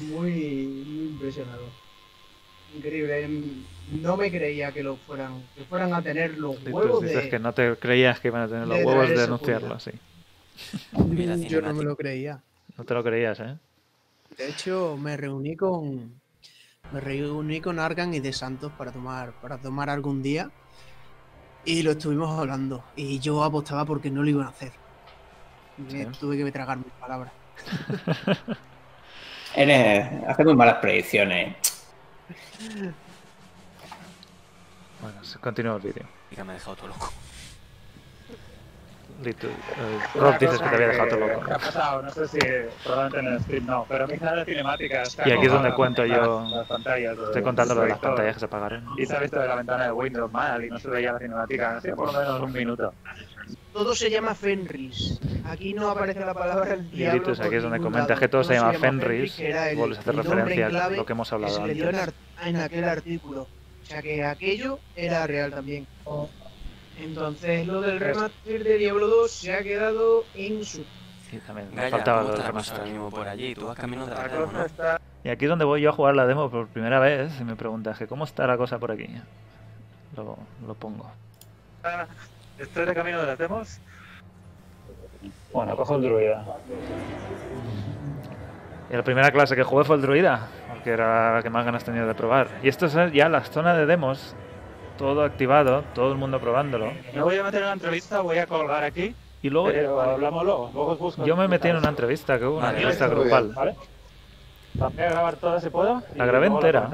Muy, 0.00 0.30
muy 0.30 1.08
impresionado. 1.10 1.64
Increíble. 2.74 3.24
em, 3.24 3.64
No 4.00 4.16
me 4.16 4.30
creía 4.30 4.72
que 4.72 4.82
lo 4.82 4.96
fueran. 4.96 5.42
Que 5.54 5.64
fueran 5.64 5.92
a 5.92 6.02
tener 6.02 6.38
los 6.38 6.56
tú 6.64 6.70
huevos 6.70 7.02
dices 7.02 7.24
de. 7.24 7.28
que 7.30 7.38
no 7.38 7.52
te 7.52 7.76
creías 7.76 8.18
que 8.20 8.28
iban 8.28 8.42
a 8.42 8.48
tener 8.48 8.66
los 8.66 8.78
de 8.78 8.84
huevos 8.84 9.08
de 9.10 9.22
anunciarlo, 9.22 9.78
sí. 9.78 9.90
Yo 11.48 11.60
no 11.62 11.74
me 11.74 11.84
lo 11.84 11.96
creía. 11.96 12.42
No 12.76 12.84
te 12.84 12.94
lo 12.94 13.02
creías, 13.04 13.40
¿eh? 13.40 13.58
De 14.38 14.48
hecho, 14.48 14.96
me 14.96 15.16
reuní 15.16 15.56
con. 15.56 16.20
Me 16.92 17.00
reuní 17.00 17.60
con 17.60 17.78
Argan 17.78 18.12
y 18.14 18.20
De 18.20 18.32
Santos 18.32 18.72
para 18.76 18.92
tomar, 18.92 19.32
para 19.40 19.58
tomar 19.58 19.88
algún 19.90 20.22
día. 20.22 20.50
Y 21.64 21.82
lo 21.82 21.92
estuvimos 21.92 22.38
hablando. 22.38 22.84
Y 22.96 23.18
yo 23.20 23.44
apostaba 23.44 23.84
porque 23.84 24.10
no 24.10 24.22
lo 24.22 24.30
iban 24.30 24.46
a 24.46 24.50
hacer. 24.50 24.72
Me 25.90 26.04
tuve 26.06 26.36
que 26.36 26.52
tragar 26.52 26.78
mis 26.78 26.92
palabras. 27.00 27.32
Eres- 29.54 30.24
hace 30.28 30.44
muy 30.44 30.54
malas 30.54 30.76
predicciones. 30.76 31.56
Bueno, 35.00 35.16
continúa 35.40 35.76
el 35.76 35.82
vídeo. 35.82 36.04
Y 36.30 36.36
que 36.36 36.44
me 36.44 36.52
ha 36.52 36.54
dejado 36.54 36.76
todo 36.76 36.88
loco. 36.88 37.12
Eh, 39.24 39.34
Rob 40.16 40.38
dices 40.38 40.58
que 40.60 40.68
te 40.68 40.74
había 40.74 40.88
dejado 40.88 41.08
todo 41.10 41.20
loco. 41.20 41.44
¿Qué 41.46 41.52
ha 41.52 41.58
pasado? 41.58 42.02
No 42.02 42.10
sé 42.10 42.26
si 42.28 42.38
probablemente 42.82 43.18
en 43.20 43.26
el 43.34 43.40
stream 43.40 43.66
no, 43.66 43.86
pero 43.88 44.08
mi 44.08 44.18
sala 44.18 44.44
cinemática 44.44 45.02
está 45.02 45.28
Y 45.28 45.32
aquí 45.32 45.46
es 45.46 45.52
donde 45.52 45.72
cuento 45.74 46.04
yo. 46.04 46.44
Estoy 47.26 47.42
contando 47.42 47.74
lo 47.74 47.82
de 47.82 47.88
las 47.90 47.98
pantallas 47.98 48.34
que 48.34 48.40
se 48.40 48.46
apagaron. 48.46 48.84
Y 48.98 49.06
se 49.06 49.16
ha 49.16 49.20
visto 49.20 49.38
de 49.38 49.46
la 49.48 49.54
ventana 49.56 49.84
de 49.84 49.92
Windows 49.92 50.32
mal 50.32 50.64
y 50.64 50.70
no 50.70 50.78
se 50.78 50.88
veía 50.88 51.12
la 51.12 51.18
cinemática, 51.18 51.76
hacía 51.76 51.94
por 51.94 52.12
lo 52.12 52.18
menos 52.18 52.40
un 52.40 52.52
minuto. 52.52 52.94
Todo 53.72 53.94
se 53.94 54.10
llama 54.10 54.34
Fenris. 54.34 55.18
Aquí 55.46 55.72
no 55.74 55.90
aparece 55.90 56.20
la 56.20 56.34
palabra 56.34 56.74
el 56.74 56.86
Y 56.92 56.98
diablo. 56.98 57.32
Aquí 57.32 57.54
es 57.56 57.62
donde 57.62 57.80
comentas 57.80 58.18
que 58.18 58.28
todo 58.28 58.44
se 58.44 58.54
llama 58.54 58.72
Fenris, 58.74 59.38
Vuelves 59.76 59.98
a 59.98 60.00
hacer 60.02 60.16
referencia 60.16 60.66
a 60.66 60.90
lo 60.90 61.06
que 61.06 61.12
hemos 61.12 61.28
que 61.28 61.34
hablado 61.34 61.54
se 61.56 61.66
le 61.66 61.74
dio 61.74 61.88
en, 61.88 61.94
antes. 61.96 62.14
en 62.44 62.56
aquel 62.56 62.84
artículo. 62.84 63.42
O 63.42 63.86
sea 63.86 64.02
que 64.02 64.24
aquello 64.24 64.78
era 64.94 65.26
real 65.26 65.50
también. 65.50 65.86
Entonces 67.00 67.66
lo 67.66 67.80
del 67.80 67.98
remaster 67.98 68.62
de 68.62 68.78
Diablo 68.78 69.08
2 69.08 69.30
se 69.30 69.54
ha 69.54 69.62
quedado 69.62 70.24
en 70.34 70.64
su... 70.64 70.84
Sí, 71.30 71.38
también 71.46 71.68
Gaya, 71.74 71.90
faltaba 71.90 72.18
¿cómo 72.20 72.30
lo 72.32 72.36
del 72.36 72.46
remaster. 72.46 72.84
mismo 72.84 73.10
por 73.10 73.26
allí? 73.26 73.54
Tú 73.54 73.66
vas 73.66 73.76
camino 73.76 74.06
de 74.06 74.14
la 74.14 74.28
demo, 74.28 74.52
¿no? 74.52 74.66
Y 75.24 75.28
aquí 75.30 75.46
es 75.46 75.48
donde 75.48 75.64
voy 75.64 75.80
yo 75.80 75.88
a 75.90 75.92
jugar 75.92 76.14
la 76.14 76.26
demo 76.26 76.50
por 76.50 76.68
primera 76.68 77.00
vez 77.00 77.32
y 77.40 77.44
me 77.44 77.56
preguntas 77.56 77.96
que 77.98 78.06
cómo 78.06 78.24
está 78.24 78.46
la 78.46 78.56
cosa 78.58 78.78
por 78.78 78.92
aquí. 78.92 79.06
Lo, 80.16 80.36
lo 80.66 80.74
pongo. 80.74 81.10
Estoy 82.58 82.86
de 82.86 82.94
camino 82.94 83.20
de 83.20 83.26
las 83.26 83.38
demos. 83.38 83.78
Bueno, 85.52 85.76
cojo 85.76 85.96
el 85.96 86.02
druida. 86.02 86.44
Y 88.90 88.96
la 88.96 89.02
primera 89.02 89.30
clase 89.30 89.56
que 89.56 89.62
jugué 89.62 89.84
fue 89.84 89.96
el 89.96 90.02
druida, 90.02 90.48
porque 90.70 90.90
era 90.90 91.34
la 91.36 91.42
que 91.42 91.50
más 91.50 91.64
ganas 91.64 91.84
tenía 91.84 92.04
de 92.04 92.14
probar. 92.14 92.48
Y 92.62 92.68
esto 92.68 92.86
es 92.86 92.94
ya 93.12 93.28
la 93.28 93.42
zona 93.42 93.74
de 93.74 93.86
demos, 93.86 94.34
todo 94.98 95.24
activado, 95.24 95.82
todo 95.94 96.12
el 96.12 96.18
mundo 96.18 96.40
probándolo. 96.40 96.92
Me 97.14 97.22
voy 97.22 97.38
a 97.38 97.42
meter 97.44 97.60
en 97.60 97.64
una 97.64 97.72
entrevista, 97.74 98.20
voy 98.20 98.38
a 98.38 98.46
colgar 98.46 98.84
aquí. 98.84 99.14
Y 99.42 99.50
luego 99.50 99.68
Pero 99.68 100.00
hablamos 100.00 100.44
luego. 100.44 100.70
luego 100.72 100.90
os 100.92 100.98
busco 101.00 101.24
yo 101.24 101.36
me 101.36 101.48
metí 101.48 101.66
en 101.68 101.76
una 101.76 101.88
entrevista, 101.88 102.38
que 102.38 102.44
hubo 102.46 102.58
una 102.58 102.66
Vale, 102.66 102.78
entrevista 102.78 103.08
grupal. 103.08 103.44
bien, 103.44 103.54
¿vale? 103.56 103.74
Voy 104.74 105.00
a 105.04 105.10
grabar 105.10 105.36
toda 105.36 105.60
si 105.60 105.68
puedo. 105.68 106.02
La 106.14 106.26
grabé 106.26 106.46
entera. 106.46 106.88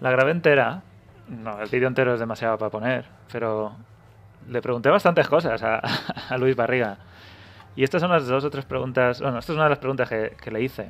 La 0.00 0.10
grabé 0.10 0.30
entera. 0.30 0.82
No, 1.28 1.60
el 1.60 1.68
vídeo 1.68 1.88
entero 1.88 2.14
es 2.14 2.20
demasiado 2.20 2.56
para 2.56 2.70
poner, 2.70 3.04
pero 3.32 3.72
le 4.48 4.62
pregunté 4.62 4.90
bastantes 4.90 5.28
cosas 5.28 5.60
a, 6.30 6.36
Luis 6.38 6.54
Barriga. 6.54 6.98
Y 7.74 7.82
estas 7.84 8.00
son 8.00 8.10
las 8.10 8.26
dos 8.26 8.44
o 8.44 8.50
tres 8.50 8.64
preguntas. 8.64 9.20
Bueno, 9.20 9.38
esta 9.38 9.52
es 9.52 9.56
una 9.56 9.64
de 9.64 9.70
las 9.70 9.78
preguntas 9.78 10.08
que, 10.08 10.50
le 10.50 10.62
hice. 10.62 10.88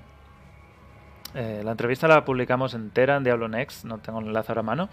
Eh, 1.35 1.63
la 1.65 1.73
entrevista 1.73 2.07
la 2.07 2.25
publicamos 2.25 2.75
entera 2.75 3.17
en 3.17 3.25
Diablo 3.25 3.49
Next, 3.49 3.85
no 3.85 3.99
tengo 3.99 4.21
el 4.21 4.27
enlace 4.27 4.53
ahora 4.53 4.61
a 4.61 4.65
mano, 4.65 4.89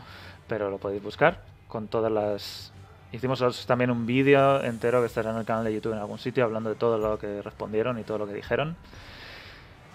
pero 0.48 0.70
lo 0.70 0.78
podéis 0.78 1.04
buscar 1.04 1.42
con 1.68 1.88
todas 1.88 2.12
las. 2.12 2.74
Hicimos 3.12 3.42
os- 3.42 3.66
también 3.68 3.92
un 3.92 4.06
vídeo 4.06 4.62
entero 4.64 5.00
que 5.02 5.06
estará 5.06 5.32
en 5.32 5.38
el 5.38 5.46
canal 5.46 5.64
de 5.64 5.74
YouTube 5.74 5.94
en 5.94 6.00
algún 6.00 6.18
sitio 6.18 6.44
hablando 6.44 6.70
de 6.70 6.76
todo 6.76 6.98
lo 6.98 7.20
que 7.20 7.42
respondieron 7.42 8.00
y 8.00 8.04
todo 8.04 8.18
lo 8.18 8.28
que 8.28 8.34
dijeron. 8.34 8.76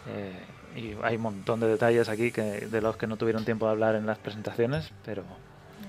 Eh, 0.09 0.41
y 0.77 0.97
hay 1.03 1.17
un 1.17 1.23
montón 1.23 1.61
de 1.61 1.69
detalles 1.69 2.09
aquí 2.09 2.31
que, 2.31 2.43
de 2.43 2.81
los 2.81 2.97
que 2.97 3.07
no 3.07 3.17
tuvieron 3.17 3.45
tiempo 3.45 3.67
de 3.67 3.73
hablar 3.73 3.95
en 3.95 4.07
las 4.07 4.19
presentaciones, 4.19 4.93
pero 5.05 5.23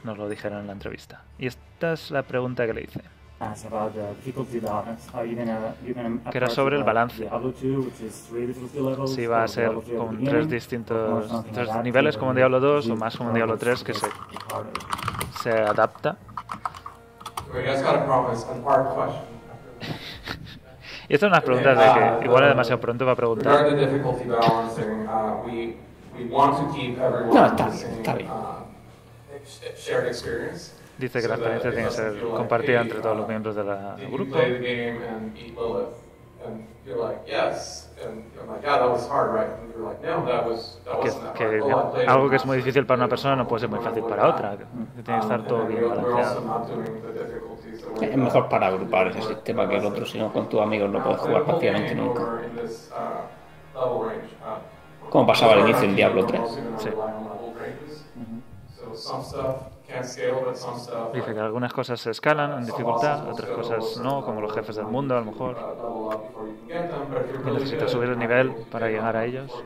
nos 0.04 0.18
lo 0.18 0.30
dijeron 0.30 0.62
en 0.62 0.68
la 0.68 0.74
entrevista. 0.74 1.24
Y 1.38 1.48
esta 1.48 1.94
es 1.94 2.12
la 2.12 2.24
pregunta 2.24 2.66
que 2.66 2.74
le 2.74 2.84
hice. 2.84 3.02
Que 6.30 6.38
era 6.38 6.50
sobre 6.50 6.76
el 6.76 6.84
balance. 6.84 7.30
Si 9.08 9.26
va 9.28 9.44
a 9.44 9.48
ser 9.48 9.72
con 9.98 10.24
tres 10.24 10.50
distintos 10.50 11.46
tres 11.54 11.70
niveles 11.84 12.18
como 12.18 12.32
en 12.32 12.38
Diablo 12.38 12.60
2 12.60 12.90
o 12.90 12.96
más 12.98 13.16
como 13.16 13.30
en 13.30 13.36
Diablo 13.36 13.58
3 13.58 13.84
que 13.84 13.94
se, 13.94 14.08
se 15.42 15.52
adapta. 15.52 16.18
Y 21.10 21.16
estas 21.16 21.28
son 21.28 21.32
las 21.32 21.44
preguntas 21.44 21.78
de 21.78 22.20
que 22.20 22.26
igual 22.26 22.44
es 22.44 22.50
demasiado 22.50 22.80
pronto 22.80 23.04
para 23.04 23.16
preguntar. 23.16 23.66
No, 27.34 27.46
está 27.46 27.70
bien, 27.70 27.90
está 27.98 28.14
bien. 28.14 28.30
Dice 31.00 31.22
que 31.22 31.28
la 31.28 31.36
experiencia 31.36 31.72
tiene 31.72 31.86
que 31.88 31.94
ser 31.94 32.20
compartida 32.20 32.82
entre 32.82 33.00
todos 33.00 33.18
los 33.18 33.28
miembros 33.28 33.56
del 33.56 33.66
grupo. 34.12 34.38
Que, 41.02 41.10
que 41.34 42.06
algo 42.08 42.30
que 42.30 42.36
es 42.36 42.46
muy 42.46 42.58
difícil 42.58 42.86
para 42.86 43.00
una 43.00 43.08
persona 43.08 43.36
no 43.36 43.48
puede 43.48 43.62
ser 43.62 43.70
muy 43.70 43.80
fácil 43.80 44.04
para 44.04 44.28
otra. 44.30 44.58
Tiene 44.58 45.20
que 45.20 45.26
estar 45.26 45.48
todo 45.48 45.66
bien 45.66 45.90
balanceado. 45.90 46.44
Es 48.02 48.18
mejor 48.18 48.50
para 48.50 48.68
agrupar 48.68 49.08
ese 49.08 49.22
sistema 49.22 49.68
que 49.68 49.78
el 49.78 49.86
otro, 49.86 50.06
si 50.06 50.18
no 50.18 50.32
con 50.32 50.50
tus 50.50 50.62
amigos 50.62 50.90
no 50.90 51.02
puedes 51.02 51.20
jugar 51.20 51.44
prácticamente 51.46 51.96
nunca. 51.96 52.30
Como 55.10 55.28
pasaba 55.28 55.54
al 55.54 55.60
inicio 55.62 55.86
en 55.88 55.96
Diablo 55.96 56.26
3. 56.26 56.64
Sí. 56.78 56.90
Dice 61.12 61.34
que 61.34 61.40
algunas 61.40 61.74
cosas 61.74 62.00
se 62.00 62.12
escalan 62.12 62.58
en 62.58 62.66
dificultad, 62.66 63.28
otras 63.28 63.52
cosas 63.52 63.98
no, 63.98 64.24
como 64.24 64.42
los 64.42 64.54
jefes 64.54 64.76
del 64.76 64.88
mundo 64.88 65.16
a 65.16 65.20
lo 65.20 65.26
mejor. 65.26 65.68
Y 67.44 67.52
necesitas 67.52 67.92
subir 67.92 68.10
el 68.10 68.20
nivel 68.20 68.56
para 68.70 68.90
llegar 68.90 69.16
a 69.16 69.26
ellos, 69.26 69.66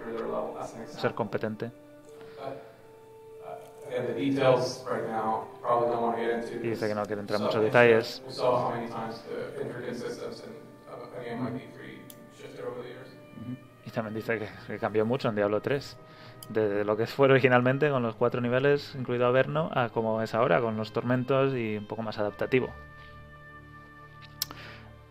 ser 0.96 1.14
competente. 1.14 1.72
Y 6.62 6.70
dice 6.70 6.88
que 6.88 6.96
no 6.96 7.04
quiere 7.06 7.22
entrar 7.22 7.38
en 7.38 7.44
muchos 7.44 7.62
detalles. 7.62 8.22
Y 13.86 13.90
también 13.92 14.16
dice 14.16 14.40
que, 14.40 14.50
que 14.68 14.80
cambió 14.80 15.06
mucho 15.06 15.30
en 15.30 15.36
Diablo 15.36 15.62
3 15.62 15.98
de 16.50 16.84
lo 16.84 16.98
que 16.98 17.08
fue 17.08 17.28
originalmente 17.30 17.90
con 17.90 18.04
los 18.04 18.16
cuatro 18.16 18.42
niveles, 18.42 18.96
incluido 18.96 19.26
Averno, 19.26 19.70
a 19.74 19.90
como 19.90 20.22
es 20.22 20.34
ahora, 20.34 20.62
con 20.62 20.78
los 20.78 20.92
tormentos 20.92 21.54
y 21.56 21.78
un 21.78 21.88
poco 21.88 22.02
más 22.02 22.18
adaptativo. 22.20 22.70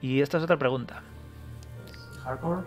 Y 0.01 0.21
esta 0.21 0.39
es 0.39 0.45
otra 0.45 0.57
pregunta. 0.57 1.03
¿Hardcore? 2.25 2.63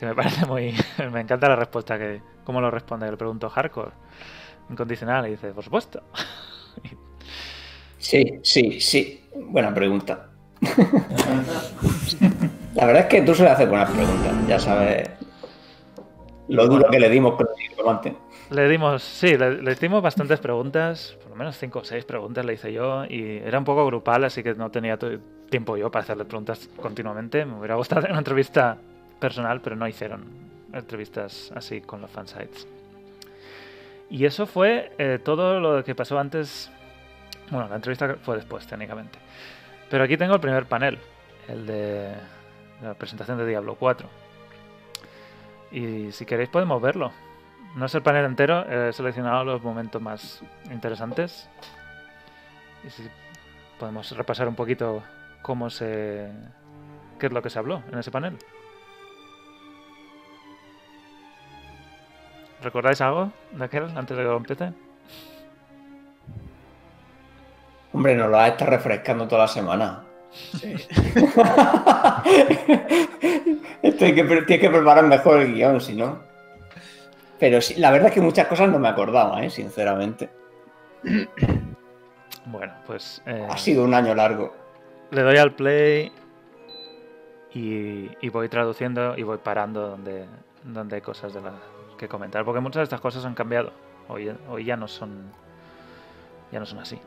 Que 0.00 0.06
me 0.06 0.14
parece 0.16 0.46
muy... 0.46 0.74
me 1.12 1.20
encanta 1.20 1.46
la 1.46 1.56
respuesta 1.56 1.98
que... 1.98 2.22
¿Cómo 2.44 2.62
lo 2.62 2.70
responde? 2.70 3.10
Le 3.10 3.18
pregunto, 3.18 3.50
¿hardcore? 3.50 3.92
Incondicional. 4.70 5.26
Y 5.26 5.32
dice, 5.32 5.52
por 5.52 5.62
supuesto. 5.62 6.02
Sí, 7.98 8.40
sí, 8.42 8.80
sí. 8.80 9.28
Buena 9.34 9.74
pregunta. 9.74 10.30
la 12.74 12.86
verdad 12.86 13.02
es 13.02 13.08
que 13.08 13.20
tú 13.20 13.34
sueles 13.34 13.52
hacer 13.52 13.68
buenas 13.68 13.90
preguntas. 13.90 14.32
Ya 14.48 14.58
sabes 14.58 15.10
lo 16.48 16.66
duro 16.66 16.88
que 16.90 16.98
le 16.98 17.10
dimos 17.10 17.34
con 17.34 17.46
el. 17.46 18.16
Le 18.50 18.68
dimos, 18.68 19.02
sí, 19.02 19.36
le, 19.36 19.62
le, 19.62 19.74
dimos 19.74 20.02
bastantes 20.02 20.40
preguntas, 20.40 21.16
por 21.20 21.30
lo 21.30 21.36
menos 21.36 21.56
cinco 21.56 21.80
o 21.80 21.84
seis 21.84 22.04
preguntas 22.04 22.44
le 22.44 22.54
hice 22.54 22.72
yo, 22.72 23.04
y 23.04 23.36
era 23.44 23.58
un 23.58 23.64
poco 23.64 23.86
grupal, 23.86 24.24
así 24.24 24.42
que 24.42 24.54
no 24.54 24.70
tenía 24.70 24.98
tiempo 25.48 25.76
yo 25.76 25.90
para 25.90 26.02
hacerle 26.02 26.24
preguntas 26.24 26.68
continuamente. 26.76 27.44
Me 27.44 27.58
hubiera 27.58 27.76
gustado 27.76 28.00
hacer 28.00 28.10
una 28.10 28.18
entrevista 28.18 28.78
personal, 29.20 29.60
pero 29.60 29.76
no 29.76 29.86
hicieron 29.86 30.24
entrevistas 30.72 31.52
así 31.54 31.80
con 31.80 32.00
los 32.00 32.10
fansites. 32.10 32.66
Y 34.08 34.24
eso 34.24 34.46
fue 34.46 34.92
eh, 34.98 35.20
todo 35.22 35.60
lo 35.60 35.84
que 35.84 35.94
pasó 35.94 36.18
antes. 36.18 36.70
Bueno, 37.50 37.68
la 37.68 37.76
entrevista 37.76 38.16
fue 38.22 38.36
después, 38.36 38.66
técnicamente. 38.66 39.18
Pero 39.88 40.04
aquí 40.04 40.16
tengo 40.16 40.34
el 40.34 40.40
primer 40.40 40.66
panel, 40.66 40.98
el 41.48 41.66
de 41.66 42.14
la 42.82 42.94
presentación 42.94 43.38
de 43.38 43.46
Diablo 43.46 43.76
4. 43.76 44.08
Y 45.72 46.10
si 46.10 46.26
queréis 46.26 46.48
podemos 46.48 46.82
verlo. 46.82 47.12
No 47.76 47.86
es 47.86 47.94
el 47.94 48.02
panel 48.02 48.24
entero, 48.24 48.68
he 48.68 48.92
seleccionado 48.92 49.44
los 49.44 49.62
momentos 49.62 50.02
más 50.02 50.42
interesantes. 50.72 51.48
Y 52.84 52.90
si 52.90 53.08
podemos 53.78 54.10
repasar 54.16 54.48
un 54.48 54.56
poquito 54.56 55.04
cómo 55.42 55.70
se... 55.70 56.32
qué 57.20 57.26
es 57.26 57.32
lo 57.32 57.42
que 57.42 57.50
se 57.50 57.60
habló 57.60 57.82
en 57.92 57.98
ese 57.98 58.10
panel. 58.10 58.36
¿Recordáis 62.62 63.00
algo 63.00 63.32
de 63.52 63.64
aquel 63.64 63.84
antes 63.96 64.16
de 64.16 64.22
que 64.22 64.28
lo 64.28 64.36
empiece? 64.36 64.72
Hombre, 67.92 68.14
nos 68.14 68.30
lo 68.30 68.38
has 68.38 68.50
estado 68.50 68.70
refrescando 68.70 69.26
toda 69.26 69.42
la 69.42 69.48
semana. 69.48 70.04
Sí. 70.30 70.74
Esto 73.82 74.04
hay 74.04 74.14
que, 74.14 74.22
tienes 74.22 74.60
que 74.60 74.70
preparar 74.70 75.04
mejor 75.06 75.40
el 75.40 75.54
guion, 75.54 75.80
si 75.80 75.94
no. 75.96 76.20
Pero 77.38 77.60
sí, 77.60 77.74
la 77.76 77.90
verdad 77.90 78.08
es 78.08 78.14
que 78.14 78.20
muchas 78.20 78.46
cosas 78.46 78.68
no 78.68 78.78
me 78.78 78.88
acordaba, 78.88 79.42
¿eh? 79.42 79.50
sinceramente. 79.50 80.30
Bueno, 82.46 82.72
pues. 82.86 83.22
Eh, 83.26 83.46
ha 83.48 83.56
sido 83.56 83.82
un 83.84 83.94
año 83.94 84.14
largo. 84.14 84.54
Le 85.10 85.22
doy 85.22 85.38
al 85.38 85.54
play 85.54 86.12
y, 87.52 88.10
y 88.20 88.28
voy 88.28 88.48
traduciendo 88.48 89.16
y 89.16 89.22
voy 89.22 89.38
parando 89.38 89.88
donde, 89.88 90.26
donde 90.62 90.96
hay 90.96 91.02
cosas 91.02 91.34
de 91.34 91.40
las 91.40 91.54
que 92.00 92.08
comentar. 92.08 92.44
Porque 92.44 92.60
muchas 92.60 92.80
de 92.80 92.84
estas 92.84 93.00
cosas 93.00 93.24
han 93.24 93.34
cambiado. 93.34 93.72
Hoy, 94.08 94.34
hoy 94.48 94.64
ya 94.64 94.76
no 94.76 94.88
son. 94.88 95.30
Ya 96.50 96.58
no 96.58 96.66
son 96.66 96.78
así. 96.78 96.98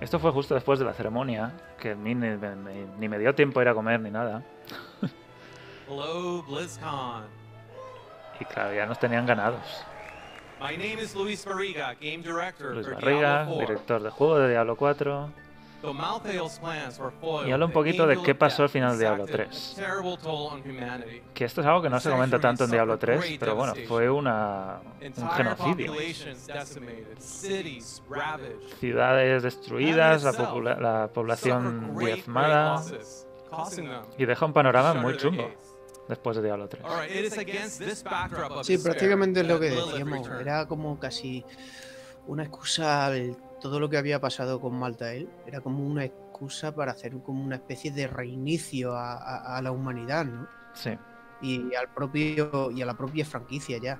Esto 0.00 0.18
fue 0.18 0.32
justo 0.32 0.54
después 0.54 0.80
de 0.80 0.84
la 0.84 0.94
ceremonia, 0.94 1.52
que 1.78 1.94
ni, 1.94 2.14
ni, 2.14 2.26
ni 2.98 3.08
me 3.08 3.18
dio 3.18 3.34
tiempo 3.36 3.60
a 3.60 3.62
ir 3.62 3.68
a 3.68 3.74
comer 3.74 4.00
ni 4.00 4.10
nada. 4.10 4.42
Hello, 5.88 6.42
BlizzCon. 6.42 7.24
Y 8.40 8.44
claro, 8.46 8.74
ya 8.74 8.86
nos 8.86 8.98
tenían 8.98 9.26
ganados. 9.26 9.84
My 10.60 10.76
name 10.76 11.02
is 11.02 11.14
Luis 11.14 11.44
Barriga, 11.44 11.94
game 11.94 12.18
director 12.18 12.74
Luis 12.74 12.88
Barriga, 12.88 13.44
Diablo 13.44 13.54
4. 13.54 13.66
director 13.66 14.02
de 14.02 14.10
juego 14.10 14.38
de 14.38 14.50
Diablo 14.50 14.76
4. 14.76 15.41
Y 17.46 17.50
habla 17.52 17.66
un 17.66 17.70
the 17.70 17.74
poquito 17.74 18.06
de 18.06 18.22
qué 18.22 18.34
pasó 18.34 18.62
al 18.62 18.68
final 18.68 18.92
de 18.92 18.98
Diablo 18.98 19.24
exacted 19.24 19.50
3. 19.50 19.72
a 19.72 19.80
terrible 19.80 20.16
toll 20.22 20.52
on 20.52 20.60
humanity. 20.60 21.22
Que 21.34 21.44
esto 21.44 21.60
es 21.60 21.66
algo 21.66 21.82
que 21.82 21.90
no 21.90 21.98
se 22.00 22.10
comenta 22.10 22.38
tanto 22.38 22.64
en 22.64 22.70
Diablo 22.70 22.98
3, 22.98 23.36
pero 23.38 23.56
bueno, 23.56 23.74
fue 23.86 24.08
una, 24.08 24.80
un 25.00 25.30
genocidio. 25.30 25.92
Ciudades 28.80 29.42
destruidas, 29.42 30.22
la, 30.24 30.74
la 30.80 31.08
población 31.12 31.96
diezmada. 31.98 32.82
Y 34.18 34.24
deja 34.24 34.46
un 34.46 34.52
panorama 34.52 34.94
muy 34.94 35.16
chungo 35.16 35.50
después 36.08 36.36
de 36.36 36.42
Diablo 36.42 36.68
3. 36.68 36.84
All 36.84 37.00
right, 37.00 37.10
it 37.10 37.24
is 37.24 37.38
against 37.38 37.78
this 37.80 38.02
backdrop 38.02 38.50
of 38.52 38.66
Sí, 38.66 38.78
prácticamente 38.78 39.40
es 39.40 39.46
lo 39.46 39.60
que 39.60 39.70
decíamos. 39.70 40.28
Era 40.40 40.66
como 40.66 40.98
casi 40.98 41.44
una 42.26 42.44
excusa. 42.44 43.14
el- 43.14 43.36
todo 43.62 43.80
lo 43.80 43.88
que 43.88 43.96
había 43.98 44.20
pasado 44.20 44.60
con 44.60 44.78
Maltael 44.78 45.28
era 45.46 45.60
como 45.60 45.86
una 45.86 46.04
excusa 46.04 46.74
para 46.74 46.92
hacer 46.92 47.12
como 47.22 47.44
una 47.44 47.56
especie 47.56 47.90
de 47.92 48.06
reinicio 48.08 48.94
a, 48.96 49.14
a- 49.14 49.56
a 49.58 49.62
la 49.62 49.72
humanidad, 49.72 50.24
¿no? 50.26 50.46
Sí. 50.74 50.90
Y 51.40 51.74
al 51.74 51.88
propio 51.88 52.70
y 52.70 52.82
a 52.82 52.86
la 52.86 52.94
propia 52.94 53.24
franquicia 53.24 53.78
ya. 53.78 53.98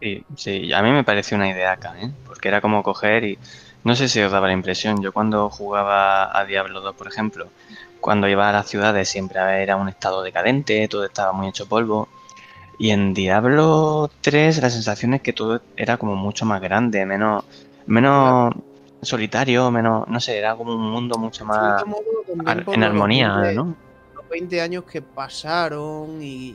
Sí, 0.00 0.24
sí, 0.36 0.72
a 0.72 0.82
mí 0.82 0.90
me 0.90 1.04
pareció 1.04 1.36
una 1.36 1.48
idea 1.48 1.72
acá, 1.72 1.94
¿eh? 2.00 2.10
Porque 2.26 2.48
era 2.48 2.60
como 2.60 2.82
coger 2.82 3.24
y... 3.24 3.38
No 3.84 3.96
sé 3.96 4.08
si 4.08 4.20
os 4.20 4.30
daba 4.30 4.46
la 4.46 4.52
impresión, 4.52 5.02
yo 5.02 5.12
cuando 5.12 5.50
jugaba 5.50 6.36
a 6.38 6.44
Diablo 6.44 6.80
2, 6.80 6.94
por 6.94 7.08
ejemplo, 7.08 7.48
cuando 8.00 8.28
iba 8.28 8.48
a 8.48 8.52
las 8.52 8.68
ciudades 8.68 9.08
siempre 9.08 9.40
era 9.62 9.74
un 9.76 9.88
estado 9.88 10.22
decadente, 10.22 10.86
todo 10.88 11.04
estaba 11.04 11.32
muy 11.32 11.48
hecho 11.48 11.66
polvo. 11.68 12.08
Y 12.78 12.90
en 12.90 13.14
Diablo 13.14 14.10
3 14.20 14.62
la 14.62 14.70
sensación 14.70 15.14
es 15.14 15.22
que 15.22 15.32
todo 15.32 15.62
era 15.76 15.96
como 15.98 16.14
mucho 16.16 16.46
más 16.46 16.60
grande, 16.60 17.04
menos, 17.06 17.44
menos 17.86 18.52
solitario, 19.02 19.70
menos, 19.70 20.06
no 20.08 20.20
sé, 20.20 20.38
era 20.38 20.54
como 20.56 20.74
un 20.74 20.90
mundo 20.90 21.18
mucho 21.18 21.44
más 21.44 21.84
modo, 21.86 22.02
ar- 22.46 22.58
en 22.60 22.66
los 22.80 22.88
armonía, 22.90 23.34
20, 23.36 23.54
¿no? 23.56 23.76
Los 24.14 24.28
20 24.28 24.60
años 24.60 24.84
que 24.84 25.02
pasaron 25.02 26.22
y, 26.22 26.50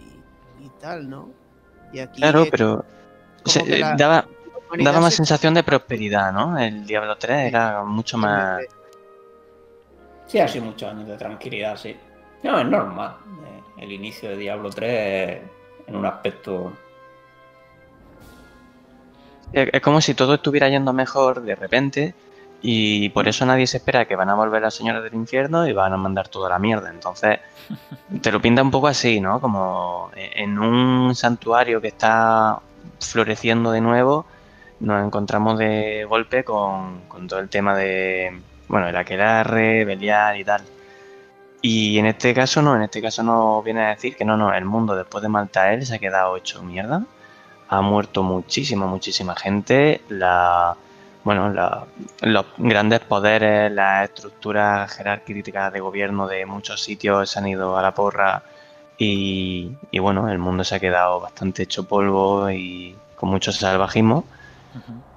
y 0.61 0.69
tal, 0.79 1.09
¿no? 1.09 1.29
Y 1.91 1.99
aquí 1.99 2.21
Claro, 2.21 2.43
es 2.43 2.49
pero 2.51 2.85
se- 3.45 3.79
la- 3.79 3.95
daba, 3.95 4.27
daba 4.79 4.99
más 5.01 5.11
se- 5.13 5.17
sensación 5.17 5.53
de 5.53 5.63
prosperidad, 5.63 6.31
¿no? 6.31 6.57
El 6.57 6.85
Diablo 6.85 7.17
3 7.17 7.47
era 7.47 7.83
mucho 7.83 8.17
más... 8.17 8.61
Sí, 10.25 10.39
ha 10.39 10.47
sido 10.47 10.65
muchos 10.65 10.89
años 10.91 11.07
de 11.07 11.17
tranquilidad, 11.17 11.77
sí. 11.77 11.95
No, 12.43 12.59
es 12.59 12.65
normal. 12.67 13.15
Eh, 13.45 13.83
El 13.83 13.91
inicio 13.93 14.29
de 14.29 14.37
Diablo 14.37 14.69
3 14.69 15.41
en 15.87 15.95
un 15.95 16.05
aspecto... 16.05 16.73
Es 19.53 19.81
como 19.81 20.01
si 20.01 20.13
todo 20.13 20.35
estuviera 20.35 20.69
yendo 20.69 20.93
mejor 20.93 21.41
de 21.41 21.55
repente 21.55 22.13
y 22.61 23.09
por 23.09 23.27
eso 23.27 23.45
nadie 23.45 23.67
se 23.67 23.77
espera 23.77 24.05
que 24.05 24.15
van 24.15 24.29
a 24.29 24.35
volver 24.35 24.61
las 24.61 24.73
señoras 24.73 25.03
del 25.03 25.13
infierno 25.13 25.67
y 25.67 25.73
van 25.73 25.93
a 25.93 25.97
mandar 25.97 26.27
toda 26.27 26.49
la 26.49 26.59
mierda. 26.59 26.89
Entonces, 26.89 27.39
te 28.21 28.31
lo 28.31 28.41
pinta 28.41 28.61
un 28.61 28.71
poco 28.71 28.87
así, 28.87 29.19
¿no? 29.21 29.39
Como 29.39 30.11
en 30.15 30.59
un 30.59 31.15
santuario 31.15 31.81
que 31.81 31.89
está 31.89 32.59
floreciendo 32.99 33.71
de 33.71 33.81
nuevo, 33.81 34.25
nos 34.79 35.05
encontramos 35.05 35.57
de 35.57 36.05
golpe 36.05 36.43
con, 36.43 37.01
con 37.07 37.27
todo 37.27 37.39
el 37.39 37.49
tema 37.49 37.75
de, 37.75 38.41
bueno, 38.67 38.87
el 38.87 38.95
aquelarre, 38.95 39.85
Belial 39.85 40.39
y 40.39 40.43
tal. 40.43 40.61
Y 41.61 41.97
en 41.97 42.05
este 42.05 42.33
caso 42.33 42.61
no, 42.61 42.75
en 42.75 42.83
este 42.83 43.01
caso 43.01 43.23
no 43.23 43.61
viene 43.63 43.85
a 43.85 43.89
decir 43.89 44.15
que 44.15 44.25
no, 44.25 44.37
no, 44.37 44.53
el 44.53 44.65
mundo 44.65 44.95
después 44.95 45.21
de 45.21 45.29
Maltael 45.29 45.85
se 45.85 45.95
ha 45.95 45.99
quedado 45.99 46.37
hecho 46.37 46.61
mierda 46.63 47.03
ha 47.69 47.81
muerto 47.81 48.23
muchísima, 48.23 48.85
muchísima 48.87 49.35
gente. 49.35 50.01
La, 50.09 50.75
bueno, 51.23 51.49
la- 51.49 51.85
los 52.21 52.45
grandes 52.57 53.01
poderes, 53.01 53.71
las 53.71 54.05
estructuras 54.09 54.91
jerárquicas 54.93 55.73
de 55.73 55.79
gobierno 55.79 56.27
de 56.27 56.45
muchos 56.45 56.81
sitios 56.81 57.29
se 57.29 57.39
han 57.39 57.47
ido 57.47 57.77
a 57.77 57.81
la 57.81 57.93
porra 57.93 58.43
y, 58.97 59.71
y 59.91 59.99
bueno, 59.99 60.29
el 60.29 60.39
mundo 60.39 60.63
se 60.63 60.75
ha 60.75 60.79
quedado 60.79 61.19
bastante 61.19 61.63
hecho 61.63 61.83
polvo 61.87 62.49
y 62.51 62.95
con 63.15 63.29
mucho 63.29 63.51
salvajismo 63.51 64.25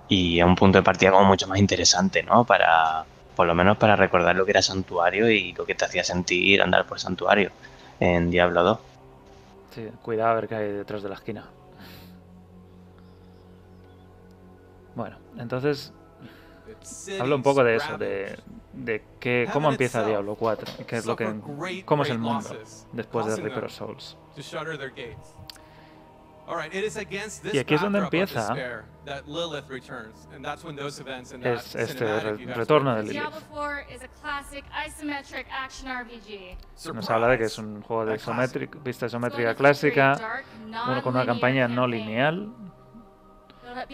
y 0.08 0.40
a 0.40 0.46
un 0.46 0.56
punto 0.56 0.78
de 0.78 0.82
partida 0.82 1.10
como 1.12 1.24
mucho 1.24 1.46
más 1.48 1.58
interesante, 1.58 2.22
¿no? 2.22 2.44
Para, 2.44 3.04
por 3.36 3.46
lo 3.46 3.54
menos 3.54 3.76
para 3.78 3.96
recordar 3.96 4.36
lo 4.36 4.44
que 4.44 4.50
era 4.52 4.62
santuario 4.62 5.30
y 5.30 5.52
lo 5.52 5.64
que 5.64 5.74
te 5.74 5.84
hacía 5.84 6.04
sentir 6.04 6.62
andar 6.62 6.86
por 6.86 6.98
santuario 7.00 7.50
en 8.00 8.30
Diablo 8.30 8.62
2. 8.62 8.78
Sí, 9.74 9.88
cuidado 10.02 10.30
a 10.30 10.34
ver 10.34 10.48
qué 10.48 10.54
hay 10.56 10.72
detrás 10.72 11.02
de 11.02 11.08
la 11.08 11.14
esquina. 11.14 11.44
Entonces 15.38 15.92
hablo 17.20 17.36
un 17.36 17.42
poco 17.42 17.64
de 17.64 17.76
eso, 17.76 17.98
de, 17.98 18.38
de 18.72 19.04
qué, 19.18 19.48
cómo 19.52 19.70
empieza 19.70 20.00
Diablo 20.10 20.34
4, 20.36 20.74
y 20.80 20.84
qué 20.84 20.96
es 20.96 21.06
lo 21.06 21.16
que, 21.16 21.24
cómo 21.84 22.02
es 22.04 22.10
el 22.10 22.18
mundo 22.18 22.48
después 22.92 23.26
de 23.26 23.32
Reaper 23.42 23.64
of 23.64 23.72
Souls. 23.72 24.16
Y 27.54 27.58
aquí 27.58 27.74
es 27.74 27.80
donde 27.80 27.98
empieza- 28.24 28.54
Es 31.46 31.74
este 31.76 32.04
re- 32.20 32.36
retorno 32.54 32.94
de. 32.96 33.02
Lilith. 33.02 33.12
Diablo 33.20 33.40
4 33.50 33.94
is 33.94 34.02
a 34.02 34.08
classic 34.20 34.64
isometric 34.88 35.46
action 35.52 35.88
RPG. 35.92 36.56
Nos 36.92 37.08
habla 37.14 37.28
de 37.28 37.38
que 37.38 37.44
es 37.44 37.58
un 37.58 37.82
juego 37.82 38.04
de 38.04 38.14
isométric- 38.16 38.82
vista 38.82 39.06
isométrica 39.06 39.54
clásica, 39.54 40.12
uno 40.92 41.02
con 41.02 41.14
una 41.14 41.24
campaña 41.26 41.68
no 41.68 41.86
lineal, 41.86 42.52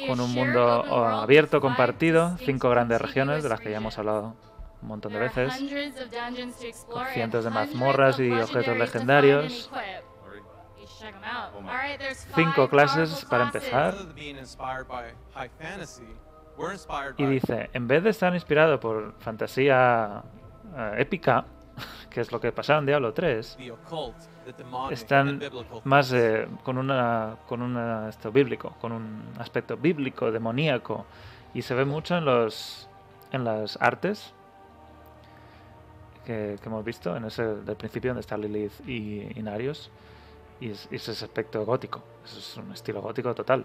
con 0.06 0.20
un 0.20 0.32
mundo 0.34 0.84
oh, 0.88 1.04
abierto 1.04 1.60
compartido, 1.60 2.36
cinco 2.38 2.70
grandes 2.70 3.00
regiones 3.00 3.42
de 3.42 3.48
las 3.48 3.60
que 3.60 3.70
ya 3.70 3.78
hemos 3.78 3.98
hablado 3.98 4.34
un 4.82 4.88
montón 4.88 5.12
de 5.12 5.18
veces, 5.18 5.54
con 6.88 7.06
cientos 7.06 7.44
de 7.44 7.50
mazmorras 7.50 8.18
y 8.20 8.30
objetos 8.30 8.76
legendarios, 8.76 9.70
cinco 12.34 12.68
clases 12.68 13.24
para 13.24 13.44
empezar. 13.44 13.94
Y 17.18 17.26
dice, 17.26 17.70
en 17.72 17.86
vez 17.86 18.02
de 18.02 18.10
estar 18.10 18.34
inspirado 18.34 18.80
por 18.80 19.14
fantasía 19.18 20.22
eh, 20.74 20.94
épica, 20.98 21.44
que 22.10 22.20
es 22.20 22.32
lo 22.32 22.40
que 22.40 22.52
pasaba 22.52 22.78
en 22.80 22.86
Diablo 22.86 23.12
3, 23.12 23.56
the 23.58 23.70
occult, 23.70 24.16
the 24.44 24.52
demonic, 24.52 24.84
and 24.84 24.92
están 24.92 25.40
más 25.84 26.12
eh, 26.12 26.48
con 26.62 26.78
una 26.78 27.36
con 27.46 27.62
una 27.62 28.08
esto 28.08 28.32
bíblico, 28.32 28.74
con 28.80 28.92
un 28.92 29.22
aspecto 29.38 29.76
bíblico, 29.76 30.30
demoníaco. 30.30 31.06
Y 31.54 31.62
se 31.62 31.74
ve 31.74 31.84
mucho 31.84 32.16
en 32.16 32.24
los 32.24 32.88
en 33.32 33.44
las 33.44 33.76
artes 33.80 34.32
que, 36.24 36.56
que 36.60 36.68
hemos 36.68 36.84
visto 36.84 37.16
en 37.16 37.24
ese 37.24 37.44
del 37.44 37.76
principio 37.76 38.10
donde 38.10 38.20
está 38.20 38.36
Lilith 38.36 38.86
y 38.86 39.22
y 40.58 40.68
es, 40.70 40.88
y 40.90 40.96
es 40.96 41.08
ese 41.08 41.24
aspecto 41.24 41.64
gótico, 41.64 42.02
es 42.24 42.56
un 42.56 42.72
estilo 42.72 43.02
gótico 43.02 43.34
total. 43.34 43.64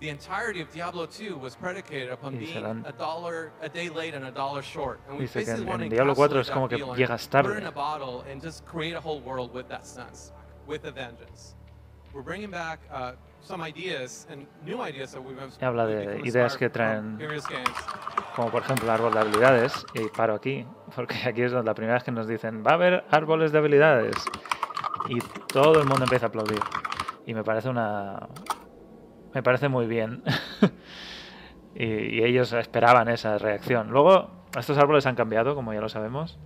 The 0.00 0.10
entirety 0.10 0.60
of 0.60 0.72
Diablo 0.72 1.06
2 1.06 1.36
was 1.36 1.56
predicated 1.56 2.10
upon 2.10 2.38
being 2.38 2.64
a 2.86 2.92
dollar 2.92 3.50
a 3.60 3.68
day 3.68 3.88
late 3.88 4.14
and 4.14 4.26
a 4.26 4.30
dollar 4.30 4.62
short. 4.62 5.00
And 5.08 5.18
we 5.18 5.26
Dice 5.26 5.44
que 5.44 5.52
en- 5.52 5.88
Diablo 5.88 6.14
4 6.14 6.40
encapsulate 6.40 6.40
es 6.40 6.50
como 6.50 6.68
que 6.68 6.78
llegas 6.96 7.24
put 7.26 7.30
tarde. 7.32 7.52
it 7.54 7.58
in 7.58 7.66
a 7.66 7.72
bottle 7.72 8.24
and 8.30 8.40
just 8.40 8.64
create 8.64 8.94
a 8.94 9.00
whole 9.00 9.20
world 9.20 9.52
with 9.52 9.66
that 9.68 9.84
sense, 9.84 10.32
with 10.68 10.84
a 10.84 10.92
vengeance. 10.92 11.56
We're 12.14 12.22
bringing 12.22 12.50
back 12.50 12.80
uh, 12.92 13.12
some 13.40 13.60
ideas 13.60 14.26
and 14.30 14.46
new 14.64 14.80
ideas 14.80 15.12
that 15.12 15.20
we've 15.20 15.38
habla 15.60 15.86
de 15.86 16.20
ideas 16.24 16.56
que 16.56 16.70
traen 16.70 17.18
como 18.34 18.50
por 18.50 18.62
ejemplo 18.62 18.90
árbol 18.92 19.12
de 19.12 19.18
habilidades, 19.18 19.84
y 19.94 20.08
paro 20.08 20.34
aquí, 20.34 20.64
porque 20.94 21.16
aquí 21.26 21.42
es 21.42 21.50
donde 21.50 21.66
la 21.66 21.74
primera 21.74 21.94
vez 21.94 22.04
que 22.04 22.12
nos 22.12 22.28
dicen, 22.28 22.62
va 22.64 22.72
a 22.72 22.74
haber 22.74 23.04
árboles 23.10 23.50
de 23.50 23.58
habilidades, 23.58 24.14
y 25.08 25.18
todo 25.52 25.80
el 25.80 25.86
mundo 25.86 26.04
empieza 26.04 26.26
a 26.26 26.28
aplaudir. 26.28 26.60
Y 27.26 27.34
me 27.34 27.42
parece 27.42 27.68
una... 27.68 28.28
me 29.38 29.42
parece 29.44 29.68
muy 29.68 29.86
bien. 29.86 30.24
y, 31.76 31.84
y 31.84 32.24
ellos 32.24 32.52
esperaban 32.52 33.08
esa 33.08 33.38
reacción. 33.38 33.88
Luego, 33.90 34.30
estos 34.58 34.76
árboles 34.78 35.06
han 35.06 35.14
cambiado, 35.14 35.54
como 35.54 35.72
ya 35.72 35.80
lo 35.80 35.88
sabemos, 35.88 36.40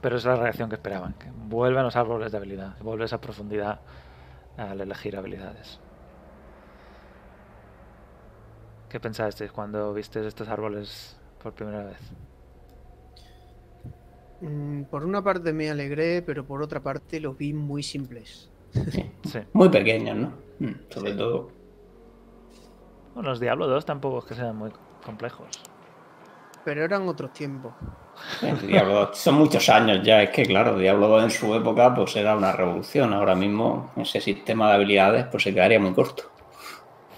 pero 0.00 0.16
es 0.16 0.24
la 0.24 0.34
reacción 0.34 0.68
que 0.68 0.74
esperaban, 0.74 1.14
que 1.14 1.30
vuelven 1.30 1.84
los 1.84 1.94
árboles 1.94 2.32
de 2.32 2.38
habilidad, 2.38 2.76
que 2.76 2.82
vuelve 2.82 3.04
esa 3.04 3.20
profundidad 3.20 3.82
al 4.56 4.80
elegir 4.80 5.16
habilidades. 5.16 5.78
¿Qué 8.88 8.98
pensasteis 8.98 9.52
cuando 9.52 9.94
visteis 9.94 10.26
estos 10.26 10.48
árboles 10.48 11.16
por 11.40 11.52
primera 11.52 11.84
vez? 11.84 12.00
Mm, 14.40 14.82
Por 14.84 15.04
una 15.04 15.22
parte 15.22 15.52
me 15.52 15.70
alegré, 15.70 16.20
pero 16.22 16.44
por 16.44 16.62
otra 16.62 16.80
parte 16.82 17.20
los 17.20 17.38
vi 17.38 17.52
muy 17.52 17.84
simples. 17.84 18.50
Sí. 19.24 19.40
Muy 19.52 19.68
pequeños, 19.68 20.16
¿no? 20.16 20.32
Mm, 20.58 20.74
Sobre 20.88 21.12
todo. 21.12 21.59
Bueno, 23.14 23.30
los 23.30 23.40
Diablo 23.40 23.66
2 23.66 23.84
tampoco 23.84 24.18
es 24.20 24.24
que 24.24 24.34
sean 24.34 24.56
muy 24.56 24.70
complejos. 25.04 25.48
Pero 26.64 26.84
eran 26.84 27.08
otros 27.08 27.32
tiempos. 27.32 27.72
El 28.42 28.66
Diablo 28.66 29.06
2 29.06 29.18
son 29.18 29.34
muchos 29.36 29.68
años 29.68 30.00
ya, 30.04 30.22
es 30.22 30.30
que 30.30 30.44
claro, 30.44 30.78
Diablo 30.78 31.08
2 31.08 31.24
en 31.24 31.30
su 31.30 31.54
época 31.54 31.94
pues 31.94 32.14
era 32.16 32.36
una 32.36 32.52
revolución. 32.52 33.12
Ahora 33.14 33.34
mismo 33.34 33.92
ese 33.96 34.20
sistema 34.20 34.68
de 34.68 34.74
habilidades 34.74 35.26
pues 35.26 35.42
se 35.42 35.54
quedaría 35.54 35.80
muy 35.80 35.92
corto. 35.94 36.24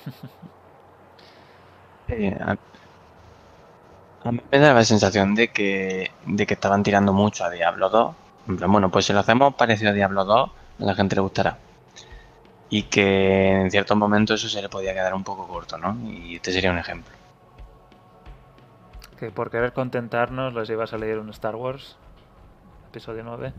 Eh, 2.09 2.37
a, 2.39 2.57
a 4.25 4.33
mí 4.33 4.41
me 4.51 4.59
da 4.59 4.75
la 4.75 4.85
sensación 4.85 5.35
de 5.35 5.49
que, 5.49 6.11
de 6.27 6.47
que 6.47 6.55
estaban 6.55 6.83
tirando 6.83 7.13
mucho 7.13 7.45
a 7.45 7.51
Diablo 7.51 7.89
2. 7.89 8.17
En 8.49 8.57
plan, 8.57 8.71
bueno, 8.71 8.91
pues 8.91 9.07
si 9.07 9.13
lo 9.13 9.21
hacemos 9.21 9.55
parecido 9.55 9.91
a 9.91 9.95
Diablo 9.95 10.25
2, 10.25 10.51
a 10.81 10.85
la 10.85 10.95
gente 10.95 11.17
le 11.17 11.23
gustará. 11.23 11.59
Y 12.73 12.85
que 12.85 13.51
en 13.51 13.71
ciertos 13.71 13.95
momentos 13.99 14.41
eso 14.41 14.49
se 14.49 14.63
le 14.63 14.71
podía 14.71 14.95
quedar 14.95 15.13
un 15.13 15.23
poco 15.23 15.47
corto, 15.47 15.77
¿no? 15.77 15.95
Y 16.11 16.37
este 16.37 16.53
sería 16.53 16.71
un 16.71 16.79
ejemplo. 16.79 17.13
Que 19.19 19.31
por 19.31 19.51
querer 19.51 19.75
contentarnos 19.75 20.55
les 20.55 20.71
iba 20.71 20.85
a 20.85 20.87
salir 20.87 21.19
un 21.19 21.29
Star 21.29 21.55
Wars, 21.55 21.99
episodio 22.89 23.25
9. 23.25 23.53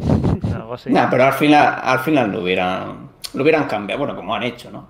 Algo 0.56 0.74
así. 0.74 0.90
Nah, 0.90 1.08
pero 1.08 1.26
al 1.26 1.34
final, 1.34 1.78
al 1.80 2.00
final 2.00 2.32
lo 2.32 2.42
hubieran, 2.42 3.10
lo 3.34 3.42
hubieran 3.44 3.68
cambiado, 3.68 4.00
bueno, 4.00 4.16
como 4.16 4.34
han 4.34 4.42
hecho, 4.42 4.72
¿no? 4.72 4.88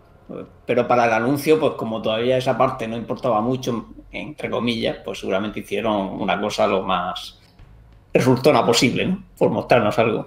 Pero 0.64 0.88
para 0.88 1.04
el 1.04 1.12
anuncio, 1.12 1.60
pues 1.60 1.74
como 1.74 2.00
todavía 2.00 2.38
esa 2.38 2.56
parte 2.56 2.88
no 2.88 2.96
importaba 2.96 3.42
mucho, 3.42 3.88
entre 4.10 4.48
comillas, 4.48 4.96
pues 5.04 5.18
seguramente 5.18 5.60
hicieron 5.60 5.94
una 6.22 6.40
cosa 6.40 6.66
lo 6.66 6.84
más 6.84 7.38
resultona 8.14 8.64
posible, 8.64 9.06
¿no? 9.08 9.24
Por 9.36 9.50
mostrarnos 9.50 9.98
algo. 9.98 10.26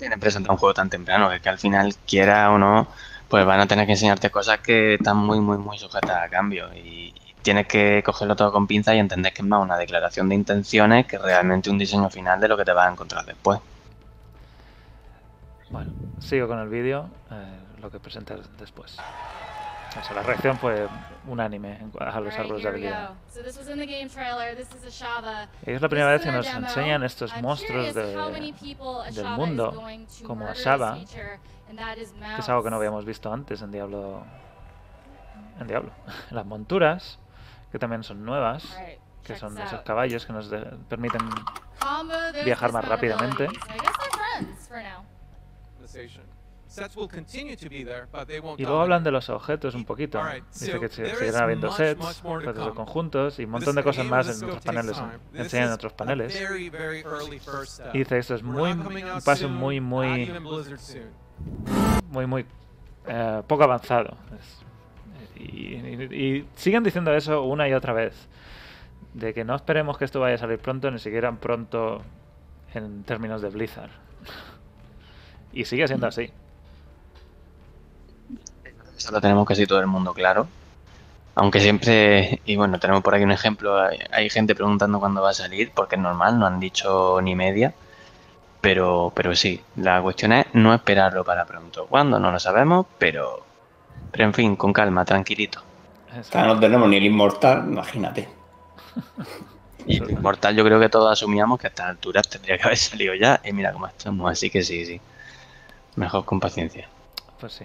Tienen 0.00 0.18
presentado 0.18 0.54
un 0.54 0.58
juego 0.58 0.72
tan 0.72 0.88
temprano 0.88 1.28
que, 1.42 1.48
al 1.50 1.58
final, 1.58 1.94
quiera 2.08 2.50
o 2.50 2.58
no, 2.58 2.88
pues 3.28 3.44
van 3.44 3.60
a 3.60 3.66
tener 3.66 3.84
que 3.84 3.92
enseñarte 3.92 4.30
cosas 4.30 4.60
que 4.60 4.94
están 4.94 5.18
muy, 5.18 5.40
muy, 5.40 5.58
muy 5.58 5.76
sujetas 5.76 6.24
a 6.24 6.28
cambio. 6.30 6.72
Y, 6.74 7.14
tienes 7.42 7.66
que 7.66 8.02
cogerlo 8.04 8.34
todo 8.34 8.50
con 8.50 8.66
pinza 8.66 8.94
y 8.94 8.98
entender 8.98 9.32
que 9.34 9.42
es 9.42 9.48
más 9.48 9.62
una 9.62 9.76
declaración 9.76 10.28
de 10.28 10.34
intenciones 10.34 11.06
que 11.06 11.18
realmente 11.18 11.70
un 11.70 11.78
diseño 11.78 12.08
final 12.08 12.40
de 12.40 12.48
lo 12.48 12.56
que 12.56 12.64
te 12.64 12.72
vas 12.72 12.88
a 12.88 12.92
encontrar 12.92 13.26
después. 13.26 13.60
Bueno, 15.68 15.90
sigo 16.18 16.48
con 16.48 16.58
el 16.58 16.68
vídeo, 16.68 17.08
eh, 17.30 17.80
lo 17.80 17.90
que 17.90 17.98
presenté 17.98 18.36
después. 18.58 18.96
O 19.98 20.04
sea, 20.04 20.14
la 20.14 20.22
reacción 20.22 20.56
fue 20.56 20.86
unánime 21.26 21.78
a 21.98 22.20
los 22.20 22.34
árboles 22.38 22.62
de 22.62 22.68
habilidad. 22.68 23.10
es 25.64 25.80
la 25.82 25.88
primera 25.88 26.10
vez 26.12 26.22
que 26.22 26.30
nos 26.32 26.46
enseñan 26.68 27.02
estos 27.02 27.32
monstruos 27.42 27.86
de- 27.94 28.14
del 29.16 29.24
mundo, 29.36 29.72
como 30.26 30.44
a 30.44 30.48
murder 30.48 30.54
this 30.56 30.64
Shava, 30.64 30.94
feature, 30.96 31.40
and 31.68 31.78
that 31.78 31.96
is 31.96 32.12
que 32.12 32.40
es 32.40 32.48
algo 32.48 32.62
que 32.62 32.70
no 32.70 32.76
habíamos 32.76 33.04
visto 33.04 33.32
antes 33.32 33.62
en 33.62 33.70
Diablo. 33.72 34.22
En 35.58 35.66
Diablo. 35.66 35.90
Las 36.30 36.46
monturas, 36.46 37.18
que 37.72 37.78
también 37.78 38.02
son 38.04 38.24
nuevas, 38.24 38.64
que 39.24 39.34
son 39.36 39.54
esos 39.64 39.80
caballos 39.82 40.24
que 40.24 40.32
nos 40.32 40.48
de- 40.50 40.64
permiten 40.88 41.20
viajar 42.44 42.72
más 42.72 42.84
rápidamente. 42.84 43.48
Y 48.58 48.62
luego 48.62 48.80
hablan 48.82 49.02
de 49.04 49.10
los 49.10 49.28
objetos 49.30 49.74
un 49.74 49.84
poquito. 49.84 50.18
Dice 50.52 50.78
que 50.80 50.88
seguirán 51.18 51.42
habiendo 51.42 51.68
sets, 51.76 52.00
objetos 52.46 52.66
de 52.66 52.70
conjuntos 52.76 53.38
y 53.38 53.44
un 53.44 53.50
montón 53.50 53.74
de 53.76 53.82
cosas 53.82 54.06
más 54.06 54.26
en 54.28 54.32
otros 54.48 54.64
paneles. 54.64 54.96
Enseñan 55.44 55.66
en 55.68 55.72
otros 55.74 55.92
paneles. 55.92 56.34
Y 57.94 57.98
dice 57.98 58.18
esto 58.18 58.34
es 58.34 58.42
muy, 58.42 58.70
un 59.16 59.20
paso 59.24 59.48
muy, 59.48 59.80
muy, 59.80 60.26
muy, 62.10 62.26
muy 62.26 62.46
eh, 63.06 63.42
poco 63.46 63.64
avanzado. 63.64 64.16
Es- 64.38 64.64
y, 65.36 65.74
y- 65.76 66.14
y 66.38 66.48
siguen 66.54 66.82
diciendo 66.82 67.14
eso 67.14 67.42
una 67.44 67.68
y 67.68 67.72
otra 67.72 67.92
vez. 67.92 68.28
De 69.14 69.34
que 69.34 69.42
no 69.44 69.56
esperemos 69.56 69.98
que 69.98 70.04
esto 70.04 70.20
vaya 70.20 70.34
a 70.36 70.38
salir 70.38 70.58
pronto, 70.58 70.90
ni 70.90 70.98
siquiera 70.98 71.32
pronto 71.32 72.02
en 72.74 73.02
términos 73.04 73.42
de 73.42 73.48
Blizzard. 73.50 73.90
Y 75.52 75.64
sigue 75.64 75.88
siendo 75.88 76.06
así. 76.06 76.30
Eso 79.00 79.12
lo 79.12 79.20
tenemos 79.22 79.48
casi 79.48 79.66
todo 79.66 79.80
el 79.80 79.86
mundo 79.86 80.12
claro. 80.12 80.46
Aunque 81.34 81.58
siempre, 81.58 82.42
y 82.44 82.56
bueno, 82.56 82.78
tenemos 82.78 83.02
por 83.02 83.14
aquí 83.14 83.24
un 83.24 83.32
ejemplo, 83.32 83.80
hay, 83.80 83.98
hay 84.12 84.28
gente 84.28 84.54
preguntando 84.54 85.00
cuándo 85.00 85.22
va 85.22 85.30
a 85.30 85.32
salir, 85.32 85.72
porque 85.74 85.96
es 85.96 86.02
normal, 86.02 86.38
no 86.38 86.46
han 86.46 86.60
dicho 86.60 87.18
ni 87.22 87.34
media. 87.34 87.72
Pero, 88.60 89.10
pero 89.16 89.34
sí, 89.34 89.64
la 89.76 90.02
cuestión 90.02 90.34
es 90.34 90.44
no 90.52 90.74
esperarlo 90.74 91.24
para 91.24 91.46
pronto. 91.46 91.86
¿Cuándo? 91.86 92.20
No 92.20 92.30
lo 92.30 92.38
sabemos, 92.38 92.84
pero, 92.98 93.42
pero 94.12 94.24
en 94.24 94.34
fin, 94.34 94.54
con 94.54 94.74
calma, 94.74 95.02
tranquilito. 95.06 95.62
Claro, 96.28 96.56
no 96.56 96.60
tenemos 96.60 96.86
ni 96.86 96.98
el 96.98 97.04
inmortal, 97.04 97.64
imagínate. 97.66 98.28
Y 99.86 99.96
el 99.96 100.10
Inmortal 100.10 100.54
yo 100.54 100.62
creo 100.62 100.78
que 100.78 100.90
todos 100.90 101.10
asumíamos 101.10 101.58
que 101.58 101.68
a 101.68 101.70
estas 101.70 101.86
alturas 101.86 102.28
tendría 102.28 102.58
que 102.58 102.64
haber 102.64 102.76
salido 102.76 103.14
ya, 103.14 103.40
y 103.42 103.54
mira 103.54 103.72
cómo 103.72 103.86
estamos, 103.86 104.30
así 104.30 104.50
que 104.50 104.62
sí, 104.62 104.84
sí. 104.84 105.00
Mejor 105.96 106.26
con 106.26 106.38
paciencia. 106.38 106.86
Pues 107.40 107.54
sí. 107.54 107.64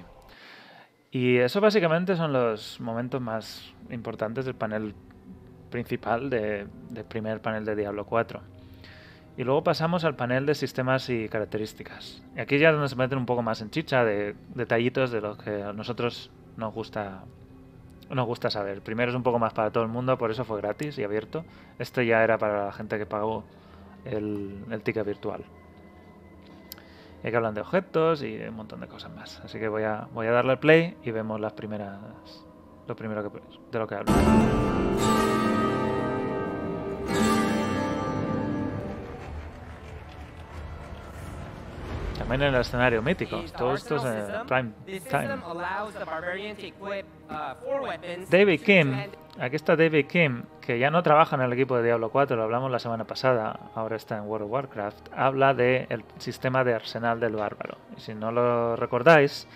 Y 1.15 1.37
eso 1.37 1.61
básicamente 1.61 2.17
son 2.17 2.33
los 2.33 2.81
momentos 2.81 3.21
más 3.21 3.73
importantes 3.89 4.43
del 4.43 4.55
panel 4.55 4.93
principal 5.69 6.29
de- 6.29 6.67
del 6.89 7.05
primer 7.05 7.39
panel 7.39 7.63
de 7.63 7.73
Diablo 7.73 8.05
4. 8.05 8.41
Y 9.37 9.45
luego 9.45 9.63
pasamos 9.63 10.03
al 10.03 10.17
panel 10.17 10.45
de 10.45 10.55
sistemas 10.55 11.09
y 11.09 11.29
características. 11.29 12.21
Y 12.35 12.41
aquí 12.41 12.57
ya 12.57 12.85
se 12.89 12.95
meten 12.97 13.17
un 13.17 13.25
poco 13.25 13.41
más 13.41 13.61
en 13.61 13.69
chicha 13.69 14.03
de 14.03 14.35
detallitos 14.55 15.09
de 15.09 15.21
los 15.21 15.37
que 15.37 15.63
a 15.63 15.71
nosotros 15.71 16.31
nos 16.57 16.73
gusta 16.73 17.23
nos 18.09 18.25
gusta 18.27 18.49
saber. 18.49 18.81
Primero 18.81 19.09
es 19.11 19.15
un 19.15 19.23
poco 19.23 19.39
más 19.39 19.53
para 19.53 19.71
todo 19.71 19.83
el 19.83 19.89
mundo, 19.89 20.17
por 20.17 20.31
eso 20.31 20.43
fue 20.43 20.59
gratis 20.61 20.97
y 20.99 21.03
abierto. 21.05 21.45
Este 21.79 22.05
ya 22.05 22.25
era 22.25 22.37
para 22.37 22.65
la 22.65 22.71
gente 22.73 22.97
que 22.97 23.05
pagó 23.05 23.45
el 24.03 24.81
ticket 24.83 25.05
virtual. 25.05 25.45
Y 27.25 27.27
aquí 27.27 27.37
hablan 27.37 27.55
de 27.55 27.61
objetos 27.61 28.21
y 28.21 28.37
un 28.37 28.53
montón 28.53 28.81
de 28.81 28.87
cosas 28.87 29.11
más. 29.11 29.41
Así 29.43 29.57
que 29.57 29.67
voy 29.67 29.81
a, 29.81 30.07
voy 30.13 30.27
a 30.27 30.31
darle 30.31 30.51
al 30.51 30.59
play 30.59 30.95
y 31.03 31.09
vemos 31.09 31.39
las 31.39 31.53
primeras. 31.53 31.97
Lo 32.87 32.95
primero 32.95 33.31
que, 33.31 33.39
de 33.71 33.79
lo 33.79 33.87
que 33.87 33.95
hablo. 33.95 34.13
También 42.19 42.43
en 42.43 42.53
el 42.53 42.61
escenario 42.61 43.01
mítico. 43.01 43.41
Todo 43.57 43.73
esto 43.73 43.95
es 43.95 44.03
en 44.05 44.45
prime 44.45 44.71
time. 45.09 45.39
David 48.29 48.61
Kim, 48.61 48.93
aquí 49.39 49.55
está 49.55 49.75
David 49.75 50.07
Kim, 50.07 50.43
que 50.61 50.79
ya 50.79 50.89
no 50.89 51.03
trabaja 51.03 51.35
en 51.35 51.41
el 51.41 51.53
equipo 51.53 51.77
de 51.77 51.83
Diablo 51.83 52.09
4, 52.09 52.35
lo 52.35 52.43
hablamos 52.43 52.71
la 52.71 52.79
semana 52.79 53.05
pasada, 53.05 53.59
ahora 53.75 53.95
está 53.95 54.17
en 54.17 54.23
World 54.23 54.45
of 54.45 54.51
Warcraft, 54.51 55.09
habla 55.15 55.53
del 55.53 56.03
sistema 56.17 56.63
de 56.63 56.73
arsenal 56.73 57.19
del 57.19 57.35
bárbaro. 57.35 57.77
Y 57.97 58.01
si 58.01 58.13
no 58.13 58.31
lo 58.31 58.75
recordáis, 58.75 59.47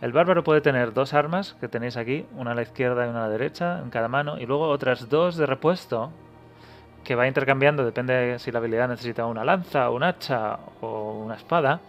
el 0.00 0.12
bárbaro 0.12 0.42
puede 0.42 0.60
tener 0.60 0.92
dos 0.92 1.14
armas 1.14 1.56
que 1.60 1.68
tenéis 1.68 1.96
aquí, 1.96 2.26
una 2.36 2.52
a 2.52 2.54
la 2.54 2.62
izquierda 2.62 3.06
y 3.06 3.10
una 3.10 3.24
a 3.24 3.28
la 3.28 3.32
derecha 3.32 3.80
en 3.80 3.90
cada 3.90 4.08
mano, 4.08 4.38
y 4.38 4.46
luego 4.46 4.68
otras 4.68 5.08
dos 5.08 5.36
de 5.36 5.46
repuesto 5.46 6.10
que 7.04 7.14
va 7.14 7.28
intercambiando, 7.28 7.84
depende 7.84 8.14
de 8.14 8.38
si 8.38 8.50
la 8.50 8.58
habilidad 8.58 8.88
necesita 8.88 9.26
una 9.26 9.44
lanza, 9.44 9.90
un 9.90 10.02
hacha 10.02 10.58
o 10.80 11.12
una 11.12 11.34
espada, 11.34 11.80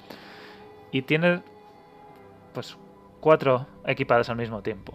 y 0.92 1.02
tiene 1.02 1.42
pues 2.54 2.78
cuatro 3.20 3.66
equipadas 3.86 4.30
al 4.30 4.36
mismo 4.36 4.62
tiempo. 4.62 4.94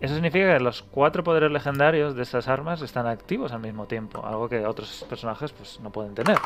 Eso 0.00 0.14
significa 0.14 0.56
que 0.56 0.60
los 0.60 0.82
cuatro 0.82 1.24
poderes 1.24 1.50
legendarios 1.50 2.14
de 2.14 2.22
estas 2.22 2.46
armas 2.46 2.82
están 2.82 3.06
activos 3.06 3.52
al 3.52 3.60
mismo 3.60 3.86
tiempo, 3.86 4.24
algo 4.24 4.48
que 4.48 4.64
otros 4.64 5.04
personajes 5.08 5.52
pues 5.52 5.80
no 5.80 5.90
pueden 5.90 6.14
tener. 6.14 6.38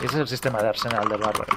Y 0.00 0.06
ese 0.06 0.14
es 0.14 0.20
el 0.20 0.28
sistema 0.28 0.62
de 0.62 0.68
arsenal 0.68 1.06
del 1.08 1.20
bárbaro. 1.20 1.52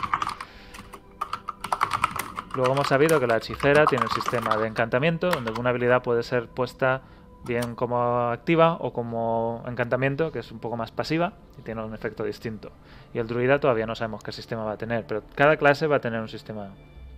Luego 2.53 2.73
hemos 2.73 2.87
sabido 2.87 3.19
que 3.19 3.27
la 3.27 3.37
hechicera 3.37 3.85
tiene 3.85 4.05
el 4.05 4.11
sistema 4.11 4.57
de 4.57 4.67
encantamiento, 4.67 5.29
donde 5.29 5.51
una 5.51 5.69
habilidad 5.69 6.01
puede 6.01 6.23
ser 6.23 6.47
puesta 6.47 7.03
bien 7.45 7.75
como 7.75 8.29
activa 8.31 8.77
o 8.81 8.91
como 8.91 9.63
encantamiento, 9.67 10.31
que 10.31 10.39
es 10.39 10.51
un 10.51 10.59
poco 10.59 10.75
más 10.75 10.91
pasiva 10.91 11.33
y 11.57 11.61
tiene 11.61 11.83
un 11.83 11.93
efecto 11.93 12.23
distinto. 12.23 12.71
Y 13.13 13.19
el 13.19 13.27
druida 13.27 13.59
todavía 13.59 13.85
no 13.85 13.95
sabemos 13.95 14.23
qué 14.23 14.31
sistema 14.31 14.63
va 14.65 14.73
a 14.73 14.77
tener, 14.77 15.05
pero 15.07 15.23
cada 15.35 15.55
clase 15.57 15.87
va 15.87 15.97
a 15.97 16.01
tener 16.01 16.19
un 16.19 16.27
sistema 16.27 16.71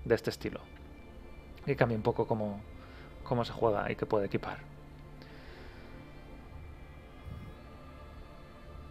de 0.06 0.16
este 0.16 0.30
estilo. 0.30 0.60
Y 1.66 1.76
cambia 1.76 1.98
un 1.98 2.04
poco 2.04 2.28
cómo, 2.28 2.62
cómo 3.30 3.46
se 3.46 3.54
juega 3.54 3.90
y 3.92 3.96
qué 3.96 4.06
puede 4.06 4.26
equipar. 4.26 4.58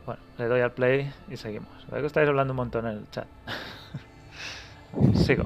Bueno, 0.07 0.23
le 0.39 0.47
doy 0.47 0.61
al 0.61 0.73
play 0.73 1.13
y 1.29 1.37
seguimos. 1.37 1.69
Veo 1.91 2.01
que 2.01 2.07
estáis 2.07 2.29
hablando 2.29 2.53
un 2.53 2.57
montón 2.57 2.87
en 2.87 2.99
el 2.99 3.11
chat. 3.11 3.27
Sigo. 5.15 5.45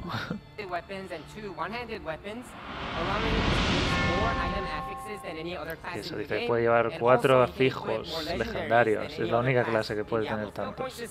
Eso 5.95 6.17
dice, 6.17 6.45
puede 6.47 6.63
llevar 6.63 6.93
cuatro 7.01 7.49
fijos 7.49 8.33
legendarios. 8.37 9.19
Es 9.19 9.31
la 9.31 9.39
única 9.39 9.65
clase 9.65 9.97
que 9.97 10.05
puede 10.05 10.29
tener 10.29 10.51
tantos. 10.53 11.03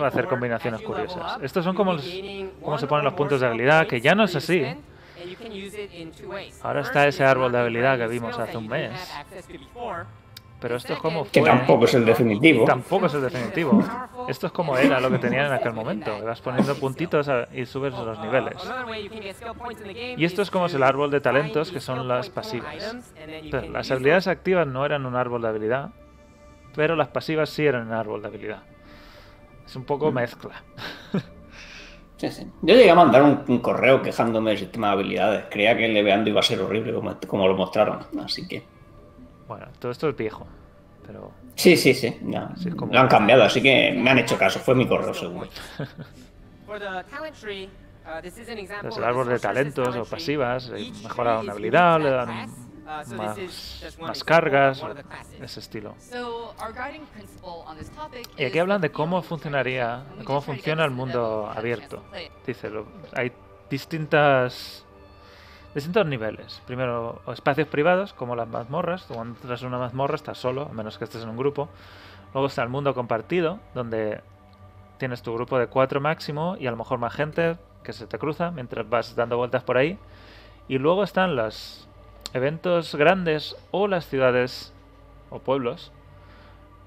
va 0.00 0.04
a 0.04 0.08
hacer 0.08 0.28
combinaciones 0.28 0.80
curiosas. 0.80 1.42
Estos 1.42 1.64
son 1.64 1.74
como, 1.74 1.92
los, 1.92 2.04
como 2.62 2.78
se 2.78 2.84
one 2.84 2.88
ponen 2.88 3.04
los 3.04 3.14
puntos 3.14 3.40
de 3.40 3.46
habilidad, 3.48 3.86
que 3.86 4.00
ya 4.00 4.14
no 4.14 4.24
es 4.24 4.34
así. 4.34 4.64
Ahora 6.62 6.80
está 6.80 7.06
is 7.08 7.14
ese 7.14 7.24
árbol 7.24 7.52
de 7.52 7.58
habilidad 7.58 7.98
que 7.98 8.06
vimos 8.06 8.38
hace 8.38 8.52
that 8.52 8.58
un 8.58 8.68
mes. 8.68 8.90
have 8.90 9.20
access 9.20 9.46
to 9.46 9.52
before. 9.52 10.04
Pero 10.60 10.76
esto 10.76 10.92
es 10.92 11.00
como 11.00 11.26
Que 11.28 11.40
tampoco 11.42 11.86
es 11.86 11.94
el 11.94 12.04
definitivo. 12.04 12.64
Tampoco 12.64 13.06
es 13.06 13.14
el 13.14 13.22
definitivo. 13.22 13.82
Esto 14.28 14.46
es 14.46 14.52
como 14.52 14.76
era 14.78 15.00
lo 15.00 15.10
que 15.10 15.18
tenían 15.18 15.46
en 15.46 15.52
aquel 15.54 15.72
momento. 15.72 16.22
Vas 16.24 16.40
poniendo 16.40 16.76
puntitos 16.76 17.28
a- 17.28 17.48
y 17.52 17.66
subes 17.66 17.92
los 17.94 18.16
niveles. 18.20 18.62
The 18.62 19.92
game 19.92 20.14
Y 20.16 20.24
esto 20.24 20.40
es 20.40 20.52
como 20.52 20.66
es 20.66 20.74
el 20.74 20.84
árbol 20.84 21.10
de 21.10 21.20
talentos, 21.20 21.72
que 21.72 21.80
son 21.80 22.06
las 22.06 22.30
pasivas. 22.30 22.96
Pero 23.50 23.70
las 23.70 23.90
habilidades 23.90 24.28
activas 24.28 24.66
no 24.68 24.86
eran 24.86 25.04
un 25.04 25.16
árbol 25.16 25.42
de 25.42 25.48
habilidad, 25.48 25.90
pero 26.76 26.94
las 26.94 27.08
pasivas 27.08 27.50
sí 27.50 27.66
eran 27.66 27.88
un 27.88 27.92
árbol 27.94 28.22
de 28.22 28.28
habilidad. 28.28 28.62
Es 29.66 29.74
un 29.74 29.84
poco 29.84 30.12
mezcla. 30.12 30.62
Sí, 32.22 32.30
sí. 32.30 32.46
Yo 32.62 32.74
llegué 32.76 32.88
a 32.90 32.94
mandar 32.94 33.20
un, 33.24 33.42
un 33.48 33.58
correo 33.58 34.00
quejándome 34.00 34.50
del 34.50 34.58
sistema 34.60 34.86
de 34.88 34.92
habilidades. 34.92 35.44
Creía 35.50 35.76
que 35.76 35.86
el 35.86 35.92
leveando 35.94 36.30
iba 36.30 36.38
a 36.38 36.42
ser 36.44 36.60
horrible 36.60 36.94
como, 36.94 37.16
como 37.26 37.48
lo 37.48 37.56
mostraron. 37.56 37.98
Así 38.24 38.46
que. 38.46 38.62
Bueno, 39.48 39.66
todo 39.80 39.90
esto 39.90 40.08
es 40.08 40.16
viejo, 40.16 40.46
pero 41.04 41.32
Sí, 41.56 41.76
sí, 41.76 41.92
sí. 41.92 42.16
ya. 42.22 42.50
Así 42.54 42.68
es 42.68 42.76
como- 42.76 42.92
Lo 42.92 43.00
han 43.00 43.08
cambiado, 43.08 43.42
así 43.42 43.60
que 43.60 43.92
me 43.92 44.08
han 44.08 44.20
hecho 44.20 44.38
caso. 44.38 44.60
Fue 44.60 44.76
mi 44.76 44.86
correo, 44.86 45.12
seguro. 45.12 45.48
Uh, 46.68 48.20
of 48.88 48.98
el 48.98 49.04
árbol 49.04 49.28
de 49.28 49.38
talentos 49.40 49.94
o 49.96 50.04
pasivas, 50.04 50.72
Each 50.76 51.02
mejora 51.02 51.32
tree 51.34 51.42
una 51.44 51.52
habilidad, 51.52 52.00
le 52.00 52.10
dan 52.10 52.30
so 53.04 53.16
más, 53.16 53.98
más 54.00 54.24
cargas 54.24 54.82
ese 55.40 55.60
estilo. 55.60 55.94
So 55.98 56.54
our 56.60 56.72
guiding 56.72 57.06
principle 57.06 57.62
on 57.66 57.76
this 57.76 57.90
topic 57.90 58.28
Y 58.38 58.44
aquí 58.44 58.58
hablan 58.58 58.80
de 58.80 58.90
cómo 58.90 59.22
funcionaría, 59.22 60.04
de 60.18 60.24
cómo 60.24 60.40
funciona 60.40 60.84
el 60.84 60.90
mundo 60.90 61.50
abierto. 61.54 62.02
Dice, 62.46 62.70
hay 63.14 63.32
distintas 63.70 64.84
distintos 65.74 66.06
niveles. 66.06 66.62
Primero, 66.66 67.22
espacios 67.32 67.68
privados, 67.68 68.12
como 68.12 68.36
las 68.36 68.48
mazmorras. 68.48 69.06
Tú 69.06 69.14
Cuando 69.14 69.34
entras 69.40 69.62
en 69.62 69.68
una 69.68 69.78
mazmorra 69.78 70.16
estás 70.16 70.38
solo, 70.38 70.68
a 70.70 70.72
menos 70.72 70.98
que 70.98 71.04
estés 71.04 71.22
en 71.22 71.30
un 71.30 71.36
grupo. 71.36 71.68
Luego 72.34 72.46
está 72.46 72.62
el 72.62 72.68
mundo 72.68 72.94
compartido, 72.94 73.58
donde 73.74 74.20
tienes 74.98 75.22
tu 75.22 75.34
grupo 75.34 75.58
de 75.58 75.66
cuatro 75.66 76.00
máximo 76.00 76.56
y 76.58 76.66
a 76.66 76.70
lo 76.70 76.76
mejor 76.76 76.98
más 76.98 77.12
gente 77.14 77.56
que 77.82 77.92
se 77.92 78.06
te 78.06 78.18
cruza 78.18 78.50
mientras 78.50 78.88
vas 78.88 79.16
dando 79.16 79.36
vueltas 79.36 79.62
por 79.64 79.76
ahí. 79.76 79.98
Y 80.68 80.78
luego 80.78 81.02
están 81.02 81.36
las 81.36 81.88
eventos 82.32 82.94
grandes 82.94 83.56
o 83.70 83.88
las 83.88 84.06
ciudades 84.06 84.72
o 85.30 85.38
pueblos 85.38 85.92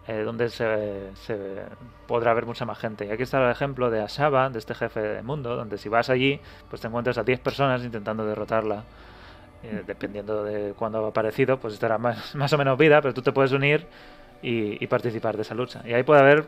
eh, 0.08 0.22
donde 0.22 0.50
se, 0.50 1.16
se 1.16 1.64
podrá 2.08 2.34
ver 2.36 2.46
mucha 2.46 2.64
más 2.66 2.78
gente. 2.78 3.08
Y 3.08 3.10
aquí 3.10 3.24
está 3.24 3.44
el 3.44 3.52
ejemplo 3.52 3.90
de 3.90 4.02
Ashaba, 4.02 4.50
de 4.52 4.60
este 4.60 4.76
jefe 4.76 5.00
de 5.00 5.24
mundo, 5.24 5.56
donde 5.56 5.80
si 5.80 5.90
vas 5.90 6.12
allí, 6.12 6.40
pues 6.70 6.82
te 6.82 6.88
encuentras 6.88 7.18
a 7.18 7.24
10 7.24 7.40
personas 7.40 7.84
intentando 7.84 8.26
derrotarla. 8.26 8.84
Eh, 9.64 9.84
dependiendo 9.88 10.44
de 10.44 10.74
cuándo 10.74 11.04
ha 11.04 11.10
aparecido, 11.10 11.58
pues 11.60 11.74
estará 11.74 11.98
más, 11.98 12.36
más 12.36 12.54
o 12.54 12.58
menos 12.58 12.78
vida, 12.78 13.02
pero 13.02 13.16
tú 13.16 13.24
te 13.24 13.32
puedes 13.32 13.52
unir 13.52 13.88
y, 14.44 14.84
y 14.84 14.88
participar 14.88 15.36
de 15.38 15.42
esa 15.42 15.56
lucha. 15.56 15.82
Y 15.86 15.94
ahí 15.94 16.04
puede 16.04 16.22
haber 16.22 16.46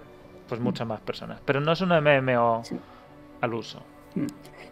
pues 0.48 0.61
muchas 0.61 0.88
más 0.88 0.99
personas. 0.99 1.41
Pero 1.44 1.60
no 1.60 1.72
es 1.72 1.82
un 1.82 1.90
MMO 1.90 2.61
al 3.41 3.53
uso. 3.56 3.82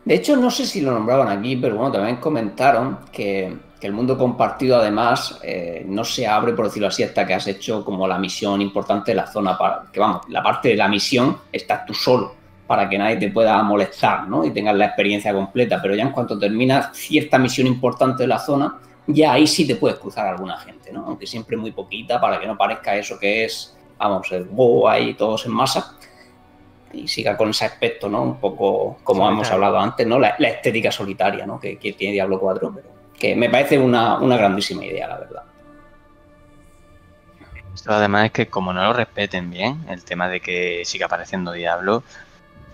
De 0.05 0.13
hecho, 0.13 0.35
no 0.37 0.51
sé 0.51 0.67
si 0.67 0.81
lo 0.81 0.91
nombraban 0.91 1.35
aquí, 1.35 1.55
pero 1.55 1.77
bueno, 1.77 1.91
también 1.91 2.17
comentaron 2.17 2.99
que, 3.11 3.57
que 3.79 3.87
el 3.87 3.93
mundo 3.93 4.15
compartido 4.15 4.77
además 4.77 5.39
eh, 5.41 5.83
no 5.87 6.03
se 6.03 6.27
abre, 6.27 6.53
por 6.53 6.65
decirlo 6.65 6.89
así, 6.89 7.01
hasta 7.01 7.25
que 7.25 7.33
has 7.33 7.47
hecho 7.47 7.83
como 7.83 8.07
la 8.07 8.19
misión 8.19 8.61
importante 8.61 9.11
de 9.11 9.15
la 9.15 9.25
zona. 9.25 9.57
Para, 9.57 9.85
que 9.91 9.99
vamos, 9.99 10.21
la 10.29 10.43
parte 10.43 10.69
de 10.69 10.75
la 10.75 10.87
misión 10.87 11.39
estás 11.51 11.87
tú 11.87 11.95
solo 11.95 12.35
para 12.67 12.87
que 12.87 12.99
nadie 12.99 13.17
te 13.17 13.29
pueda 13.29 13.61
molestar, 13.63 14.27
¿no? 14.27 14.45
Y 14.45 14.51
tengas 14.51 14.75
la 14.75 14.85
experiencia 14.85 15.33
completa. 15.33 15.81
Pero 15.81 15.95
ya 15.95 16.03
en 16.03 16.11
cuanto 16.11 16.37
terminas 16.37 16.95
cierta 16.95 17.39
misión 17.39 17.65
importante 17.65 18.23
de 18.23 18.27
la 18.27 18.37
zona, 18.37 18.77
ya 19.07 19.33
ahí 19.33 19.47
sí 19.47 19.65
te 19.65 19.75
puedes 19.75 19.97
cruzar 19.97 20.27
alguna 20.27 20.57
gente, 20.57 20.91
¿no? 20.91 21.05
Aunque 21.07 21.25
siempre 21.25 21.57
muy 21.57 21.71
poquita 21.71 22.21
para 22.21 22.39
que 22.39 22.45
no 22.45 22.55
parezca 22.55 22.95
eso 22.95 23.17
que 23.19 23.45
es, 23.45 23.75
vamos, 23.97 24.31
el 24.31 24.43
wow 24.43 24.87
ahí 24.87 25.15
todos 25.15 25.47
en 25.47 25.51
masa 25.51 25.95
y 26.93 27.07
siga 27.07 27.35
con 27.35 27.49
ese 27.49 27.65
aspecto, 27.65 28.09
¿no? 28.09 28.21
Un 28.23 28.39
poco 28.39 28.97
como 29.03 29.21
Solitario. 29.21 29.33
hemos 29.33 29.51
hablado 29.51 29.79
antes, 29.79 30.07
¿no? 30.07 30.19
La, 30.19 30.35
la 30.39 30.49
estética 30.49 30.91
solitaria, 30.91 31.45
¿no? 31.45 31.59
Que, 31.59 31.77
que 31.77 31.93
tiene 31.93 32.13
Diablo 32.13 32.39
4, 32.39 32.71
pero 32.73 32.87
que 33.17 33.35
me 33.35 33.49
parece 33.49 33.77
una, 33.77 34.17
una 34.17 34.37
grandísima 34.37 34.85
idea, 34.85 35.07
la 35.07 35.17
verdad. 35.17 35.43
Esto 37.73 37.91
además 37.91 38.25
es 38.25 38.31
que 38.31 38.47
como 38.47 38.73
no 38.73 38.83
lo 38.83 38.93
respeten 38.93 39.51
bien, 39.51 39.85
el 39.89 40.03
tema 40.03 40.29
de 40.29 40.39
que 40.39 40.83
siga 40.85 41.07
apareciendo 41.07 41.51
Diablo, 41.51 42.03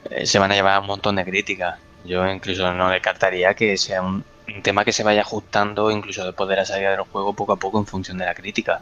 eh, 0.10 0.26
se 0.26 0.40
van 0.40 0.52
a 0.52 0.56
llevar 0.56 0.80
un 0.80 0.88
montón 0.88 1.16
de 1.16 1.26
críticas. 1.26 1.80
Yo 2.04 2.28
incluso 2.28 2.74
no 2.74 2.90
descartaría 2.90 3.54
que 3.54 3.78
sea 3.78 4.02
un, 4.02 4.24
un 4.48 4.62
tema 4.62 4.86
que 4.86 4.94
se 4.94 5.04
vaya 5.04 5.22
ajustando 5.22 5.92
incluso 5.92 6.26
después 6.26 6.50
de 6.50 6.56
la 6.56 6.66
salida 6.66 6.92
del 6.92 7.02
juego 7.02 7.34
poco 7.34 7.54
a 7.54 7.58
poco 7.58 7.80
en 7.80 7.86
función 7.86 8.18
de 8.18 8.26
la 8.26 8.36
crítica. 8.36 8.82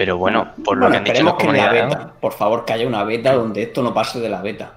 Pero 0.00 0.16
bueno, 0.16 0.54
por 0.64 0.78
lo 0.78 0.90
que 0.90 0.96
han 0.96 1.04
dicho 1.04 1.12
que 1.14 1.20
en 1.20 1.26
la 1.26 1.32
comunidades... 1.36 1.84
beta, 1.84 2.12
por 2.22 2.32
favor, 2.32 2.64
que 2.64 2.72
haya 2.72 2.86
una 2.86 3.04
beta 3.04 3.34
donde 3.34 3.64
esto 3.64 3.82
no 3.82 3.92
pase 3.92 4.18
de 4.18 4.30
la 4.30 4.40
beta. 4.40 4.72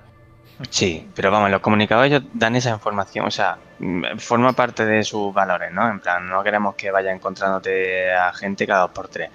Sí, 0.70 1.08
pero 1.16 1.32
vamos, 1.32 1.50
los 1.50 1.62
comunicados 1.62 2.08
ellos 2.08 2.24
dan 2.34 2.58
esa 2.58 2.72
información, 2.72 3.28
o 3.28 3.32
sea, 3.32 3.58
mm, 3.80 4.18
forma 4.18 4.52
parte 4.52 4.86
de 4.86 5.02
sus 5.06 5.34
valores, 5.34 5.72
¿no? 5.72 5.90
En 5.90 6.02
plan, 6.02 6.28
no 6.28 6.44
queremos 6.44 6.76
que 6.76 6.92
vaya 6.92 7.14
encontrándote 7.14 8.14
a 8.14 8.34
gente 8.34 8.68
cada 8.68 8.82
dos 8.82 8.92
por 8.92 9.08
tres. 9.08 9.30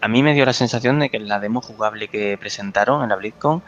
A 0.00 0.08
mí 0.08 0.22
me 0.22 0.32
dio 0.32 0.46
la 0.46 0.54
sensación 0.54 0.98
de 0.98 1.10
que 1.10 1.18
en 1.18 1.28
la 1.28 1.38
demo 1.40 1.60
jugable 1.60 2.08
que 2.08 2.38
presentaron 2.38 3.02
en 3.02 3.10
la 3.10 3.16
BlizzCon 3.16 3.62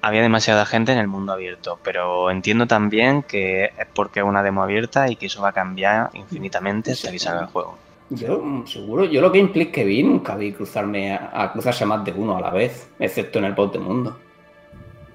había 0.00 0.22
demasiada 0.22 0.64
gente 0.64 0.92
en 0.92 0.98
el 0.98 1.06
mundo 1.06 1.34
abierto, 1.34 1.78
pero 1.82 2.30
entiendo 2.30 2.66
también 2.66 3.22
que 3.22 3.64
es 3.76 3.86
porque 3.94 4.20
es 4.20 4.24
una 4.24 4.42
demo 4.42 4.62
abierta 4.62 5.10
y 5.10 5.16
que 5.16 5.26
eso 5.26 5.42
va 5.42 5.50
a 5.50 5.52
cambiar 5.52 6.08
infinitamente 6.14 6.92
hasta 6.92 7.10
que 7.10 7.18
salga 7.18 7.42
el 7.42 7.48
juego. 7.48 7.83
Yo, 8.10 8.38
mm, 8.40 8.66
seguro, 8.66 9.04
yo 9.04 9.20
lo 9.20 9.32
que 9.32 9.38
implica 9.38 9.72
que 9.72 9.84
vi, 9.84 10.02
nunca 10.02 10.36
vi 10.36 10.52
cruzarme 10.52 11.14
a, 11.14 11.30
a 11.32 11.52
cruzarse 11.52 11.84
a 11.84 11.86
más 11.86 12.04
de 12.04 12.12
uno 12.12 12.36
a 12.36 12.40
la 12.40 12.50
vez, 12.50 12.88
excepto 12.98 13.38
en 13.38 13.46
el 13.46 13.54
bot 13.54 13.72
de 13.72 13.78
mundo. 13.78 14.18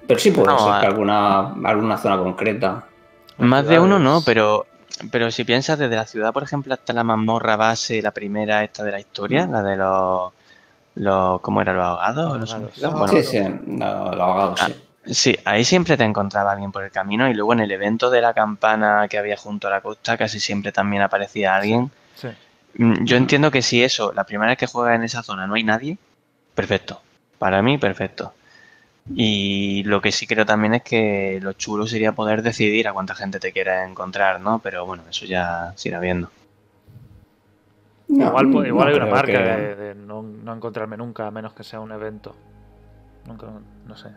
Pero 0.06 0.18
sí 0.20 0.32
puede 0.32 0.48
No, 0.48 0.58
ser 0.58 0.74
a- 0.74 0.80
que 0.80 0.86
alguna, 0.86 1.52
alguna 1.64 1.96
zona 1.96 2.18
concreta. 2.18 2.84
Más 3.38 3.66
de 3.66 3.78
uno 3.78 3.98
no, 3.98 4.20
pero 4.24 4.66
pero 5.10 5.30
si 5.30 5.44
piensas 5.44 5.78
desde 5.78 5.96
la 5.96 6.04
ciudad, 6.04 6.32
por 6.32 6.42
ejemplo, 6.42 6.74
hasta 6.74 6.92
la 6.92 7.04
mazmorra 7.04 7.56
base, 7.56 8.02
la 8.02 8.10
primera 8.10 8.62
esta 8.64 8.82
de 8.84 8.90
la 8.90 9.00
historia, 9.00 9.46
la 9.46 9.62
de 9.62 9.76
los, 9.76 10.32
los 10.96 11.40
¿cómo 11.40 11.62
era? 11.62 11.72
¿Los 11.72 11.84
ahogados? 11.86 12.38
¿Los? 12.60 12.92
Bueno, 12.92 13.08
sí, 13.08 13.22
sí, 13.22 13.38
no, 13.66 14.12
lo 14.12 14.22
ahogado, 14.22 14.56
sí. 14.56 14.74
Sí, 15.06 15.38
ahí 15.46 15.64
siempre 15.64 15.96
te 15.96 16.04
encontraba 16.04 16.52
alguien 16.52 16.70
por 16.70 16.84
el 16.84 16.90
camino 16.90 17.30
y 17.30 17.34
luego 17.34 17.54
en 17.54 17.60
el 17.60 17.70
evento 17.70 18.10
de 18.10 18.20
la 18.20 18.34
campana 18.34 19.06
que 19.08 19.16
había 19.16 19.36
junto 19.38 19.68
a 19.68 19.70
la 19.70 19.80
costa 19.80 20.18
casi 20.18 20.38
siempre 20.38 20.70
también 20.72 21.00
aparecía 21.02 21.56
alguien. 21.56 21.90
Sí. 22.16 22.26
Mm, 22.28 22.30
Yo 22.74 23.16
entiendo 23.16 23.50
que 23.50 23.62
si 23.62 23.82
eso, 23.82 24.12
la 24.12 24.24
primera 24.24 24.50
vez 24.50 24.58
que 24.58 24.66
juegas 24.66 24.96
en 24.96 25.02
esa 25.04 25.22
zona 25.22 25.46
no 25.46 25.54
hay 25.54 25.64
nadie, 25.64 25.98
perfecto. 26.54 27.00
Para 27.38 27.62
mí, 27.62 27.78
perfecto. 27.78 28.32
Y 29.14 29.82
lo 29.84 30.00
que 30.00 30.12
sí 30.12 30.26
creo 30.26 30.46
también 30.46 30.74
es 30.74 30.82
que 30.82 31.40
lo 31.42 31.52
chulo 31.54 31.86
sería 31.86 32.12
poder 32.12 32.42
decidir 32.42 32.86
a 32.86 32.92
cuánta 32.92 33.14
gente 33.14 33.40
te 33.40 33.52
quieras 33.52 33.88
encontrar, 33.88 34.40
¿no? 34.40 34.60
Pero 34.60 34.86
bueno, 34.86 35.02
eso 35.10 35.26
ya 35.26 35.72
se 35.76 35.88
irá 35.88 35.98
viendo. 36.00 36.30
No, 38.08 38.26
igual 38.28 38.50
po- 38.50 38.64
igual 38.64 38.88
no 38.88 38.94
hay 38.94 38.96
una 39.02 39.06
marca 39.06 39.32
que- 39.32 39.38
de, 39.38 39.74
de 39.76 39.94
no, 39.94 40.22
no 40.22 40.54
encontrarme 40.54 40.96
nunca, 40.96 41.26
a 41.26 41.30
menos 41.30 41.52
que 41.54 41.64
sea 41.64 41.80
un 41.80 41.92
evento. 41.92 42.36
Nunca, 43.26 43.46
no 43.86 43.96
sé. 43.96 44.08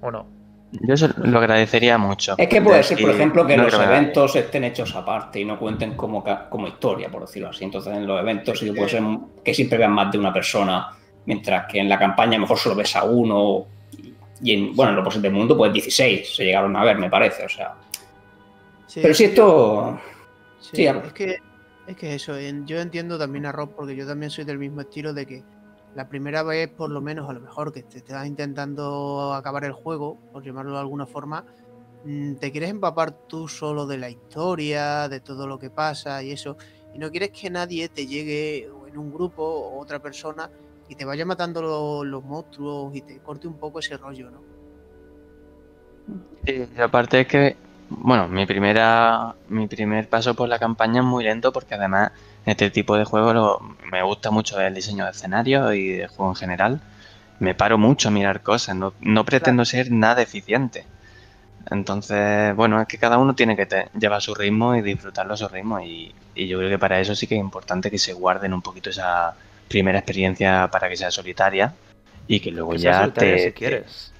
O 0.00 0.10
no. 0.10 0.26
Yo 0.72 0.94
eso 0.94 1.08
lo 1.22 1.38
agradecería 1.38 1.96
mucho. 1.96 2.34
Es 2.36 2.48
que 2.48 2.60
puede 2.60 2.82
ser, 2.82 3.00
por 3.00 3.10
ejemplo, 3.10 3.46
que 3.46 3.56
no 3.56 3.64
los 3.64 3.74
eventos 3.74 4.34
estén 4.36 4.64
hechos 4.64 4.94
aparte 4.94 5.40
y 5.40 5.44
no 5.44 5.58
cuenten 5.58 5.94
como, 5.94 6.24
como 6.50 6.66
historia, 6.68 7.08
por 7.08 7.22
decirlo 7.22 7.50
así. 7.50 7.64
Entonces, 7.64 7.94
en 7.94 8.06
los 8.06 8.20
eventos 8.20 8.58
sí 8.58 8.66
que 8.66 8.72
puede 8.72 8.88
ser 8.88 9.02
que 9.44 9.54
siempre 9.54 9.78
vean 9.78 9.92
más 9.92 10.10
de 10.10 10.18
una 10.18 10.32
persona, 10.32 10.88
mientras 11.24 11.66
que 11.70 11.78
en 11.78 11.88
la 11.88 11.98
campaña 11.98 12.32
a 12.32 12.38
lo 12.38 12.42
mejor 12.42 12.58
solo 12.58 12.74
ves 12.74 12.96
a 12.96 13.04
uno. 13.04 13.66
Y 14.42 14.52
en, 14.52 14.76
bueno, 14.76 14.90
en 14.90 14.96
los 14.96 15.04
bosses 15.04 15.22
del 15.22 15.32
mundo, 15.32 15.56
pues 15.56 15.72
16 15.72 16.36
se 16.36 16.44
llegaron 16.44 16.76
a 16.76 16.84
ver, 16.84 16.98
me 16.98 17.08
parece. 17.08 17.44
O 17.44 17.48
sea. 17.48 17.74
Sí, 18.86 19.00
Pero 19.00 19.14
si 19.14 19.24
esto. 19.24 20.00
Sí, 20.60 20.76
Sí, 20.78 20.86
habla. 20.88 21.04
es 21.06 21.12
que 21.12 21.36
es 21.86 21.96
que 21.96 22.14
eso, 22.14 22.34
yo 22.64 22.80
entiendo 22.80 23.18
también 23.18 23.46
a 23.46 23.52
Rob 23.52 23.70
porque 23.76 23.94
yo 23.94 24.06
también 24.06 24.30
soy 24.30 24.44
del 24.44 24.58
mismo 24.58 24.80
estilo 24.80 25.14
de 25.14 25.26
que 25.26 25.42
la 25.96 26.08
primera 26.08 26.42
vez, 26.42 26.70
por 26.74 26.90
lo 26.90 27.00
menos, 27.02 27.28
a 27.28 27.32
lo 27.32 27.40
mejor 27.40 27.72
que 27.72 27.82
te 27.84 27.98
estás 27.98 28.26
intentando 28.26 29.34
acabar 29.34 29.64
el 29.64 29.72
juego, 29.72 30.20
por 30.30 30.44
llamarlo 30.44 30.72
de 30.74 30.80
alguna 30.80 31.06
forma, 31.06 31.44
mm, 32.02 32.36
te 32.36 32.52
quieres 32.52 32.70
empapar 32.70 33.18
tú 33.28 33.48
solo 33.48 33.86
de 33.86 33.98
la 33.98 34.10
historia, 34.10 35.08
de 35.08 35.20
todo 35.20 35.46
lo 35.46 35.58
que 35.58 35.70
pasa 35.70 36.22
y 36.22 36.32
eso, 36.32 36.56
y 36.92 36.98
no 36.98 37.10
quieres 37.10 37.30
que 37.32 37.50
nadie 37.50 37.88
te 37.88 38.06
llegue 38.06 38.64
en 38.88 38.98
un 38.98 39.10
grupo 39.12 39.42
o 39.44 39.80
otra 39.82 40.00
persona 40.00 40.50
y 40.88 40.96
te 40.96 41.04
vaya 41.04 41.26
matando 41.26 41.62
lo- 41.62 42.04
los 42.04 42.22
monstruos 42.24 42.94
y 42.94 43.02
te 43.02 43.20
corte 43.20 43.48
un 43.48 43.58
poco 43.58 43.80
ese 43.80 43.96
rollo, 43.98 44.30
¿no? 44.30 44.46
Sí, 46.44 46.68
aparte 46.80 47.20
es 47.20 47.26
que, 47.26 47.56
bueno, 47.88 48.28
mi 48.28 48.46
primera, 48.46 49.34
mi 49.48 49.66
primer 49.66 50.08
paso 50.08 50.34
por 50.34 50.48
la 50.48 50.58
campaña 50.58 51.00
es 51.00 51.06
muy 51.06 51.24
lento 51.24 51.52
porque 51.52 51.74
además 51.74 52.12
este 52.46 52.70
tipo 52.70 52.96
de 52.96 53.04
juego 53.04 53.32
lo- 53.34 53.60
me 53.90 54.02
gusta 54.02 54.30
mucho 54.30 54.60
el 54.60 54.74
diseño 54.74 55.04
de 55.04 55.10
escenarios 55.10 55.74
y 55.74 55.88
de 55.88 56.08
juego 56.08 56.30
en 56.32 56.36
general. 56.36 56.80
Me 57.40 57.54
paro 57.54 57.78
mucho 57.78 58.08
a 58.08 58.12
mirar 58.12 58.42
cosas, 58.42 58.76
no, 58.76 58.94
no 59.00 59.24
pretendo 59.24 59.64
ser 59.64 59.90
nada 59.92 60.22
eficiente. 60.22 60.84
Entonces, 61.70 62.54
bueno, 62.54 62.80
es 62.80 62.86
que 62.86 62.98
cada 62.98 63.18
uno 63.18 63.34
tiene 63.34 63.56
que 63.56 63.66
te- 63.66 63.88
llevar 63.98 64.22
su 64.22 64.34
ritmo 64.34 64.76
y 64.76 64.82
disfrutarlo 64.82 65.34
a 65.34 65.36
su 65.36 65.48
ritmo 65.48 65.80
y, 65.80 66.14
y 66.34 66.46
yo 66.46 66.58
creo 66.58 66.70
que 66.70 66.78
para 66.78 67.00
eso 67.00 67.14
sí 67.14 67.26
que 67.26 67.34
es 67.34 67.40
importante 67.40 67.90
que 67.90 67.98
se 67.98 68.12
guarden 68.12 68.54
un 68.54 68.62
poquito 68.62 68.90
esa 68.90 69.34
primera 69.68 69.98
experiencia 69.98 70.68
para 70.70 70.88
que 70.88 70.96
sea 70.96 71.10
solitaria 71.10 71.74
y 72.28 72.40
que 72.40 72.50
luego 72.52 72.72
Que 72.72 72.78
ya 72.78 73.08
te, 73.12 73.38
si 73.38 73.52
quieres. 73.52 74.12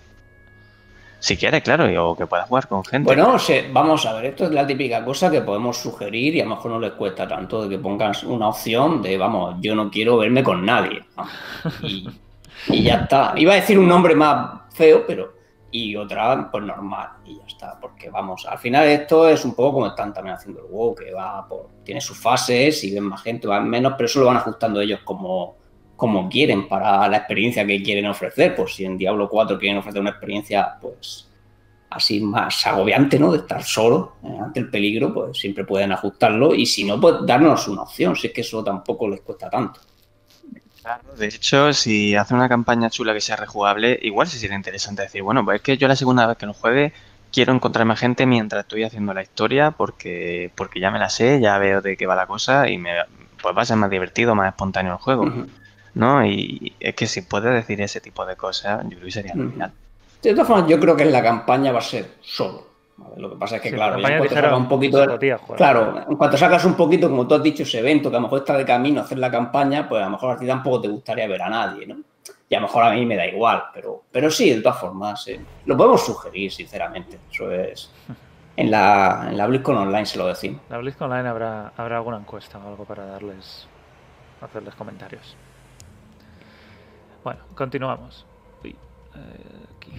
Si 1.18 1.36
quieres, 1.36 1.62
claro, 1.62 2.10
o 2.10 2.16
que 2.16 2.26
puedas 2.26 2.48
jugar 2.48 2.68
con 2.68 2.84
gente. 2.84 3.06
Bueno, 3.06 3.36
vamos 3.72 4.06
a 4.06 4.12
ver, 4.14 4.26
esto 4.26 4.44
es 4.44 4.50
la 4.50 4.66
típica 4.66 5.04
cosa 5.04 5.30
que 5.30 5.40
podemos 5.40 5.76
sugerir 5.76 6.36
y 6.36 6.40
a 6.40 6.44
lo 6.44 6.50
mejor 6.50 6.72
no 6.72 6.80
les 6.80 6.92
cuesta 6.92 7.26
tanto 7.26 7.62
de 7.62 7.68
que 7.68 7.78
pongas 7.78 8.22
una 8.22 8.48
opción 8.48 9.02
de, 9.02 9.16
vamos, 9.16 9.56
yo 9.60 9.74
no 9.74 9.90
quiero 9.90 10.18
verme 10.18 10.42
con 10.42 10.64
nadie. 10.64 11.04
Y, 11.82 12.08
y 12.68 12.82
ya 12.82 12.96
está. 12.96 13.34
Iba 13.36 13.52
a 13.52 13.56
decir 13.56 13.78
un 13.78 13.88
nombre 13.88 14.14
más 14.14 14.60
feo, 14.74 15.04
pero. 15.06 15.34
Y 15.70 15.96
otra, 15.96 16.48
pues 16.50 16.64
normal. 16.64 17.08
Y 17.24 17.36
ya 17.36 17.46
está. 17.46 17.78
Porque 17.80 18.08
vamos, 18.08 18.46
al 18.46 18.58
final 18.58 18.86
esto 18.86 19.28
es 19.28 19.44
un 19.44 19.54
poco 19.54 19.74
como 19.74 19.86
están 19.88 20.12
también 20.12 20.36
haciendo 20.36 20.60
el 20.60 20.66
WoW, 20.66 20.94
que 20.94 21.12
va 21.12 21.46
por. 21.46 21.68
Tiene 21.84 22.00
sus 22.00 22.18
fases 22.18 22.82
y 22.84 22.94
ven 22.94 23.04
más 23.04 23.22
gente, 23.22 23.46
van 23.46 23.68
menos, 23.68 23.94
pero 23.96 24.06
eso 24.06 24.20
lo 24.20 24.26
van 24.26 24.36
ajustando 24.36 24.80
ellos 24.80 25.00
como, 25.04 25.56
como 25.96 26.28
quieren 26.28 26.68
para 26.68 27.08
la 27.08 27.16
experiencia 27.16 27.66
que 27.66 27.82
quieren 27.82 28.06
ofrecer. 28.06 28.54
Pues 28.54 28.74
si 28.74 28.84
en 28.84 28.98
Diablo 28.98 29.28
4 29.28 29.58
quieren 29.58 29.78
ofrecer 29.78 30.00
una 30.00 30.10
experiencia, 30.10 30.76
pues 30.80 31.28
así 31.90 32.20
más 32.20 32.66
agobiante, 32.66 33.18
¿no? 33.18 33.32
De 33.32 33.38
estar 33.38 33.62
solo 33.62 34.16
eh, 34.22 34.36
ante 34.42 34.60
el 34.60 34.70
peligro, 34.70 35.12
pues 35.12 35.38
siempre 35.38 35.64
pueden 35.64 35.92
ajustarlo 35.92 36.54
y 36.54 36.66
si 36.66 36.84
no, 36.84 37.00
pues 37.00 37.16
darnos 37.24 37.66
una 37.68 37.82
opción, 37.82 38.14
si 38.16 38.26
es 38.28 38.32
que 38.32 38.42
eso 38.42 38.62
tampoco 38.62 39.08
les 39.08 39.20
cuesta 39.20 39.48
tanto. 39.48 39.80
De 41.18 41.26
hecho, 41.26 41.72
si 41.72 42.14
hace 42.14 42.32
una 42.32 42.48
campaña 42.48 42.90
chula 42.90 43.12
que 43.12 43.20
sea 43.20 43.34
rejugable, 43.34 43.98
igual 44.02 44.28
sí 44.28 44.38
sería 44.38 44.54
interesante 44.54 45.02
decir, 45.02 45.22
bueno, 45.22 45.44
pues 45.44 45.56
es 45.56 45.62
que 45.62 45.76
yo 45.76 45.88
la 45.88 45.96
segunda 45.96 46.26
vez 46.26 46.36
que 46.36 46.46
lo 46.46 46.52
juegue 46.52 46.92
quiero 47.32 47.52
encontrarme 47.52 47.92
a 47.92 47.96
gente 47.96 48.24
mientras 48.24 48.62
estoy 48.62 48.84
haciendo 48.84 49.12
la 49.12 49.22
historia 49.22 49.72
porque, 49.72 50.50
porque 50.54 50.80
ya 50.80 50.90
me 50.90 50.98
la 50.98 51.10
sé, 51.10 51.40
ya 51.40 51.58
veo 51.58 51.82
de 51.82 51.96
qué 51.96 52.06
va 52.06 52.14
la 52.14 52.26
cosa 52.26 52.68
y 52.68 52.78
me, 52.78 52.92
pues 53.42 53.54
va 53.56 53.62
a 53.62 53.66
ser 53.66 53.76
más 53.76 53.90
divertido, 53.90 54.34
más 54.34 54.48
espontáneo 54.48 54.92
el 54.92 54.98
juego, 54.98 55.30
¿no? 55.96 56.24
Y 56.24 56.74
es 56.78 56.94
que 56.94 57.06
si 57.06 57.22
puedes 57.22 57.52
decir 57.52 57.80
ese 57.80 58.00
tipo 58.00 58.24
de 58.26 58.36
cosas, 58.36 58.82
yo 58.84 58.90
creo 58.90 59.04
que 59.04 59.10
sería 59.10 59.32
Ujú. 59.34 59.50
genial. 59.50 59.72
De 60.22 60.32
todas 60.32 60.46
formas, 60.46 60.68
yo 60.68 60.78
creo 60.78 60.94
que 60.96 61.04
en 61.04 61.12
la 61.12 61.22
campaña 61.22 61.72
va 61.72 61.78
a 61.78 61.82
ser 61.82 62.16
solo. 62.20 62.66
¿vale? 62.98 63.14
Lo 63.16 63.30
que 63.30 63.36
pasa 63.36 63.56
es 63.56 63.62
que, 63.62 63.70
Sí, 63.70 63.74
claro, 63.74 63.96
en 63.96 64.02
cuanto 64.02 64.34
sacas 64.34 64.52
un 64.58 64.68
poquito. 64.68 65.06
de-. 65.06 65.36
Claro, 65.56 66.04
en 66.08 66.16
cuanto 66.16 66.36
sacas 66.36 66.64
un 66.66 66.74
poquito, 66.74 67.08
como 67.08 67.26
tú 67.26 67.34
has 67.34 67.42
dicho, 67.42 67.62
ese 67.62 67.78
evento 67.78 68.10
que 68.10 68.16
a 68.16 68.18
lo 68.20 68.24
mejor 68.24 68.40
está 68.40 68.56
de 68.58 68.64
camino 68.66 69.00
a 69.00 69.04
hacer 69.04 69.18
la 69.18 69.30
campaña, 69.30 69.88
pues 69.88 70.02
a 70.02 70.04
lo 70.06 70.10
mejor 70.12 70.36
a 70.36 70.38
ti 70.38 70.46
tampoco 70.46 70.82
te 70.82 70.88
gustaría 70.88 71.26
ver 71.26 71.40
a 71.42 71.48
nadie, 71.48 71.86
¿no? 71.86 71.96
Y 72.48 72.54
a 72.54 72.60
lo 72.60 72.66
mejor 72.66 72.84
a 72.84 72.90
mí 72.92 73.06
me 73.06 73.16
da 73.16 73.26
igual, 73.26 73.64
pero, 73.72 74.02
pero 74.12 74.30
sí, 74.30 74.50
de 74.50 74.60
todas 74.60 74.78
formas, 74.78 75.26
eh, 75.28 75.40
lo 75.64 75.76
podemos 75.76 76.04
sugerir, 76.04 76.52
sinceramente. 76.52 77.18
Eso 77.32 77.50
es. 77.50 77.90
En 78.58 78.70
la, 78.70 79.26
en 79.28 79.36
la 79.36 79.46
BlizzCon 79.46 79.76
Online 79.76 80.06
se 80.06 80.16
lo 80.16 80.26
decimos. 80.28 80.62
La 80.70 80.78
BlizzCon 80.78 81.12
Online 81.12 81.28
habrá, 81.28 81.72
habrá 81.76 81.96
alguna 81.98 82.16
encuesta 82.16 82.56
o 82.56 82.66
algo 82.66 82.86
para 82.86 83.04
darles, 83.04 83.68
hacerles 84.40 84.74
comentarios. 84.74 85.36
Bueno, 87.26 87.40
continuamos. 87.56 88.24
Uy, 88.62 88.76
eh, 89.16 89.66
aquí. 89.76 89.98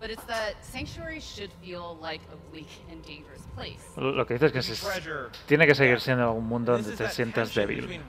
But 0.00 0.10
it's 0.10 0.24
that 0.26 0.54
Sanctuary 0.62 1.20
should 1.20 1.50
feel 1.62 1.96
like 2.02 2.24
a 2.32 2.50
bleak 2.50 2.66
and 2.90 3.04
dangerous 3.06 3.42
place. 3.54 3.78
Lo 3.96 4.10
lo 4.10 4.26
que 4.26 4.34
dices 4.34 4.48
es 4.48 4.52
que 4.52 4.62
se- 4.62 5.02
tiene 5.46 5.64
que 5.66 5.74
seguir 5.76 6.00
siendo 6.00 6.32
un 6.32 6.44
mundo 6.48 6.72
donde 6.72 6.96
te 6.96 7.08
sientas 7.10 7.54
débil 7.54 8.00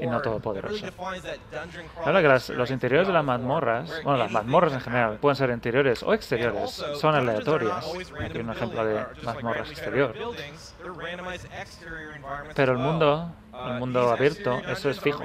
y 0.00 0.06
no 0.06 0.22
todopoderoso. 0.22 0.86
Ahora 2.04 2.22
que 2.22 2.28
las- 2.28 2.48
los 2.50 2.70
interiores 2.70 3.08
de 3.08 3.12
las 3.12 3.24
mazmorras, 3.24 3.90
bueno, 4.04 4.16
las 4.16 4.30
mazmorras 4.30 4.72
en 4.74 4.80
general, 4.80 5.18
pueden 5.18 5.34
ser 5.36 5.50
interiores 5.50 6.02
o 6.04 6.14
exteriores, 6.14 6.70
son 6.98 7.14
aleatorias. 7.16 7.84
Aquí 7.84 8.38
hay 8.38 8.40
un 8.40 8.50
ejemplo 8.50 8.84
de 8.86 9.04
mazmorras 9.24 9.68
exterior. 9.70 10.14
Pero 12.54 12.72
el 12.72 12.78
mundo, 12.78 13.32
el 13.66 13.78
mundo 13.78 14.10
abierto, 14.10 14.60
eso 14.68 14.90
es 14.90 15.00
fijo, 15.00 15.24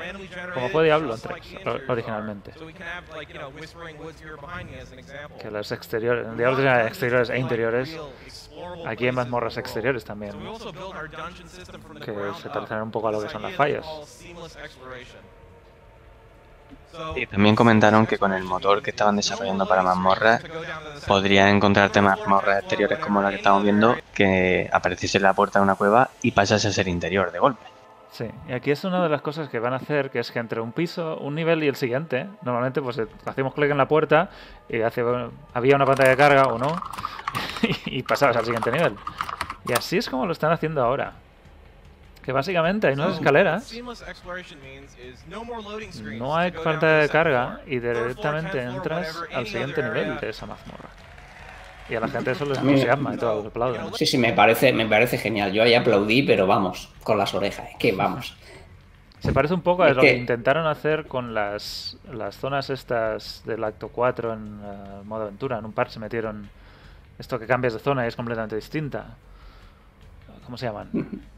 como 0.54 0.70
fue 0.70 0.84
Diablo 0.86 1.16
3 1.18 1.58
o- 1.66 1.92
originalmente. 1.92 2.52
Que 5.40 5.52
los 5.52 5.72
exteriores, 5.72 6.26
en 6.28 6.38
Diablo 6.38 6.58
tenía 6.58 6.88
exteriores 6.88 7.30
e 7.30 7.38
interiores, 7.38 7.98
aquí 8.86 9.06
hay 9.06 9.12
mazmorras 9.12 9.58
exteriores 9.58 10.04
también, 10.04 10.34
que 12.04 12.14
se 12.42 12.50
parecen 12.50 12.82
un 12.82 12.92
poco 12.92 13.08
a 13.08 13.12
lo 13.12 13.22
que 13.22 13.30
son 13.30 13.42
las 13.42 13.54
fallas. 13.54 13.86
Y 17.16 17.26
también 17.26 17.56
comentaron 17.56 18.06
que 18.06 18.20
con 18.20 18.34
el 18.34 18.44
motor 18.44 18.84
que 18.84 18.92
estaban 18.92 19.16
desarrollando 19.16 19.68
para 19.68 19.82
mazmorras 19.82 20.44
podrían 21.08 21.48
encontrarte 21.56 22.02
mazmorras 22.02 22.60
exteriores 22.60 23.00
como 23.00 23.20
la 23.22 23.30
que 23.32 23.38
estamos 23.38 23.64
viendo 23.64 23.96
que 24.14 24.70
apareciese 24.72 25.18
en 25.18 25.24
la 25.24 25.34
puerta 25.34 25.58
de 25.60 25.64
una 25.64 25.74
cueva 25.76 26.12
y 26.22 26.32
pasase 26.32 26.68
a 26.68 26.72
ser 26.72 26.88
interior 26.88 27.32
de 27.32 27.40
golpe. 27.40 27.64
Sí, 28.14 28.26
y 28.48 28.54
aquí 28.54 28.70
es 28.70 28.84
una 28.84 29.02
de 29.02 29.10
las 29.10 29.24
cosas 29.24 29.50
que 29.50 29.58
van 29.58 29.74
a 29.74 29.78
hacer, 29.78 30.12
que 30.12 30.20
es 30.20 30.32
que 30.32 30.38
entre 30.38 30.62
un 30.62 30.72
piso, 30.72 31.18
un 31.18 31.34
nivel 31.34 31.64
y 31.64 31.68
el 31.68 31.76
siguiente, 31.76 32.28
normalmente 32.44 32.80
pues 32.80 33.00
eh, 33.00 33.08
hacemos 33.26 33.56
clic 33.56 33.72
en 33.72 33.78
la 33.80 33.88
puerta 33.88 34.30
y 34.70 34.82
hace, 34.82 35.02
bueno, 35.02 35.32
había 35.52 35.76
una 35.76 35.88
pantalla 35.88 36.12
de 36.12 36.18
carga 36.18 36.44
o 36.44 36.60
no, 36.60 36.80
y 37.88 38.04
pasabas 38.04 38.38
al 38.38 38.46
siguiente 38.46 38.72
nivel. 38.72 38.96
Y 39.68 39.74
así 39.74 39.98
es 39.98 40.08
como 40.08 40.28
lo 40.28 40.32
están 40.32 40.52
haciendo 40.52 40.84
ahora. 40.84 41.14
Que 42.22 42.32
básicamente 42.32 42.86
hay 42.86 42.94
unas 42.94 43.16
escaleras, 43.16 43.74
no 46.06 46.38
hay 46.38 46.52
pantalla 46.52 47.00
de 47.00 47.10
carga 47.10 47.62
y 47.66 47.80
directamente 47.80 48.62
entras 48.62 49.24
al 49.34 49.48
siguiente 49.48 49.82
nivel 49.82 50.20
de 50.20 50.30
esa 50.30 50.46
mazmorra. 50.46 50.90
Y 51.94 51.96
a 51.96 52.00
la 52.00 52.08
gente 52.08 52.32
eso 52.32 52.44
les 52.46 52.58
entusiasma 52.58 53.14
y 53.14 53.18
todo, 53.18 53.48
aplauden. 53.48 53.94
Sí, 53.94 54.08
sí, 54.08 54.18
me 54.18 54.34
parece, 54.34 54.74
me 54.74 54.88
parece 54.88 55.20
genial. 55.20 55.54
Yo 55.54 55.62
ahí 55.62 55.76
aplaudí, 55.76 56.24
pero 56.24 56.48
vamos, 56.48 56.90
con 57.04 57.20
las 57.20 57.36
orejas. 57.36 57.70
Es 57.70 57.78
que 57.78 57.92
vamos. 57.92 58.36
Se 59.20 59.32
parece 59.32 59.54
un 59.54 59.62
poco 59.62 59.84
a 59.84 59.90
Es 59.90 59.96
lo 59.96 60.02
que... 60.02 60.08
que- 60.14 60.18
intentaron 60.18 60.66
hacer 60.66 61.06
con 61.06 61.36
las, 61.36 61.98
las 62.12 62.36
zonas 62.36 62.72
estas 62.72 63.44
del 63.46 63.64
acto 63.64 63.90
4 63.90 64.34
en 64.34 64.40
eh, 64.66 65.04
modo 65.04 65.22
aventura. 65.26 65.60
En 65.60 65.66
un 65.66 65.72
par 65.72 65.92
se 65.92 66.00
metieron 66.00 66.50
esto 67.20 67.38
que 67.38 67.46
cambias 67.46 67.74
de 67.74 67.80
zona 67.80 68.06
y 68.06 68.08
es 68.08 68.16
completamente 68.16 68.56
distinta. 68.56 69.06
¿Cómo 70.46 70.58
se 70.58 70.66
llaman? 70.66 70.90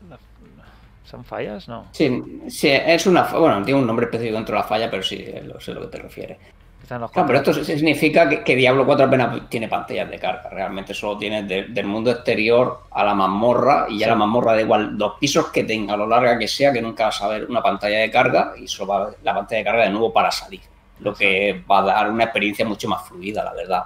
La- 0.09 0.17
¿Son 1.03 1.25
fallas? 1.25 1.67
No. 1.67 1.85
Sí, 1.91 2.23
sí, 2.47 2.69
es 2.69 3.05
una. 3.07 3.23
Bueno, 3.23 3.61
tiene 3.65 3.79
un 3.81 3.85
nombre 3.85 4.05
específico 4.05 4.37
dentro 4.37 4.55
de 4.55 4.61
la 4.61 4.67
falla, 4.67 4.89
pero 4.89 5.03
sí, 5.03 5.23
lo 5.43 5.59
sé 5.59 5.71
a 5.71 5.73
lo 5.75 5.81
que 5.81 5.87
te 5.87 5.97
refieres. 6.01 6.37
Los 6.87 7.11
Claro, 7.11 7.25
pero 7.27 7.39
esto 7.39 7.53
significa 7.53 8.29
que, 8.29 8.43
que 8.43 8.55
Diablo 8.55 8.85
4 8.85 9.07
apenas 9.07 9.49
tiene 9.49 9.67
pantallas 9.67 10.09
de 10.09 10.19
carga. 10.19 10.49
Realmente 10.49 10.93
solo 10.93 11.17
tiene 11.17 11.41
de- 11.43 11.63
del 11.63 11.85
mundo 11.87 12.11
exterior 12.11 12.81
a 12.91 13.03
la 13.03 13.15
mazmorra 13.15 13.87
y 13.89 13.97
ya 13.99 14.05
Sí. 14.05 14.09
la 14.11 14.15
mazmorra 14.15 14.53
da 14.53 14.61
igual 14.61 14.97
dos 14.97 15.13
pisos 15.19 15.47
que 15.47 15.63
tenga, 15.63 15.97
lo 15.97 16.05
larga 16.05 16.37
que 16.37 16.47
sea, 16.47 16.71
que 16.71 16.81
nunca 16.81 17.05
vas 17.05 17.21
a 17.21 17.27
ver 17.27 17.45
una 17.49 17.61
pantalla 17.63 17.97
de 17.99 18.11
carga 18.11 18.53
y 18.57 18.67
solo 18.67 18.87
va 18.91 18.97
a 18.97 19.01
haber 19.03 19.17
la 19.23 19.33
pantalla 19.33 19.57
de 19.59 19.63
carga 19.65 19.83
de 19.85 19.89
nuevo 19.89 20.13
para 20.13 20.29
salir. 20.31 20.61
Lo 20.99 21.13
que 21.13 21.63
va 21.69 21.79
a 21.79 21.81
dar 21.81 22.11
una 22.11 22.25
experiencia 22.25 22.65
mucho 22.65 22.87
más 22.87 23.01
fluida, 23.07 23.43
la 23.43 23.53
verdad. 23.53 23.83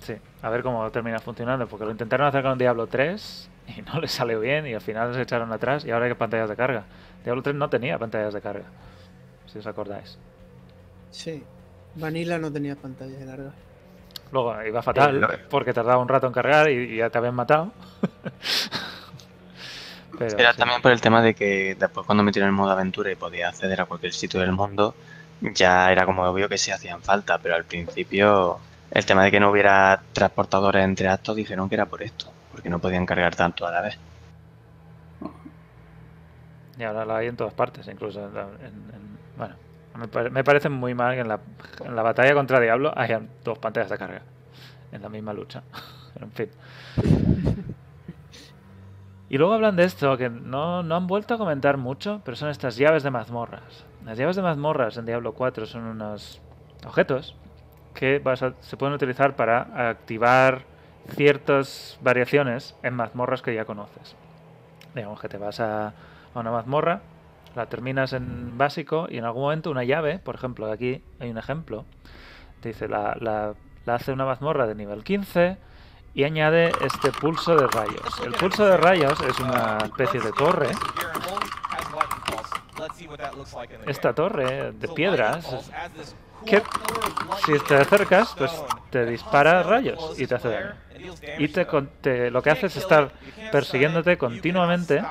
Sí, 0.00 0.14
a 0.42 0.48
ver 0.50 0.62
cómo 0.62 0.88
termina 0.90 1.18
funcionando, 1.18 1.66
porque 1.66 1.84
lo 1.84 1.90
intentaron 1.90 2.26
hacer 2.28 2.42
con 2.42 2.56
Diablo 2.56 2.86
3 2.86 3.50
y 3.76 3.82
no 3.82 4.00
les 4.00 4.12
salió 4.12 4.40
bien 4.40 4.66
y 4.66 4.74
al 4.74 4.80
final 4.80 5.12
se 5.14 5.22
echaron 5.22 5.52
atrás 5.52 5.84
y 5.84 5.90
ahora 5.90 6.06
hay 6.06 6.14
pantallas 6.14 6.48
de 6.48 6.56
carga. 6.56 6.84
Diablo 7.24 7.42
3 7.42 7.56
no 7.56 7.68
tenía 7.68 7.98
pantallas 7.98 8.32
de 8.32 8.40
carga, 8.40 8.64
si 9.46 9.58
os 9.58 9.66
acordáis. 9.66 10.18
Sí. 11.10 11.44
Vanilla 11.94 12.38
no 12.38 12.52
tenía 12.52 12.76
pantalla 12.76 13.18
de 13.18 13.24
larga. 13.26 13.52
Luego 14.30 14.62
iba 14.62 14.82
fatal, 14.82 15.26
porque 15.50 15.72
tardaba 15.72 16.02
un 16.02 16.08
rato 16.08 16.26
en 16.26 16.32
cargar 16.32 16.70
y, 16.70 16.94
y 16.94 16.96
ya 16.98 17.10
te 17.10 17.18
habían 17.18 17.34
matado. 17.34 17.72
Pero 20.18 20.38
Era 20.38 20.52
sí. 20.52 20.58
también 20.58 20.82
por 20.82 20.92
el 20.92 21.00
tema 21.00 21.22
de 21.22 21.34
que 21.34 21.76
después 21.78 22.04
cuando 22.06 22.24
metieron 22.24 22.48
el 22.48 22.54
modo 22.54 22.70
aventura 22.72 23.10
y 23.10 23.14
podía 23.14 23.48
acceder 23.48 23.80
a 23.80 23.86
cualquier 23.86 24.12
sitio 24.12 24.40
del 24.40 24.52
mundo, 24.52 24.94
ya 25.40 25.90
era 25.92 26.04
como 26.04 26.24
obvio 26.24 26.48
que 26.48 26.58
sí 26.58 26.70
hacían 26.70 27.00
falta, 27.02 27.38
pero 27.38 27.54
al 27.54 27.64
principio 27.64 28.58
el 28.90 29.06
tema 29.06 29.22
de 29.24 29.30
que 29.30 29.40
no 29.40 29.50
hubiera 29.50 30.02
transportadores 30.12 30.84
entre 30.84 31.08
actos 31.08 31.36
dijeron 31.36 31.68
que 31.68 31.76
era 31.76 31.86
por 31.86 32.02
esto, 32.02 32.26
porque 32.52 32.68
no 32.70 32.78
podían 32.80 33.06
cargar 33.06 33.36
tanto 33.36 33.66
a 33.66 33.70
la 33.70 33.80
vez. 33.82 33.98
Y 36.78 36.82
ahora 36.84 37.04
la 37.04 37.16
hay 37.18 37.26
en 37.28 37.36
todas 37.36 37.54
partes, 37.54 37.86
incluso 37.88 38.20
en, 38.24 38.36
en- 38.36 38.94
en- 38.94 39.18
bueno, 39.36 39.54
me, 39.98 40.08
pare- 40.08 40.30
me 40.30 40.44
parece 40.44 40.68
muy 40.68 40.94
mal 40.94 41.14
que 41.14 41.20
en 41.20 41.28
la, 41.28 42.02
batalla 42.02 42.34
contra 42.34 42.60
Diablo 42.60 42.92
hayan 42.96 43.28
dos 43.44 43.58
pantallas 43.58 43.90
de 43.90 43.98
carga 43.98 44.22
en 44.92 45.02
la 45.02 45.08
misma 45.08 45.32
lucha. 45.32 45.62
en 46.20 46.30
fin. 46.32 46.48
Y 49.28 49.36
luego 49.36 49.52
hablan 49.52 49.76
de 49.76 49.84
esto, 49.84 50.16
que 50.16 50.30
no, 50.30 50.82
no 50.82 50.96
han 50.96 51.06
vuelto 51.06 51.34
a 51.34 51.38
comentar 51.38 51.76
mucho, 51.76 52.22
pero 52.24 52.36
son 52.36 52.48
estas 52.48 52.76
llaves 52.76 53.02
de 53.02 53.10
mazmorras. 53.10 53.84
Las 54.04 54.16
llaves 54.16 54.36
de 54.36 54.42
mazmorras 54.42 54.96
en 54.96 55.04
Diablo 55.04 55.34
4 55.34 55.66
son 55.66 55.82
unos 55.82 56.40
objetos 56.86 57.36
que 57.92 58.22
se 58.60 58.76
pueden 58.76 58.94
utilizar 58.94 59.36
para 59.36 59.90
activar 59.90 60.62
ciertas 61.10 61.98
variaciones 62.00 62.74
en 62.82 62.94
mazmorras 62.94 63.42
que 63.42 63.54
ya 63.54 63.64
conoces. 63.64 64.16
Digamos 64.94 65.20
que 65.20 65.28
te 65.28 65.36
vas 65.36 65.60
a 65.60 65.92
una 66.34 66.50
mazmorra, 66.50 67.00
la 67.54 67.66
terminas 67.66 68.12
en 68.12 68.56
básico 68.58 69.06
y 69.10 69.18
en 69.18 69.24
algún 69.24 69.42
momento 69.42 69.70
una 69.70 69.84
llave, 69.84 70.18
por 70.18 70.34
ejemplo, 70.34 70.70
aquí 70.70 71.02
hay 71.20 71.30
un 71.30 71.38
ejemplo, 71.38 71.84
te 72.60 72.68
dice 72.70 72.88
la, 72.88 73.16
la- 73.20 73.54
hace 73.92 74.12
una 74.12 74.26
mazmorra 74.26 74.66
de 74.66 74.74
nivel 74.74 75.02
15 75.02 75.56
y 76.14 76.24
añade 76.24 76.72
este 76.84 77.10
pulso 77.12 77.56
de 77.56 77.66
rayos. 77.68 78.20
El 78.24 78.32
pulso 78.32 78.66
de 78.66 78.76
rayos 78.76 79.18
es 79.22 79.38
una 79.40 79.78
especie 79.82 80.20
de 80.20 80.30
torre. 80.32 80.68
Esta 83.86 84.12
torre 84.14 84.72
de 84.72 84.88
piedras 84.88 85.46
que 86.46 86.62
si 87.44 87.58
te 87.66 87.76
acercas, 87.76 88.34
pues 88.36 88.52
te 88.90 89.04
dispara 89.06 89.62
rayos 89.62 90.18
y 90.20 90.26
te 90.26 90.34
hace 90.36 90.48
daño. 90.48 90.74
Y 91.38 91.48
te- 91.48 92.30
lo 92.30 92.42
que 92.42 92.50
hace 92.50 92.66
es 92.66 92.76
estar 92.76 93.10
persiguiéndote 93.50 94.16
continuamente 94.18 95.02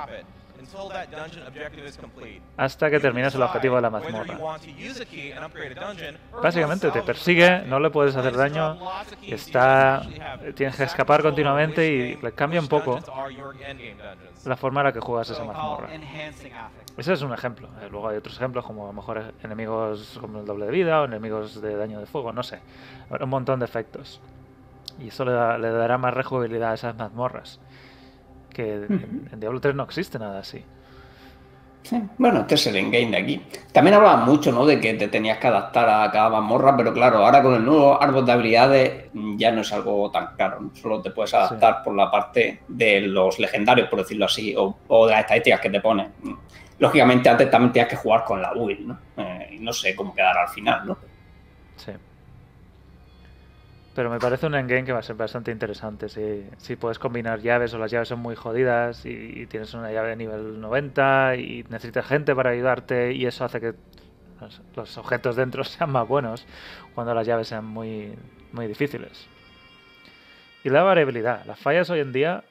hasta 2.57 2.89
que 2.89 2.99
terminas 2.99 3.33
el 3.35 3.41
objetivo 3.41 3.75
de 3.75 3.81
la 3.81 3.89
mazmorra. 3.89 4.33
Básicamente 6.41 6.91
te 6.91 7.01
persigue, 7.05 7.61
no 7.67 7.79
le 7.79 7.89
puedes 7.89 8.15
hacer 8.15 8.35
daño, 8.35 8.77
está, 9.35 10.01
tienes 10.55 10.75
que 10.75 10.83
escapar 10.83 11.21
continuamente 11.21 11.87
y 11.87 12.15
le 12.21 12.31
cambia 12.33 12.59
un 12.59 12.67
poco 12.67 12.99
la 14.45 14.55
forma 14.57 14.81
en 14.81 14.85
la 14.85 14.93
que 14.93 14.99
juegas 14.99 15.29
esa 15.29 15.43
mazmorra. 15.43 15.93
Ese 16.97 17.13
es 17.13 17.21
un 17.21 17.33
ejemplo. 17.33 17.67
Eh, 17.81 17.87
Luego 17.91 18.09
hay 18.09 18.17
otros 18.17 18.35
ejemplos 18.37 18.65
como 18.65 18.83
a 18.85 18.87
lo 18.87 18.93
mejor 18.93 19.33
enemigos 19.43 20.17
como 20.19 20.39
el 20.39 20.45
doble 20.45 20.65
de 20.65 20.71
vida 20.71 21.01
o 21.01 21.05
enemigos 21.05 21.61
de 21.61 21.75
daño 21.75 21.99
de 21.99 22.05
fuego, 22.07 22.33
no 22.33 22.41
sé. 22.43 22.59
Un 23.09 23.29
montón 23.29 23.59
de 23.59 23.65
efectos. 23.65 24.19
Y 24.99 25.09
eso 25.09 25.23
le, 25.25 25.31
da- 25.31 25.57
le 25.59 25.69
dará 25.69 25.97
más 25.99 26.13
rejugabilidad 26.13 26.71
a 26.71 26.73
esas 26.73 26.95
mazmorras. 26.95 27.59
Que 28.53 28.73
en, 28.75 29.29
en 29.31 29.39
Diablo 29.39 29.59
3 29.59 29.75
no 29.75 29.83
existe 29.83 30.17
nada 30.19 30.39
así. 30.39 30.63
Sí, 31.83 32.01
Bueno, 32.17 32.41
este 32.41 32.55
es 32.55 32.67
el 32.67 32.75
endgame 32.75 33.11
de 33.11 33.17
aquí. 33.17 33.41
También 33.71 33.95
hablaban 33.95 34.25
mucho, 34.25 34.51
¿no? 34.51 34.65
De 34.65 34.77
que 34.77 34.95
te 34.95 35.07
tenías 35.07 35.37
que 35.37 35.47
adaptar 35.47 35.89
a 35.89 36.11
cada 36.11 36.29
mazmorra, 36.29 36.75
pero 36.75 36.93
claro, 36.93 37.19
ahora 37.19 37.41
con 37.41 37.53
el 37.55 37.63
nuevo 37.63 38.01
árbol 38.01 38.25
de 38.25 38.31
habilidades 38.33 39.05
ya 39.37 39.51
no 39.53 39.61
es 39.61 39.71
algo 39.71 40.11
tan 40.11 40.35
claro. 40.35 40.59
¿no? 40.59 40.75
Solo 40.75 41.01
te 41.01 41.11
puedes 41.11 41.33
adaptar 41.33 41.83
por 41.83 41.95
la 41.95 42.11
parte 42.11 42.63
de 42.67 43.01
los 43.01 43.39
legendarios, 43.39 43.87
por 43.87 43.99
decirlo 43.99 44.25
así, 44.25 44.53
o, 44.57 44.77
o 44.85 45.05
de 45.05 45.13
las 45.13 45.21
estadísticas 45.21 45.61
que 45.61 45.69
te 45.69 45.79
ponen. 45.79 46.11
Lógicamente, 46.79 47.29
antes 47.29 47.49
también 47.49 47.71
tenías 47.71 47.89
que 47.89 47.95
jugar 47.95 48.25
con 48.25 48.41
la 48.41 48.51
build, 48.53 48.85
¿no? 48.87 48.99
Eh, 49.15 49.51
y 49.53 49.59
no 49.59 49.71
sé 49.71 49.95
cómo 49.95 50.13
quedará 50.13 50.41
al 50.41 50.49
final, 50.49 50.85
¿no? 50.87 50.97
Sí. 51.77 51.93
Pero 53.97 54.11
me 54.11 54.19
parece 54.19 54.45
un 54.45 54.53
endgame 54.53 54.83
que 54.83 54.91
va 54.91 54.99
a 54.99 55.01
ser 55.01 55.15
bastante 55.15 55.49
interesante. 55.49 56.07
Si, 56.07 56.47
si 56.59 56.75
puedes 56.75 56.99
combinar 56.99 57.41
llaves 57.41 57.73
o 57.73 57.79
las 57.79 57.89
llaves 57.89 58.09
son 58.09 58.19
muy 58.19 58.35
jodidas 58.35 59.03
y, 59.07 59.47
tienes 59.47 59.73
una 59.73 59.91
llave 59.91 60.09
de 60.09 60.15
nivel 60.17 60.61
90 60.61 61.35
y 61.35 61.65
necesitas 61.69 62.05
gente 62.05 62.35
para 62.35 62.51
ayudarte 62.51 63.13
y 63.13 63.25
eso 63.25 63.43
hace 63.43 63.59
que 63.59 63.73
los, 64.75 64.99
objetos 64.99 65.35
dentro 65.35 65.63
sean 65.63 65.91
más 65.91 66.07
buenos 66.07 66.45
cuando 66.93 67.15
las 67.15 67.25
llaves 67.25 67.47
sean 67.47 67.65
muy, 67.65 68.13
muy 68.51 68.67
difíciles. 68.67 69.25
Y 70.63 70.69
la 70.69 70.83
variabilidad. 70.83 71.43
Las 71.47 71.57
fallas 71.57 71.89
hoy 71.89 72.01
en 72.01 72.13
día, 72.13 72.43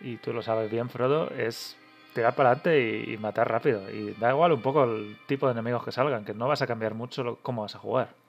y 0.00 0.18
tú 0.18 0.32
lo 0.32 0.40
sabes 0.40 0.70
bien, 0.70 0.88
Frodo, 0.88 1.30
es 1.30 1.76
tirar 2.14 2.36
para 2.36 2.50
adelante 2.50 3.04
y, 3.08 3.14
y 3.14 3.18
matar 3.18 3.50
rápido. 3.50 3.90
Y 3.90 4.12
da 4.20 4.30
igual 4.30 4.52
un 4.52 4.62
poco 4.62 4.84
el 4.84 5.16
tipo 5.26 5.46
de 5.46 5.52
enemigos 5.52 5.84
que 5.84 5.90
salgan, 5.90 6.24
que 6.24 6.32
no 6.32 6.46
vas 6.46 6.62
a 6.62 6.68
cambiar 6.68 6.94
mucho 6.94 7.24
lo- 7.24 7.36
cómo 7.38 7.62
vas 7.62 7.74
a 7.74 7.80
jugar. 7.80 8.19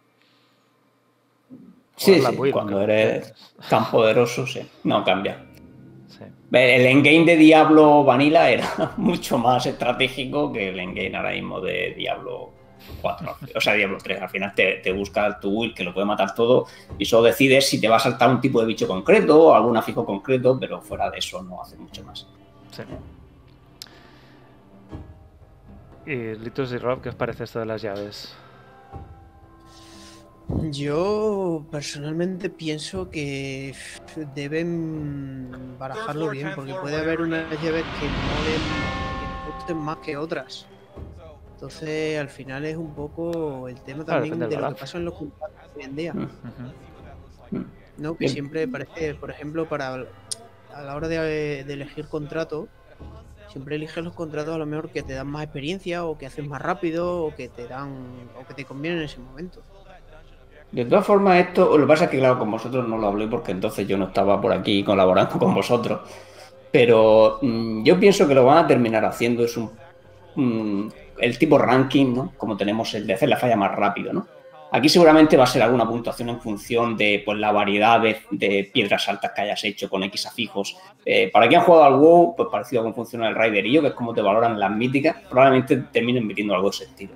Sí, 1.95 2.19
sí, 2.19 2.35
build, 2.35 2.53
cuando 2.53 2.81
eres 2.81 3.33
tan 3.69 3.89
poderoso, 3.91 4.47
sí, 4.47 4.61
no 4.83 5.03
cambia. 5.03 5.45
El 6.51 6.85
endgame 6.85 7.25
de 7.25 7.37
Diablo 7.37 8.03
Vanilla 8.03 8.49
era 8.49 8.93
mucho 8.97 9.37
más 9.37 9.65
estratégico 9.65 10.51
que 10.51 10.69
el 10.69 10.79
endgame 10.79 11.15
ahora 11.15 11.31
mismo 11.31 11.61
de 11.61 11.93
Diablo 11.95 12.51
4, 13.01 13.37
o 13.55 13.61
sea, 13.61 13.73
Diablo 13.73 13.97
3. 14.03 14.21
Al 14.21 14.29
final 14.29 14.53
te, 14.53 14.81
te 14.83 14.91
busca 14.91 15.39
tu 15.39 15.61
build 15.61 15.73
que 15.73 15.83
lo 15.83 15.93
puede 15.93 16.05
matar 16.05 16.35
todo 16.35 16.67
y 16.97 17.05
solo 17.05 17.23
decides 17.23 17.69
si 17.69 17.79
te 17.79 17.87
va 17.87 17.95
a 17.95 17.99
saltar 17.99 18.29
un 18.29 18.41
tipo 18.41 18.59
de 18.59 18.67
bicho 18.67 18.87
concreto 18.87 19.47
o 19.47 19.53
algún 19.53 19.77
afijo 19.77 20.05
concreto, 20.05 20.57
pero 20.59 20.81
fuera 20.81 21.09
de 21.09 21.19
eso 21.19 21.41
no 21.41 21.61
hace 21.61 21.77
mucho 21.77 22.03
más. 22.03 22.27
Sí. 22.71 22.83
Y 26.05 26.35
Litus 26.35 26.73
y 26.73 26.77
Rob, 26.77 27.01
¿qué 27.01 27.09
os 27.09 27.15
parece 27.15 27.43
esto 27.43 27.59
de 27.59 27.65
las 27.65 27.81
llaves? 27.81 28.35
Yo 30.71 31.65
personalmente 31.71 32.49
pienso 32.49 33.09
que 33.09 33.73
deben 34.35 35.77
barajarlo 35.77 36.29
bien, 36.29 36.51
porque 36.55 36.73
puede 36.75 36.97
haber 36.97 37.21
unas 37.21 37.49
llaves 37.61 37.83
que 37.99 38.07
no 38.07 38.43
les 38.45 39.55
gusten 39.57 39.77
más 39.77 39.97
que 39.97 40.17
otras. 40.17 40.65
Entonces, 41.53 42.19
al 42.19 42.29
final 42.29 42.65
es 42.65 42.75
un 42.75 42.93
poco 42.93 43.67
el 43.67 43.79
tema 43.81 44.03
también 44.03 44.39
de 44.39 44.57
lo 44.57 44.69
que 44.69 44.75
pasa 44.75 44.97
en 44.97 45.05
los 45.05 45.13
contratos 45.13 45.57
hoy 45.75 45.83
en 45.83 45.95
día. 45.95 46.13
Ujú. 46.13 47.65
¿no? 47.97 48.13
Que 48.13 48.25
Bien. 48.25 48.33
siempre 48.33 48.67
parece, 48.67 49.15
por 49.15 49.29
ejemplo, 49.29 49.67
para 49.67 50.05
a 50.73 50.81
la 50.83 50.95
hora 50.95 51.07
de, 51.07 51.63
de 51.65 51.73
elegir 51.73 52.07
contrato, 52.07 52.67
siempre 53.49 53.75
eliges 53.75 54.03
los 54.03 54.13
contratos 54.13 54.55
a 54.55 54.57
lo 54.57 54.65
mejor 54.65 54.89
que 54.89 55.03
te 55.03 55.13
dan 55.13 55.27
más 55.27 55.43
experiencia 55.43 56.05
o 56.05 56.17
que 56.17 56.25
haces 56.25 56.47
más 56.47 56.61
rápido 56.61 57.25
o 57.25 57.35
que 57.35 57.49
te 57.49 57.67
dan 57.67 58.29
o 58.35 58.47
que 58.47 58.53
te 58.53 58.65
convienen 58.65 58.99
en 58.99 59.05
ese 59.05 59.19
momento. 59.19 59.61
De 60.71 60.85
todas 60.85 61.05
formas, 61.05 61.37
esto, 61.39 61.77
lo 61.77 61.85
que 61.85 61.89
pasa 61.89 62.05
es 62.05 62.11
que, 62.11 62.19
claro, 62.19 62.39
con 62.39 62.49
vosotros 62.49 62.87
no 62.87 62.97
lo 62.97 63.07
hablé 63.07 63.27
porque 63.27 63.51
entonces 63.51 63.85
yo 63.87 63.97
no 63.97 64.05
estaba 64.05 64.39
por 64.39 64.53
aquí 64.53 64.83
colaborando 64.83 65.37
con 65.37 65.53
vosotros. 65.53 65.99
Pero 66.71 67.39
mm, 67.41 67.83
yo 67.83 67.99
pienso 67.99 68.27
que 68.27 68.35
lo 68.35 68.45
van 68.45 68.59
a 68.59 68.67
terminar 68.67 69.03
haciendo 69.03 69.43
es 69.43 69.57
un, 69.57 69.71
mm, 70.35 70.87
el 71.19 71.37
tipo 71.37 71.57
ranking, 71.57 72.13
¿no? 72.13 72.33
Como 72.37 72.55
tenemos 72.55 72.93
el 72.93 73.05
de 73.05 73.13
hacer 73.13 73.27
la 73.27 73.37
falla 73.37 73.57
más 73.57 73.75
rápido, 73.75 74.13
¿no? 74.13 74.27
Aquí 74.73 74.87
seguramente 74.87 75.35
va 75.35 75.43
a 75.43 75.47
ser 75.47 75.61
alguna 75.63 75.85
puntuación 75.85 76.29
en 76.29 76.39
función 76.39 76.95
de 76.95 77.21
pues, 77.25 77.37
la 77.37 77.51
variedad 77.51 78.01
de, 78.31 78.69
piedras 78.71 79.09
altas 79.09 79.33
que 79.35 79.41
hayas 79.41 79.61
hecho 79.65 79.89
con 79.89 80.01
X 80.03 80.27
afijos. 80.27 80.77
Eh, 81.05 81.29
para 81.29 81.49
quien 81.49 81.59
ha 81.59 81.63
jugado 81.65 81.83
al 81.83 81.99
WoW, 81.99 82.35
pues 82.37 82.47
parecido 82.49 82.79
a 82.81 82.83
cómo 82.85 82.95
funciona 82.95 83.27
el 83.27 83.35
Raiderillo, 83.35 83.81
que 83.81 83.89
es 83.89 83.93
como 83.93 84.13
te 84.13 84.21
valoran 84.21 84.57
las 84.57 84.71
míticas, 84.71 85.17
probablemente 85.29 85.75
terminen 85.91 86.25
metiendo 86.25 86.55
algo 86.55 86.69
de 86.69 86.75
ese 86.75 86.83
estilo. 86.85 87.11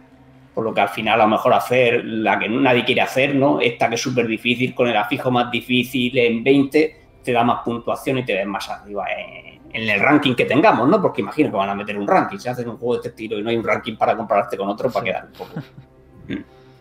Por 0.56 0.64
lo 0.64 0.74
que 0.74 0.82
al 0.82 0.90
final 0.90 1.20
a 1.20 1.26
lo 1.26 1.30
mejor 1.30 1.54
hacer 1.54 2.04
la 2.04 2.40
que 2.40 2.50
nadie 2.50 2.84
quiere 2.84 3.02
hacer, 3.02 3.36
¿no? 3.36 3.60
Esta 3.60 3.90
que 3.90 3.96
es 3.96 4.02
súper 4.02 4.26
difícil, 4.26 4.74
con 4.74 4.88
el 4.88 4.98
afijo 4.98 5.30
más 5.30 5.52
difícil 5.52 6.18
en 6.18 6.44
20, 6.44 7.02
te 7.22 7.32
da 7.32 7.44
más 7.44 7.62
puntuación 7.64 8.20
y 8.20 8.26
te 8.26 8.34
ves 8.34 8.48
más 8.48 8.70
arriba 8.70 9.06
en, 9.12 9.60
en 9.76 9.90
el 9.90 10.00
ranking 10.00 10.36
que 10.36 10.46
tengamos, 10.46 10.88
¿no? 10.88 11.02
Porque 11.02 11.22
imagino 11.22 11.52
que 11.52 11.58
van 11.58 11.70
a 11.70 11.76
meter 11.76 11.98
un 11.98 12.08
ranking. 12.08 12.38
Si 12.38 12.48
hacen 12.48 12.70
un 12.70 12.78
juego 12.78 12.94
de 12.94 13.00
este 13.00 13.10
estilo 13.10 13.38
y 13.38 13.44
no 13.44 13.50
hay 13.50 13.58
un 13.58 13.64
ranking 13.64 13.98
para 13.98 14.16
compararte 14.16 14.56
con 14.56 14.70
otro, 14.70 14.90
para 14.90 15.04
quedar 15.04 15.26
un 15.26 15.34
poco. 15.34 15.52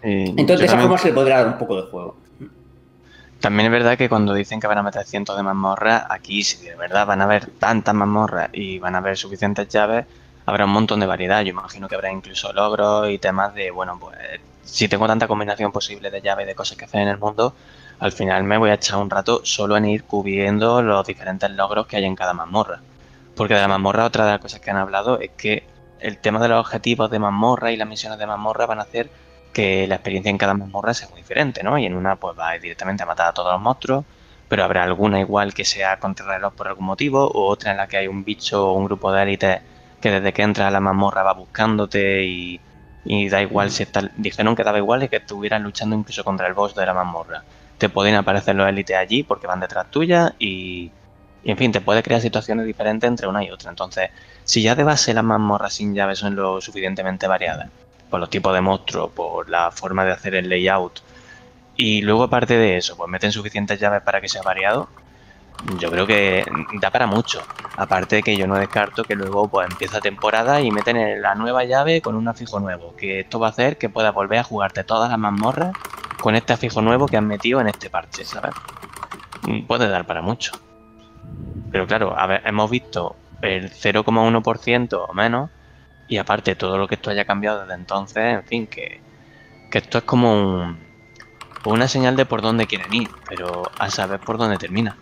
Entonces, 0.01 0.61
de 0.61 0.67
esa 0.67 0.79
forma 0.79 0.99
se 0.99 1.09
le 1.09 1.15
podría 1.15 1.39
dar 1.39 1.49
un 1.49 1.59
poco 1.59 1.77
de 1.77 1.91
juego. 1.91 2.17
También 3.41 3.67
es 3.67 3.73
verdad 3.73 3.99
que 3.99 4.09
cuando 4.09 4.33
dicen 4.33 4.61
que 4.61 4.69
van 4.69 4.79
a 4.79 4.83
meter 4.83 5.05
cientos 5.05 5.37
de 5.37 5.43
mazmorras, 5.43 6.05
aquí 6.09 6.45
si 6.45 6.65
de 6.65 6.77
verdad 6.77 7.07
van 7.07 7.21
a 7.21 7.25
haber 7.25 7.47
tantas 7.47 7.95
mazmorras 7.95 8.51
y 8.53 8.79
van 8.79 8.95
a 8.95 8.99
haber 8.99 9.17
suficientes 9.17 9.69
llaves, 9.69 10.07
habrá 10.47 10.65
un 10.65 10.73
montón 10.73 11.01
de 11.01 11.07
variedad. 11.07 11.43
Yo 11.43 11.51
imagino 11.51 11.89
que 11.89 11.95
habrá 11.95 12.13
incluso 12.13 12.53
logros 12.53 13.09
y 13.11 13.19
temas 13.19 13.55
de, 13.55 13.71
bueno, 13.71 13.99
pues 13.99 14.17
si 14.63 14.89
tengo 14.89 15.07
tanta 15.07 15.29
combinación 15.29 15.73
posible 15.73 16.11
de 16.11 16.21
llaves 16.21 16.45
y 16.45 16.49
de 16.49 16.55
cosas 16.55 16.77
que 16.77 16.85
hacer 16.85 17.03
en 17.03 17.09
el 17.09 17.19
mundo, 17.19 17.55
al 17.99 18.13
final 18.13 18.45
me 18.45 18.59
voy 18.59 18.71
a 18.71 18.75
echar 18.75 18.99
un 18.99 19.11
rato 19.11 19.41
solo 19.45 19.77
en 19.77 19.85
ir 19.85 20.05
cubriendo 20.05 20.83
los 20.83 21.07
diferentes 21.07 21.51
logros 21.51 21.87
que 21.87 21.97
hay 21.97 22.05
en 22.05 22.17
cada 22.17 22.33
mazmorra. 22.33 22.81
Porque 23.37 23.55
de 23.55 23.61
la 23.61 23.69
mazmorra 23.69 24.05
otra 24.05 24.25
de 24.25 24.33
las 24.33 24.41
cosas 24.41 24.61
que 24.61 24.71
han 24.71 24.77
hablado 24.77 25.19
es 25.21 25.31
que 25.37 25.65
el 26.01 26.19
tema 26.19 26.41
de 26.41 26.49
los 26.49 26.61
objetivos 26.61 27.11
de 27.11 27.19
mazmorra 27.19 27.73
y 27.73 27.77
las 27.77 27.89
misiones 27.89 28.19
de 28.19 28.27
mazmorra 28.27 28.67
van 28.67 28.79
a 28.79 28.83
hacer 28.83 29.11
que 29.53 29.87
la 29.87 29.95
experiencia 29.97 30.31
en 30.31 30.39
cada 30.39 30.55
mazmorra 30.55 30.93
sea 30.93 31.09
muy 31.09 31.19
diferente, 31.19 31.63
¿no? 31.63 31.79
Y 31.79 31.87
en 31.87 31.95
una 31.95 32.17
pues 32.17 32.39
va 32.39 32.53
directamente 32.53 33.05
a 33.05 33.07
matar 33.07 33.29
a 33.29 33.33
todos 33.33 33.53
los 33.53 33.61
monstruos, 33.61 34.05
pero 34.49 34.65
habrá 34.65 34.83
alguna 34.83 35.21
igual 35.21 35.55
que 35.55 35.65
sea 35.65 35.99
contrarreloj 35.99 36.53
por 36.55 36.69
algún 36.69 36.87
motivo, 36.87 37.27
o 37.27 37.47
otra 37.47 37.71
en 37.71 37.77
la 37.79 37.87
que 37.87 37.97
hay 37.97 38.09
un 38.09 38.25
bicho 38.25 38.69
o 38.69 38.73
un 38.73 38.85
grupo 38.85 39.13
de 39.13 39.23
élites 39.23 39.61
que 40.05 40.11
desde 40.11 40.35
que 40.35 40.43
entras 40.43 40.69
a 40.69 40.71
la 40.71 40.81
mazmorra 40.81 41.23
va 41.23 41.33
buscándote 41.33 42.27
y, 42.27 42.61
y 43.07 43.31
da 43.31 43.41
igual 43.41 43.71
si 43.71 43.85
está, 43.85 44.11
dijeron 44.19 44.55
que 44.55 44.63
daba 44.63 44.77
igual 44.77 45.03
y 45.03 45.09
que 45.09 45.17
estuvieran 45.17 45.63
luchando 45.63 45.97
incluso 45.97 46.23
contra 46.23 46.47
el 46.47 46.53
boss 46.53 46.75
de 46.75 46.85
la 46.85 46.93
mazmorra. 46.93 47.43
Te 47.79 47.89
pueden 47.89 48.15
aparecer 48.15 48.55
los 48.55 48.69
élites 48.69 48.95
allí 48.99 49.23
porque 49.23 49.47
van 49.47 49.61
detrás 49.61 49.91
tuya 49.91 50.35
y, 50.39 50.91
y, 51.43 51.51
en 51.51 51.57
fin, 51.57 51.73
te 51.73 51.81
puede 51.81 52.03
crear 52.03 52.21
situaciones 52.21 52.67
diferentes 52.67 53.09
entre 53.09 53.27
una 53.29 53.43
y 53.43 53.51
otra. 53.51 53.71
Entonces, 53.71 54.11
si 54.45 54.61
ya 54.61 54.75
de 54.75 54.85
base 54.85 55.15
las 55.15 55.25
mazmorras 55.25 55.73
sin 55.73 55.95
llaves 55.95 56.19
son 56.19 56.37
lo 56.37 56.61
suficientemente 56.61 57.27
variadas, 57.27 57.71
por 58.11 58.21
los 58.21 58.29
tipos 58.29 58.53
de 58.53 58.61
monstruos, 58.61 59.11
por 59.11 59.49
la 59.49 59.71
forma 59.71 60.05
de 60.05 60.13
hacer 60.13 60.35
el 60.35 60.51
layout, 60.51 61.01
y 61.77 62.03
luego 62.03 62.25
aparte 62.25 62.59
de 62.59 62.77
eso, 62.77 62.95
pues 62.95 63.09
meten 63.09 63.33
suficientes 63.33 63.81
llaves 63.81 64.03
para 64.03 64.21
que 64.21 64.29
sea 64.29 64.43
variado, 64.43 64.87
yo 65.79 65.91
creo 65.91 66.07
que 66.07 66.45
da 66.81 66.91
para 66.91 67.07
mucho. 67.07 67.43
Aparte 67.77 68.17
de 68.17 68.23
que 68.23 68.37
yo 68.37 68.47
no 68.47 68.57
descarto 68.57 69.05
que 69.05 69.15
luego 69.15 69.49
pues 69.49 69.69
empieza 69.71 70.01
temporada 70.01 70.61
y 70.61 70.71
meten 70.71 71.21
la 71.21 71.35
nueva 71.35 71.65
llave 71.65 72.01
con 72.01 72.15
un 72.15 72.29
afijo 72.29 72.61
nuevo. 72.61 72.95
Que 72.97 73.21
esto 73.21 73.39
va 73.39 73.49
a 73.49 73.51
hacer 73.51 73.79
que 73.79 73.89
puedas 73.89 74.15
volver 74.15 74.39
a 74.39 74.45
jugarte 74.45 74.85
todas 74.85 75.11
las 75.11 75.19
mazmorras 75.19 75.73
con 76.21 76.35
este 76.37 76.53
afijo 76.53 76.83
nuevo 76.83 77.07
que 77.07 77.17
han 77.17 77.27
metido 77.27 77.61
en 77.61 77.69
este 77.69 77.91
parche, 77.91 78.25
¿sabes? 78.25 78.55
Puede 79.67 79.89
dar 79.89 80.07
para 80.07 80.23
mucho. 80.23 80.53
Pero 81.71 81.87
claro, 81.87 82.15
hemos 82.45 82.71
visto 82.71 83.17
el 83.43 83.71
0,1% 83.71 85.07
o 85.09 85.13
menos 85.13 85.51
y 86.09 86.19
aparte 86.19 86.55
todo 86.55 86.79
lo 86.79 86.87
que 86.87 86.95
esto 86.95 87.11
haya 87.11 87.25
cambiado 87.25 87.63
desde 87.63 87.75
entonces, 87.75 88.39
en 88.39 88.45
fin, 88.45 88.67
que, 88.67 89.01
que 89.71 89.79
esto 89.79 89.99
es 89.99 90.05
como 90.05 90.35
un, 90.35 90.79
una 91.65 91.89
señal 91.89 92.17
de 92.17 92.27
por 92.27 92.43
dónde 92.43 92.67
quieren 92.67 92.93
ir, 92.93 93.09
pero 93.29 93.63
a 93.79 93.91
saber 93.91 94.21
por 94.21 94.39
dónde 94.39 94.59
termina. 94.59 94.97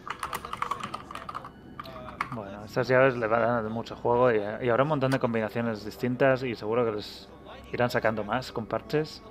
Estas 2.73 2.89
llaves 2.89 3.19
le 3.19 3.27
van 3.27 3.43
a 3.43 3.61
dar 3.61 3.65
mucho 3.65 3.95
juego 3.95 4.33
y, 4.33 4.39
y 4.65 4.71
habrá 4.71 4.85
un 4.85 4.89
montón 4.89 5.11
de 5.11 5.19
combinaciones 5.19 5.85
distintas 5.85 6.43
y 6.43 6.55
seguro 6.55 6.87
que 6.87 6.93
les 6.93 7.29
irán 7.71 7.91
sacando 7.91 8.25
más 8.25 8.51
con 8.51 8.65
parches 8.65 9.23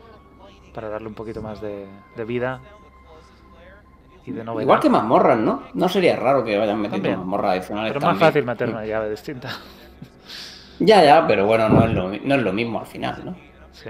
para 0.76 0.90
darle 0.90 1.08
un 1.08 1.16
poquito 1.16 1.42
más 1.42 1.60
de, 1.60 1.88
de 2.16 2.24
vida 2.24 2.62
y 4.28 4.32
de 4.32 4.44
novedad. 4.44 4.62
Igual 4.66 4.80
que 4.80 4.90
mazmorras, 4.92 5.40
¿no? 5.40 5.64
No 5.74 5.90
sería 5.90 6.18
raro 6.18 6.44
que 6.44 6.56
vayan 6.56 6.80
metiendo 6.80 7.18
mazmorras 7.18 7.54
adicionales. 7.54 7.94
Pero 7.94 8.00
es 8.00 8.06
más 8.06 8.12
también. 8.12 8.28
fácil 8.30 8.46
meter 8.46 8.70
una 8.70 8.86
llave 8.86 9.10
distinta. 9.10 9.50
Ya, 10.78 11.04
ya, 11.04 11.26
pero 11.26 11.48
bueno, 11.48 11.68
no 11.68 11.86
es 11.86 11.94
lo, 11.96 12.10
no 12.10 12.36
es 12.36 12.42
lo 12.44 12.54
mismo 12.54 12.80
al 12.80 12.86
final, 12.86 13.26
¿no? 13.26 13.36
Sí. 13.72 13.90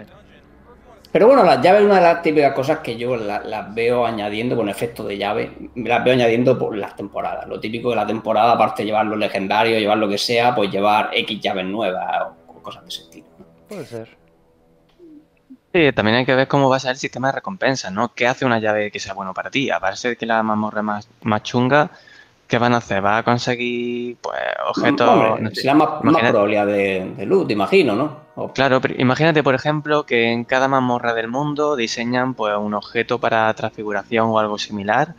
Pero 1.12 1.28
bueno, 1.28 1.44
las 1.44 1.62
llaves 1.62 1.82
es 1.82 1.86
una 1.88 1.96
de 1.96 2.02
las 2.02 2.22
típicas 2.22 2.54
cosas 2.54 2.80
que 2.80 2.96
yo 2.96 3.18
la- 3.18 3.42
las 3.42 3.74
veo 3.76 4.06
añadiendo 4.06 4.56
con 4.56 4.70
efecto 4.70 5.04
de 5.04 5.18
llave. 5.18 5.52
Las 5.76 6.04
veo 6.04 6.14
añadiendo 6.14 6.58
por 6.58 6.76
las 6.78 6.96
temporadas. 6.96 7.48
Lo 7.48 7.60
típico 7.60 7.90
de 7.90 7.98
la 7.98 8.06
temporada, 8.08 8.54
aparte 8.54 8.84
de 8.84 8.88
llevar 8.88 9.06
los 9.08 9.18
legendarios, 9.20 9.80
llevar 9.80 9.98
lo 9.98 10.08
que 10.08 10.18
sea, 10.18 10.56
pues 10.56 10.72
llevar 10.72 11.10
X 11.14 11.40
llaves 11.42 11.66
nuevas 11.66 12.28
o 12.48 12.54
cosas 12.62 12.84
de 12.84 12.90
ese 12.90 13.02
estilo. 13.02 13.26
Puede 13.68 13.86
ser. 13.86 14.22
Sí, 15.74 15.92
también 15.94 16.18
hay 16.18 16.26
que 16.26 16.36
ver 16.36 16.48
cómo 16.48 16.70
va 16.70 16.76
a 16.78 16.80
ser 16.80 16.92
el 16.92 16.98
sistema 16.98 17.28
de 17.30 17.34
recompensas, 17.36 17.92
¿no? 17.94 18.14
¿Qué 18.14 18.28
hace 18.28 18.46
una 18.46 18.60
llave 18.60 18.92
que 18.92 19.00
sea 19.00 19.14
bueno 19.14 19.34
para 19.34 19.50
ti? 19.50 19.70
Aparte 19.70 20.10
de 20.10 20.16
que 20.18 20.26
la 20.26 20.44
mazmorra 20.44 20.82
más, 20.82 21.08
más 21.24 21.44
chunga, 21.44 21.90
¿qué 22.48 22.58
van 22.58 22.74
a 22.74 22.78
hacer? 22.78 23.04
¿Va 23.04 23.18
a 23.18 23.24
conseguir 23.24 24.18
pues, 24.22 24.38
objetos? 24.68 25.08
Hombre, 25.10 25.42
no 25.42 25.50
sé, 25.50 25.62
será 25.62 25.74
más, 25.74 25.90
más 26.04 26.30
probabilidad 26.30 26.66
de, 26.66 27.14
de 27.16 27.26
loot, 27.26 27.50
imagino, 27.52 27.96
¿no? 27.96 28.20
Claro, 28.49 28.81
pero 28.81 28.95
imagínate, 28.97 29.43
por 29.43 29.55
ejemplo, 29.55 30.05
que 30.05 30.31
en 30.31 30.45
cada 30.45 30.68
mazmorra 30.68 31.13
del 31.13 31.27
mundo 31.27 31.76
diseñan 31.76 32.34
pues 32.35 32.55
un 32.57 32.73
objeto 32.73 33.19
para 33.19 33.53
transfiguración 33.53 34.27
o 34.30 34.39
algo 34.39 34.57
similar, 34.57 35.15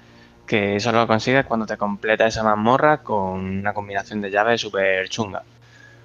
que 0.46 0.76
eso 0.76 0.92
lo 0.92 1.06
consigues 1.06 1.44
cuando 1.46 1.66
te 1.66 1.76
completa 1.78 2.26
esa 2.26 2.42
mazmorra 2.42 3.02
con 3.02 3.40
una 3.60 3.72
combinación 3.74 4.20
de 4.20 4.30
llaves 4.30 4.60
súper 4.60 5.08
chunga. 5.08 5.44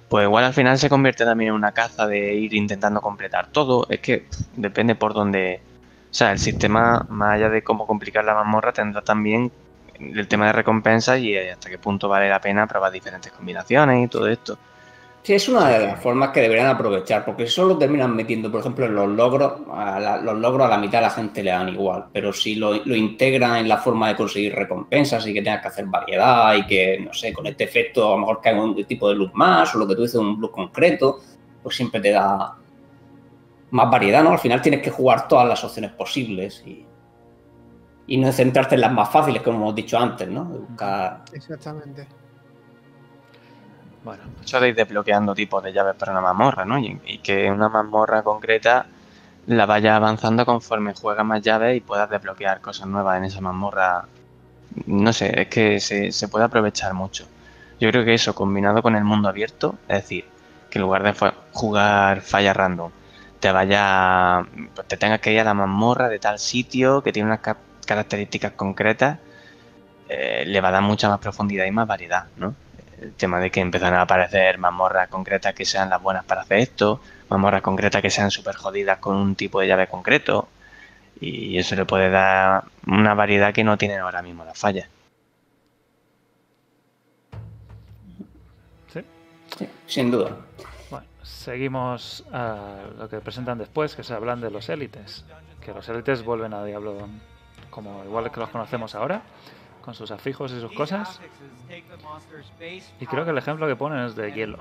Pues 0.08 0.24
igual 0.24 0.44
al 0.44 0.54
final 0.54 0.78
se 0.78 0.88
convierte 0.90 1.24
también 1.24 1.50
en 1.50 1.54
una 1.56 1.72
caza 1.72 2.06
de 2.06 2.34
ir 2.34 2.54
intentando 2.54 3.00
completar 3.02 3.50
todo. 3.52 3.86
Es 3.90 4.00
que 4.00 4.28
depende 4.56 4.94
por 4.96 5.14
dónde, 5.14 5.62
O 6.10 6.14
sea, 6.14 6.32
el 6.32 6.38
sistema, 6.40 7.04
más 7.08 7.34
allá 7.36 7.50
de 7.50 7.62
cómo 7.64 7.86
complicar 7.86 8.24
la 8.24 8.34
mazmorra, 8.34 8.72
tendrá 8.72 9.02
también 9.02 9.52
el 9.94 10.28
tema 10.28 10.46
de 10.46 10.52
recompensas 10.54 11.20
y 11.20 11.36
hasta 11.36 11.70
qué 11.70 11.78
punto 11.78 12.08
vale 12.08 12.28
la 12.30 12.40
pena 12.40 12.66
probar 12.66 12.92
diferentes 12.92 13.32
combinaciones 13.32 14.04
y 14.06 14.08
todo 14.08 14.28
esto. 14.28 14.60
Sí, 15.22 15.34
es 15.34 15.48
una 15.48 15.68
de 15.68 15.86
las 15.86 16.00
formas 16.00 16.30
que 16.30 16.40
deberían 16.40 16.68
aprovechar, 16.68 17.24
porque 17.24 17.46
si 17.46 17.52
solo 17.52 17.76
terminan 17.76 18.14
metiendo, 18.16 18.50
por 18.50 18.60
ejemplo, 18.60 18.86
en 18.86 18.94
los 18.94 19.08
logros, 19.08 19.60
a 19.70 20.00
la, 20.00 20.16
los 20.16 20.38
logros 20.38 20.66
a 20.66 20.70
la 20.70 20.78
mitad 20.78 20.98
de 20.98 21.02
la 21.02 21.10
gente 21.10 21.42
le 21.42 21.50
dan 21.50 21.68
igual, 21.68 22.06
pero 22.12 22.32
si 22.32 22.54
lo, 22.54 22.72
lo, 22.72 22.96
integran 22.96 23.56
en 23.56 23.68
la 23.68 23.76
forma 23.76 24.08
de 24.08 24.16
conseguir 24.16 24.54
recompensas 24.54 25.26
y 25.26 25.34
que 25.34 25.42
tengas 25.42 25.60
que 25.60 25.68
hacer 25.68 25.86
variedad 25.86 26.54
y 26.54 26.66
que, 26.66 27.00
no 27.00 27.12
sé, 27.12 27.32
con 27.32 27.46
este 27.46 27.64
efecto 27.64 28.06
a 28.08 28.10
lo 28.12 28.18
mejor 28.18 28.40
cae 28.40 28.58
un 28.58 28.82
tipo 28.84 29.08
de 29.08 29.16
luz 29.16 29.30
más 29.34 29.74
o 29.74 29.78
lo 29.78 29.86
que 29.86 29.96
tú 29.96 30.02
dices, 30.02 30.18
un 30.18 30.40
look 30.40 30.52
concreto, 30.52 31.18
pues 31.62 31.76
siempre 31.76 32.00
te 32.00 32.12
da 32.12 32.56
más 33.70 33.90
variedad, 33.90 34.22
¿no? 34.22 34.30
Al 34.30 34.38
final 34.38 34.62
tienes 34.62 34.80
que 34.80 34.90
jugar 34.90 35.28
todas 35.28 35.46
las 35.46 35.62
opciones 35.62 35.92
posibles 35.92 36.62
y, 36.64 36.86
y 38.06 38.16
no 38.16 38.32
centrarte 38.32 38.76
en 38.76 38.80
las 38.80 38.92
más 38.92 39.10
fáciles, 39.10 39.42
como 39.42 39.58
hemos 39.58 39.74
dicho 39.74 39.98
antes, 39.98 40.26
¿no? 40.28 40.44
Buscar... 40.44 41.24
Exactamente. 41.32 42.08
Bueno, 44.04 44.22
eso 44.44 44.60
de 44.60 44.68
ir 44.68 44.74
desbloqueando 44.74 45.34
tipos 45.34 45.62
de 45.62 45.72
llaves 45.72 45.96
para 45.96 46.12
una 46.12 46.20
mazmorra, 46.20 46.64
¿no? 46.64 46.78
Y, 46.78 47.18
que 47.18 47.50
una 47.50 47.68
mazmorra 47.68 48.22
concreta 48.22 48.86
la 49.46 49.66
vaya 49.66 49.96
avanzando 49.96 50.44
conforme 50.46 50.94
juegas 50.94 51.24
más 51.24 51.42
llaves 51.42 51.76
y 51.76 51.80
puedas 51.80 52.08
desbloquear 52.08 52.60
cosas 52.60 52.86
nuevas 52.86 53.18
en 53.18 53.24
esa 53.24 53.40
mazmorra. 53.40 54.04
No 54.86 55.12
sé, 55.12 55.42
es 55.42 55.48
que 55.48 55.80
se, 55.80 56.28
puede 56.28 56.44
aprovechar 56.44 56.94
mucho. 56.94 57.26
Yo 57.80 57.90
creo 57.90 58.04
que 58.04 58.14
eso, 58.14 58.34
combinado 58.34 58.82
con 58.82 58.96
el 58.96 59.04
mundo 59.04 59.28
abierto, 59.28 59.76
es 59.88 60.02
decir, 60.02 60.26
que 60.70 60.78
en 60.78 60.82
lugar 60.82 61.02
de 61.02 61.32
jugar 61.52 62.20
falla 62.20 62.52
random, 62.52 62.90
te 63.40 63.52
vaya, 63.52 64.46
pues 64.74 64.86
te 64.88 64.96
tengas 64.96 65.20
que 65.20 65.32
ir 65.32 65.40
a 65.40 65.44
la 65.44 65.54
mazmorra 65.54 66.08
de 66.08 66.18
tal 66.18 66.38
sitio 66.38 67.02
que 67.02 67.12
tiene 67.12 67.28
unas 67.28 67.40
ca 67.40 67.56
características 67.86 68.52
concretas, 68.52 69.18
eh, 70.08 70.44
le 70.46 70.60
va 70.60 70.68
a 70.68 70.72
dar 70.72 70.82
mucha 70.82 71.08
más 71.08 71.18
profundidad 71.20 71.64
y 71.64 71.70
más 71.70 71.86
variedad, 71.86 72.26
¿no? 72.36 72.54
El 73.00 73.12
tema 73.14 73.38
de 73.38 73.50
que 73.50 73.60
empiezan 73.60 73.94
a 73.94 74.02
aparecer 74.02 74.58
mazmorras 74.58 75.08
concretas 75.08 75.54
que 75.54 75.64
sean 75.64 75.90
las 75.90 76.02
buenas 76.02 76.24
para 76.24 76.42
hacer 76.42 76.58
esto, 76.58 77.00
mazmorras 77.28 77.62
concretas 77.62 78.02
que 78.02 78.10
sean 78.10 78.30
súper 78.30 78.56
jodidas 78.56 78.98
con 78.98 79.16
un 79.16 79.36
tipo 79.36 79.60
de 79.60 79.68
llave 79.68 79.86
concreto, 79.86 80.48
y 81.20 81.58
eso 81.58 81.74
le 81.74 81.84
puede 81.84 82.10
dar 82.10 82.64
una 82.86 83.14
variedad 83.14 83.52
que 83.52 83.64
no 83.64 83.76
tienen 83.76 84.00
ahora 84.00 84.22
mismo 84.22 84.44
las 84.44 84.58
fallas. 84.58 84.88
Sí, 88.92 89.04
sí 89.56 89.68
sin 89.86 90.10
duda. 90.10 90.36
Bueno, 90.90 91.06
seguimos 91.22 92.24
a 92.32 92.76
lo 92.98 93.08
que 93.08 93.18
presentan 93.18 93.58
después, 93.58 93.94
que 93.94 94.02
se 94.02 94.14
hablan 94.14 94.40
de 94.40 94.50
los 94.50 94.68
élites. 94.68 95.24
Que 95.60 95.72
los 95.72 95.88
élites 95.88 96.24
vuelven 96.24 96.54
a 96.54 96.64
Diablo 96.64 97.08
como 97.70 98.04
igual 98.04 98.30
que 98.30 98.40
los 98.40 98.48
conocemos 98.48 98.94
ahora, 98.94 99.22
con 99.88 99.94
sus 99.94 100.10
afijos 100.10 100.52
y 100.52 100.60
sus 100.60 100.70
cosas. 100.72 101.18
Y 103.00 103.06
creo 103.06 103.24
que 103.24 103.30
el 103.30 103.38
ejemplo 103.38 103.66
que 103.66 103.74
ponen 103.74 104.00
es 104.00 104.14
de 104.14 104.30
hielo. 104.34 104.58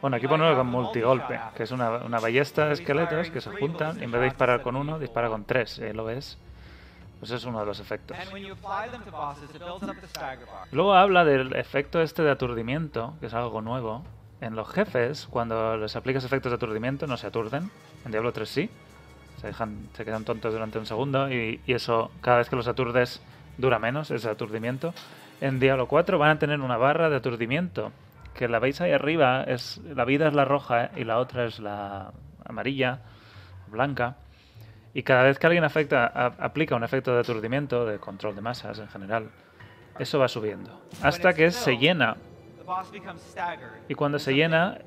Bueno, 0.00 0.16
aquí 0.16 0.26
ponen 0.26 0.56
con 0.56 0.66
multigolpe, 0.66 1.38
que 1.54 1.62
es 1.62 1.70
una, 1.70 1.98
una 1.98 2.18
ballesta 2.18 2.66
de 2.66 2.72
esqueletos 2.72 3.30
que 3.30 3.40
se 3.40 3.50
juntan 3.50 4.00
y 4.00 4.02
en 4.02 4.10
vez 4.10 4.20
de 4.22 4.24
disparar 4.24 4.60
con 4.62 4.74
uno, 4.74 4.98
dispara 4.98 5.28
con 5.28 5.44
tres. 5.44 5.78
¿eh? 5.78 5.94
¿Lo 5.94 6.04
ves? 6.04 6.36
Pues 7.20 7.30
es 7.30 7.44
uno 7.44 7.60
de 7.60 7.66
los 7.66 7.78
efectos. 7.78 8.16
Luego 10.72 10.94
habla 10.94 11.24
del 11.24 11.54
efecto 11.54 12.02
este 12.02 12.24
de 12.24 12.32
aturdimiento, 12.32 13.14
que 13.20 13.26
es 13.26 13.34
algo 13.34 13.62
nuevo. 13.62 14.02
En 14.40 14.56
los 14.56 14.68
jefes, 14.68 15.28
cuando 15.30 15.76
les 15.76 15.94
aplicas 15.94 16.24
efectos 16.24 16.50
de 16.50 16.56
aturdimiento, 16.56 17.06
no 17.06 17.16
se 17.16 17.28
aturden. 17.28 17.70
En 18.04 18.10
Diablo 18.10 18.32
3 18.32 18.48
sí. 18.48 18.70
Se, 19.40 19.48
dejan, 19.48 19.88
se 19.94 20.04
quedan 20.04 20.24
tontos 20.24 20.52
durante 20.52 20.78
un 20.78 20.86
segundo 20.86 21.32
y, 21.32 21.60
y 21.66 21.72
eso, 21.72 22.10
cada 22.20 22.38
vez 22.38 22.48
que 22.48 22.56
los 22.56 22.68
aturdes, 22.68 23.22
dura 23.58 23.78
menos 23.78 24.10
ese 24.10 24.30
aturdimiento. 24.30 24.94
En 25.40 25.60
Diablo 25.60 25.86
4 25.86 26.18
van 26.18 26.30
a 26.30 26.38
tener 26.38 26.60
una 26.60 26.76
barra 26.76 27.10
de 27.10 27.16
aturdimiento, 27.16 27.92
que 28.34 28.48
la 28.48 28.58
veis 28.58 28.80
ahí 28.80 28.92
arriba, 28.92 29.42
es 29.42 29.78
la 29.78 30.04
vida 30.04 30.28
es 30.28 30.34
la 30.34 30.44
roja 30.44 30.90
y 30.96 31.04
la 31.04 31.18
otra 31.18 31.44
es 31.44 31.58
la 31.60 32.12
amarilla, 32.44 33.00
blanca. 33.68 34.16
Y 34.94 35.02
cada 35.02 35.24
vez 35.24 35.38
que 35.38 35.46
alguien 35.46 35.64
afecta, 35.64 36.06
a, 36.06 36.26
aplica 36.38 36.74
un 36.74 36.84
efecto 36.84 37.12
de 37.14 37.20
aturdimiento, 37.20 37.84
de 37.84 37.98
control 37.98 38.34
de 38.34 38.40
masas 38.40 38.78
en 38.78 38.88
general, 38.88 39.30
eso 39.98 40.18
va 40.18 40.28
subiendo. 40.28 40.80
Hasta 41.02 41.32
que 41.34 41.50
se 41.50 41.76
llena. 41.76 42.16
Y 43.88 43.94
cuando 43.94 44.18
se 44.18 44.34
llena, 44.34 44.78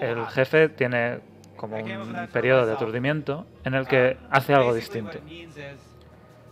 el 0.00 0.26
jefe 0.26 0.68
tiene 0.68 1.20
como 1.60 1.76
un 1.76 2.28
periodo 2.32 2.64
de 2.64 2.72
aturdimiento 2.72 3.46
en 3.64 3.74
el 3.74 3.86
que 3.86 4.16
hace 4.30 4.54
algo 4.54 4.72
distinto. 4.72 5.18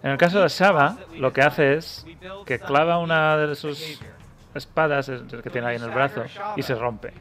En 0.03 0.11
el 0.11 0.19
caso 0.19 0.43
de 0.43 0.49
Shaba, 0.49 0.99
lo 1.17 1.33
que 1.33 1.41
hace 1.41 1.77
es 1.77 2.05
que 2.45 2.59
clava 2.59 2.99
una 2.99 3.39
de 3.39 3.55
sus 3.55 4.03
espadas 4.55 5.11
que 5.43 5.49
tiene 5.49 5.67
ahí 5.67 5.77
en 5.77 5.85
el 5.85 5.91
brazo 5.93 6.25
y 6.57 6.63
se 6.63 6.75
rompe. 6.75 7.15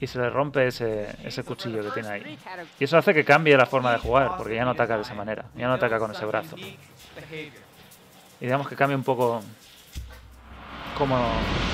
y 0.00 0.06
se 0.06 0.18
le 0.18 0.30
rompe 0.30 0.66
ese, 0.66 1.16
ese 1.22 1.44
cuchillo 1.44 1.82
que 1.82 1.90
tiene 1.90 2.08
ahí. 2.08 2.38
Y 2.80 2.84
eso 2.84 2.96
hace 2.96 3.12
que 3.12 3.22
cambie 3.22 3.54
la 3.54 3.66
forma 3.66 3.92
de 3.92 3.98
jugar, 3.98 4.38
porque 4.38 4.54
ya 4.54 4.64
no 4.64 4.70
ataca 4.70 4.96
de 4.96 5.02
esa 5.02 5.14
manera, 5.14 5.44
ya 5.54 5.68
no 5.68 5.74
ataca 5.74 5.98
con 5.98 6.12
ese 6.12 6.24
brazo. 6.24 6.56
Y 6.56 7.50
digamos 8.40 8.68
que 8.68 8.74
cambia 8.74 8.96
un 8.96 9.04
poco 9.04 9.42
cómo, 10.96 11.16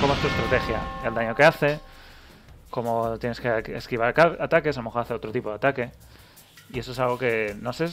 cómo 0.01 0.13
es 0.13 0.19
tu 0.19 0.27
estrategia, 0.27 0.81
el 1.05 1.13
daño 1.13 1.33
que 1.33 1.43
hace, 1.45 1.79
cómo 2.71 3.19
tienes 3.19 3.39
que 3.39 3.75
esquivar 3.75 4.19
ataques, 4.39 4.75
a 4.75 4.79
lo 4.79 4.85
mejor 4.85 5.03
hace 5.03 5.13
otro 5.13 5.31
tipo 5.31 5.49
de 5.49 5.55
ataque. 5.55 5.91
Y 6.73 6.79
eso 6.79 6.93
es 6.93 6.99
algo 6.99 7.19
que 7.19 7.55
no 7.61 7.73
sé, 7.73 7.87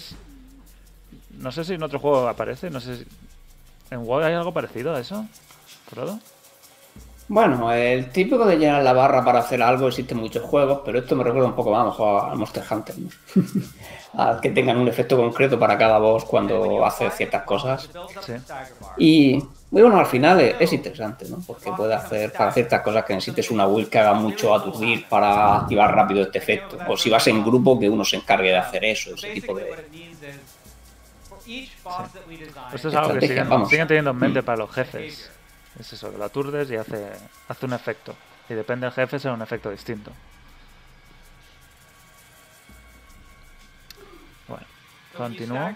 no 1.39 1.53
sé 1.53 1.65
si 1.65 1.75
en 1.75 1.83
otro 1.83 1.99
juego 1.99 2.27
aparece, 2.27 2.71
no 2.71 2.81
sé 2.81 2.97
si... 2.97 3.07
¿En 3.91 4.05
WoW 4.05 4.23
hay 4.23 4.35
algo 4.35 4.53
parecido 4.53 4.95
a 4.95 5.01
eso? 5.01 5.27
¿Frodo? 5.91 6.19
Bueno, 7.29 7.71
el 7.73 8.11
típico 8.11 8.47
de 8.47 8.57
llenar 8.57 8.83
la 8.83 8.93
barra 8.95 9.23
para 9.25 9.41
hacer 9.41 9.63
algo 9.63 9.89
existe 9.89 10.15
en 10.15 10.21
muchos 10.21 10.43
juegos, 10.43 10.81
pero 10.85 10.99
esto 10.99 11.15
me 11.15 11.25
recuerda 11.25 11.49
un 11.49 11.55
poco 11.55 11.71
más 11.71 11.81
a 11.81 11.85
lo 11.85 11.91
mejor 11.91 12.31
a 12.31 12.35
Monster 12.35 12.65
Hunter, 12.71 12.95
¿no? 12.99 13.09
a 14.23 14.41
que 14.41 14.51
tengan 14.51 14.79
un 14.79 14.89
efecto 14.89 15.17
concreto 15.17 15.59
para 15.59 15.77
cada 15.77 15.99
boss 15.99 16.25
cuando 16.25 16.85
hace 16.85 17.11
ciertas 17.11 17.43
cosas. 17.43 17.91
Sí. 18.25 18.33
Y 18.97 19.45
bueno, 19.71 19.99
al 19.99 20.07
final 20.07 20.41
es, 20.41 20.57
es, 20.61 20.73
interesante, 20.73 21.27
¿no? 21.29 21.43
Porque 21.47 21.71
puede 21.73 21.95
hacer 21.95 22.33
para 22.33 22.51
ciertas 22.53 22.81
cosas 22.81 23.05
que 23.05 23.15
necesites 23.15 23.51
una 23.51 23.67
build 23.67 23.91
que 23.91 23.99
haga 23.99 24.15
mucho 24.15 24.55
aturdir 24.55 25.07
para 25.09 25.59
activar 25.59 25.95
rápido 25.95 26.23
este 26.23 26.39
efecto. 26.39 26.79
O 26.89 26.97
si 26.97 27.11
vas 27.11 27.27
en 27.27 27.45
grupo, 27.45 27.79
que 27.79 27.89
uno 27.89 28.05
se 28.05 28.17
encargue 28.17 28.49
de 28.49 28.57
hacer 28.57 28.85
eso, 28.85 29.15
ese 29.15 29.31
tipo 29.31 29.55
de. 29.55 29.67
Sí. 31.45 31.71
Esto 32.75 32.89
es 32.89 32.95
algo 32.95 33.15
que 33.15 33.27
siguen, 33.27 33.67
siguen 33.67 33.89
teniendo 33.89 34.11
en 34.11 34.19
mente 34.19 34.43
para 34.43 34.59
los 34.59 34.71
jefes. 34.71 35.31
Es 35.79 35.93
eso, 35.93 36.11
que 36.11 36.19
lo 36.19 36.25
aturdes 36.25 36.71
y 36.71 36.77
hace, 36.77 37.13
hace 37.49 37.67
un 37.67 37.73
efecto. 37.73 38.15
Y 38.49 38.55
depende 38.55 38.87
del 38.87 38.95
jefe, 38.95 39.19
será 39.19 39.35
un 39.35 39.43
efecto 39.43 39.71
distinto. 39.71 40.11
Bueno, 44.47 44.67
continúo. 45.17 45.75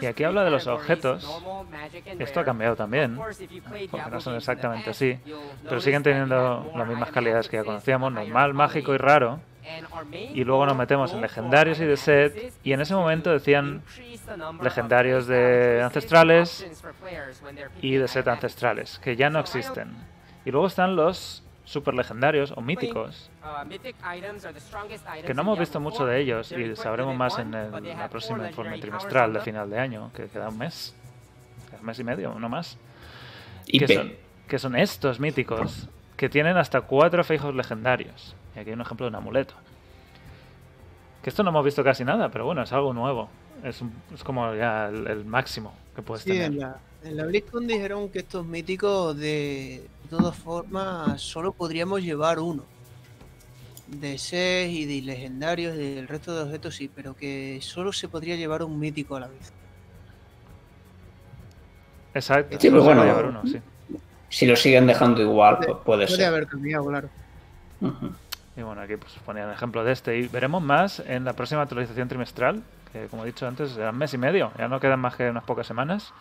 Y 0.00 0.06
aquí 0.06 0.24
habla 0.24 0.44
de 0.44 0.50
los 0.50 0.66
objetos. 0.66 1.42
Esto 2.18 2.40
ha 2.40 2.44
cambiado 2.44 2.76
también, 2.76 3.18
porque 3.90 4.10
no 4.10 4.20
son 4.20 4.36
exactamente 4.36 4.90
así, 4.90 5.18
pero 5.64 5.80
siguen 5.80 6.02
teniendo 6.02 6.70
las 6.74 6.88
mismas 6.88 7.10
calidades 7.10 7.48
que 7.48 7.56
ya 7.56 7.64
conocíamos, 7.64 8.12
normal, 8.12 8.54
mágico 8.54 8.94
y 8.94 8.98
raro. 8.98 9.40
Y 10.12 10.42
luego 10.44 10.66
nos 10.66 10.76
metemos 10.76 11.12
en 11.12 11.20
legendarios 11.20 11.80
y 11.80 11.84
de 11.84 11.96
set, 11.96 12.52
y 12.64 12.72
en 12.72 12.80
ese 12.80 12.94
momento 12.94 13.30
decían 13.30 13.82
legendarios 14.62 15.26
de 15.26 15.82
ancestrales 15.82 16.66
y 17.80 17.96
de 17.96 18.08
set 18.08 18.26
ancestrales, 18.28 18.98
que 18.98 19.16
ya 19.16 19.30
no 19.30 19.38
existen. 19.38 19.94
Y 20.44 20.50
luego 20.50 20.66
están 20.66 20.96
los 20.96 21.44
super 21.70 21.94
legendarios 21.94 22.52
o 22.56 22.60
míticos, 22.60 23.30
que 25.24 25.34
no 25.34 25.42
hemos 25.42 25.58
visto 25.58 25.78
mucho 25.78 26.04
de 26.04 26.20
ellos 26.20 26.50
y 26.50 26.74
sabremos 26.74 27.16
más 27.16 27.38
en 27.38 27.54
el 27.54 27.70
la 27.70 28.08
próxima 28.08 28.48
informe 28.48 28.76
trimestral 28.78 29.32
de 29.32 29.40
final 29.40 29.70
de 29.70 29.78
año, 29.78 30.10
que 30.12 30.26
queda 30.26 30.48
un 30.48 30.58
mes, 30.58 30.96
un 31.78 31.86
mes 31.86 31.98
y 32.00 32.04
medio, 32.04 32.34
no 32.34 32.48
más. 32.48 32.76
Que 33.66 33.86
son, 33.86 34.12
que 34.48 34.58
son 34.58 34.74
estos 34.74 35.20
míticos, 35.20 35.88
que 36.16 36.28
tienen 36.28 36.56
hasta 36.56 36.80
cuatro 36.80 37.22
fijos 37.22 37.54
legendarios. 37.54 38.34
Y 38.56 38.58
aquí 38.58 38.70
hay 38.70 38.74
un 38.74 38.80
ejemplo 38.80 39.06
de 39.06 39.10
un 39.10 39.14
amuleto. 39.14 39.54
Que 41.22 41.30
esto 41.30 41.44
no 41.44 41.50
hemos 41.50 41.64
visto 41.64 41.84
casi 41.84 42.04
nada, 42.04 42.30
pero 42.30 42.46
bueno, 42.46 42.62
es 42.62 42.72
algo 42.72 42.92
nuevo. 42.92 43.28
Es, 43.62 43.80
un, 43.80 43.94
es 44.12 44.24
como 44.24 44.54
ya 44.56 44.88
el, 44.88 45.06
el, 45.06 45.24
máximo 45.24 45.72
que 45.94 46.02
puedes 46.02 46.24
sí, 46.24 46.30
tener. 46.30 46.46
En 46.46 46.58
la, 46.58 46.80
en 47.04 47.16
la 47.16 47.24
BlizzCon 47.26 47.66
dijeron 47.66 48.08
que 48.10 48.20
estos 48.20 48.44
míticos 48.46 49.16
de, 49.16 49.88
de 50.04 50.08
todas 50.10 50.36
formas 50.36 51.20
solo 51.20 51.52
podríamos 51.52 52.02
llevar 52.02 52.38
uno. 52.38 52.64
De 53.88 54.18
SES 54.18 54.70
y 54.70 54.84
de 54.84 55.02
legendarios 55.04 55.74
y 55.74 55.94
del 55.94 56.06
resto 56.06 56.34
de 56.36 56.42
objetos 56.44 56.76
sí, 56.76 56.88
pero 56.94 57.14
que 57.16 57.58
solo 57.60 57.92
se 57.92 58.06
podría 58.08 58.36
llevar 58.36 58.62
un 58.62 58.78
mítico 58.78 59.16
a 59.16 59.20
la 59.20 59.26
vez. 59.28 59.52
Exacto, 62.14 62.56
sí, 62.60 62.68
solo 62.68 62.82
bueno, 62.84 63.02
se 63.02 63.08
puede 63.08 63.18
llevar 63.22 63.30
uno, 63.42 63.50
sí. 63.50 63.60
si 64.28 64.46
lo 64.46 64.56
siguen 64.56 64.86
dejando 64.86 65.20
igual, 65.22 65.58
pues 65.58 65.70
puede 65.84 66.06
Puede 66.06 66.16
ser. 66.16 66.26
haber 66.26 66.46
cambiado, 66.46 66.86
claro. 66.86 67.08
Y 68.56 68.62
bueno, 68.62 68.80
aquí 68.82 68.96
pues 68.96 69.12
ponía 69.24 69.44
el 69.44 69.52
ejemplo 69.52 69.84
de 69.84 69.92
este. 69.92 70.18
Y 70.18 70.28
veremos 70.28 70.62
más 70.62 71.00
en 71.00 71.24
la 71.24 71.32
próxima 71.32 71.62
actualización 71.62 72.08
trimestral, 72.08 72.62
que 72.92 73.06
como 73.06 73.22
he 73.24 73.26
dicho 73.26 73.46
antes, 73.46 73.70
será 73.70 73.90
un 73.90 73.98
mes 73.98 74.12
y 74.12 74.18
medio. 74.18 74.52
Ya 74.58 74.68
no 74.68 74.80
quedan 74.80 75.00
más 75.00 75.16
que 75.16 75.30
unas 75.30 75.44
pocas 75.44 75.66
semanas. 75.66 76.12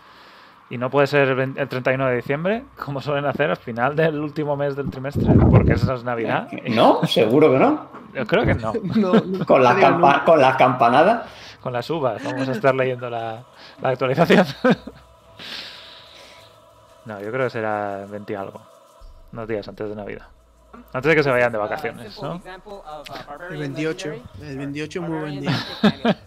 Y 0.72 0.78
no 0.78 0.90
puede 0.92 1.08
ser 1.08 1.30
el 1.30 1.36
20 1.36 1.62
el 1.62 1.68
31 1.68 2.06
de 2.08 2.16
diciembre, 2.18 2.64
como 2.78 3.02
suelen 3.02 3.26
hacer 3.26 3.50
al 3.50 3.58
final 3.58 3.96
del 3.96 4.20
último 4.20 4.56
mes 4.56 4.76
del 4.76 4.90
trimestre, 4.92 5.34
porque 5.50 5.74
eso 5.74 5.92
es 5.94 6.04
Navidad. 6.04 6.48
¿No? 6.68 7.04
¿Seguro 7.08 7.52
que 7.52 7.58
no? 7.58 7.88
Yo 8.14 8.26
creo 8.28 8.46
que 8.46 8.54
no. 8.56 8.74
Con 9.46 9.64
las, 9.64 9.76
campa- 9.78 10.24
con 10.26 10.40
las 10.40 10.56
campanadas. 10.58 11.28
Con 11.62 11.74
las 11.74 11.90
uvas, 11.90 12.24
vamos 12.24 12.48
a 12.48 12.52
estar 12.52 12.76
leyendo 12.76 13.10
la, 13.10 13.44
la 13.82 13.90
actualización. 13.90 14.46
no, 17.06 17.20
yo 17.20 17.32
creo 17.32 17.46
que 17.46 17.50
será 17.50 18.06
20 18.08 18.34
y 18.34 18.36
algo. 18.36 18.62
Unos 19.34 19.48
días 19.48 19.68
antes 19.68 19.90
de 19.90 19.96
Navidad. 19.96 20.28
Antes 20.94 21.10
de 21.10 21.16
que 21.16 21.24
se 21.24 21.32
vayan 21.32 21.52
de 21.52 21.58
vacaciones, 21.58 22.22
¿no? 22.22 22.40
El 23.50 23.58
28. 23.58 24.14
El 24.42 24.58
28 24.58 25.02
es 25.02 25.10
muy 25.10 25.20
buen 25.20 25.42
día. 25.42 25.52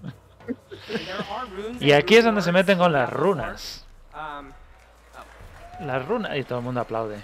Y 1.78 1.92
aquí 1.92 2.16
es 2.16 2.24
donde 2.24 2.42
se 2.42 2.50
meten 2.50 2.76
con 2.76 2.92
las 2.92 3.08
runas. 3.12 3.86
Las 5.84 6.06
runas. 6.06 6.36
Y 6.36 6.44
todo 6.44 6.58
el 6.58 6.64
mundo 6.64 6.80
aplaude. 6.80 7.18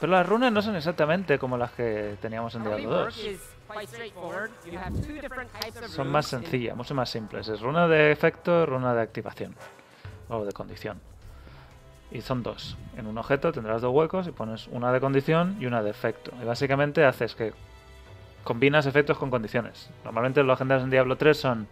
Pero 0.00 0.12
las 0.12 0.26
runas 0.26 0.52
no 0.52 0.62
son 0.62 0.76
exactamente 0.76 1.38
como 1.38 1.56
las 1.56 1.72
que 1.72 2.16
teníamos 2.20 2.54
en 2.54 2.62
Diablo 2.62 2.90
2. 2.90 3.18
is 3.18 3.40
quite 3.68 3.86
straightforward. 3.88 4.50
You 4.64 4.78
have 4.78 4.94
two 5.00 5.20
different 5.20 5.50
types 5.52 5.82
of 5.82 5.88
Son 5.88 6.08
más 6.08 6.26
sencillas, 6.26 6.76
mucho 6.76 6.94
más 6.94 7.10
simples. 7.10 7.48
Es 7.48 7.60
runa 7.60 7.88
de 7.88 8.12
efecto, 8.12 8.64
runa 8.64 8.94
de 8.94 9.02
activación. 9.02 9.54
O 10.28 10.44
de 10.44 10.52
condición. 10.52 11.00
Y 12.10 12.20
son 12.20 12.42
dos. 12.42 12.76
En 12.96 13.06
un 13.06 13.18
objeto 13.18 13.52
tendrás 13.52 13.82
dos 13.82 13.92
huecos 13.92 14.26
y 14.28 14.30
pones 14.30 14.68
una 14.68 14.92
de 14.92 15.00
condición 15.00 15.56
y 15.60 15.66
una 15.66 15.82
de 15.82 15.90
efecto. 15.90 16.32
Y 16.40 16.44
básicamente 16.44 17.04
haces 17.04 17.34
que 17.34 17.52
combinas 18.44 18.86
efectos 18.86 19.18
con 19.18 19.30
condiciones. 19.30 19.90
Normalmente 20.04 20.42
los 20.42 20.54
legendarios 20.54 20.84
en 20.84 20.90
Diablo 20.90 21.16
3 21.16 21.36
son 21.36 21.68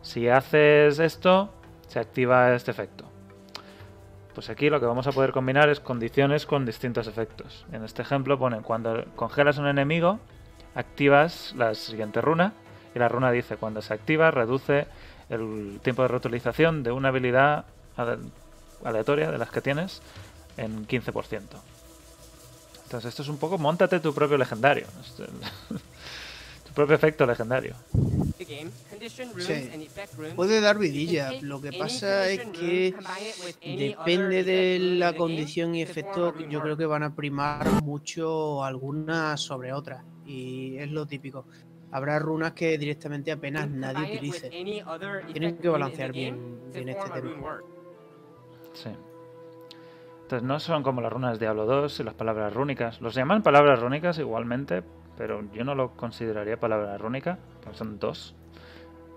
si 0.00 0.28
haces 0.28 0.98
esto, 0.98 1.52
se 1.88 1.98
activa 1.98 2.54
este 2.54 2.70
efecto. 2.70 3.13
Pues 4.34 4.50
aquí 4.50 4.68
lo 4.68 4.80
que 4.80 4.86
vamos 4.86 5.06
a 5.06 5.12
poder 5.12 5.30
combinar 5.32 5.68
es 5.68 5.78
condiciones 5.80 6.44
con 6.44 6.66
distintos 6.66 7.06
efectos. 7.06 7.64
En 7.72 7.84
este 7.84 8.02
ejemplo 8.02 8.38
ponen 8.38 8.62
cuando 8.62 9.04
congelas 9.14 9.58
un 9.58 9.66
enemigo, 9.68 10.18
activas 10.74 11.54
la 11.56 11.74
siguiente 11.74 12.20
runa 12.20 12.52
y 12.94 12.98
la 12.98 13.08
runa 13.08 13.30
dice 13.30 13.56
cuando 13.56 13.80
se 13.80 13.94
activa 13.94 14.30
reduce 14.32 14.86
el 15.30 15.78
tiempo 15.82 16.02
de 16.02 16.08
reutilización 16.08 16.82
de 16.82 16.90
una 16.92 17.08
habilidad 17.08 17.64
ale- 17.96 18.18
aleatoria 18.84 19.30
de 19.30 19.38
las 19.38 19.50
que 19.50 19.60
tienes 19.60 20.02
en 20.56 20.86
15%. 20.86 21.40
Entonces 22.84 23.08
esto 23.08 23.22
es 23.22 23.28
un 23.28 23.38
poco 23.38 23.56
montate 23.56 24.00
tu 24.00 24.12
propio 24.12 24.36
legendario. 24.36 24.86
Es 25.00 25.20
el- 25.20 25.26
tu 26.66 26.72
propio 26.74 26.96
efecto 26.96 27.24
legendario. 27.24 27.74
Sí. 29.08 29.88
Puede 30.36 30.60
dar 30.60 30.78
vidilla. 30.78 31.32
Lo 31.42 31.60
que 31.60 31.72
pasa 31.72 32.28
es 32.28 32.40
que 32.46 32.94
depende 33.62 34.44
de 34.44 34.78
la 34.78 35.14
condición 35.14 35.74
y 35.74 35.82
efecto. 35.82 36.34
Yo 36.48 36.60
creo 36.60 36.76
que 36.76 36.86
van 36.86 37.02
a 37.02 37.14
primar 37.14 37.82
mucho 37.82 38.64
algunas 38.64 39.40
sobre 39.40 39.72
otras. 39.72 40.04
Y 40.26 40.76
es 40.78 40.90
lo 40.90 41.06
típico. 41.06 41.46
Habrá 41.90 42.18
runas 42.18 42.52
que 42.52 42.76
directamente 42.76 43.30
apenas 43.30 43.68
nadie 43.68 44.16
utilice. 44.16 44.48
Tienen 44.48 45.58
que 45.58 45.68
balancear 45.68 46.12
bien, 46.12 46.36
to 46.72 46.78
bien 46.78 46.88
este 46.88 47.10
tema. 47.10 47.60
Sí. 48.72 48.90
Entonces 50.22 50.42
no 50.42 50.58
son 50.58 50.82
como 50.82 51.00
las 51.02 51.12
runas 51.12 51.38
de 51.38 51.44
Diablo 51.44 51.66
2 51.66 52.00
y 52.00 52.02
las 52.02 52.14
palabras 52.14 52.52
rúnicas. 52.52 53.00
Los 53.00 53.14
llaman 53.14 53.42
palabras 53.42 53.78
rúnicas 53.80 54.18
igualmente, 54.18 54.82
pero 55.16 55.44
yo 55.52 55.64
no 55.64 55.74
lo 55.74 55.90
consideraría 55.96 56.58
palabra 56.58 56.96
rúnica, 56.96 57.38
porque 57.62 57.78
son 57.78 57.98
dos. 57.98 58.34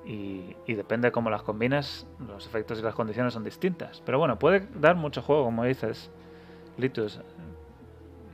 Y, 0.08 0.56
y 0.66 0.74
depende 0.76 1.10
de 1.10 1.12
cómo 1.12 1.30
las 1.30 1.42
combines, 1.44 2.08
los 2.28 2.46
efectos 2.48 2.80
y 2.80 2.82
las 2.82 2.96
condiciones 2.96 3.34
son 3.34 3.44
distintas. 3.44 4.02
Pero 4.06 4.18
bueno, 4.20 4.40
puede 4.40 4.66
dar 4.80 4.96
mucho 4.96 5.22
juego, 5.22 5.44
como 5.44 5.66
dices, 5.66 6.10
Litus. 6.78 7.20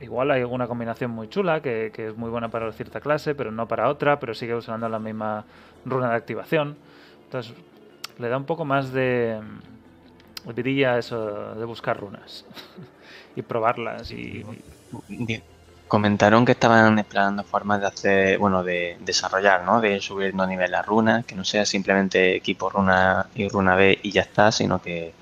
Igual 0.00 0.30
hay 0.30 0.42
alguna 0.42 0.66
combinación 0.68 1.10
muy 1.10 1.28
chula 1.28 1.62
que, 1.62 1.90
que 1.94 2.08
es 2.08 2.16
muy 2.16 2.30
buena 2.30 2.48
para 2.48 2.70
cierta 2.72 3.00
clase, 3.00 3.34
pero 3.34 3.50
no 3.50 3.66
para 3.66 3.88
otra, 3.88 4.20
pero 4.20 4.34
sigue 4.34 4.54
usando 4.54 4.88
la 4.88 4.98
misma 4.98 5.44
runa 5.84 6.10
de 6.10 6.16
activación. 6.16 6.76
Entonces 7.24 7.54
le 8.18 8.28
da 8.28 8.36
un 8.36 8.44
poco 8.44 8.64
más 8.64 8.92
de 8.92 9.40
vidilla 10.54 10.98
eso 10.98 11.54
de 11.54 11.64
buscar 11.64 11.98
runas 11.98 12.44
y 13.36 13.42
probarlas 13.42 14.10
y 14.10 14.44
Di- 15.08 15.42
Comentaron 15.88 16.44
que 16.44 16.52
estaban 16.52 16.98
explorando 16.98 17.44
formas 17.44 17.80
de 17.80 17.86
hacer, 17.86 18.38
bueno, 18.38 18.64
de 18.64 18.96
desarrollar, 19.00 19.64
¿no? 19.64 19.80
De 19.80 20.00
subir 20.00 20.34
no 20.34 20.46
nivel 20.46 20.70
las 20.70 20.84
runas, 20.84 21.24
que 21.24 21.34
no 21.34 21.44
sea 21.44 21.66
simplemente 21.66 22.34
equipo 22.36 22.70
runa 22.70 23.26
y 23.34 23.48
runa 23.48 23.76
B 23.76 23.98
y 24.02 24.10
ya 24.10 24.22
está, 24.22 24.50
sino 24.50 24.80
que 24.80 25.12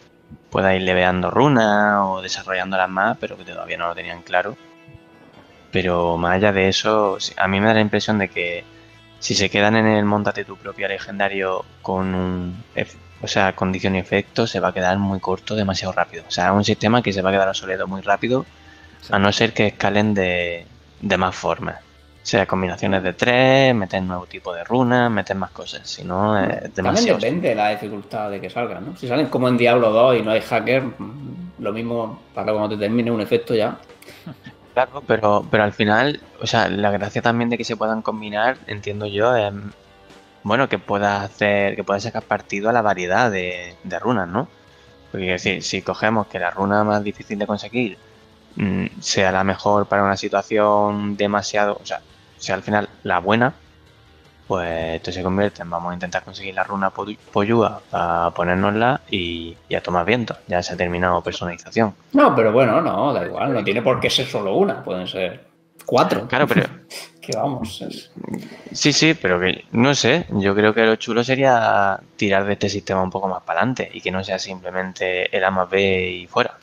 pueda 0.51 0.75
ir 0.75 0.83
leveando 0.83 1.31
runas 1.31 1.99
o 2.03 2.23
desarrollándolas 2.23 2.89
más, 2.89 3.19
pero 3.19 3.37
que 3.37 3.45
todavía 3.45 3.77
no 3.77 3.89
lo 3.89 3.95
tenían 3.95 4.23
claro. 4.23 4.57
Pero 5.73 6.17
más 6.17 6.35
allá 6.35 6.53
de 6.53 6.69
eso, 6.69 7.19
a 7.37 7.49
mí 7.49 7.61
me 7.61 7.67
da 7.67 7.75
la 7.75 7.81
impresión 7.81 8.19
de 8.19 8.29
que 8.29 8.65
si 9.19 9.35
se 9.35 9.51
quedan 9.51 9.77
en 9.77 9.87
el 9.87 10.05
montate 10.05 10.45
tu 10.45 10.57
propio 10.57 10.89
legendario 10.89 11.65
con 11.81 12.15
un, 12.15 12.65
o 13.23 13.29
sea, 13.29 13.55
condición 13.55 13.95
y 13.97 13.99
efecto, 13.99 14.47
se 14.47 14.61
va 14.61 14.69
a 14.69 14.75
quedar 14.75 14.99
muy 14.99 15.21
corto 15.21 15.55
demasiado 15.55 15.93
rápido. 15.93 16.25
O 16.27 16.31
sea, 16.31 16.49
es 16.49 16.53
un 16.53 16.65
sistema 16.65 17.03
que 17.03 17.13
se 17.13 17.23
va 17.23 17.31
a 17.31 17.33
quedar 17.33 17.49
obsoleto 17.49 17.87
muy 17.87 18.03
rápido, 18.03 18.45
a 19.11 19.19
no 19.19 19.33
ser 19.33 19.53
que 19.53 19.67
escalen 19.69 20.15
de, 20.15 20.67
de 21.01 21.17
más 21.19 21.35
formas. 21.35 21.77
O 22.23 22.25
sea, 22.25 22.47
combinaciones 22.47 23.03
de 23.03 23.15
tres, 23.15 23.75
meter 23.75 24.01
nuevo 24.03 24.27
tipo 24.27 24.55
de 24.55 24.63
runas, 24.63 25.11
meter 25.11 25.37
más 25.37 25.51
cosas. 25.51 25.89
Si 25.89 26.05
no, 26.05 26.39
es 26.39 26.49
También 26.49 26.73
demasiado. 26.75 27.19
depende 27.19 27.49
de 27.49 27.55
la 27.57 27.71
dificultad 27.71 28.31
de 28.31 28.41
que 28.41 28.49
salgan, 28.49 28.87
¿no? 28.87 28.97
Si 28.97 29.09
salen 29.09 29.27
como 29.27 29.49
en 29.49 29.57
Diablo 29.57 29.91
2 29.91 30.19
y 30.19 30.23
no 30.23 30.31
hay 30.31 30.41
hacker, 30.41 30.85
lo 31.59 31.73
mismo 31.73 32.21
para 32.33 32.53
cuando 32.53 32.77
te 32.77 32.77
termine 32.81 33.11
un 33.11 33.21
efecto 33.21 33.55
ya. 33.57 33.77
Claro, 34.73 35.03
pero, 35.07 35.45
pero 35.51 35.65
al 35.65 35.73
final, 35.73 36.21
o 36.41 36.47
sea, 36.47 36.69
la 36.69 36.91
gracia 36.93 37.21
también 37.23 37.51
de 37.51 37.59
que 37.59 37.65
se 37.65 37.77
puedan 37.77 38.03
combinar, 38.03 38.57
entiendo 38.69 39.07
yo, 39.07 39.35
es 39.37 39.53
bueno 40.45 40.69
que 40.69 40.79
puedas 40.79 41.23
hacer, 41.25 41.77
que 41.77 41.85
puedas 41.85 42.05
sacar 42.05 42.23
partido 42.23 42.71
a 42.71 42.73
la 42.73 42.83
variedad 42.83 43.31
de, 43.31 43.75
de 43.83 43.99
runas, 43.99 44.29
¿no? 44.29 44.49
Porque 45.11 45.27
decir, 45.27 45.63
si 45.63 45.83
cogemos 45.83 46.29
que 46.29 46.39
la 46.39 46.51
runa 46.53 46.85
más 46.85 47.03
difícil 47.05 47.39
de 47.39 47.47
conseguir 47.47 47.99
mm, 48.57 48.87
sea 49.01 49.33
la 49.33 49.45
mejor 49.45 49.87
para 49.87 50.03
una 50.05 50.17
situación 50.17 51.17
demasiado, 51.17 51.79
o 51.83 51.87
sea, 51.87 52.01
sea 52.39 52.55
al 52.57 52.63
final 52.63 52.89
la 53.03 53.19
buena, 53.21 53.55
pues 54.47 54.97
esto 54.97 55.13
se 55.13 55.23
convierte 55.23 55.63
en 55.63 55.71
vamos 55.71 55.93
a 55.93 55.95
intentar 55.95 56.25
conseguir 56.25 56.55
la 56.55 56.65
runa 56.65 56.91
po- 56.91 57.07
pollúa 57.33 57.81
para 57.91 58.31
ponérnosla 58.31 59.01
y, 59.11 59.57
y 59.69 59.75
a 59.75 59.83
tomar 59.83 60.05
viento. 60.05 60.37
Ya 60.47 60.63
se 60.63 60.75
ha 60.75 60.77
terminado 60.77 61.23
personalización. 61.23 61.95
No, 62.13 62.35
pero 62.35 62.53
bueno, 62.53 62.81
no, 62.81 63.13
da 63.13 63.25
igual, 63.25 63.55
no 63.55 63.65
tiene 63.65 63.81
por 63.83 64.01
qué 64.01 64.11
ser 64.11 64.27
solo 64.27 64.57
una, 64.57 64.83
pueden 64.83 65.07
ser 65.07 65.47
cuatro. 65.87 66.27
Claro, 66.29 66.47
pero 66.47 66.65
Que 67.23 67.37
vamos, 67.37 67.81
es- 67.83 68.11
Sí, 68.73 68.93
sí, 68.93 69.15
pero 69.15 69.39
que 69.39 69.65
no 69.73 69.95
sé, 69.95 70.27
yo 70.31 70.55
creo 70.57 70.75
que 70.75 70.85
lo 70.85 70.97
chulo 70.97 71.23
sería 71.23 72.01
tirar 72.17 72.45
de 72.45 72.55
este 72.55 72.69
sistema 72.69 73.01
un 73.03 73.11
poco 73.11 73.29
más 73.29 73.43
para 73.45 73.61
adelante 73.61 73.89
y 73.95 74.01
que 74.01 74.11
no 74.11 74.25
sea 74.25 74.39
simplemente 74.41 75.35
el 75.37 75.45
A 75.45 75.51
más 75.53 75.71
B 75.71 76.11
y 76.11 76.27
fuera. 76.27 76.55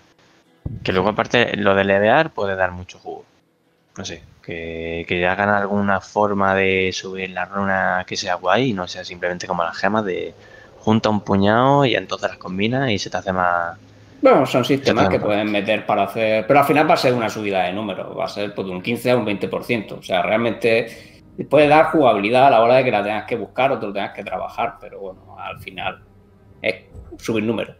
Que 0.83 0.91
luego 0.91 1.09
aparte 1.09 1.55
lo 1.57 1.75
de 1.75 1.83
levear 1.83 2.31
puede 2.31 2.55
dar 2.55 2.71
mucho 2.71 2.99
jugo. 2.99 3.25
No 3.97 4.05
sé, 4.05 4.21
que, 4.43 5.05
que 5.07 5.27
hagan 5.27 5.49
alguna 5.49 5.99
forma 5.99 6.55
de 6.55 6.91
subir 6.93 7.31
la 7.31 7.45
runa 7.45 8.05
que 8.07 8.15
sea 8.15 8.35
guay 8.35 8.69
y 8.69 8.73
no 8.73 8.87
sea 8.87 9.03
simplemente 9.03 9.47
como 9.47 9.63
las 9.63 9.77
gemas 9.77 10.05
de 10.05 10.33
junta 10.79 11.09
un 11.09 11.21
puñado 11.21 11.85
y 11.85 11.95
entonces 11.95 12.29
las 12.29 12.37
combina 12.37 12.91
y 12.91 12.99
se 12.99 13.09
te 13.09 13.17
hace 13.17 13.33
más... 13.33 13.77
Bueno, 14.21 14.45
son 14.45 14.65
sistemas 14.65 15.07
que 15.07 15.19
pueden 15.19 15.49
meter 15.51 15.85
para 15.85 16.03
hacer. 16.03 16.45
Pero 16.45 16.59
al 16.59 16.65
final 16.65 16.89
va 16.89 16.95
a 16.95 16.97
ser 16.97 17.13
una 17.13 17.29
subida 17.29 17.63
de 17.63 17.73
número, 17.73 18.15
va 18.15 18.25
a 18.25 18.29
ser 18.29 18.53
pues, 18.53 18.67
de 18.67 18.73
un 18.73 18.81
15 18.81 19.11
a 19.11 19.17
un 19.17 19.25
20%. 19.25 19.99
O 19.99 20.03
sea, 20.03 20.21
realmente 20.21 21.19
puede 21.49 21.67
dar 21.67 21.85
jugabilidad 21.85 22.47
a 22.47 22.49
la 22.49 22.61
hora 22.61 22.75
de 22.75 22.83
que 22.83 22.91
la 22.91 23.03
tengas 23.03 23.25
que 23.25 23.37
buscar 23.37 23.71
o 23.71 23.79
te 23.79 23.87
lo 23.87 23.93
tengas 23.93 24.13
que 24.13 24.23
trabajar, 24.23 24.75
pero 24.81 24.99
bueno, 24.99 25.37
al 25.39 25.59
final 25.59 26.01
es 26.61 26.75
subir 27.17 27.43
número. 27.43 27.75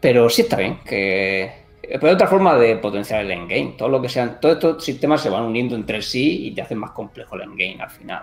Pero 0.00 0.28
sí 0.28 0.42
está 0.42 0.56
bien, 0.56 0.80
que. 0.84 1.66
Pero 1.82 2.12
otra 2.12 2.26
forma 2.26 2.56
de 2.56 2.76
potenciar 2.76 3.20
el 3.24 3.30
endgame. 3.30 3.74
Todo 3.78 3.88
lo 3.88 4.02
que 4.02 4.08
sean, 4.08 4.40
todos 4.40 4.56
estos 4.56 4.84
sistemas 4.84 5.20
se 5.20 5.30
van 5.30 5.44
uniendo 5.44 5.76
entre 5.76 6.02
sí 6.02 6.48
y 6.48 6.54
te 6.54 6.62
hacen 6.62 6.78
más 6.78 6.90
complejo 6.90 7.36
el 7.36 7.42
endgame 7.42 7.78
al 7.80 7.90
final. 7.90 8.22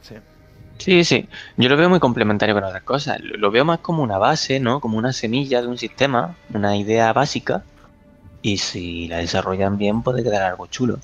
Sí. 0.00 0.14
Sí, 0.78 1.04
sí, 1.04 1.28
yo 1.56 1.68
lo 1.68 1.76
veo 1.76 1.88
muy 1.88 2.00
complementario 2.00 2.54
con 2.54 2.64
otras 2.64 2.82
cosas. 2.82 3.20
Lo 3.20 3.50
veo 3.50 3.64
más 3.64 3.78
como 3.78 4.02
una 4.02 4.18
base, 4.18 4.60
¿no? 4.60 4.80
Como 4.80 4.98
una 4.98 5.12
semilla 5.12 5.62
de 5.62 5.68
un 5.68 5.78
sistema, 5.78 6.36
una 6.52 6.76
idea 6.76 7.12
básica. 7.12 7.62
Y 8.42 8.58
si 8.58 9.08
la 9.08 9.18
desarrollan 9.18 9.78
bien 9.78 10.02
puede 10.02 10.22
quedar 10.22 10.42
algo 10.42 10.66
chulo. 10.66 10.98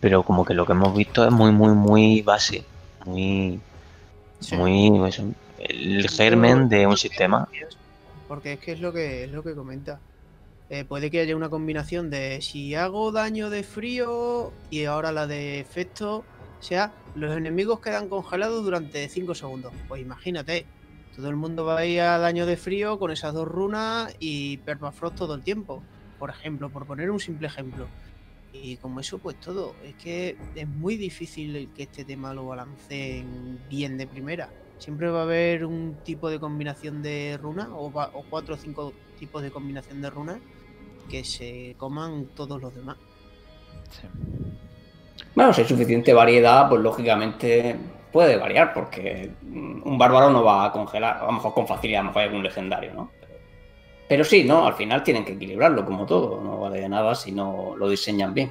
Pero 0.00 0.22
como 0.22 0.44
que 0.44 0.54
lo 0.54 0.66
que 0.66 0.72
hemos 0.72 0.94
visto 0.94 1.24
es 1.24 1.32
muy, 1.32 1.50
muy, 1.50 1.74
muy 1.74 2.22
base. 2.22 2.64
Muy, 3.06 3.60
muy, 4.52 5.08
eso, 5.08 5.24
el 5.58 6.08
germen 6.08 6.68
de 6.68 6.86
un 6.86 6.96
sistema. 6.96 7.48
Porque 8.28 8.54
es 8.54 8.60
que 8.60 8.72
es 8.72 8.80
lo 8.80 8.92
que 8.92 9.24
es 9.24 9.30
lo 9.30 9.42
que 9.42 9.54
comenta. 9.54 10.00
eh, 10.70 10.84
puede 10.84 11.10
que 11.10 11.20
haya 11.20 11.36
una 11.36 11.50
combinación 11.50 12.10
de 12.10 12.40
si 12.42 12.74
hago 12.74 13.12
daño 13.12 13.50
de 13.50 13.62
frío 13.64 14.52
y 14.70 14.84
ahora 14.86 15.12
la 15.12 15.26
de 15.26 15.60
efecto 15.60 16.24
sea 16.60 16.94
los 17.14 17.36
enemigos 17.36 17.80
quedan 17.80 18.08
congelados 18.08 18.64
durante 18.64 19.08
5 19.08 19.34
segundos. 19.34 19.72
Pues 19.88 20.00
imagínate, 20.02 20.66
todo 21.14 21.28
el 21.28 21.36
mundo 21.36 21.64
va 21.64 21.78
a 21.80 21.86
ir 21.86 22.00
a 22.00 22.18
daño 22.18 22.46
de 22.46 22.56
frío 22.56 22.98
con 22.98 23.10
esas 23.10 23.34
dos 23.34 23.46
runas 23.46 24.14
y 24.18 24.58
permafrost 24.58 25.16
todo 25.16 25.34
el 25.34 25.42
tiempo. 25.42 25.82
Por 26.18 26.30
ejemplo, 26.30 26.70
por 26.70 26.86
poner 26.86 27.10
un 27.10 27.20
simple 27.20 27.46
ejemplo. 27.48 27.90
Y 28.52 28.76
como 28.78 29.00
eso, 29.00 29.18
pues 29.18 29.38
todo. 29.40 29.74
Es 29.84 29.94
que 29.96 30.38
es 30.54 30.68
muy 30.68 30.96
difícil 30.96 31.70
que 31.74 31.84
este 31.84 32.04
tema 32.04 32.32
lo 32.34 32.46
balanceen 32.46 33.60
bien 33.68 33.98
de 33.98 34.06
primera. 34.06 34.50
Siempre 34.84 35.08
va 35.10 35.20
a 35.20 35.22
haber 35.22 35.64
un 35.64 35.96
tipo 36.04 36.28
de 36.28 36.38
combinación 36.38 37.02
de 37.02 37.38
runas, 37.40 37.68
o, 37.72 37.90
va- 37.90 38.10
o 38.12 38.22
cuatro 38.28 38.54
o 38.54 38.58
cinco 38.58 38.92
tipos 39.18 39.40
de 39.40 39.50
combinación 39.50 40.02
de 40.02 40.10
runas, 40.10 40.38
que 41.08 41.24
se 41.24 41.74
coman 41.78 42.26
todos 42.36 42.60
los 42.60 42.74
demás. 42.74 42.98
Bueno, 45.34 45.54
si 45.54 45.62
hay 45.62 45.66
suficiente 45.68 46.12
variedad, 46.12 46.68
pues 46.68 46.82
lógicamente 46.82 47.76
puede 48.12 48.36
variar, 48.36 48.74
porque 48.74 49.30
un 49.42 49.96
bárbaro 49.96 50.28
no 50.28 50.44
va 50.44 50.66
a 50.66 50.72
congelar, 50.72 51.16
a 51.16 51.24
lo 51.26 51.32
mejor 51.32 51.54
con 51.54 51.66
facilidad, 51.66 52.00
a 52.00 52.02
lo 52.02 52.08
mejor 52.08 52.20
hay 52.22 52.28
algún 52.28 52.42
legendario, 52.42 52.92
¿no? 52.92 53.10
Pero, 53.20 53.32
pero 54.06 54.24
sí, 54.24 54.44
¿no? 54.44 54.66
Al 54.66 54.74
final 54.74 55.02
tienen 55.02 55.24
que 55.24 55.32
equilibrarlo, 55.32 55.86
como 55.86 56.04
todo. 56.04 56.42
No 56.42 56.58
vale 56.60 56.80
de 56.80 56.90
nada 56.90 57.14
si 57.14 57.32
no 57.32 57.74
lo 57.76 57.88
diseñan 57.88 58.34
bien. 58.34 58.50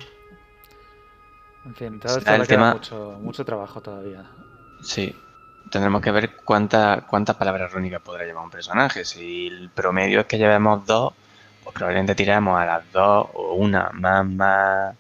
En 1.66 1.76
fin, 1.76 2.00
todo 2.00 2.18
esto 2.18 2.32
el 2.34 2.42
le 2.42 2.48
queda 2.48 2.58
tema- 2.58 2.74
mucho, 2.74 3.18
mucho 3.22 3.46
trabajo 3.46 3.82
todavía. 3.82 4.32
Sí. 4.82 5.16
Tendremos 5.74 6.04
que 6.04 6.12
ver 6.12 6.36
cuánta- 6.46 7.04
cuántas 7.10 7.36
palabras 7.36 7.72
rúnicas 7.72 8.00
podrá 8.00 8.26
llevar 8.26 8.44
un 8.44 8.52
personaje. 8.52 9.04
Si 9.06 9.48
el 9.48 9.72
promedio 9.72 10.20
es 10.20 10.28
que 10.28 10.38
llevemos 10.38 10.86
dos, 10.86 11.14
pues 11.64 11.74
probablemente 11.74 12.14
tiremos 12.14 12.62
a 12.62 12.66
las 12.66 12.92
dos 12.92 13.28
o 13.34 13.56
una 13.56 13.90
más, 13.94 14.24
más, 14.24 14.96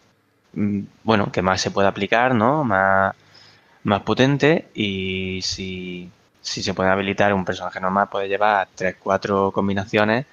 mm, 0.54 0.80
bueno, 1.04 1.32
que 1.32 1.44
más 1.44 1.62
se 1.62 1.70
pueda 1.70 1.90
aplicar, 1.90 2.34
¿no? 2.34 2.64
Más, 2.64 3.14
más 3.84 4.02
potente. 4.02 4.70
Y 4.74 5.42
si, 5.44 6.10
si 6.42 6.64
se 6.64 6.74
puede 6.74 6.90
habilitar 6.90 7.32
un 7.36 7.46
personaje 7.46 7.80
normal, 7.80 8.10
puede 8.10 8.28
llevar 8.28 8.68
tres, 8.74 8.96
cuatro 9.00 9.52
combinaciones, 9.52 10.26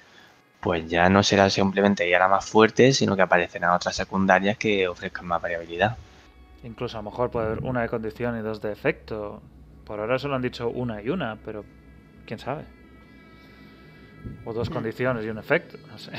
pues 0.59 0.89
ya 0.89 1.07
no 1.07 1.21
será 1.21 1.51
simplemente 1.51 2.07
ir 2.09 2.15
a 2.15 2.19
la 2.19 2.27
más 2.27 2.45
fuerte, 2.45 2.93
sino 2.93 3.15
que 3.15 3.21
aparecerán 3.21 3.73
otras 3.75 3.95
secundarias 3.95 4.57
que 4.57 4.87
ofrezcan 4.87 5.27
más 5.27 5.39
variabilidad. 5.39 5.97
Incluso 6.63 6.97
a 6.97 7.03
lo 7.03 7.11
mejor 7.11 7.29
puede 7.29 7.45
haber 7.45 7.59
una 7.63 7.81
de 7.83 7.89
condición 7.89 8.39
y 8.39 8.41
dos 8.41 8.59
de 8.59 8.71
efecto. 8.71 9.39
Por 9.85 9.99
ahora 9.99 10.19
solo 10.19 10.35
han 10.35 10.41
dicho 10.41 10.69
una 10.69 11.01
y 11.01 11.09
una, 11.09 11.37
pero 11.43 11.65
quién 12.25 12.39
sabe. 12.39 12.63
O 14.45 14.53
dos 14.53 14.69
condiciones 14.69 15.25
y 15.25 15.29
un 15.29 15.37
efecto, 15.37 15.77
no 15.87 15.97
sé. 15.97 16.11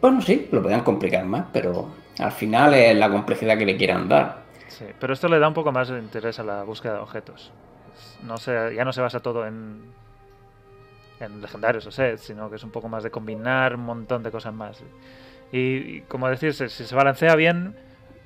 Bueno, 0.00 0.20
sí, 0.22 0.48
lo 0.50 0.62
podrían 0.62 0.82
complicar 0.82 1.24
más, 1.24 1.46
pero 1.52 1.94
al 2.18 2.32
final 2.32 2.74
es 2.74 2.96
la 2.96 3.10
complejidad 3.10 3.58
que 3.58 3.66
le 3.66 3.76
quieran 3.76 4.08
dar. 4.08 4.44
Sí, 4.68 4.86
pero 4.98 5.12
esto 5.12 5.28
le 5.28 5.38
da 5.38 5.48
un 5.48 5.54
poco 5.54 5.72
más 5.72 5.88
de 5.88 5.98
interés 5.98 6.38
a 6.38 6.44
la 6.44 6.62
búsqueda 6.62 6.94
de 6.94 7.00
objetos. 7.00 7.52
No 8.22 8.38
se, 8.38 8.74
ya 8.74 8.84
no 8.84 8.92
se 8.92 9.00
basa 9.02 9.20
todo 9.20 9.46
en, 9.46 9.82
en 11.20 11.40
legendarios 11.42 11.86
o 11.86 11.90
sets, 11.90 12.22
sino 12.22 12.48
que 12.48 12.56
es 12.56 12.64
un 12.64 12.70
poco 12.70 12.88
más 12.88 13.02
de 13.02 13.10
combinar 13.10 13.74
un 13.74 13.82
montón 13.82 14.22
de 14.22 14.30
cosas 14.30 14.54
más. 14.54 14.82
Y, 15.52 15.58
y 15.58 16.00
como 16.02 16.28
decir, 16.28 16.54
si, 16.54 16.68
si 16.68 16.84
se 16.84 16.94
balancea 16.94 17.34
bien, 17.36 17.74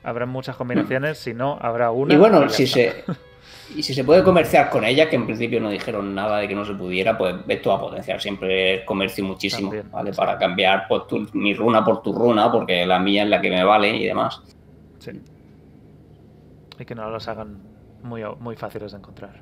habrá 0.04 0.26
muchas 0.26 0.56
combinaciones, 0.56 1.18
si 1.18 1.34
no, 1.34 1.58
habrá 1.60 1.90
una. 1.90 2.14
y 2.14 2.16
bueno, 2.16 2.48
si 2.48 2.66
se, 2.66 3.04
y 3.74 3.82
si 3.82 3.94
se 3.94 4.04
puede 4.04 4.22
comerciar 4.22 4.70
con 4.70 4.84
ella, 4.84 5.08
que 5.08 5.16
en 5.16 5.26
principio 5.26 5.60
no 5.60 5.70
dijeron 5.70 6.14
nada 6.14 6.38
de 6.38 6.46
que 6.48 6.54
no 6.54 6.64
se 6.64 6.74
pudiera, 6.74 7.16
pues 7.18 7.34
esto 7.48 7.70
va 7.70 7.76
a 7.76 7.80
potenciar 7.80 8.20
siempre 8.20 8.74
el 8.80 8.84
comercio 8.84 9.24
muchísimo, 9.24 9.70
También, 9.70 9.90
¿vale? 9.90 10.12
Para 10.12 10.38
cambiar 10.38 10.86
pues, 10.88 11.06
tu- 11.06 11.26
mi 11.32 11.54
runa 11.54 11.84
por 11.84 12.02
tu 12.02 12.12
runa, 12.12 12.52
porque 12.52 12.86
la 12.86 12.98
mía 12.98 13.24
es 13.24 13.28
la 13.30 13.40
que 13.40 13.50
me 13.50 13.64
vale 13.64 13.96
y 13.96 14.04
demás. 14.06 14.42
Sí. 14.98 15.10
Y 16.78 16.84
que 16.84 16.94
no 16.94 17.08
los 17.10 17.26
hagan 17.28 17.58
muy, 18.02 18.22
muy 18.40 18.56
fáciles 18.56 18.92
de 18.92 18.98
encontrar. 18.98 19.40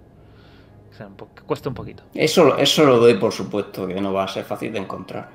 Sea 0.91 1.07
un 1.07 1.17
cueste 1.47 1.69
un 1.69 1.75
poquito. 1.75 2.03
Eso, 2.15 2.59
eso 2.59 2.85
lo 2.85 2.99
doy 2.99 3.15
por 3.15 3.33
supuesto, 3.33 3.87
que 3.87 4.01
no 4.01 4.13
va 4.13 4.25
a 4.25 4.29
ser 4.29 4.45
fácil 4.45 4.73
de 4.73 4.79
encontrar. 4.79 5.29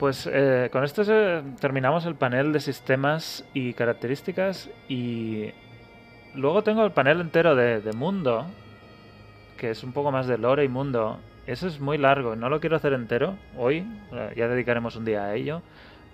Pues 0.00 0.26
eh, 0.32 0.70
con 0.72 0.82
esto 0.82 1.04
se- 1.04 1.42
terminamos 1.60 2.06
el 2.06 2.14
panel 2.14 2.54
de 2.54 2.60
sistemas 2.60 3.44
y 3.52 3.74
características 3.74 4.70
y 4.88 5.50
luego 6.34 6.62
tengo 6.62 6.86
el 6.86 6.92
panel 6.92 7.20
entero 7.20 7.54
de, 7.54 7.92
mundo, 7.92 8.46
que 9.58 9.68
es 9.72 9.84
un 9.84 9.92
poco 9.92 10.10
más 10.10 10.26
de 10.26 10.38
lore 10.38 10.64
y 10.64 10.68
mundo. 10.68 11.18
Eso 11.46 11.66
es 11.66 11.80
muy 11.80 11.98
largo, 11.98 12.34
no 12.34 12.48
lo 12.48 12.60
quiero 12.60 12.76
hacer 12.76 12.94
entero 12.94 13.36
hoy, 13.58 13.84
eh, 14.12 14.32
ya 14.36 14.48
dedicaremos 14.48 14.96
un 14.96 15.04
día 15.04 15.24
a 15.24 15.34
ello, 15.34 15.60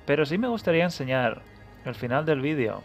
pero 0.05 0.27
sí 0.27 0.37
me 0.37 0.49
gustaría 0.49 0.83
enseñar 0.83 1.43
el 1.85 1.95
final 1.95 2.25
del 2.27 2.41
vídeo, 2.41 2.83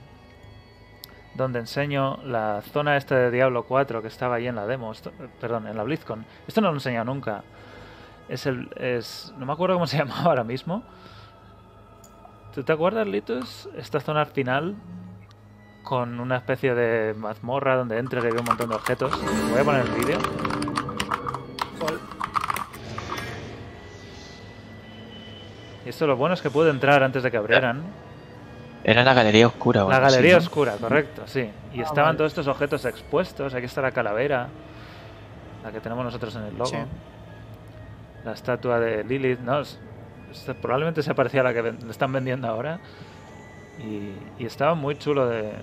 donde 1.33 1.57
enseño 1.57 2.17
la 2.25 2.61
zona 2.61 2.95
esta 2.95 3.15
de 3.17 3.31
Diablo 3.31 3.63
4 3.63 4.03
que 4.03 4.07
estaba 4.07 4.35
ahí 4.35 4.45
en 4.45 4.55
la 4.55 4.67
demo, 4.67 4.93
eh, 4.93 4.97
perdón, 5.39 5.65
en 5.65 5.77
la 5.77 5.83
BlizzCon. 5.83 6.25
Esto 6.47 6.61
no 6.61 6.67
lo 6.67 6.73
he 6.73 6.77
enseñado 6.77 7.05
nunca. 7.05 7.43
Es 8.29 8.45
el. 8.45 8.69
Es, 8.77 9.33
no 9.37 9.45
me 9.45 9.53
acuerdo 9.53 9.75
cómo 9.75 9.87
se 9.87 9.97
llamaba 9.99 10.23
ahora 10.23 10.43
mismo. 10.43 10.83
¿Tú 12.53 12.63
te 12.63 12.73
acuerdas, 12.73 13.07
Litus? 13.07 13.69
Esta 13.77 13.99
zona 13.99 14.25
final 14.25 14.75
con 15.83 16.19
una 16.19 16.37
especie 16.37 16.75
de 16.75 17.13
mazmorra 17.13 17.75
donde 17.75 17.97
entras 17.97 18.23
y 18.23 18.27
hay 18.27 18.33
un 18.33 18.43
montón 18.45 18.69
de 18.69 18.75
objetos. 18.75 19.11
Voy 19.51 19.59
a 19.59 19.63
poner 19.63 19.81
el 19.85 19.91
vídeo. 19.93 20.17
Y 25.85 25.89
esto 25.89 26.05
lo 26.05 26.15
bueno 26.15 26.33
es 26.35 26.41
que 26.41 26.49
puedo 26.49 26.69
entrar 26.69 27.01
antes 27.03 27.23
de 27.23 27.31
que 27.31 27.37
abrieran. 27.37 27.81
Era 28.83 29.03
la 29.03 29.13
galería 29.13 29.47
oscura. 29.47 29.85
o 29.85 29.89
La 29.89 29.97
así, 29.97 30.03
galería 30.15 30.33
¿no? 30.33 30.39
oscura, 30.39 30.73
correcto, 30.79 31.23
sí. 31.25 31.49
Y 31.73 31.79
Ah, 31.79 31.83
estaban 31.83 32.05
vale. 32.09 32.17
todos 32.17 32.31
estos 32.31 32.47
objetos 32.47 32.85
expuestos. 32.85 33.53
Aquí 33.53 33.65
está 33.65 33.81
la 33.81 33.91
calavera, 33.91 34.47
la 35.63 35.71
que 35.71 35.79
tenemos 35.79 36.03
nosotros 36.03 36.35
en 36.35 36.43
el 36.43 36.53
logo. 36.53 36.65
Sí. 36.65 36.77
La 38.25 38.33
estatua 38.33 38.79
de 38.79 39.03
Lilith, 39.03 39.39
¿no? 39.39 39.61
Es- 39.61 39.79
probablemente 40.61 41.03
se 41.03 41.13
parecía 41.13 41.41
a 41.41 41.43
la 41.43 41.53
que 41.53 41.61
ven- 41.61 41.79
le 41.83 41.91
están 41.91 42.11
vendiendo 42.13 42.47
ahora. 42.47 42.79
Y, 43.79 44.13
y 44.43 44.45
estaba 44.45 44.75
muy 44.75 44.95
chulo 44.97 45.27
de, 45.27 45.53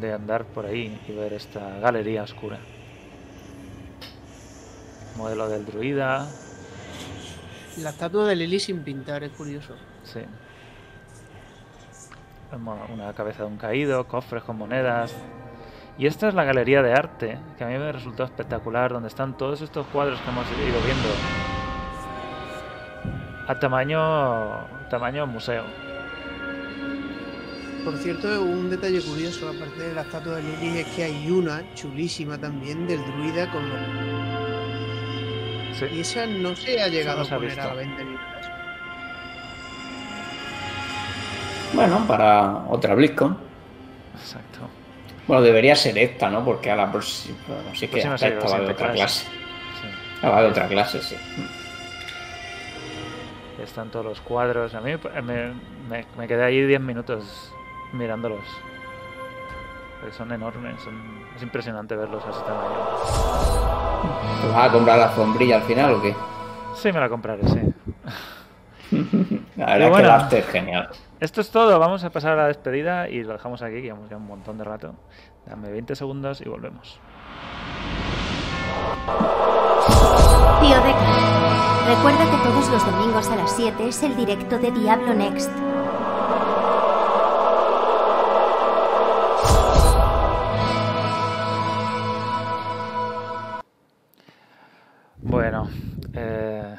de 0.00 0.12
andar 0.12 0.44
por 0.44 0.66
ahí 0.66 1.00
y 1.08 1.12
ver 1.12 1.32
esta 1.32 1.78
galería 1.78 2.22
oscura. 2.22 2.58
Modelo 5.16 5.48
del 5.48 5.64
druida, 5.66 6.26
La 7.78 7.90
estatua 7.90 8.26
de 8.26 8.36
Lily 8.36 8.60
sin 8.60 8.82
pintar, 8.82 9.22
es 9.24 9.32
curioso. 9.32 9.74
sí. 10.04 10.20
Una 12.92 13.14
cabeza 13.14 13.44
de 13.44 13.48
un 13.48 13.56
caído, 13.56 14.06
cofres 14.06 14.42
con 14.42 14.58
monedas. 14.58 15.14
Y 15.96 16.06
esta 16.06 16.28
es 16.28 16.34
la 16.34 16.44
galería 16.44 16.82
de 16.82 16.92
arte, 16.92 17.38
que 17.56 17.64
a 17.64 17.66
mí 17.66 17.78
me 17.78 17.90
resultó 17.92 18.24
espectacular, 18.24 18.92
donde 18.92 19.08
están 19.08 19.36
todos 19.38 19.62
estos 19.62 19.86
cuadros 19.86 20.20
que 20.20 20.28
hemos 20.30 20.46
ido 20.50 20.80
viendo. 20.84 21.08
A 23.48 23.54
tamaño, 23.58 24.66
tamaño 24.88 25.26
museo. 25.26 25.64
Por 27.84 27.96
cierto, 27.96 28.42
un 28.42 28.70
detalle 28.70 29.00
curioso, 29.02 29.48
aparte 29.48 29.82
de 29.82 29.94
la 29.94 30.02
estatua 30.02 30.36
de 30.36 30.42
Lily, 30.42 30.78
es 30.78 30.86
que 30.88 31.02
hay 31.02 31.28
una 31.30 31.62
chulísima 31.74 32.38
también 32.38 32.86
del 32.86 33.04
druida 33.04 33.50
con 33.50 33.68
los... 33.68 33.78
Sí. 35.78 35.86
Y 35.92 36.00
esa 36.00 36.26
no 36.26 36.54
se 36.54 36.80
ha 36.80 36.86
llegado 36.86 37.18
no 37.18 37.22
a 37.24 37.26
se 37.26 37.34
ha 37.34 37.36
poner 37.38 37.50
visto. 37.50 37.62
a 37.64 37.66
la 37.66 37.74
venta. 37.74 38.02
Bueno, 41.74 42.04
para 42.06 42.64
otra 42.68 42.94
BlizzCon. 42.94 43.36
Exacto. 44.14 44.60
Bueno, 45.26 45.42
debería 45.42 45.74
ser 45.74 45.98
esta, 45.98 46.30
¿no? 46.30 46.44
Porque 46.44 46.70
a 46.70 46.76
la 46.76 46.92
próxima. 46.92 47.36
Bueno, 47.48 47.74
sí 47.74 47.88
que 47.88 48.02
Próxima 48.02 48.14
esta 48.14 48.28
va 48.48 48.60
de 48.60 48.70
otra 48.70 48.92
clase. 48.92 48.94
clase. 48.94 49.24
Sí. 49.24 49.88
Ah, 50.22 50.28
va 50.30 50.42
de 50.42 50.48
otra 50.48 50.68
clase, 50.68 51.02
sí. 51.02 51.16
Están 53.62 53.90
todos 53.90 54.04
los 54.04 54.20
cuadros. 54.20 54.74
A 54.74 54.80
mí 54.80 54.92
me, 55.22 55.52
me- 55.88 56.06
me 56.18 56.28
quedé 56.28 56.44
ahí 56.44 56.60
10 56.66 56.80
minutos 56.80 57.52
mirándolos. 57.92 58.40
Porque 60.00 60.14
son 60.16 60.32
enormes. 60.32 60.80
son- 60.82 61.22
es 61.36 61.42
impresionante 61.42 61.94
verlos 61.96 62.24
a 62.26 62.30
ese 62.30 62.40
tamaño. 62.40 62.76
¿Te 64.42 64.48
vas 64.48 64.68
a 64.68 64.72
comprar 64.72 64.98
la 64.98 65.14
sombrilla 65.14 65.56
al 65.56 65.62
final 65.62 65.94
o 65.94 66.02
qué? 66.02 66.14
Sí, 66.74 66.92
me 66.92 67.00
la 67.00 67.08
compraré, 67.08 67.46
sí. 67.48 67.60
La 69.56 69.66
verdad 69.66 69.78
que 69.86 69.90
bueno, 69.90 70.28
es 70.32 70.46
genial. 70.48 70.88
Esto 71.20 71.40
es 71.40 71.50
todo. 71.50 71.78
Vamos 71.78 72.02
a 72.04 72.10
pasar 72.10 72.32
a 72.32 72.36
la 72.36 72.46
despedida 72.48 73.08
y 73.08 73.22
lo 73.22 73.32
dejamos 73.34 73.62
aquí, 73.62 73.76
que 73.76 73.82
llevamos 73.82 74.10
ya 74.10 74.16
un 74.16 74.26
montón 74.26 74.58
de 74.58 74.64
rato. 74.64 74.94
Dame 75.46 75.70
20 75.70 75.94
segundos 75.94 76.40
y 76.40 76.48
volvemos. 76.48 76.98
Tío 80.60 80.80
Deck, 80.82 80.96
recuerda 81.86 82.30
que 82.30 82.36
todos 82.48 82.68
los 82.70 82.86
domingos 82.86 83.28
a 83.30 83.36
las 83.36 83.56
7 83.56 83.88
es 83.88 84.02
el 84.02 84.16
directo 84.16 84.58
de 84.58 84.70
Diablo 84.70 85.14
Next. 85.14 85.50
Bueno, 95.18 95.68
eh, 96.14 96.76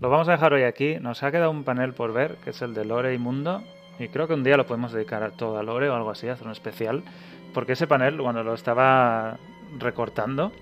lo 0.00 0.08
vamos 0.08 0.28
a 0.28 0.32
dejar 0.32 0.52
hoy 0.52 0.62
aquí. 0.62 0.96
Nos 1.00 1.22
ha 1.22 1.30
quedado 1.30 1.50
un 1.50 1.64
panel 1.64 1.92
por 1.92 2.12
ver, 2.12 2.36
que 2.36 2.50
es 2.50 2.62
el 2.62 2.72
de 2.72 2.84
Lore 2.84 3.12
y 3.14 3.18
Mundo. 3.18 3.62
Y 3.98 4.08
creo 4.08 4.28
que 4.28 4.34
un 4.34 4.44
día 4.44 4.56
lo 4.56 4.66
podemos 4.66 4.92
dedicar 4.92 5.22
a 5.22 5.30
todo 5.30 5.58
a 5.58 5.62
Lore 5.62 5.88
o 5.88 5.94
algo 5.94 6.10
así, 6.10 6.28
hacer 6.28 6.46
un 6.46 6.52
especial. 6.52 7.02
Porque 7.52 7.72
ese 7.72 7.86
panel, 7.86 8.18
cuando 8.18 8.42
lo 8.42 8.54
estaba 8.54 9.38
recortando, 9.78 10.52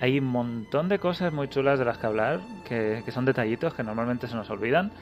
hay 0.00 0.18
un 0.18 0.26
montón 0.26 0.88
de 0.88 0.98
cosas 0.98 1.32
muy 1.32 1.48
chulas 1.48 1.78
de 1.78 1.84
las 1.84 1.98
que 1.98 2.06
hablar, 2.06 2.40
que, 2.66 3.02
son 3.10 3.24
detallitos 3.24 3.74
que 3.74 3.82
normalmente 3.82 4.28
se 4.28 4.36
nos 4.36 4.48
olvidan. 4.50 4.92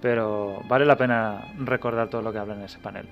Pero 0.00 0.62
vale 0.68 0.84
la 0.84 0.96
pena 0.96 1.52
recordar 1.58 2.08
todo 2.08 2.22
lo 2.22 2.32
que 2.32 2.38
habla 2.38 2.54
en 2.54 2.62
ese 2.62 2.78
panel. 2.78 3.08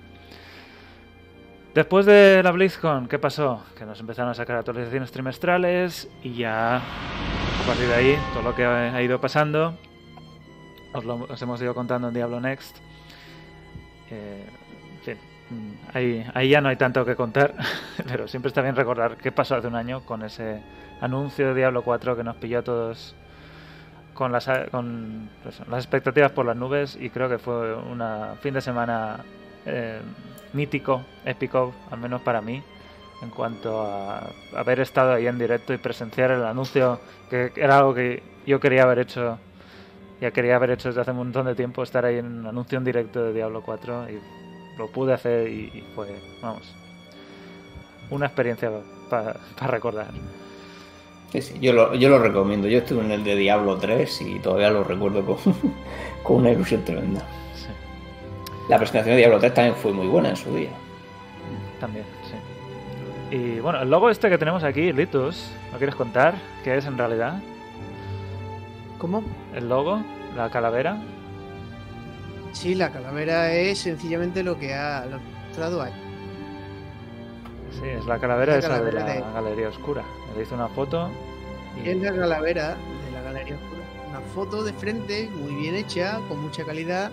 Después 1.75 2.07
de 2.07 2.43
la 2.43 2.53
BlizzCon, 2.53 3.09
¿qué 3.09 3.19
pasó? 3.19 3.65
Que 3.77 3.85
nos 3.85 3.99
empezaron 4.01 4.31
a 4.31 4.35
sacar 4.35 4.57
actualizaciones 4.57 5.11
trimestrales 5.11 6.09
y 6.23 6.35
ya 6.35 6.77
a 6.77 7.67
partir 7.67 7.89
de 7.89 7.95
ahí 7.95 8.19
todo 8.33 8.43
lo 8.43 8.55
que 8.55 8.65
ha 8.65 9.03
ido 9.03 9.21
pasando 9.21 9.77
os 10.97 11.05
lo 11.05 11.15
os 11.29 11.43
hemos 11.43 11.61
ido 11.61 11.75
contando 11.75 12.09
en 12.09 12.15
Diablo 12.15 12.41
Next. 12.41 12.77
Eh, 14.11 14.47
en 14.95 15.03
fin, 15.03 15.19
ahí, 15.93 16.27
ahí 16.35 16.49
ya 16.49 16.61
no 16.61 16.69
hay 16.69 16.77
tanto 16.77 17.05
que 17.05 17.17
contar, 17.17 17.55
pero 18.09 18.29
siempre 18.29 18.49
está 18.49 18.63
bien 18.63 18.77
recordar 18.77 19.17
qué 19.17 19.33
pasó 19.33 19.57
hace 19.57 19.67
un 19.67 19.77
año 19.77 20.01
con 20.05 20.23
ese 20.23 20.61
anuncio 21.01 21.49
de 21.49 21.55
Diablo 21.55 21.83
4 21.83 22.17
que 22.17 22.25
nos 22.25 22.37
pilló 22.37 22.61
a 22.61 22.63
todos 22.63 23.15
con 24.15 24.33
las, 24.33 24.49
con 24.71 25.29
eso, 25.47 25.65
las 25.69 25.85
expectativas 25.85 26.33
por 26.33 26.47
las 26.47 26.57
nubes 26.57 26.97
y 27.01 27.11
creo 27.11 27.29
que 27.29 27.39
fue 27.39 27.75
un 27.75 28.03
fin 28.41 28.55
de 28.55 28.61
semana 28.61 29.21
eh, 29.67 30.01
mítico, 30.53 31.03
épico, 31.25 31.75
al 31.91 32.01
menos 32.01 32.23
para 32.23 32.41
mí, 32.41 32.63
en 33.23 33.31
cuanto 33.31 33.83
a 33.83 34.31
haber 34.57 34.81
estado 34.81 35.13
ahí 35.13 35.27
en 35.27 35.39
directo 35.39 35.73
y 35.75 35.79
presenciar 35.79 36.31
el 36.31 36.45
anuncio, 36.45 37.01
que 37.29 37.53
era 37.57 37.79
algo 37.79 37.95
que 37.95 38.23
yo 38.47 38.59
quería 38.59 38.85
haber 38.85 39.01
hecho, 39.01 39.39
ya 40.21 40.31
quería 40.31 40.57
haber 40.57 40.71
hecho 40.71 40.89
desde 40.89 41.03
hace 41.03 41.11
un 41.11 41.19
montón 41.19 41.47
de 41.47 41.55
tiempo, 41.55 41.83
estar 41.83 42.05
ahí 42.05 42.19
en 42.19 42.27
un 42.41 42.47
anuncio 42.47 42.79
en 42.79 42.85
directo 42.85 43.23
de 43.23 43.33
Diablo 43.35 43.63
4 43.63 44.11
y 44.11 44.19
lo 44.77 44.89
pude 44.89 45.13
hacer 45.13 45.49
y, 45.49 45.71
y 45.75 45.85
fue, 45.95 46.09
vamos, 46.43 46.75
una 48.11 48.27
experiencia 48.27 48.71
para 49.09 49.39
recordar. 49.67 50.09
Sí, 51.33 51.43
sí, 51.43 51.59
yo 51.61 51.73
lo, 51.73 51.95
yo 51.95 52.09
lo 52.09 52.19
recomiendo. 52.19 52.69
Yo 52.69 52.79
estuve 52.79 53.05
en 53.05 53.11
el 53.11 53.25
de 53.25 53.37
Diablo 53.37 53.77
3 53.77 54.21
y 54.23 54.39
todavía 54.39 54.71
lo 54.71 54.85
recuerdo 54.85 55.25
con, 55.25 55.37
con 56.23 56.37
una 56.37 56.51
ilusión 56.51 56.85
tremenda. 56.85 57.21
Sí. 57.55 57.69
La 58.69 58.79
presentación 58.79 59.17
de 59.17 59.19
Diablo 59.19 59.39
3 59.39 59.55
también 59.55 59.77
fue 59.77 59.93
muy 59.93 60.07
buena 60.07 60.31
en 60.31 60.37
su 60.37 60.55
día. 60.55 60.71
También, 61.81 62.05
sí. 62.25 63.37
Y 63.37 63.61
bueno, 63.61 63.83
el 63.83 63.91
logo 63.91 64.09
este 64.09 64.31
que 64.31 64.39
tenemos 64.39 64.63
aquí, 64.63 64.93
Litus, 64.93 65.51
¿lo 65.73 65.79
quieres 65.79 65.97
contar? 65.97 66.35
¿Qué 66.63 66.77
es 66.77 66.87
en 66.87 66.97
realidad? 66.97 67.41
¿Cómo? 68.99 69.23
El 69.55 69.69
logo, 69.69 70.01
la 70.37 70.49
calavera. 70.49 70.97
Sí, 72.57 72.75
la 72.75 72.91
calavera 72.91 73.53
es 73.53 73.79
sencillamente 73.81 74.43
lo 74.43 74.59
que 74.59 74.73
ha 74.75 75.05
mostrado 75.49 75.83
ahí. 75.83 75.93
Sí, 77.73 77.87
es 77.87 78.07
la 78.07 78.19
calavera 78.19 78.55
La 78.55 78.59
esa 78.61 78.81
de 78.81 78.93
la 78.93 79.05
de- 79.05 79.21
galería 79.35 79.69
oscura. 79.69 80.03
Le 80.35 80.43
hice 80.43 80.55
una 80.55 80.69
foto 80.69 81.11
y 81.85 81.89
Es 81.91 81.99
la 81.99 82.13
calavera 82.15 82.69
de 83.05 83.11
la 83.13 83.21
Galería 83.23 83.57
Oscura. 83.57 83.83
Una 84.09 84.21
foto 84.21 84.65
de 84.65 84.73
frente, 84.73 85.29
muy 85.29 85.55
bien 85.57 85.75
hecha, 85.75 86.19
con 86.29 86.41
mucha 86.41 86.65
calidad. 86.65 87.11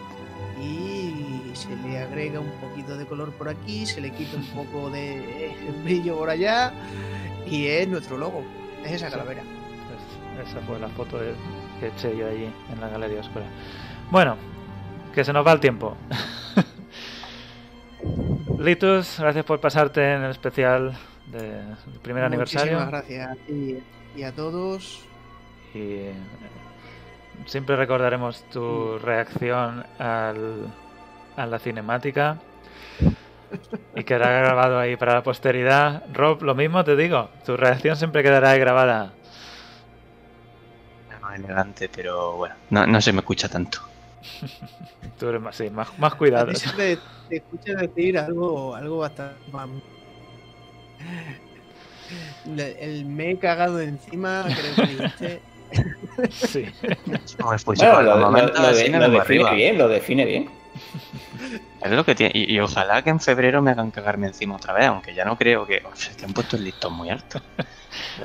Y 0.62 1.52
se 1.54 1.76
le 1.76 1.98
agrega 2.00 2.40
un 2.40 2.50
poquito 2.62 2.96
de 2.98 3.06
color 3.06 3.32
por 3.34 3.50
aquí, 3.50 3.86
se 3.86 4.00
le 4.00 4.12
quita 4.12 4.38
un 4.38 4.46
poco 4.66 4.90
de 4.90 5.54
brillo 5.84 6.18
por 6.18 6.30
allá. 6.30 6.72
Y 7.46 7.66
es 7.68 7.88
nuestro 7.90 8.18
logo. 8.18 8.44
Es 8.86 8.94
esa 8.94 9.08
Sí. 9.08 9.12
calavera. 9.12 9.42
Es- 9.42 10.50
esa 10.50 10.62
fue 10.62 10.80
la 10.80 10.88
foto 10.88 11.18
de- 11.20 11.34
que 11.82 11.88
eché 11.88 12.16
yo 12.16 12.28
allí 12.28 12.48
en 12.72 12.80
la 12.80 12.88
galería 12.88 13.20
oscura. 13.20 13.46
Bueno, 14.10 14.38
que 15.14 15.24
se 15.24 15.34
nos 15.34 15.46
va 15.46 15.52
el 15.54 15.60
tiempo. 15.60 15.96
Litus, 18.60 19.18
gracias 19.20 19.46
por 19.46 19.60
pasarte 19.60 20.14
en 20.14 20.24
el 20.24 20.32
especial 20.32 20.94
de- 21.28 21.40
del 21.42 22.00
primer 22.02 22.24
aniversario. 22.24 22.74
Muchísimas 22.80 22.90
gracias 22.90 23.32
a 23.32 23.36
ti 23.46 23.84
y 24.16 24.24
a 24.24 24.32
todos. 24.32 25.04
Y 25.74 25.80
eh, 25.80 26.14
siempre 27.46 27.76
recordaremos 27.76 28.44
tu 28.50 28.98
reacción 29.00 29.86
al, 30.00 30.68
a 31.36 31.46
la 31.46 31.60
cinemática. 31.60 32.38
Y 33.96 34.04
quedará 34.04 34.40
grabado 34.40 34.80
ahí 34.80 34.96
para 34.96 35.14
la 35.14 35.24
posteridad. 35.24 36.04
Rob, 36.12 36.42
lo 36.42 36.56
mismo 36.56 36.84
te 36.84 36.96
digo, 36.96 37.30
tu 37.46 37.56
reacción 37.56 37.96
siempre 37.96 38.24
quedará 38.24 38.52
ahí 38.52 38.60
grabada. 38.60 39.14
No 41.22 41.32
elegante, 41.34 41.90
pero 41.90 42.34
bueno, 42.38 42.56
no, 42.72 42.88
no 42.88 43.02
se 43.02 43.14
me 43.14 43.20
escucha 43.20 43.48
tanto. 43.50 43.80
Tú 45.20 45.28
eres 45.30 45.42
más, 45.42 45.56
sí, 45.56 45.70
más, 45.70 45.88
más 46.00 46.14
A 46.14 46.18
cuidado. 46.18 46.52
ti 46.52 46.60
te, 46.76 46.98
te 47.30 47.36
escucha 47.38 47.74
decir 47.74 48.18
algo, 48.18 48.76
algo 48.76 48.98
bastante 49.00 49.36
El 52.78 53.06
me 53.06 53.32
he 53.32 53.38
cagado 53.40 53.80
encima, 53.80 54.44
creo 54.44 54.76
que 54.76 54.94
dijiste. 54.94 55.42
Sí. 56.32 56.66
Bueno, 57.40 57.58
por 57.66 57.78
lo, 57.78 58.00
el 58.00 58.06
lo- 58.06 58.18
momento 58.18 58.62
lo 58.62 58.68
de- 58.74 58.90
lo 58.90 59.10
define 59.10 59.18
arriba. 59.20 59.54
bien, 59.54 59.78
lo 59.78 59.88
define 59.88 60.26
bien. 60.26 60.50
Es 61.84 61.92
lo 61.92 62.06
que 62.06 62.16
tiene. 62.16 62.32
Y, 62.36 62.54
y 62.54 62.60
ojalá 62.60 63.02
que 63.02 63.10
en 63.10 63.20
febrero 63.20 63.62
me 63.62 63.72
hagan 63.72 63.90
cagarme 63.92 64.28
encima 64.28 64.56
otra 64.56 64.74
vez, 64.74 64.86
aunque 64.86 65.14
ya 65.16 65.26
no 65.26 65.38
creo 65.38 65.66
que. 65.66 65.82
O 65.92 65.96
sea, 65.96 66.16
que 66.16 66.26
han 66.26 66.34
puesto 66.34 66.56
el 66.58 66.64
listón 66.66 66.94
muy 66.94 67.10
alto. 67.10 67.42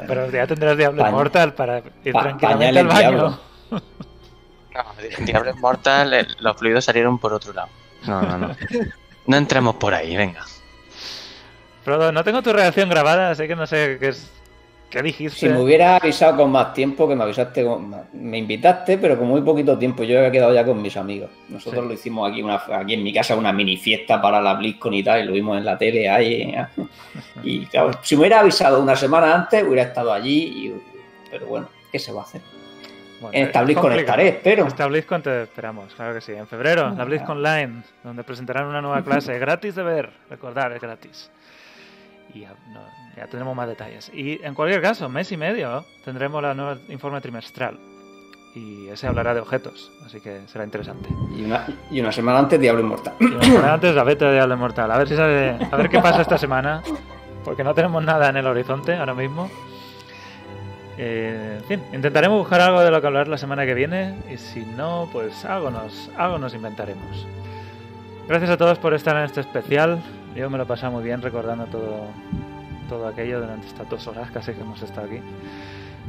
Pero 0.07 0.31
ya 0.31 0.47
tendrás 0.47 0.77
Diablo 0.77 1.03
Pa- 1.03 1.11
Mortal 1.11 1.55
para 1.55 1.79
ir 2.05 2.13
pa- 2.13 2.23
tranquilamente 2.23 2.79
al 2.81 2.87
baño. 2.89 3.39
Diablo. 4.83 5.19
No, 5.19 5.25
Diablo 5.27 5.55
Mortal, 5.57 6.15
el- 6.15 6.37
los 6.41 6.57
fluidos 6.57 6.85
salieron 6.85 7.19
por 7.19 7.33
otro 7.33 7.53
lado. 7.53 7.69
No, 8.07 8.23
no, 8.23 8.39
no. 8.39 8.57
No 9.27 9.37
entremos 9.37 9.75
por 9.77 9.93
ahí, 9.95 10.17
venga. 10.17 10.45
Frodo, 11.85 12.13
no 12.13 12.23
tengo 12.25 12.43
tu 12.43 12.53
reacción 12.53 12.89
grabada, 12.89 13.31
así 13.31 13.47
que 13.47 13.57
no 13.57 13.67
sé 13.67 13.97
qué 14.01 14.09
es. 14.09 14.31
¿Qué 14.91 15.03
dijiste? 15.03 15.39
Si 15.41 15.49
me 15.51 15.61
hubiera 15.61 15.97
avisado 15.97 16.39
con 16.39 16.51
más 16.51 16.73
tiempo, 16.73 17.07
que 17.07 17.15
me 17.15 17.23
avisaste, 17.23 17.63
con- 17.63 17.95
me 18.15 18.39
invitaste, 18.39 18.97
pero 18.97 19.19
con 19.19 19.29
muy 19.29 19.43
poquito 19.43 19.77
tiempo. 19.79 20.03
Yo 20.03 20.17
había 20.19 20.31
quedado 20.31 20.55
ya 20.55 20.65
con 20.65 20.81
mis 20.81 20.97
amigos. 20.97 21.29
Nosotros 21.51 21.83
Sí. 21.83 21.89
lo 21.89 21.95
hicimos 21.95 22.31
aquí, 22.31 22.43
una, 22.43 22.63
aquí 22.73 22.95
en 22.95 23.03
mi 23.03 23.13
casa, 23.13 23.37
una 23.37 23.53
mini 23.53 23.77
fiesta 23.77 24.21
para 24.23 24.41
la 24.41 24.55
BlizzCon 24.55 24.95
y 24.95 25.03
tal, 25.03 25.21
y 25.21 25.25
lo 25.25 25.33
vimos 25.33 25.59
en 25.59 25.67
la 25.67 25.77
tele 25.77 26.09
ahí. 26.09 26.55
Y 27.45 27.67
claro, 27.67 27.91
si 28.03 28.15
me 28.17 28.21
hubiera 28.21 28.41
avisado 28.41 28.81
una 28.83 28.97
semana 28.97 29.35
antes, 29.35 29.63
hubiera 29.63 29.83
estado 29.83 30.11
allí. 30.11 30.39
y- 30.69 30.83
pero 31.31 31.47
bueno, 31.47 31.69
¿qué 31.93 31.99
se 31.99 32.11
va 32.11 32.23
a 32.23 32.25
hacer? 32.25 32.41
Bueno, 33.21 33.37
en 33.37 33.47
esta 33.47 33.59
es 33.61 33.65
BlizzCon 33.67 33.83
complicado. 33.83 34.21
estaré, 34.21 34.29
espero. 34.37 34.67
Esta 34.67 34.87
BlizzCon 34.87 35.23
te 35.23 35.43
esperamos, 35.43 35.95
claro 35.95 36.15
que 36.15 36.21
sí. 36.21 36.33
En 36.33 36.47
febrero, 36.47 36.87
Ah, 36.87 36.95
la 36.97 37.05
BlizzCon 37.05 37.39
Online, 37.39 37.83
donde 38.05 38.23
presentarán 38.25 38.67
una 38.67 38.81
nueva 38.81 39.03
clase 39.03 39.39
gratis 39.39 39.75
de 39.75 39.83
ver. 39.83 40.11
Recordar, 40.31 40.73
es 40.73 40.81
gratis. 40.81 41.31
Y 42.35 42.41
ya, 42.41 42.51
no, 42.69 42.81
ya 43.17 43.23
tendremos 43.27 43.57
más 43.57 43.67
detalles. 43.69 44.11
Y 44.15 44.41
en 44.45 44.55
cualquier 44.55 44.83
caso, 44.83 45.09
mes 45.09 45.33
y 45.33 45.37
medio 45.37 45.85
tendremos 46.05 46.43
la 46.43 46.55
nueva 46.55 46.79
informe 46.89 47.21
trimestral. 47.21 47.79
Y 48.55 48.89
ese 48.89 49.07
hablará 49.07 49.35
de 49.35 49.41
objetos, 49.41 49.93
así 50.05 50.21
que 50.21 50.41
será 50.49 50.65
interesante. 50.65 51.09
Y 51.37 51.45
una, 51.45 51.67
y 51.91 52.01
una 52.01 52.11
semana 52.11 52.39
antes, 52.41 52.59
Diablo 52.59 52.81
Inmortal. 52.83 53.15
Y 53.21 53.25
una 53.27 53.43
semana 53.43 53.73
antes 53.75 53.95
la 53.95 54.03
beta 54.05 54.27
de 54.27 54.33
Diablo 54.35 54.57
Mortal. 54.57 54.91
A 54.91 54.99
ver 54.99 55.09
si 55.09 55.15
sale, 55.17 55.59
a 55.71 55.77
ver 55.77 55.89
qué 55.89 56.01
pasa 56.01 56.23
esta 56.23 56.39
semana. 56.39 56.83
Porque 57.45 57.63
no 57.63 57.73
tenemos 57.75 58.03
nada 58.03 58.29
en 58.31 58.37
el 58.39 58.47
horizonte 58.47 58.95
ahora 58.97 59.15
mismo. 59.15 59.49
Eh, 61.01 61.59
en 61.61 61.65
fin, 61.65 61.83
intentaremos 61.93 62.37
buscar 62.37 62.61
algo 62.61 62.81
de 62.81 62.91
lo 62.91 63.01
que 63.01 63.07
hablar 63.07 63.29
la 63.29 63.39
semana 63.39 63.65
que 63.65 63.75
viene. 63.75 64.17
Y 64.31 64.37
si 64.37 64.67
no, 64.67 65.09
pues 65.13 65.45
algo 65.45 65.71
nos, 65.71 66.11
algo 66.17 66.39
nos 66.39 66.55
inventaremos. 66.55 67.27
Gracias 68.27 68.51
a 68.51 68.57
todos 68.57 68.79
por 68.79 68.93
estar 68.95 69.17
en 69.17 69.23
este 69.23 69.41
especial. 69.41 70.03
Yo 70.35 70.51
me 70.51 70.59
lo 70.59 70.65
he 70.65 70.67
pasado 70.67 70.93
muy 70.93 71.05
bien 71.05 71.23
recordando 71.23 71.67
todo, 71.67 72.07
todo 72.89 73.07
aquello 73.07 73.41
durante 73.41 73.69
estas 73.69 73.89
dos 73.89 74.07
horas 74.09 74.31
casi 74.31 74.53
que 74.53 74.61
hemos 74.61 74.83
estado 74.83 75.07
aquí. 75.07 75.21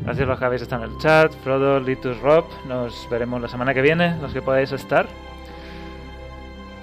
Gracias 0.03 0.26
a 0.26 0.30
los 0.30 0.40
que 0.40 0.45
habéis 0.45 0.61
estado 0.64 0.86
en 0.86 0.91
el 0.91 0.98
chat, 0.98 1.32
Frodo, 1.44 1.80
Litus, 1.80 2.20
Rob. 2.20 2.45
Nos 2.68 3.07
veremos 3.10 3.41
la 3.41 3.48
semana 3.48 3.74
que 3.74 3.82
viene, 3.82 4.18
los 4.22 4.34
que 4.34 4.41
podáis 4.41 4.72
estar. 4.72 5.07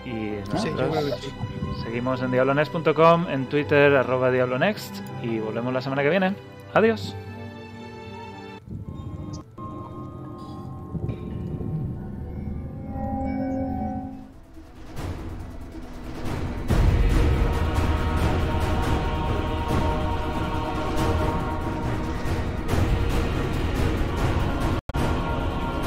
Y 0.04 0.38
nosotros 0.52 1.18
sí. 1.20 1.30
seguimos 1.82 2.22
en 2.22 2.30
diablonext.com, 2.30 3.26
en 3.28 3.46
Twitter, 3.46 3.96
arroba 3.96 4.30
diablonext. 4.30 4.96
Y 5.22 5.40
volvemos 5.40 5.72
la 5.72 5.80
semana 5.80 6.02
que 6.02 6.10
viene. 6.10 6.34
Adiós. 6.72 7.16